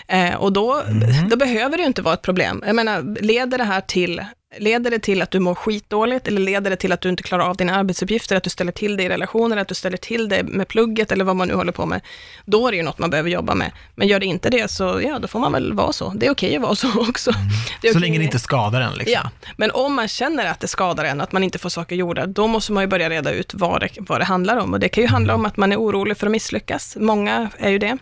Eh, 0.08 0.36
och 0.36 0.54
då, 0.54 0.82
då 1.30 1.36
behöver 1.36 1.78
det 1.78 1.82
ju 1.82 1.88
inte 1.88 2.02
vara 2.02 2.14
ett 2.14 2.22
problem. 2.22 2.64
Jag 2.66 2.76
menar, 2.76 3.22
leder 3.22 3.58
det 3.58 3.64
här 3.64 3.82
till 3.82 4.22
Leder 4.58 4.92
det 4.92 5.00
till 5.00 5.22
att 5.22 5.32
du 5.32 5.40
mår 5.40 5.56
skitdåligt 5.56 6.28
eller 6.28 6.42
leder 6.42 6.70
det 6.70 6.76
till 6.76 6.92
att 6.92 7.02
du 7.02 7.10
inte 7.10 7.24
klarar 7.24 7.44
av 7.44 7.58
dina 7.58 7.76
arbetsuppgifter, 7.76 8.36
att 8.36 8.44
du 8.44 8.50
ställer 8.50 8.72
till 8.72 8.98
det 8.98 9.04
i 9.04 9.10
relationer, 9.10 9.58
att 9.58 9.68
du 9.68 9.76
ställer 9.76 9.98
till 9.98 10.30
det 10.30 10.44
med 10.44 10.68
plugget 10.68 11.12
eller 11.12 11.26
vad 11.26 11.36
man 11.36 11.48
nu 11.48 11.54
håller 11.54 11.72
på 11.72 11.86
med, 11.86 12.02
då 12.46 12.68
är 12.68 12.72
det 12.72 12.78
ju 12.78 12.84
något 12.84 13.00
man 13.00 13.10
behöver 13.10 13.30
jobba 13.30 13.56
med. 13.56 13.72
Men 13.96 14.08
gör 14.08 14.20
det 14.20 14.26
inte 14.26 14.50
det, 14.50 14.72
så 14.72 15.02
ja, 15.04 15.20
då 15.20 15.28
får 15.28 15.40
man 15.40 15.52
väl 15.52 15.74
vara 15.74 15.94
så. 15.94 16.14
Det 16.16 16.26
är 16.26 16.32
okej 16.32 16.56
att 16.56 16.62
vara 16.62 16.76
så 16.76 16.88
också. 17.10 17.30
Är 17.30 17.34
Så 17.82 17.90
okej 17.90 18.02
länge 18.02 18.18
det 18.18 18.26
inte 18.26 18.40
skadar 18.40 18.82
en 18.82 18.94
liksom. 18.94 19.14
Ja, 19.24 19.30
men 19.58 19.72
om 19.72 19.94
man 19.94 20.08
känner 20.08 20.46
att 20.46 20.60
det 20.60 20.68
skadar 20.68 21.06
en, 21.06 21.22
att 21.22 21.32
man 21.32 21.44
inte 21.44 21.60
får 21.60 21.70
saker 21.70 21.96
gjorda, 21.96 22.26
då 22.26 22.48
måste 22.48 22.72
man 22.72 22.84
ju 22.84 22.88
börja 22.88 23.10
reda 23.10 23.32
ut 23.32 23.54
vad 23.54 23.82
det, 23.82 23.90
vad 23.98 24.22
det 24.22 24.26
handlar 24.26 24.58
om. 24.58 24.74
Och 24.74 24.80
det 24.80 24.90
kan 24.90 25.04
ju 25.04 25.08
handla 25.08 25.36
om 25.36 25.46
att 25.46 25.58
man 25.58 25.72
är 25.72 25.78
orolig 25.78 26.18
för 26.18 26.28
att 26.28 26.32
misslyckas. 26.32 26.98
Många 27.00 27.50
är 27.58 27.70
ju 27.70 27.80
det. 27.80 27.98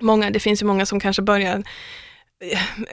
Många, 0.00 0.30
det 0.30 0.40
finns 0.40 0.62
ju 0.62 0.66
många 0.66 0.86
som 0.86 1.00
kanske 1.00 1.22
börjar 1.22 1.62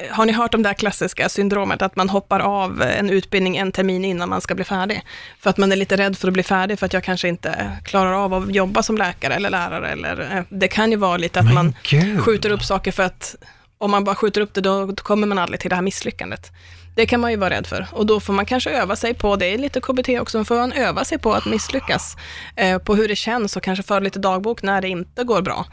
har 0.10 0.26
ni 0.26 0.34
hört 0.34 0.54
om 0.54 0.64
det 0.64 0.70
här 0.70 0.74
klassiska 0.74 1.30
syndromet, 1.30 1.82
att 1.82 1.96
man 1.96 2.10
hoppar 2.10 2.40
av 2.40 2.82
en 2.82 3.10
utbildning 3.10 3.58
en 3.58 3.72
termin 3.72 4.06
innan 4.06 4.30
man 4.30 4.42
ska 4.42 4.56
bli 4.56 4.64
färdig? 4.64 5.02
För 5.40 5.50
att 5.50 5.58
man 5.58 5.72
är 5.72 5.76
lite 5.76 5.98
rädd 5.98 6.18
för 6.18 6.28
att 6.28 6.34
bli 6.34 6.44
färdig, 6.44 6.80
för 6.80 6.86
att 6.86 6.94
jag 6.94 7.04
kanske 7.04 7.28
inte 7.28 7.72
klarar 7.86 8.14
av 8.14 8.34
att 8.34 8.56
jobba 8.56 8.84
som 8.84 8.98
läkare 8.98 9.34
eller 9.34 9.50
lärare. 9.50 9.90
Eller, 9.90 10.38
eh, 10.38 10.44
det 10.50 10.68
kan 10.68 10.92
ju 10.92 10.98
vara 10.98 11.18
lite 11.18 11.40
att 11.40 11.46
Men 11.46 11.54
man 11.54 11.76
skjuter 12.22 12.50
upp 12.50 12.64
saker 12.64 12.92
för 12.92 13.04
att 13.04 13.36
om 13.78 13.92
man 13.92 14.04
bara 14.04 14.16
skjuter 14.16 14.42
upp 14.42 14.54
det, 14.54 14.62
då 14.62 14.96
kommer 14.96 15.28
man 15.28 15.38
aldrig 15.38 15.60
till 15.60 15.70
det 15.70 15.76
här 15.76 15.84
misslyckandet. 15.84 16.52
Det 16.96 17.06
kan 17.06 17.20
man 17.20 17.32
ju 17.32 17.38
vara 17.38 17.50
rädd 17.50 17.68
för. 17.68 17.88
Och 17.92 18.06
då 18.06 18.20
får 18.20 18.34
man 18.34 18.46
kanske 18.46 18.70
öva 18.70 18.96
sig 18.96 19.14
på, 19.14 19.36
det 19.36 19.46
är 19.46 19.58
lite 19.58 19.82
KBT 19.82 20.20
också, 20.20 20.46
får 20.46 20.56
man 20.56 20.74
öva 20.74 21.06
sig 21.06 21.18
på 21.18 21.34
att 21.34 21.46
misslyckas. 21.46 22.18
Eh, 22.56 22.78
på 22.78 22.96
hur 22.96 23.08
det 23.08 23.16
känns 23.16 23.56
och 23.56 23.64
kanske 23.64 23.84
föra 23.84 24.00
lite 24.00 24.20
dagbok 24.20 24.62
när 24.64 24.82
det 24.82 24.88
inte 24.88 25.24
går 25.24 25.42
bra. 25.42 25.66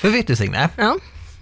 För 0.00 0.08
vet 0.08 0.26
du 0.26 0.36
Signe, 0.36 0.68
Ja, 0.76 0.96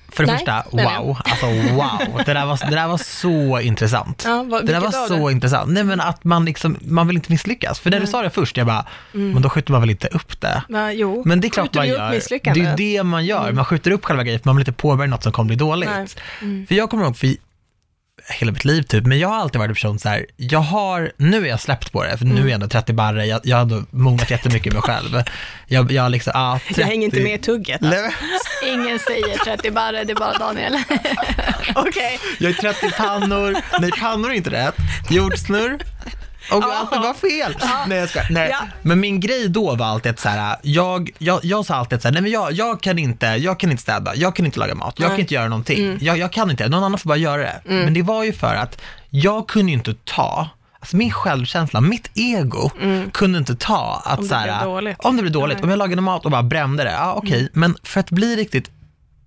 för 0.08 0.26
det 0.26 0.32
Nej, 0.32 0.38
första, 0.38 0.64
wow, 0.72 1.18
alltså 1.24 1.46
wow, 1.46 2.22
det 2.26 2.34
där 2.34 2.46
var, 2.46 2.70
det 2.70 2.76
där 2.76 2.88
var 2.88 2.98
så 2.98 3.60
intressant. 3.60 4.22
Ja, 4.26 4.42
vad- 4.48 4.66
det 4.66 4.72
där 4.72 4.80
var 4.80 4.86
av 4.86 4.90
så 5.08 5.26
det? 5.26 5.32
intressant. 5.32 5.70
Nej 5.70 5.84
men 5.84 6.00
att 6.00 6.24
man 6.24 6.44
liksom, 6.44 6.76
man 6.80 7.06
vill 7.06 7.16
inte 7.16 7.32
misslyckas. 7.32 7.80
För 7.80 7.90
när 7.90 8.00
du 8.00 8.06
sa 8.06 8.22
det 8.22 8.30
först, 8.30 8.56
jag 8.56 8.66
bara, 8.66 8.86
men 9.12 9.42
då 9.42 9.48
skjuter 9.50 9.72
man 9.72 9.80
väl 9.80 9.90
inte 9.90 10.06
upp 10.08 10.40
det? 10.40 10.62
men, 10.68 10.98
jo. 10.98 11.22
Men 11.26 11.40
det 11.40 11.46
är 11.46 11.50
klart 11.50 11.66
Skjuter 11.66 11.78
man 11.80 11.86
vi 11.86 11.92
upp 11.92 12.30
gör. 12.30 12.54
Det 12.54 12.60
är 12.60 12.70
ju 12.70 12.96
det 12.96 13.02
man 13.02 13.24
gör. 13.26 13.52
Man 13.52 13.64
skjuter 13.64 13.90
upp 13.90 14.04
själva 14.04 14.22
grejen 14.22 14.40
för 14.40 14.48
man 14.48 14.56
vill 14.56 14.68
inte 14.68 14.72
påbörja 14.82 15.10
något 15.10 15.22
som 15.22 15.32
kommer 15.32 15.46
bli 15.46 15.56
dåligt. 15.56 15.90
Nej. 16.40 16.66
För 16.66 16.74
jag 16.74 16.90
kommer 16.90 17.04
ihåg, 17.04 17.16
för 17.16 17.34
hela 18.28 18.52
mitt 18.52 18.64
liv 18.64 18.82
typ, 18.82 19.06
men 19.06 19.18
jag 19.18 19.28
har 19.28 19.36
alltid 19.36 19.58
varit 19.58 19.68
en 19.68 19.74
person 19.74 19.98
så 19.98 20.08
här, 20.08 20.26
jag 20.36 20.58
har, 20.58 21.12
nu 21.16 21.44
är 21.44 21.50
jag 21.50 21.60
släppt 21.60 21.92
på 21.92 22.04
det, 22.04 22.18
för 22.18 22.24
nu 22.24 22.40
är 22.40 22.44
jag 22.44 22.50
ändå 22.50 22.68
30 22.68 22.92
barre, 22.92 23.26
jag, 23.26 23.40
jag 23.44 23.56
har 23.56 23.62
ändå 23.62 23.82
mognat 23.90 24.30
jättemycket 24.30 24.72
med 24.72 24.82
mig 24.82 24.82
själv. 24.82 25.22
Jag, 25.66 25.92
jag 25.92 26.10
liksom, 26.10 26.32
ja, 26.34 26.60
30. 26.66 26.80
Jag 26.80 26.88
hänger 26.88 27.04
inte 27.04 27.20
med 27.20 27.34
i 27.34 27.42
tugget. 27.42 27.82
Alltså. 27.82 28.10
Ingen 28.66 28.98
säger 28.98 29.38
30 29.44 29.70
barre, 29.70 30.04
det 30.04 30.12
är 30.12 30.16
bara 30.16 30.38
Daniel. 30.38 30.72
Okej. 31.74 32.18
Jag 32.38 32.50
är 32.50 32.54
30 32.54 32.90
pannor, 32.90 33.56
nej 33.80 33.90
pannor 33.90 34.30
är 34.30 34.34
inte 34.34 34.50
rätt, 34.50 34.76
jordsnurr. 35.10 35.78
Och 36.50 36.64
allt 36.64 36.90
var 36.90 37.14
fel. 37.14 37.56
Nej 37.86 37.98
jag 37.98 38.08
skojar. 38.08 38.26
Nej. 38.30 38.52
Men 38.82 39.00
min 39.00 39.20
grej 39.20 39.48
då 39.48 39.74
var 39.74 39.86
alltid 39.86 40.12
att 40.12 40.20
så 40.20 40.28
här, 40.28 40.56
jag, 40.62 41.10
jag, 41.18 41.40
jag 41.42 41.66
sa 41.66 41.74
alltid 41.74 42.02
så 42.02 42.08
här, 42.08 42.12
nej 42.12 42.22
men 42.22 42.30
jag, 42.30 42.52
jag 42.52 42.80
kan 42.80 42.98
inte, 42.98 43.26
jag 43.26 43.60
kan 43.60 43.70
inte 43.70 43.82
städa, 43.82 44.14
jag 44.14 44.36
kan 44.36 44.46
inte 44.46 44.58
laga 44.58 44.74
mat, 44.74 44.94
jag 44.98 45.10
kan 45.10 45.20
inte 45.20 45.34
göra 45.34 45.48
någonting. 45.48 45.98
Jag, 46.00 46.18
jag 46.18 46.32
kan 46.32 46.50
inte, 46.50 46.68
någon 46.68 46.84
annan 46.84 46.98
får 46.98 47.08
bara 47.08 47.18
göra 47.18 47.42
det. 47.42 47.60
Men 47.64 47.94
det 47.94 48.02
var 48.02 48.24
ju 48.24 48.32
för 48.32 48.54
att 48.54 48.82
jag 49.10 49.48
kunde 49.48 49.72
ju 49.72 49.78
inte 49.78 49.94
ta 50.04 50.48
Alltså 50.80 50.96
min 50.96 51.10
självkänsla, 51.12 51.80
mitt 51.80 52.10
ego 52.14 52.70
kunde 53.12 53.38
inte 53.38 53.56
ta 53.56 54.02
att 54.04 54.18
Om 54.18 54.24
det 54.24 54.28
så 54.28 54.34
här, 54.34 54.96
om 54.98 55.16
det 55.16 55.22
blev 55.22 55.32
dåligt, 55.32 55.56
Nej. 55.56 55.64
om 55.64 55.70
jag 55.70 55.78
lagade 55.78 56.02
mat 56.02 56.24
och 56.24 56.30
bara 56.30 56.42
brände 56.42 56.84
det, 56.84 56.90
ja 56.90 57.14
okej, 57.14 57.48
men 57.52 57.76
för 57.82 58.00
att 58.00 58.10
bli 58.10 58.36
riktigt 58.36 58.70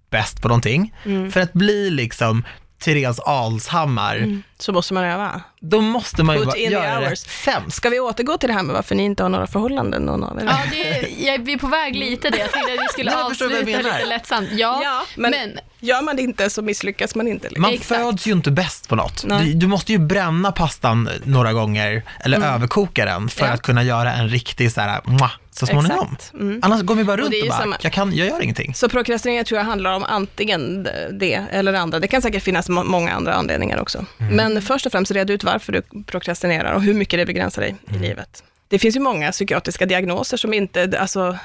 bäst 0.09 0.41
på 0.41 0.47
någonting, 0.47 0.93
för 1.31 1.39
att 1.39 1.53
bli 1.53 1.89
liksom 1.89 2.43
Therese 2.79 3.19
Alshammar, 3.19 4.41
Så 4.59 4.71
måste 4.71 4.93
man 4.93 5.03
öva. 5.03 5.41
då 5.59 5.81
måste 5.81 6.23
man 6.23 6.37
ju 6.39 6.45
bara 6.45 6.57
göra 6.57 7.09
det 7.09 7.15
sämst. 7.15 7.77
Ska 7.77 7.89
vi 7.89 7.99
återgå 7.99 8.37
till 8.37 8.47
det 8.49 8.53
här 8.53 8.63
med 8.63 8.75
varför 8.75 8.95
ni 8.95 9.03
inte 9.03 9.23
har 9.23 9.29
några 9.29 9.47
förhållanden, 9.47 10.01
någon 10.01 10.23
av 10.23 10.39
er? 10.39 10.45
Ja, 10.45 10.57
det, 10.71 11.09
jag, 11.25 11.39
vi 11.45 11.53
är 11.53 11.57
på 11.57 11.67
väg 11.67 11.95
lite 11.95 12.29
det. 12.29 12.37
Jag 12.37 12.51
tänkte 12.51 12.73
att 12.73 12.79
vi 12.79 12.87
skulle 12.91 13.11
Nej, 13.15 13.23
avsluta 13.23 13.55
lite 13.65 14.05
lättsamt. 14.05 14.49
Ja, 14.51 14.81
Ja, 14.83 15.01
men, 15.15 15.31
men, 15.31 15.59
gör 15.79 16.01
man 16.01 16.15
det 16.15 16.21
inte 16.21 16.49
så 16.49 16.61
misslyckas 16.61 17.15
man 17.15 17.27
inte. 17.27 17.49
Man 17.57 17.73
Exakt. 17.73 18.01
föds 18.01 18.27
ju 18.27 18.31
inte 18.31 18.51
bäst 18.51 18.89
på 18.89 18.95
något. 18.95 19.25
Du, 19.29 19.53
du 19.53 19.67
måste 19.67 19.91
ju 19.91 19.97
bränna 19.99 20.51
pastan 20.51 21.09
några 21.23 21.53
gånger, 21.53 22.03
eller 22.19 22.41
överkoka 22.53 23.05
den, 23.05 23.29
för 23.29 23.45
Ja. 23.45 23.51
att 23.51 23.61
kunna 23.61 23.83
göra 23.83 24.13
en 24.13 24.29
riktig 24.29 24.71
så 24.71 24.81
här, 24.81 25.01
mwah, 25.05 25.31
så 25.59 25.65
småningom. 25.65 26.17
Mm. 26.33 26.59
Annars 26.63 26.81
går 26.81 26.95
vi 26.95 27.03
bara 27.03 27.13
Och 27.13 27.19
runt 27.19 27.27
och, 27.29 27.33
ju 27.33 27.49
bara, 27.49 27.59
samma- 27.59 27.77
jag, 27.81 27.91
kan, 27.93 28.13
jag 28.15 28.27
gör 28.27 28.41
ingenting. 28.41 28.73
Så 28.73 28.89
prokrastinering 28.89 29.45
tror 29.45 29.57
jag 29.57 29.65
handlar 29.65 29.93
om 29.95 30.03
antingen 30.03 30.83
det 31.19 31.33
eller 31.51 31.71
det 31.71 31.79
andra. 31.79 31.99
Det 31.99 32.07
kan 32.07 32.21
säkert 32.21 32.43
finnas 32.43 32.69
må- 32.69 32.83
många 32.83 33.11
andra 33.11 33.33
anledningar 33.33 33.81
också. 33.81 34.05
Men 34.31 34.61
först 34.61 34.85
och 34.85 34.91
främst 34.91 35.11
red 35.11 35.29
ut 35.29 35.43
varför 35.43 35.71
du 35.71 35.81
prokrastinerar 36.05 36.73
och 36.73 36.81
hur 36.83 36.93
mycket 36.93 37.19
det 37.19 37.25
begränsar 37.25 37.61
dig 37.61 37.75
i 37.95 37.97
livet. 37.99 38.43
Det 38.67 38.79
finns 38.79 38.95
ju 38.95 38.99
många 38.99 39.31
psykiatriska 39.31 39.85
diagnoser 39.85 40.37
som 40.37 40.53
inte, 40.53 40.99
alltså, 40.99 41.37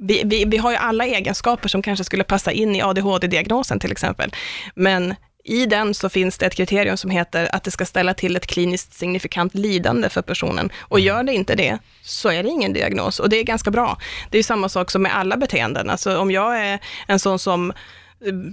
vi, 0.00 0.22
vi, 0.24 0.44
vi 0.44 0.56
har 0.56 0.70
ju 0.70 0.76
alla 0.76 1.06
egenskaper 1.06 1.68
som 1.68 1.82
kanske 1.82 2.04
skulle 2.04 2.24
passa 2.24 2.52
in 2.52 2.76
i 2.76 2.82
ADHD-diagnosen 2.82 3.78
till 3.80 3.92
exempel. 3.92 4.32
Men 4.74 5.14
i 5.46 5.66
den 5.66 5.94
så 5.94 6.08
finns 6.08 6.38
det 6.38 6.46
ett 6.46 6.54
kriterium 6.54 6.96
som 6.96 7.10
heter 7.10 7.48
att 7.54 7.64
det 7.64 7.70
ska 7.70 7.84
ställa 7.86 8.14
till 8.14 8.36
ett 8.36 8.46
kliniskt 8.46 8.94
signifikant 8.94 9.54
lidande 9.54 10.08
för 10.08 10.22
personen. 10.22 10.70
Och 10.80 11.00
gör 11.00 11.22
det 11.22 11.34
inte 11.34 11.54
det, 11.54 11.78
så 12.02 12.28
är 12.30 12.42
det 12.42 12.48
ingen 12.48 12.72
diagnos. 12.72 13.20
Och 13.20 13.28
det 13.28 13.36
är 13.40 13.44
ganska 13.44 13.70
bra. 13.70 13.98
Det 14.30 14.38
är 14.38 14.42
samma 14.42 14.68
sak 14.68 14.90
som 14.90 15.02
med 15.02 15.16
alla 15.16 15.36
beteenden. 15.36 15.90
Alltså 15.90 16.18
om 16.18 16.30
jag 16.30 16.60
är 16.66 16.78
en 17.06 17.18
sån 17.18 17.38
som 17.38 17.70
eh, 17.70 17.76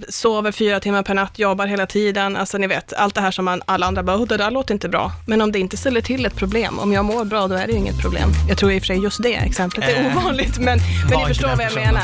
sover 0.08 0.52
fyra 0.52 0.80
timmar 0.80 1.02
per 1.02 1.14
natt, 1.14 1.38
jobbar 1.38 1.66
hela 1.66 1.86
tiden, 1.86 2.36
alltså 2.36 2.58
ni 2.58 2.66
vet, 2.66 2.92
allt 2.92 3.14
det 3.14 3.20
här 3.20 3.30
som 3.30 3.44
man, 3.44 3.62
alla 3.66 3.86
andra 3.86 4.02
bara, 4.02 4.16
"Oh, 4.16 4.26
det 4.26 4.36
där 4.36 4.50
låter 4.50 4.74
inte 4.74 4.88
bra. 4.88 5.12
Men 5.26 5.40
om 5.40 5.52
det 5.52 5.58
inte 5.58 5.76
ställer 5.76 6.00
till 6.00 6.26
ett 6.26 6.36
problem, 6.36 6.78
om 6.78 6.92
jag 6.92 7.04
mår 7.04 7.24
bra, 7.24 7.48
då 7.48 7.54
är 7.54 7.66
det 7.66 7.72
ju 7.72 7.78
inget 7.78 8.00
problem. 8.00 8.30
Jag 8.48 8.58
tror 8.58 8.72
i 8.72 8.78
och 8.78 8.82
för 8.82 8.86
sig 8.86 8.98
just 9.02 9.22
det 9.22 9.34
exemplet 9.34 9.88
är 9.88 10.00
Eh, 10.10 10.16
ovanligt, 10.16 10.58
men, 10.58 10.78
men 11.10 11.18
ni 11.20 11.26
förstår 11.26 11.48
vad 11.48 11.60
jag 11.64 11.74
menar. 11.74 12.02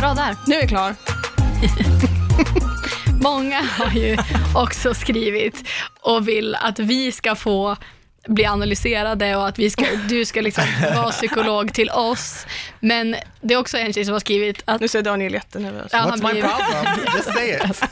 Bra 0.00 0.14
där. 0.14 0.36
Nu 0.46 0.54
är 0.54 0.62
vi 0.62 0.68
klar. 0.68 0.94
Många 3.20 3.62
har 3.78 3.90
ju 3.92 4.16
också 4.54 4.94
skrivit 4.94 5.68
och 6.00 6.28
vill 6.28 6.54
att 6.54 6.78
vi 6.78 7.12
ska 7.12 7.34
få 7.34 7.76
bli 8.28 8.44
analyserade 8.46 9.36
och 9.36 9.48
att 9.48 9.58
vi 9.58 9.70
ska, 9.70 9.84
du 10.08 10.24
ska 10.24 10.40
liksom 10.40 10.64
vara 10.94 11.10
psykolog 11.10 11.74
till 11.74 11.90
oss. 11.90 12.46
Men 12.80 13.16
det 13.40 13.54
är 13.54 13.58
också 13.58 13.78
en 13.78 13.92
tjej 13.92 14.04
som 14.04 14.12
har 14.12 14.20
skrivit 14.20 14.62
att 14.64 14.80
Nu 14.80 14.88
ser 14.88 15.02
Daniel 15.02 15.32
jättenervös. 15.34 15.88
Ja, 15.92 15.98
han 15.98 16.10
What's 16.10 16.26
my 16.34 16.40
blir- 16.40 16.42
problem? 16.42 17.14
Just 17.16 17.32
say 17.32 17.50
it. 17.54 17.82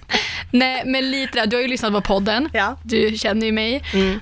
Nej, 0.50 0.82
men 0.86 1.10
lite 1.10 1.38
där, 1.40 1.46
du 1.46 1.56
har 1.56 1.62
ju 1.62 1.68
lyssnat 1.68 1.92
på 1.92 2.00
podden. 2.00 2.48
Ja. 2.52 2.76
Du 2.82 3.18
känner 3.18 3.46
ju 3.46 3.52
mig. 3.52 3.84
Mm. 3.92 4.20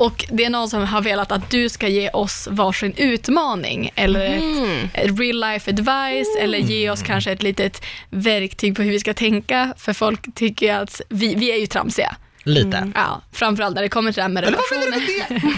Och 0.00 0.24
det 0.30 0.44
är 0.44 0.50
någon 0.50 0.70
som 0.70 0.86
har 0.86 1.00
velat 1.02 1.32
att 1.32 1.50
du 1.50 1.68
ska 1.68 1.88
ge 1.88 2.10
oss 2.10 2.48
varsin 2.50 2.92
utmaning 2.96 3.90
eller 3.94 4.26
Mm. 4.36 4.88
ett, 4.94 5.18
real 5.20 5.40
life 5.40 5.70
advice 5.70 6.36
eller 6.40 6.58
ge 6.58 6.90
oss 6.90 7.02
kanske 7.02 7.32
ett 7.32 7.42
litet 7.42 7.82
verktyg 8.10 8.76
på 8.76 8.82
hur 8.82 8.90
vi 8.90 9.00
ska 9.00 9.14
tänka. 9.14 9.74
För 9.78 9.92
folk 9.92 10.34
tycker 10.34 10.66
ju 10.66 10.72
att 10.72 11.00
vi, 11.08 11.34
vi 11.34 11.52
är 11.52 11.56
ju 11.56 11.66
tramsiga. 11.66 12.16
Lite. 12.42 12.92
Ja, 12.94 13.20
framförallt 13.32 13.74
när 13.74 13.82
det 13.82 13.88
kommer 13.88 14.12
till 14.12 14.16
det 14.16 14.22
här 14.22 14.28
med 14.28 14.44
Eller 14.44 14.58
vad 14.70 14.80
menar 14.80 14.96
relationer. 14.98 15.28
du 15.28 15.34
med 15.34 15.52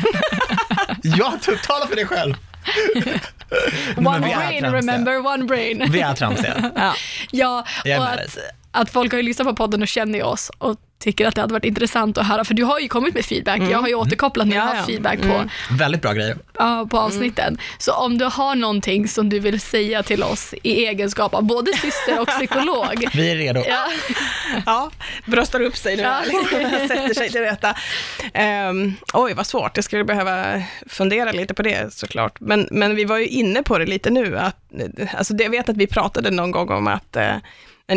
det? 1.02 1.18
Ja, 1.18 1.34
typ, 1.42 1.62
tala 1.62 1.86
för 1.86 1.96
dig 1.96 2.06
själv. 2.06 2.34
One 3.96 4.16
är 4.32 4.36
brain, 4.36 4.64
remember 4.72 5.26
one 5.26 5.44
brain. 5.44 5.86
Vi 5.90 6.00
är 6.00 6.14
tramsiga. 6.14 6.70
Ja. 6.76 6.94
Ja, 7.30 7.64
är 7.84 7.98
och 7.98 8.08
att, 8.08 8.38
att 8.70 8.90
folk 8.90 9.12
har 9.12 9.16
ju 9.16 9.22
lyssnat 9.22 9.48
på 9.48 9.54
podden 9.56 9.82
och 9.82 9.88
känner 9.88 10.18
ju 10.18 10.24
oss 10.24 10.50
och 10.58 10.76
tycker 11.02 11.26
att 11.26 11.34
det 11.34 11.40
hade 11.40 11.52
varit 11.52 11.64
intressant 11.64 12.18
att 12.18 12.26
höra, 12.26 12.44
för 12.44 12.54
du 12.54 12.64
har 12.64 12.78
ju 12.80 12.88
kommit 12.88 13.14
med 13.14 13.24
feedback. 13.24 13.60
Jag 13.70 13.78
har 13.78 13.88
ju 13.88 13.94
återkopplat 13.94 14.46
när 14.48 14.56
jag 14.56 14.66
Ja, 14.68 14.74
har 14.74 14.86
feedback 14.86 15.22
på, 15.22 15.44
Väldigt 15.70 16.02
bra 16.02 16.12
grejer. 16.12 16.36
ja, 16.58 16.86
på 16.90 16.98
avsnitten. 16.98 17.58
Så 17.78 17.92
om 17.92 18.18
du 18.18 18.24
har 18.24 18.54
någonting 18.54 19.08
som 19.08 19.28
du 19.28 19.38
vill 19.38 19.60
säga 19.60 20.02
till 20.02 20.22
oss 20.22 20.54
i 20.62 20.86
egenskap 20.86 21.34
av 21.34 21.42
både 21.44 21.72
syster 21.72 22.20
och 22.20 22.28
psykolog. 22.28 23.08
Vi 23.14 23.30
är 23.30 23.36
redo. 23.36 23.62
Ja, 23.68 23.86
Ja, 24.66 24.90
bröstar 25.26 25.60
upp 25.60 25.76
sig 25.76 25.96
nu, 25.96 26.02
Ja. 26.02 26.08
här, 26.10 26.88
sätter 26.88 27.14
sig 27.14 27.30
till 27.30 27.40
rätta. 27.40 27.74
Ehm, 28.34 28.92
oj, 29.12 29.34
vad 29.34 29.46
svårt. 29.46 29.76
Jag 29.76 29.84
skulle 29.84 30.04
behöva 30.04 30.62
fundera 30.88 31.32
lite 31.32 31.54
på 31.54 31.62
det 31.62 31.94
såklart. 31.94 32.40
Men, 32.40 32.68
men 32.70 32.94
vi 32.96 33.04
var 33.04 33.18
ju 33.18 33.26
inne 33.26 33.62
på 33.62 33.78
det 33.78 33.86
lite 33.86 34.10
nu. 34.10 34.38
Att, 34.38 34.56
alltså 35.16 35.34
jag 35.34 35.50
vet 35.50 35.68
att 35.68 35.76
vi 35.76 35.86
pratade 35.86 36.30
någon 36.30 36.50
gång 36.50 36.68
om 36.70 36.86
att 36.86 37.16
eh, 37.16 37.36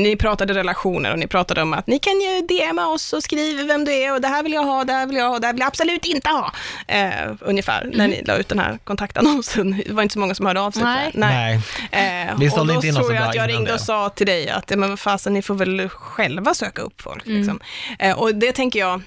ni 0.04 0.16
pratade 0.16 0.54
relationer 0.54 1.12
och 1.12 1.20
ni 1.20 1.28
pratade 1.28 1.62
om 1.62 1.74
att 1.74 1.88
ni 1.88 2.00
kan 2.00 2.14
ju 2.22 2.42
DMa 2.42 2.88
oss 2.88 3.14
och 3.14 3.24
skriva 3.24 3.64
vem 3.64 3.86
du 3.86 3.94
är 3.94 4.14
och 4.14 4.22
det 4.22 4.28
här 4.28 4.44
vill 4.44 4.54
jag 4.54 4.64
ha, 4.64 4.84
det 4.84 4.94
här 4.94 5.06
vill 5.08 5.16
jag 5.16 5.30
ha, 5.30 5.40
det 5.40 5.48
här 5.48 5.54
vill 5.54 5.60
jag 5.60 5.68
absolut 5.68 6.06
inte 6.06 6.30
ha. 6.30 6.52
Eh, 6.88 7.32
ungefär, 7.40 7.90
när 7.94 8.08
ni 8.08 8.24
la 8.26 8.36
ut 8.36 8.50
den 8.50 8.60
här 8.60 8.80
kontaktannonsen. 8.84 9.84
Det 9.88 9.94
var 9.94 10.04
inte 10.04 10.14
så 10.14 10.20
många 10.20 10.36
som 10.36 10.46
hörde 10.46 10.62
av 10.62 10.72
sig. 10.72 10.84
Nej. 10.84 11.12
Nej. 11.14 11.54
Eh, 11.92 12.36
Vi 12.40 12.50
och 12.50 12.68
då 12.68 12.74
inte 12.74 12.92
tror 12.92 13.14
jag 13.14 13.28
att 13.28 13.36
jag 13.36 13.50
ringde 13.50 13.74
och 13.74 13.80
sa 13.80 14.10
till 14.10 14.28
dig 14.28 14.50
att, 14.50 14.70
men 14.70 14.90
vad 14.90 15.00
fasen, 15.00 15.34
ni 15.34 15.42
får 15.42 15.56
väl 15.56 15.90
själva 15.90 16.54
söka 16.54 16.82
upp 16.82 17.02
folk. 17.02 17.26
Liksom. 17.26 17.60
Eh, 18.00 18.20
och 18.20 18.36
det 18.36 18.52
tänker 18.52 18.80
jag, 18.80 19.02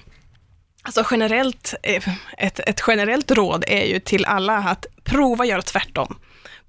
alltså 0.81 1.03
generellt, 1.11 1.73
eh, 1.83 2.03
ett, 2.37 2.59
ett 2.59 2.83
generellt 2.87 3.31
råd 3.31 3.63
är 3.67 3.85
ju 3.85 3.99
till 3.99 4.25
alla 4.25 4.57
att 4.57 4.85
prova 5.03 5.45
göra 5.45 5.61
tvärtom 5.61 6.17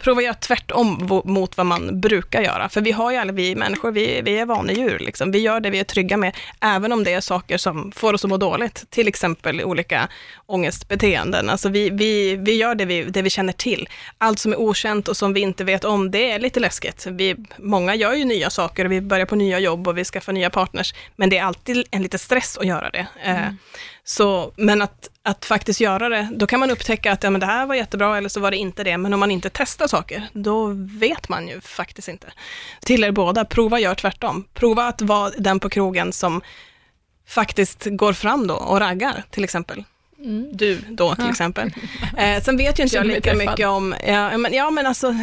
prova 0.03 0.19
att 0.19 0.25
göra 0.25 0.35
tvärtom 0.35 1.23
mot 1.25 1.57
vad 1.57 1.67
man 1.67 2.01
brukar 2.01 2.43
göra. 2.43 2.69
För 2.69 2.81
vi 2.81 2.93
har 2.93 3.11
ju 3.11 3.17
alla, 3.17 3.33
vi 3.33 3.55
människor, 3.55 3.93
vi, 3.93 4.21
vi 4.25 4.39
är 4.39 4.47
vanedjur. 4.47 4.99
Liksom. 4.99 5.31
Vi 5.31 5.39
gör 5.39 5.61
det 5.61 5.71
vi 5.71 5.79
är 5.79 5.85
trygga 5.85 6.17
med, 6.17 6.37
även 6.61 6.93
om 6.93 7.05
det 7.05 7.13
är 7.13 7.21
saker 7.21 7.59
som 7.59 7.93
får 7.93 8.15
oss 8.15 8.25
att 8.25 8.31
må 8.31 8.37
dåligt. 8.37 8.91
Till 8.91 9.09
exempel 9.09 9.63
olika 9.63 10.09
ångestbeteenden. 10.47 11.51
Alltså 11.51 11.69
vi, 11.69 11.91
vi, 11.91 12.37
vi 12.37 12.55
gör 12.55 12.75
det 12.75 12.85
vi, 12.85 13.05
det 13.05 13.23
vi 13.23 13.31
känner 13.31 13.53
till. 13.53 13.89
Allt 14.19 14.39
som 14.39 14.53
är 14.53 14.61
okänt 14.61 15.09
och 15.09 15.17
som 15.17 15.33
vi 15.33 15.41
inte 15.41 15.65
vet 15.65 15.85
om, 15.85 16.11
det 16.11 16.31
är 16.31 16.39
lite 16.39 16.61
läskigt. 16.61 17.07
Vi, 17.07 17.37
många 17.59 17.95
gör 17.95 18.15
ju 18.15 18.25
nya 18.25 18.51
saker 18.51 18.85
och 18.85 18.93
vi 18.93 19.01
börjar 19.01 19.27
på 19.27 19.37
nya 19.37 19.59
jobb 19.59 19.89
och 19.89 19.99
vi 19.99 20.05
skaffar 20.05 20.33
nya 20.33 20.51
partners, 20.51 20.95
men 21.17 21.31
det 21.31 21.39
är 21.39 21.45
alltid 21.45 21.87
en 21.91 22.03
lite 22.03 22.19
stress 22.19 22.59
att 22.59 22.67
göra 22.67 22.91
det. 22.91 23.07
Eh, 23.25 23.41
mm 23.41 23.57
så, 24.05 24.53
men 24.57 24.83
att, 24.83 25.11
att 25.23 25.45
faktiskt 25.45 25.81
göra 25.81 26.09
det, 26.09 26.29
då 26.33 26.47
kan 26.47 26.61
man 26.61 26.71
upptäcka 26.71 27.13
att 27.13 27.23
ja, 27.23 27.31
men 27.31 27.41
det 27.41 27.47
här 27.47 27.67
var 27.67 27.75
jättebra 27.75 28.19
eller 28.19 28.29
så 28.29 28.41
var 28.41 28.51
det 28.51 28.57
inte 28.57 28.85
det. 28.85 28.99
Men 28.99 29.15
om 29.15 29.21
man 29.21 29.31
inte 29.31 29.51
testar 29.53 29.87
saker, 29.87 30.29
då 30.33 30.67
vet 30.77 31.29
man 31.29 31.49
ju 31.49 31.61
faktiskt 31.61 32.09
inte. 32.09 32.33
Till 32.81 33.05
er 33.05 33.11
båda, 33.11 33.45
prova 33.45 33.81
gör 33.81 33.95
tvärtom. 33.95 34.45
Prova 34.55 34.87
att 34.87 35.03
vara 35.03 35.31
den 35.39 35.61
på 35.61 35.69
krogen 35.69 36.13
som 36.13 36.41
faktiskt 37.27 37.85
går 37.91 38.13
fram 38.13 38.47
då 38.47 38.55
och 38.55 38.81
raggar 38.81 39.25
till 39.31 39.45
exempel. 39.45 39.85
Du 40.53 40.79
då 40.89 41.15
till 41.15 41.29
exempel. 41.31 41.71
Eh, 42.19 42.43
sen 42.43 42.57
vet 42.57 42.79
ju 42.79 42.83
inte 42.83 42.97
jag 42.97 43.07
mig 43.07 43.15
lika 43.17 43.35
mycket 43.35 43.67
om, 43.69 43.95
ja 44.07 44.39
men, 44.39 44.53
ja 44.53 44.71
men 44.71 44.87
alltså, 44.87 45.15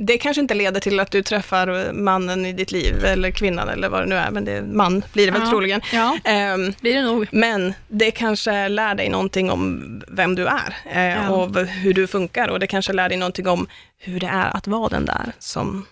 det 0.00 0.18
kanske 0.18 0.40
inte 0.40 0.54
leder 0.54 0.80
till 0.80 1.00
att 1.00 1.10
du 1.10 1.22
träffar 1.22 1.92
mannen 1.92 2.46
i 2.46 2.52
ditt 2.52 2.72
liv, 2.72 3.04
eller 3.04 3.30
kvinnan 3.30 3.68
eller 3.68 3.88
vad 3.88 4.02
det 4.02 4.06
nu 4.06 4.14
är, 4.14 4.30
men 4.30 4.44
det 4.44 4.52
är 4.52 4.62
man 4.62 5.04
blir 5.12 5.26
det 5.26 5.32
väl 5.32 5.40
Ja. 5.44 5.50
troligen. 5.50 5.80
Ja, 5.92 6.18
Ehm, 6.24 6.72
blir 6.80 6.94
det 6.94 7.02
nog. 7.02 7.26
men 7.32 7.74
det 7.88 8.10
kanske 8.10 8.68
lär 8.68 8.94
dig 8.94 9.08
någonting 9.08 9.50
om 9.50 10.02
vem 10.08 10.34
du 10.34 10.46
är 10.46 10.76
eh, 10.92 11.02
Ja. 11.24 11.28
och 11.28 11.56
hur 11.66 11.94
du 11.94 12.06
funkar 12.06 12.48
och 12.48 12.60
det 12.60 12.66
kanske 12.66 12.92
lär 12.92 13.08
dig 13.08 13.18
någonting 13.18 13.48
om 13.48 13.66
hur 13.98 14.20
det 14.20 14.26
är 14.26 14.56
att 14.56 14.66
vara 14.66 14.88
den 14.88 15.04
där 15.04 15.32
som 15.38 15.86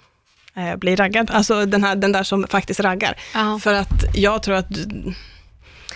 eh, 0.57 0.77
blir 0.77 0.97
raggad. 0.97 1.31
Alltså 1.31 1.67
den, 1.67 1.85
här, 1.85 1.97
den 1.97 2.13
där 2.13 2.23
som 2.23 2.47
faktiskt 2.51 2.81
raggar. 2.81 3.15
Ja. 3.35 3.59
För 3.63 3.75
att 3.75 4.05
jag 4.15 4.43
tror 4.43 4.55
att 4.55 4.67
du- 4.69 5.15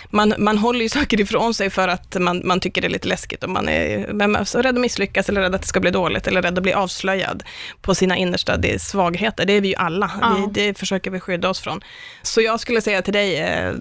man, 0.09 0.33
man 0.37 0.57
håller 0.57 0.79
ju 0.81 0.89
saker 0.99 1.21
ifrån 1.21 1.53
sig 1.53 1.69
för 1.69 1.87
att 1.87 2.17
man, 2.19 2.41
man 2.45 2.59
tycker 2.59 2.81
det 2.81 2.87
är 2.87 2.89
lite 2.89 3.07
läskigt 3.07 3.43
och 3.43 3.49
man 3.49 3.69
är, 3.69 4.13
man 4.13 4.35
är 4.35 4.43
så 4.43 4.61
rädd 4.61 4.75
att 4.75 4.81
misslyckas 4.81 5.29
eller 5.29 5.41
rädd 5.41 5.55
att 5.55 5.61
det 5.61 5.67
ska 5.67 5.79
bli 5.79 5.91
dåligt 5.91 6.27
eller 6.27 6.41
rädd 6.41 6.57
att 6.57 6.63
bli 6.63 6.73
avslöjad 6.73 7.43
på 7.81 7.95
sina 7.95 8.17
innersta 8.17 8.57
det 8.57 8.73
är 8.73 8.79
svagheter. 8.79 9.45
Det 9.45 9.53
är 9.53 9.61
vi 9.61 9.67
ju 9.67 9.75
alla. 9.75 10.11
Ja. 10.21 10.49
Vi, 10.53 10.67
det 10.67 10.77
försöker 10.77 11.11
vi 11.11 11.19
skydda 11.19 11.49
oss 11.49 11.59
från. 11.59 11.81
Så 12.21 12.41
jag 12.41 12.59
skulle 12.59 12.81
säga 12.81 13.01
till 13.01 13.13
dig, 13.13 13.37
eh, 13.37 13.73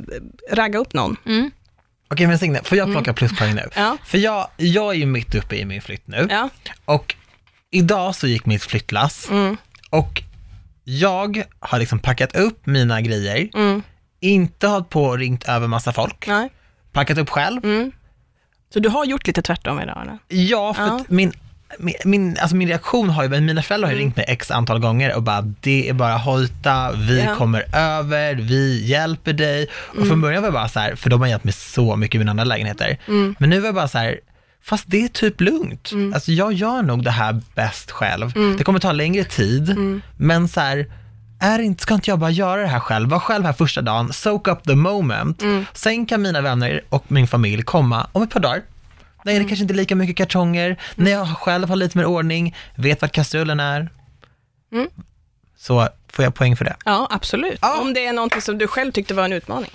ragga 0.53 0.79
upp 0.79 0.93
någon. 0.93 1.17
Mm. 1.27 1.51
Okej, 2.11 2.27
men 2.27 2.39
Signe, 2.39 2.61
får 2.65 2.79
jag 2.79 2.93
plocka 2.93 3.13
pluspoäng 3.13 3.55
nu? 3.55 3.69
Ja. 3.77 3.97
För 4.05 4.19
jag, 4.19 4.49
jag 4.57 4.95
är 4.95 4.99
ju 4.99 5.07
mitt 5.07 5.35
uppe 5.35 5.57
i 5.57 5.65
min 5.65 5.83
flytt 5.83 6.07
nu 6.07 6.27
Ja. 6.31 6.49
och 6.85 7.15
idag 7.71 8.15
så 8.15 8.27
gick 8.27 8.47
mitt 8.47 8.63
flyttlass 8.63 9.29
Mm. 9.31 9.57
och 9.91 10.23
jag 10.85 11.43
har 11.61 11.79
liksom 11.79 11.99
packat 11.99 12.37
upp 12.37 12.67
mina 12.67 13.01
grejer, 13.01 13.49
Mm. 13.55 13.83
Inte 14.21 14.67
hållit 14.67 14.89
på 14.91 15.05
och 15.05 15.19
ringt 15.19 15.45
över 15.49 15.67
massa 15.69 15.93
folk, 15.93 16.27
Nej. 16.27 16.51
packat 16.93 17.19
upp 17.19 17.31
själv. 17.31 17.65
Mm. 17.65 17.93
Så 18.73 18.81
du 18.81 18.89
har 18.89 19.05
gjort 19.05 19.27
lite 19.27 19.43
tvärtom 19.43 19.81
idag? 19.81 19.99
Eller? 20.03 20.19
Ja, 20.29 20.75
för 20.75 20.83
Ja. 20.87 21.05
min, 21.09 21.33
min, 22.05 22.37
alltså 22.41 22.57
min 22.57 22.69
reaktion 22.69 23.11
har 23.11 23.23
ju, 23.23 23.29
mina 23.41 23.63
föräldrar 23.63 23.87
har 23.89 23.93
ju 23.93 23.97
Mm. 23.99 24.05
ringt 24.07 24.17
mig 24.17 24.25
x 24.29 24.51
antal 24.51 24.79
gånger 24.79 25.17
och 25.17 25.23
bara, 25.23 25.41
det 25.41 25.89
är 25.89 25.93
bara 25.93 26.17
hojta, 26.17 26.93
vi 26.93 27.23
Ja. 27.25 27.35
kommer 27.35 27.77
över, 27.77 28.35
vi 28.35 28.87
hjälper 28.87 29.33
dig. 29.33 29.69
Och 29.73 29.97
Mm. 29.97 30.09
från 30.09 30.21
början 30.21 30.43
var 30.43 30.47
jag 30.47 30.55
bara 30.55 30.69
så 30.69 30.81
här, 30.81 30.95
för 30.95 31.11
de 31.11 31.21
har 31.21 31.29
hjälpt 31.29 31.45
mig 31.45 31.55
så 31.55 31.97
mycket 31.97 32.15
i 32.15 32.19
mina 32.19 32.31
andra 32.31 32.45
lägenheter. 32.45 32.99
Mm. 33.09 33.35
Men 33.39 33.51
nu 33.51 33.59
var 33.61 33.67
jag 33.67 33.75
bara 33.75 33.89
så 33.89 33.99
här, 33.99 34.21
fast 34.63 34.85
det 34.87 35.05
är 35.05 35.09
typ 35.09 35.41
lugnt. 35.41 35.91
Alltså 36.15 36.33
jag 36.33 36.53
gör 36.53 36.83
nog 36.83 37.05
det 37.05 37.11
här 37.11 37.41
bäst 37.55 37.91
själv. 37.91 38.37
Mm. 38.37 38.57
Det 38.57 38.65
kommer 38.65 38.79
ta 38.79 38.93
längre 38.93 39.25
tid, 39.25 39.77
men 40.17 40.49
så 40.49 40.61
här, 40.61 40.87
är 41.41 41.59
inte, 41.59 41.83
ska 41.83 41.95
inte 41.95 42.11
jag 42.11 42.19
bara 42.19 42.31
göra 42.31 42.61
det 42.61 42.67
här 42.67 42.81
själv? 42.81 43.09
Var 43.09 43.19
själv 43.19 43.45
här 43.45 43.53
första 43.53 43.83
dagen, 43.83 44.13
soak 44.13 44.49
up 44.49 44.63
the 44.65 44.75
moment. 44.75 45.43
Mm. 45.43 45.67
Sen 45.73 46.07
kan 46.07 46.23
mina 46.23 46.41
vänner 46.41 46.81
och 46.89 47.05
min 47.13 47.29
familj 47.29 47.63
komma 47.63 48.07
om 48.13 48.23
ett 48.23 48.31
par 48.31 48.41
dagar. 48.41 48.63
Nej, 49.25 49.35
Mm. 49.35 49.45
det 49.45 49.49
kanske 49.51 49.63
inte 49.63 49.75
är 49.75 49.77
lika 49.77 49.97
mycket 49.97 50.17
kartonger. 50.17 50.77
När 50.95 51.11
jag 51.11 51.29
själv 51.29 51.69
har 51.69 51.77
lite 51.77 51.99
mer 51.99 52.05
ordning, 52.05 52.57
vet 52.75 53.01
vad 53.01 53.13
kastrullen 53.13 53.61
är. 53.61 53.89
Mm. 54.73 54.89
Så 55.59 55.89
får 56.13 56.25
jag 56.25 56.35
poäng 56.35 56.57
för 56.57 56.65
det. 56.65 56.77
Ja, 56.85 57.09
absolut. 57.11 57.59
Ja. 57.63 57.81
Om 57.81 57.95
det 57.95 58.07
är 58.07 58.13
någonting 58.13 58.41
som 58.43 58.59
du 58.59 58.67
själv 58.67 58.93
tyckte 58.93 59.15
var 59.15 59.25
en 59.25 59.33
utmaning. 59.33 59.71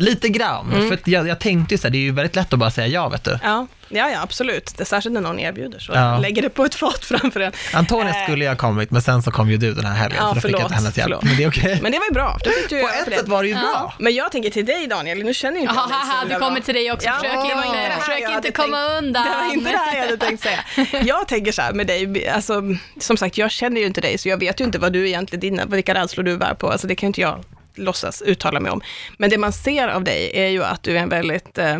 Lite 0.00 0.28
grann, 0.28 0.72
Mm. 0.72 0.88
för 0.88 0.98
jag, 1.04 1.28
jag 1.28 1.38
tänkte 1.38 1.74
ju 1.74 1.78
så 1.78 1.86
här, 1.86 1.90
det 1.92 1.98
är 1.98 2.02
ju 2.02 2.12
väldigt 2.12 2.36
lätt 2.36 2.52
att 2.52 2.58
bara 2.58 2.70
säga 2.70 2.86
ja, 2.86 3.08
vet 3.08 3.24
du. 3.24 3.38
Ja, 3.42 3.66
ja, 3.88 4.10
ja 4.10 4.22
absolut. 4.22 4.74
Det 4.76 4.82
är 4.82 4.84
särskilt 4.84 5.12
när 5.12 5.20
någon 5.20 5.38
erbjuder 5.38 5.78
så. 5.78 5.92
Ja. 5.94 6.18
Lägger 6.18 6.42
det 6.42 6.50
på 6.50 6.64
ett 6.64 6.74
fat 6.74 7.04
framför 7.04 7.40
en. 7.40 7.52
Antonija 7.72 8.14
Eh. 8.16 8.24
skulle 8.24 8.44
jag 8.44 8.52
ha 8.52 8.56
kommit, 8.56 8.90
men 8.90 9.02
sen 9.02 9.22
så 9.22 9.30
kom 9.30 9.50
ju 9.50 9.56
du 9.56 9.74
den 9.74 9.84
här 9.84 9.94
helgen, 9.94 10.18
Ja, 10.22 10.28
så 10.28 10.34
då 10.34 10.40
fick 10.40 10.50
jag 10.50 10.56
förlåt, 10.58 10.62
inte 10.70 10.74
hennes 10.74 10.98
hjälp. 10.98 11.06
förlåt. 11.08 11.24
Men 11.24 11.36
det 11.36 11.44
är 11.44 11.48
okej. 11.48 11.78
Men 11.82 11.92
det 11.92 11.98
var 11.98 12.06
ju 12.06 12.12
bra. 12.12 12.38
Du 12.44 12.80
På 12.82 12.88
ett 12.88 13.04
sätt 13.18 13.28
var 13.28 13.42
det 13.42 13.48
ju 13.48 13.54
bra. 13.54 13.94
Men 13.98 14.14
jag 14.14 14.32
tänker 14.32 14.50
till 14.50 14.66
dig 14.66 14.86
Daniel, 14.86 15.18
nu 15.24 15.34
känner 15.34 15.56
ju 15.56 15.62
inte 15.62 15.74
Ja, 15.74 15.80
jag 15.80 15.88
dig 15.90 15.98
så 16.00 16.12
haha, 16.12 16.24
du 16.28 16.34
kommer 16.46 16.60
till 16.60 16.74
dig 16.74 16.92
också. 16.92 17.06
Ja, 17.06 17.12
försök 17.14 17.34
inte, 17.34 17.66
inte 17.66 17.78
det 17.78 17.94
här 17.94 18.00
försök 18.00 18.34
inte 18.36 18.50
komma 18.52 18.76
tänkt. 18.88 18.98
undan. 19.02 19.24
Det 19.26 19.30
var 19.46 19.54
inte 19.54 19.70
det 19.70 19.76
här 19.78 19.94
jag 19.96 20.04
hade 20.04 20.16
tänkt 20.16 20.42
säga. 20.42 20.60
Jag 21.04 21.28
tänker 21.28 21.52
så 21.52 21.62
här 21.62 21.72
med 21.72 21.86
dig, 21.86 22.28
alltså, 22.28 22.62
som 23.00 23.16
sagt, 23.16 23.38
jag 23.38 23.50
känner 23.50 23.80
ju 23.80 23.86
inte 23.86 24.00
dig, 24.00 24.18
så 24.18 24.28
jag 24.28 24.40
vet 24.40 24.60
ju 24.60 24.64
inte 24.64 24.78
vad 24.78 24.92
du 24.92 25.08
egentligen, 25.08 25.40
dina, 25.40 25.64
vilka 25.66 25.94
rädslor 25.94 26.24
du 26.24 26.36
bär 26.36 26.54
på, 26.54 26.70
alltså 26.70 26.86
det 26.86 26.94
kan 26.94 27.06
ju 27.06 27.08
inte 27.08 27.20
jag 27.20 27.44
låtsas 27.78 28.22
uttala 28.22 28.60
mig 28.60 28.72
om. 28.72 28.80
Men 29.18 29.30
det 29.30 29.38
man 29.38 29.52
ser 29.52 29.88
av 29.88 30.04
dig 30.04 30.30
är 30.34 30.48
ju 30.48 30.64
att 30.64 30.82
du 30.82 30.96
är 30.98 31.02
en 31.02 31.08
väldigt 31.08 31.58
eh, 31.58 31.78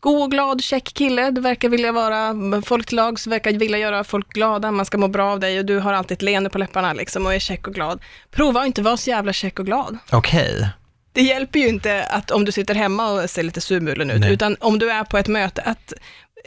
god 0.00 0.22
och 0.22 0.30
glad, 0.30 0.62
check 0.62 0.84
kille. 0.94 1.30
Du 1.30 1.40
verkar 1.40 1.68
vilja 1.68 1.92
vara 1.92 2.34
folk 2.64 2.86
till 2.86 2.96
lags, 2.96 3.26
verkar 3.26 3.52
vilja 3.52 3.78
göra 3.78 4.04
folk 4.04 4.28
glada, 4.28 4.70
man 4.70 4.86
ska 4.86 4.98
må 4.98 5.08
bra 5.08 5.32
av 5.32 5.40
dig 5.40 5.58
och 5.58 5.64
du 5.64 5.78
har 5.78 5.92
alltid 5.92 6.14
ett 6.14 6.22
leende 6.22 6.50
på 6.50 6.58
läpparna 6.58 6.92
liksom 6.92 7.26
och 7.26 7.34
är 7.34 7.38
check 7.38 7.66
och 7.66 7.74
glad. 7.74 8.00
Prova 8.30 8.60
att 8.60 8.66
inte 8.66 8.82
vara 8.82 8.96
så 8.96 9.10
jävla 9.10 9.32
check 9.32 9.58
och 9.58 9.66
glad. 9.66 9.98
Okej. 10.10 10.68
Det 11.12 11.22
hjälper 11.22 11.58
ju 11.58 11.68
inte 11.68 12.04
att 12.04 12.30
om 12.30 12.44
du 12.44 12.52
sitter 12.52 12.74
hemma 12.74 13.10
och 13.10 13.30
ser 13.30 13.42
lite 13.42 13.60
surmulen 13.60 14.10
ut, 14.10 14.20
Nej. 14.20 14.32
utan 14.32 14.56
om 14.60 14.78
du 14.78 14.90
är 14.90 15.04
på 15.04 15.18
ett 15.18 15.28
möte, 15.28 15.62
att 15.62 15.92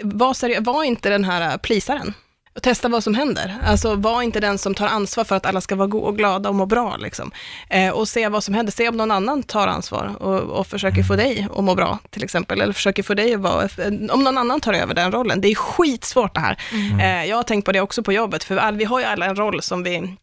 var, 0.01 0.33
seriö- 0.33 0.63
var 0.65 0.83
inte 0.83 1.09
den 1.09 1.23
här 1.23 1.51
äh, 1.51 1.57
plisaren. 1.57 2.13
Och 2.55 2.63
testa 2.63 2.89
vad 2.89 3.03
som 3.03 3.15
händer. 3.15 3.55
Alltså 3.65 3.95
var 3.95 4.21
inte 4.21 4.39
den 4.39 4.57
som 4.57 4.75
tar 4.75 4.87
ansvar 4.87 5.23
för 5.23 5.35
att 5.35 5.45
alla 5.45 5.61
ska 5.61 5.75
vara 5.75 5.87
go- 5.87 5.99
och 5.99 6.17
glada 6.17 6.49
och 6.49 6.55
må 6.55 6.65
bra. 6.65 6.97
Liksom. 6.97 7.31
Eh, 7.69 7.89
och 7.89 8.07
se 8.07 8.27
vad 8.29 8.43
som 8.43 8.53
händer. 8.53 8.71
Se 8.73 8.89
om 8.89 8.97
någon 8.97 9.11
annan 9.11 9.43
tar 9.43 9.67
ansvar 9.67 10.15
och, 10.19 10.39
och 10.41 10.67
försöker 10.67 11.03
få 11.03 11.15
dig 11.15 11.47
att 11.55 11.63
må 11.63 11.75
bra, 11.75 11.99
till 12.09 12.23
exempel. 12.23 12.61
Eller 12.61 12.73
försöker 12.73 13.03
få 13.03 13.13
dig 13.13 13.33
att 13.33 13.41
vara, 13.41 13.69
om 14.11 14.23
någon 14.23 14.37
annan 14.37 14.61
tar 14.61 14.73
över 14.73 14.93
den 14.93 15.11
rollen. 15.11 15.41
Det 15.41 15.47
är 15.47 15.55
skitsvårt 15.55 16.33
det 16.35 16.39
här. 16.39 16.57
Eh, 17.01 17.29
jag 17.29 17.35
har 17.35 17.43
tänkt 17.43 17.65
på 17.65 17.71
det 17.71 17.81
också 17.81 18.03
på 18.03 18.13
jobbet, 18.13 18.43
för 18.43 18.57
all, 18.57 18.75
vi 18.75 18.83
har 18.83 18.99
ju 18.99 19.05
alla 19.05 19.25
en 19.25 19.35
roll 19.35 19.61
som 19.61 19.83
vi 19.83 20.15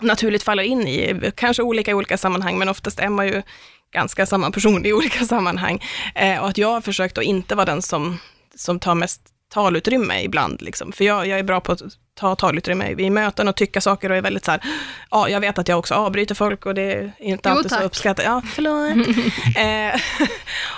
naturligt 0.00 0.42
faller 0.42 0.62
in 0.62 0.86
i, 0.88 1.32
kanske 1.34 1.62
olika 1.62 1.90
i 1.90 1.94
olika 1.94 2.18
sammanhang, 2.18 2.58
men 2.58 2.68
oftast 2.68 3.00
är 3.00 3.08
man 3.08 3.26
ju 3.26 3.42
ganska 3.92 4.26
samma 4.26 4.50
person 4.50 4.86
i 4.86 4.92
olika 4.92 5.24
sammanhang. 5.24 5.82
Eh, 6.14 6.38
och 6.38 6.48
att 6.48 6.58
jag 6.58 6.68
har 6.68 6.80
försökt 6.80 7.18
att 7.18 7.24
inte 7.24 7.54
vara 7.54 7.66
den 7.66 7.82
som, 7.82 8.18
som 8.54 8.80
tar 8.80 8.94
mest 8.94 9.20
talutrymme 9.48 10.22
ibland, 10.22 10.62
liksom. 10.62 10.92
för 10.92 11.04
jag, 11.04 11.26
jag 11.26 11.38
är 11.38 11.42
bra 11.42 11.60
på 11.60 11.72
att 11.72 11.82
ta 12.14 12.34
talutrymme 12.36 12.90
i 12.98 13.10
möten 13.10 13.48
och 13.48 13.56
tycka 13.56 13.80
saker 13.80 14.10
och 14.10 14.16
är 14.16 14.22
väldigt 14.22 14.44
så 14.44 14.50
här, 14.50 14.60
ja, 15.10 15.28
jag 15.28 15.40
vet 15.40 15.58
att 15.58 15.68
jag 15.68 15.78
också 15.78 15.94
avbryter 15.94 16.34
folk 16.34 16.66
och 16.66 16.74
det 16.74 16.92
är 16.92 17.12
inte 17.18 17.48
Jo, 17.48 17.56
alltid 17.56 17.70
så 17.70 17.76
tack. 17.76 17.84
uppskattat. 17.84 18.24
Ja, 18.24 18.42
förlåt. 18.54 19.06
eh, 19.56 20.00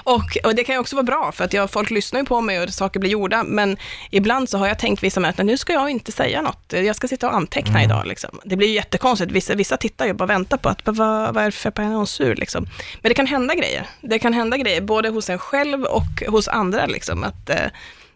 och, 0.15 0.37
och 0.45 0.55
det 0.55 0.65
kan 0.65 0.75
ju 0.75 0.79
också 0.79 0.97
vara 0.97 1.05
bra, 1.05 1.33
för 1.33 1.45
att 1.45 1.53
jag, 1.53 1.71
folk 1.71 1.91
lyssnar 1.91 2.21
ju 2.21 2.27
på 2.27 2.41
mig 2.41 2.63
och 2.63 2.71
saker 2.71 3.01
blir 3.01 3.11
gjorda, 3.11 3.45
men 3.45 3.77
ibland 4.11 4.49
så 4.49 4.59
har 4.59 4.69
jag 4.69 4.79
tänkt 4.79 5.03
vissa 5.03 5.21
möten, 5.21 5.47
nu 5.47 5.57
ska 5.57 5.73
jag 5.73 5.91
inte 5.91 6.13
säga 6.13 6.43
något, 6.43 6.73
jag 6.73 6.97
ska 6.97 7.09
sitta 7.09 7.29
och 7.29 7.35
anteckna 7.35 7.85
idag. 7.85 8.07
Liksom. 8.07 8.41
Det 8.45 8.57
blir 8.57 8.69
ju 8.69 8.75
jättekonstigt, 8.75 9.33
vissa, 9.33 9.55
vissa 9.55 9.77
tittar 9.77 10.05
ju 10.05 10.11
och 10.11 10.17
bara 10.17 10.27
väntar 10.27 10.57
på 10.57 10.69
att, 10.69 10.81
vad, 10.85 11.35
vad 11.35 11.37
är 11.37 11.45
det 11.45 11.53
för 11.53 11.81
är 11.81 11.85
hon 11.85 12.07
sur 12.07 12.35
liksom. 12.37 12.67
Men 13.03 13.11
det 13.11 13.15
kan 13.15 13.27
hända 13.27 13.55
grejer, 13.55 13.87
det 14.01 14.19
kan 14.19 14.33
hända 14.33 14.57
grejer, 14.57 14.81
både 14.81 15.09
hos 15.09 15.31
en 15.31 15.39
själv 15.39 15.85
och 15.85 16.23
hos 16.29 16.49
andra, 16.49 16.87
liksom, 16.87 17.25
att 17.25 17.51
eh, 17.51 17.57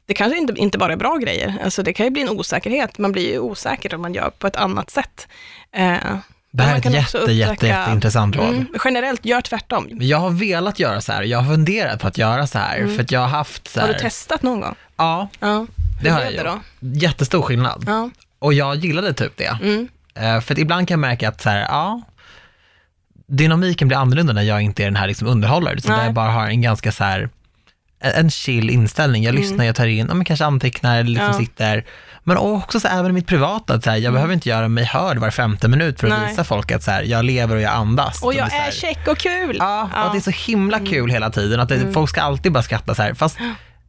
det 0.07 0.15
kanske 0.15 0.39
inte, 0.39 0.53
inte 0.57 0.79
bara 0.79 0.93
är 0.93 0.97
bra 0.97 1.17
grejer, 1.17 1.55
alltså 1.65 1.83
det 1.83 1.93
kan 1.93 2.07
ju 2.07 2.11
bli 2.11 2.23
en 2.23 2.29
osäkerhet, 2.29 2.99
man 2.99 3.13
blir 3.13 3.33
ju 3.33 3.39
osäker 3.39 3.95
om 3.95 4.03
man 4.03 4.15
gör 4.15 4.31
på 4.39 4.47
ett 4.47 4.57
annat 4.57 4.91
sätt. 4.91 5.29
Eh, 5.73 5.97
Det 6.51 6.63
här 6.63 6.75
är 6.75 6.79
ett 6.79 6.93
jätte, 6.95 7.33
jätte, 7.33 7.67
jätteintressant 7.67 8.37
råd. 8.37 8.49
Mm, 8.49 8.67
generellt, 8.85 9.25
gör 9.25 9.41
tvärtom. 9.41 9.89
Jag 9.91 10.19
har 10.19 10.31
velat 10.31 10.79
göra 10.79 11.01
så 11.01 11.13
här, 11.13 11.23
jag 11.23 11.39
har 11.39 11.55
funderat 11.55 12.01
på 12.01 12.07
att 12.09 12.19
göra 12.19 12.47
så 12.47 12.59
här, 12.59 12.87
för 12.97 13.03
att 13.03 13.11
jag 13.13 13.21
har 13.21 13.29
haft 13.29 13.69
så 13.69 13.81
här. 13.81 13.87
Mm. 13.87 13.95
Har 13.95 14.03
du 14.03 14.09
testat 14.09 14.43
någon 14.43 14.61
gång? 14.61 14.75
Ja, 14.97 15.29
Ja. 15.41 15.67
det 16.03 16.11
har 16.11 16.21
jag 16.21 16.33
gjort. 16.35 16.63
Jättestor 16.81 17.43
skillnad. 17.43 17.85
Ja. 17.87 18.11
Och 18.39 18.55
jag 18.55 18.77
gillade 18.77 19.13
typ 19.15 19.37
det. 19.37 19.59
Mm. 19.63 19.89
Eh, 20.15 20.41
För 20.41 20.55
att 20.55 20.59
ibland 20.59 20.89
kan 20.89 20.93
jag 20.95 21.01
märka 21.01 21.29
att 21.29 21.41
så 21.41 21.51
här, 21.51 21.61
ja, 21.61 22.03
dynamiken 23.27 23.89
blir 23.89 23.99
annorlunda 23.99 24.33
när 24.33 24.43
jag 24.43 24.63
inte 24.63 24.83
är 24.83 24.85
den 24.85 24.97
här 24.97 25.07
liksom 25.07 25.29
underhållare, 25.29 25.81
så 25.81 25.89
Nej. 25.89 25.99
där 25.99 26.05
jag 26.05 26.15
bara 26.15 26.31
har 26.31 26.47
en 26.47 26.63
ganska 26.63 26.93
så 26.93 27.05
här, 27.05 27.29
en 28.13 28.31
chill 28.31 28.71
inställning. 28.71 29.23
Jag 29.25 29.35
lyssnar, 29.35 29.65
jag 29.65 29.77
tar 29.77 29.87
in, 29.87 30.07
ja, 30.09 30.15
men 30.15 30.25
kanske 30.25 30.45
antecknar, 30.45 31.03
liksom 31.03 31.25
Mm. 31.25 31.37
Ja. 31.41 31.47
sitter. 31.47 31.85
Men 32.27 32.37
också 32.37 32.81
så 32.81 32.89
här, 32.89 32.99
även 32.99 33.11
i 33.11 33.15
mitt 33.15 33.27
privata, 33.27 33.75
att 33.75 33.85
så 33.85 33.91
här, 33.91 33.97
jag 33.97 34.13
behöver 34.13 34.35
inte 34.35 34.49
göra 34.49 34.69
mig 34.69 34.85
hörd 34.85 35.19
var 35.19 35.31
femte 35.31 35.69
minut 35.69 36.01
för 36.01 36.07
att 36.11 36.19
Nej. 36.19 36.29
visa 36.31 36.45
folk 36.45 36.73
att 36.73 36.83
så 36.83 36.91
här, 36.91 37.03
jag 37.03 37.25
lever 37.25 37.57
och 37.57 37.63
jag 37.63 37.73
andas. 37.73 38.23
Och 38.23 38.35
jag 38.35 38.45
här- 38.45 38.69
är 38.69 38.73
check 38.73 39.09
och 39.09 39.19
kul. 39.19 39.57
Ja, 39.59 39.83
och 39.95 40.07
att 40.07 40.13
det 40.13 40.19
är 40.19 40.33
så 40.33 40.51
himla 40.51 40.79
kul 40.79 41.11
hela 41.11 41.31
tiden. 41.31 41.61
Att 41.61 41.69
det, 41.69 41.93
folk 41.93 42.11
ska 42.11 42.23
alltid 42.23 42.53
bara 42.53 42.63
skratta 42.63 42.95
så 42.95 43.03
här. 43.03 43.15
Fast 43.15 43.39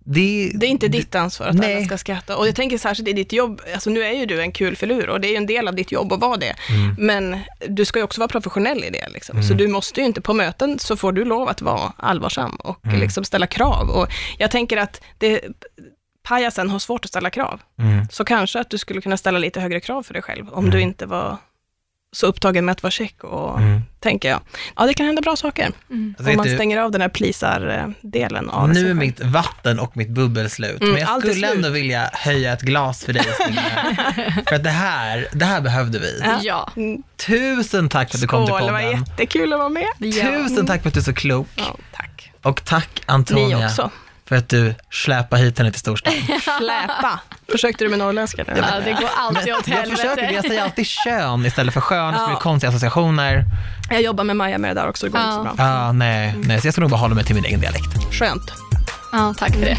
det, 0.07 0.51
Det 0.55 0.65
är 0.65 0.69
inte 0.69 0.87
ditt 0.87 1.15
ansvar 1.15 1.47
att 1.47 1.55
Nej. 1.55 1.75
alla 1.75 1.85
ska 1.85 1.97
skratta. 1.97 2.37
Och 2.37 2.47
jag 2.47 2.55
tänker 2.55 2.77
särskilt 2.77 3.09
i 3.09 3.13
ditt 3.13 3.33
jobb, 3.33 3.61
alltså 3.73 3.89
nu 3.89 4.03
är 4.03 4.11
ju 4.11 4.25
du 4.25 4.41
en 4.41 4.51
kul 4.51 4.75
filur 4.75 5.09
och 5.09 5.21
det 5.21 5.27
är 5.27 5.29
ju 5.29 5.35
en 5.35 5.45
del 5.45 5.67
av 5.67 5.75
ditt 5.75 5.91
jobb 5.91 6.13
att 6.13 6.19
vara 6.19 6.37
det. 6.37 6.55
Mm. 6.69 6.95
Men 6.99 7.39
du 7.67 7.85
ska 7.85 7.99
ju 7.99 8.03
också 8.03 8.21
vara 8.21 8.27
professionell 8.27 8.83
i 8.83 8.89
det. 8.89 9.09
Liksom. 9.09 9.43
Så 9.43 9.53
du 9.53 9.67
måste 9.67 9.99
ju 9.99 10.05
inte, 10.05 10.21
på 10.21 10.33
möten 10.33 10.79
så 10.79 10.97
får 10.97 11.11
du 11.11 11.25
lov 11.25 11.49
att 11.49 11.61
vara 11.61 11.93
allvarsam 11.97 12.55
och 12.55 12.85
Mm. 12.85 12.99
liksom 12.99 13.23
ställa 13.23 13.47
krav. 13.47 13.89
Och 13.89 14.07
jag 14.37 14.51
tänker 14.51 14.77
att 14.77 15.01
det, 15.17 15.41
pajasen 16.23 16.69
har 16.69 16.79
svårt 16.79 17.05
att 17.05 17.09
ställa 17.09 17.29
krav. 17.29 17.61
Mm. 17.79 18.07
Så 18.11 18.25
kanske 18.25 18.59
att 18.59 18.69
du 18.69 18.77
skulle 18.77 19.01
kunna 19.01 19.17
ställa 19.17 19.39
lite 19.39 19.59
högre 19.61 19.79
krav 19.79 20.03
för 20.03 20.13
dig 20.13 20.21
själv, 20.21 20.49
om 20.49 20.69
du 20.69 20.81
inte 20.81 21.05
var 21.05 21.37
så 22.15 22.27
upptagen 22.27 22.65
med 22.65 22.71
att 22.71 22.83
vara 22.83 22.91
check 22.91 23.23
och, 23.23 23.59
Mm. 23.59 23.81
tänker 23.99 24.29
jag. 24.29 24.39
Ja, 24.75 24.85
det 24.85 24.93
kan 24.93 25.05
hända 25.05 25.21
bra 25.21 25.35
saker. 25.35 25.65
Alltså, 25.65 25.83
om 25.89 26.15
vet 26.25 26.35
man 26.35 26.47
du, 26.47 26.55
stänger 26.55 26.77
av 26.77 26.91
den 26.91 27.01
här 27.01 27.09
pleasar-delen 27.09 28.49
av 28.49 28.69
nu 28.69 28.89
är 28.89 28.93
mitt 28.93 29.19
vatten 29.19 29.79
och 29.79 29.97
mitt 29.97 30.09
bubbel 30.09 30.49
slut, 30.49 30.81
Mm, 30.81 30.93
men 30.93 31.01
jag 31.01 31.21
skulle 31.27 31.51
ändå 31.51 31.69
vilja 31.69 32.09
höja 32.13 32.53
ett 32.53 32.61
glas 32.61 33.03
för 33.05 33.13
dig. 33.13 33.23
För 34.47 34.55
att 34.55 34.63
det 34.63 34.69
här, 34.69 35.27
det 35.31 35.45
här 35.45 35.61
behövde 35.61 35.99
vi. 35.99 36.21
Ja. 36.41 36.69
Mm. 36.77 37.03
Tusen 37.27 37.89
tack 37.89 38.09
för 38.09 38.17
att 38.17 38.21
du 38.21 38.27
kom 38.27 38.45
till 38.45 38.53
Skål, 38.55 38.65
det 38.65 38.71
var 38.71 38.79
podden. 38.81 38.99
jättekul 39.09 39.53
att 39.53 39.59
vara 39.59 39.69
med. 39.69 39.87
Tusen 39.99 40.65
tack 40.67 40.81
för 40.81 40.87
att 40.87 40.93
du 40.93 40.99
är 40.99 41.03
så 41.03 41.13
klok. 41.13 41.47
Ja, 41.55 41.77
tack. 41.93 42.31
Och 42.41 42.65
tack 42.65 43.01
Antonia 43.05 43.57
Ni 43.57 43.65
också. 43.65 43.91
För 44.27 44.35
att 44.35 44.49
du 44.49 44.75
släpar 44.91 45.37
hit 45.37 45.57
henne 45.57 45.71
till 45.71 45.79
storstan. 45.79 46.13
Släpa. 46.59 47.19
Försökte 47.51 47.83
du 47.83 47.89
med 47.89 47.99
norrländska 47.99 48.43
nu? 48.47 48.53
Ja, 48.57 48.79
det 48.85 48.91
går 48.93 49.09
alltid 49.17 49.53
åt 49.53 49.67
Jag 49.67 49.87
försöker, 49.89 50.21
jag 50.21 50.25
helvete. 50.27 50.47
säger 50.47 50.63
alltid 50.63 50.87
kön 50.87 51.45
istället 51.45 51.73
för 51.73 51.81
skön, 51.81 52.13
Ja. 52.17 52.27
det 52.27 52.35
konstiga 52.41 52.69
associationer. 52.69 53.43
Jag 53.89 54.01
jobbar 54.01 54.23
med 54.23 54.35
Maja 54.35 54.57
med 54.57 54.75
det 54.75 54.81
där 54.81 54.89
också, 54.89 55.05
det 55.05 55.11
går 55.11 55.21
Ja. 55.21 55.39
inte 55.39 55.49
så 55.49 55.55
bra. 55.55 55.65
Ja, 55.65 55.91
nej, 55.91 56.35
nej, 56.43 56.61
så 56.61 56.67
jag 56.67 56.73
ska 56.73 56.81
nog 56.81 56.89
bara 56.89 56.97
hålla 56.99 57.15
mig 57.15 57.23
till 57.23 57.35
min 57.35 57.45
egen 57.45 57.59
dialekt. 57.61 58.13
Skönt. 58.13 58.51
Ja, 59.11 59.33
tack 59.37 59.53
för 59.53 59.61
det. 59.61 59.77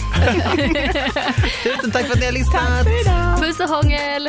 Tusen 1.62 1.90
tack 1.90 2.07
för 2.07 2.12
att 2.12 2.20
ni 2.20 2.24
har 2.26 2.32
lyssnat. 2.32 2.86
idag. 3.05 3.38
Puss 3.40 3.61
och 3.61 3.68
hångel. 3.68 4.28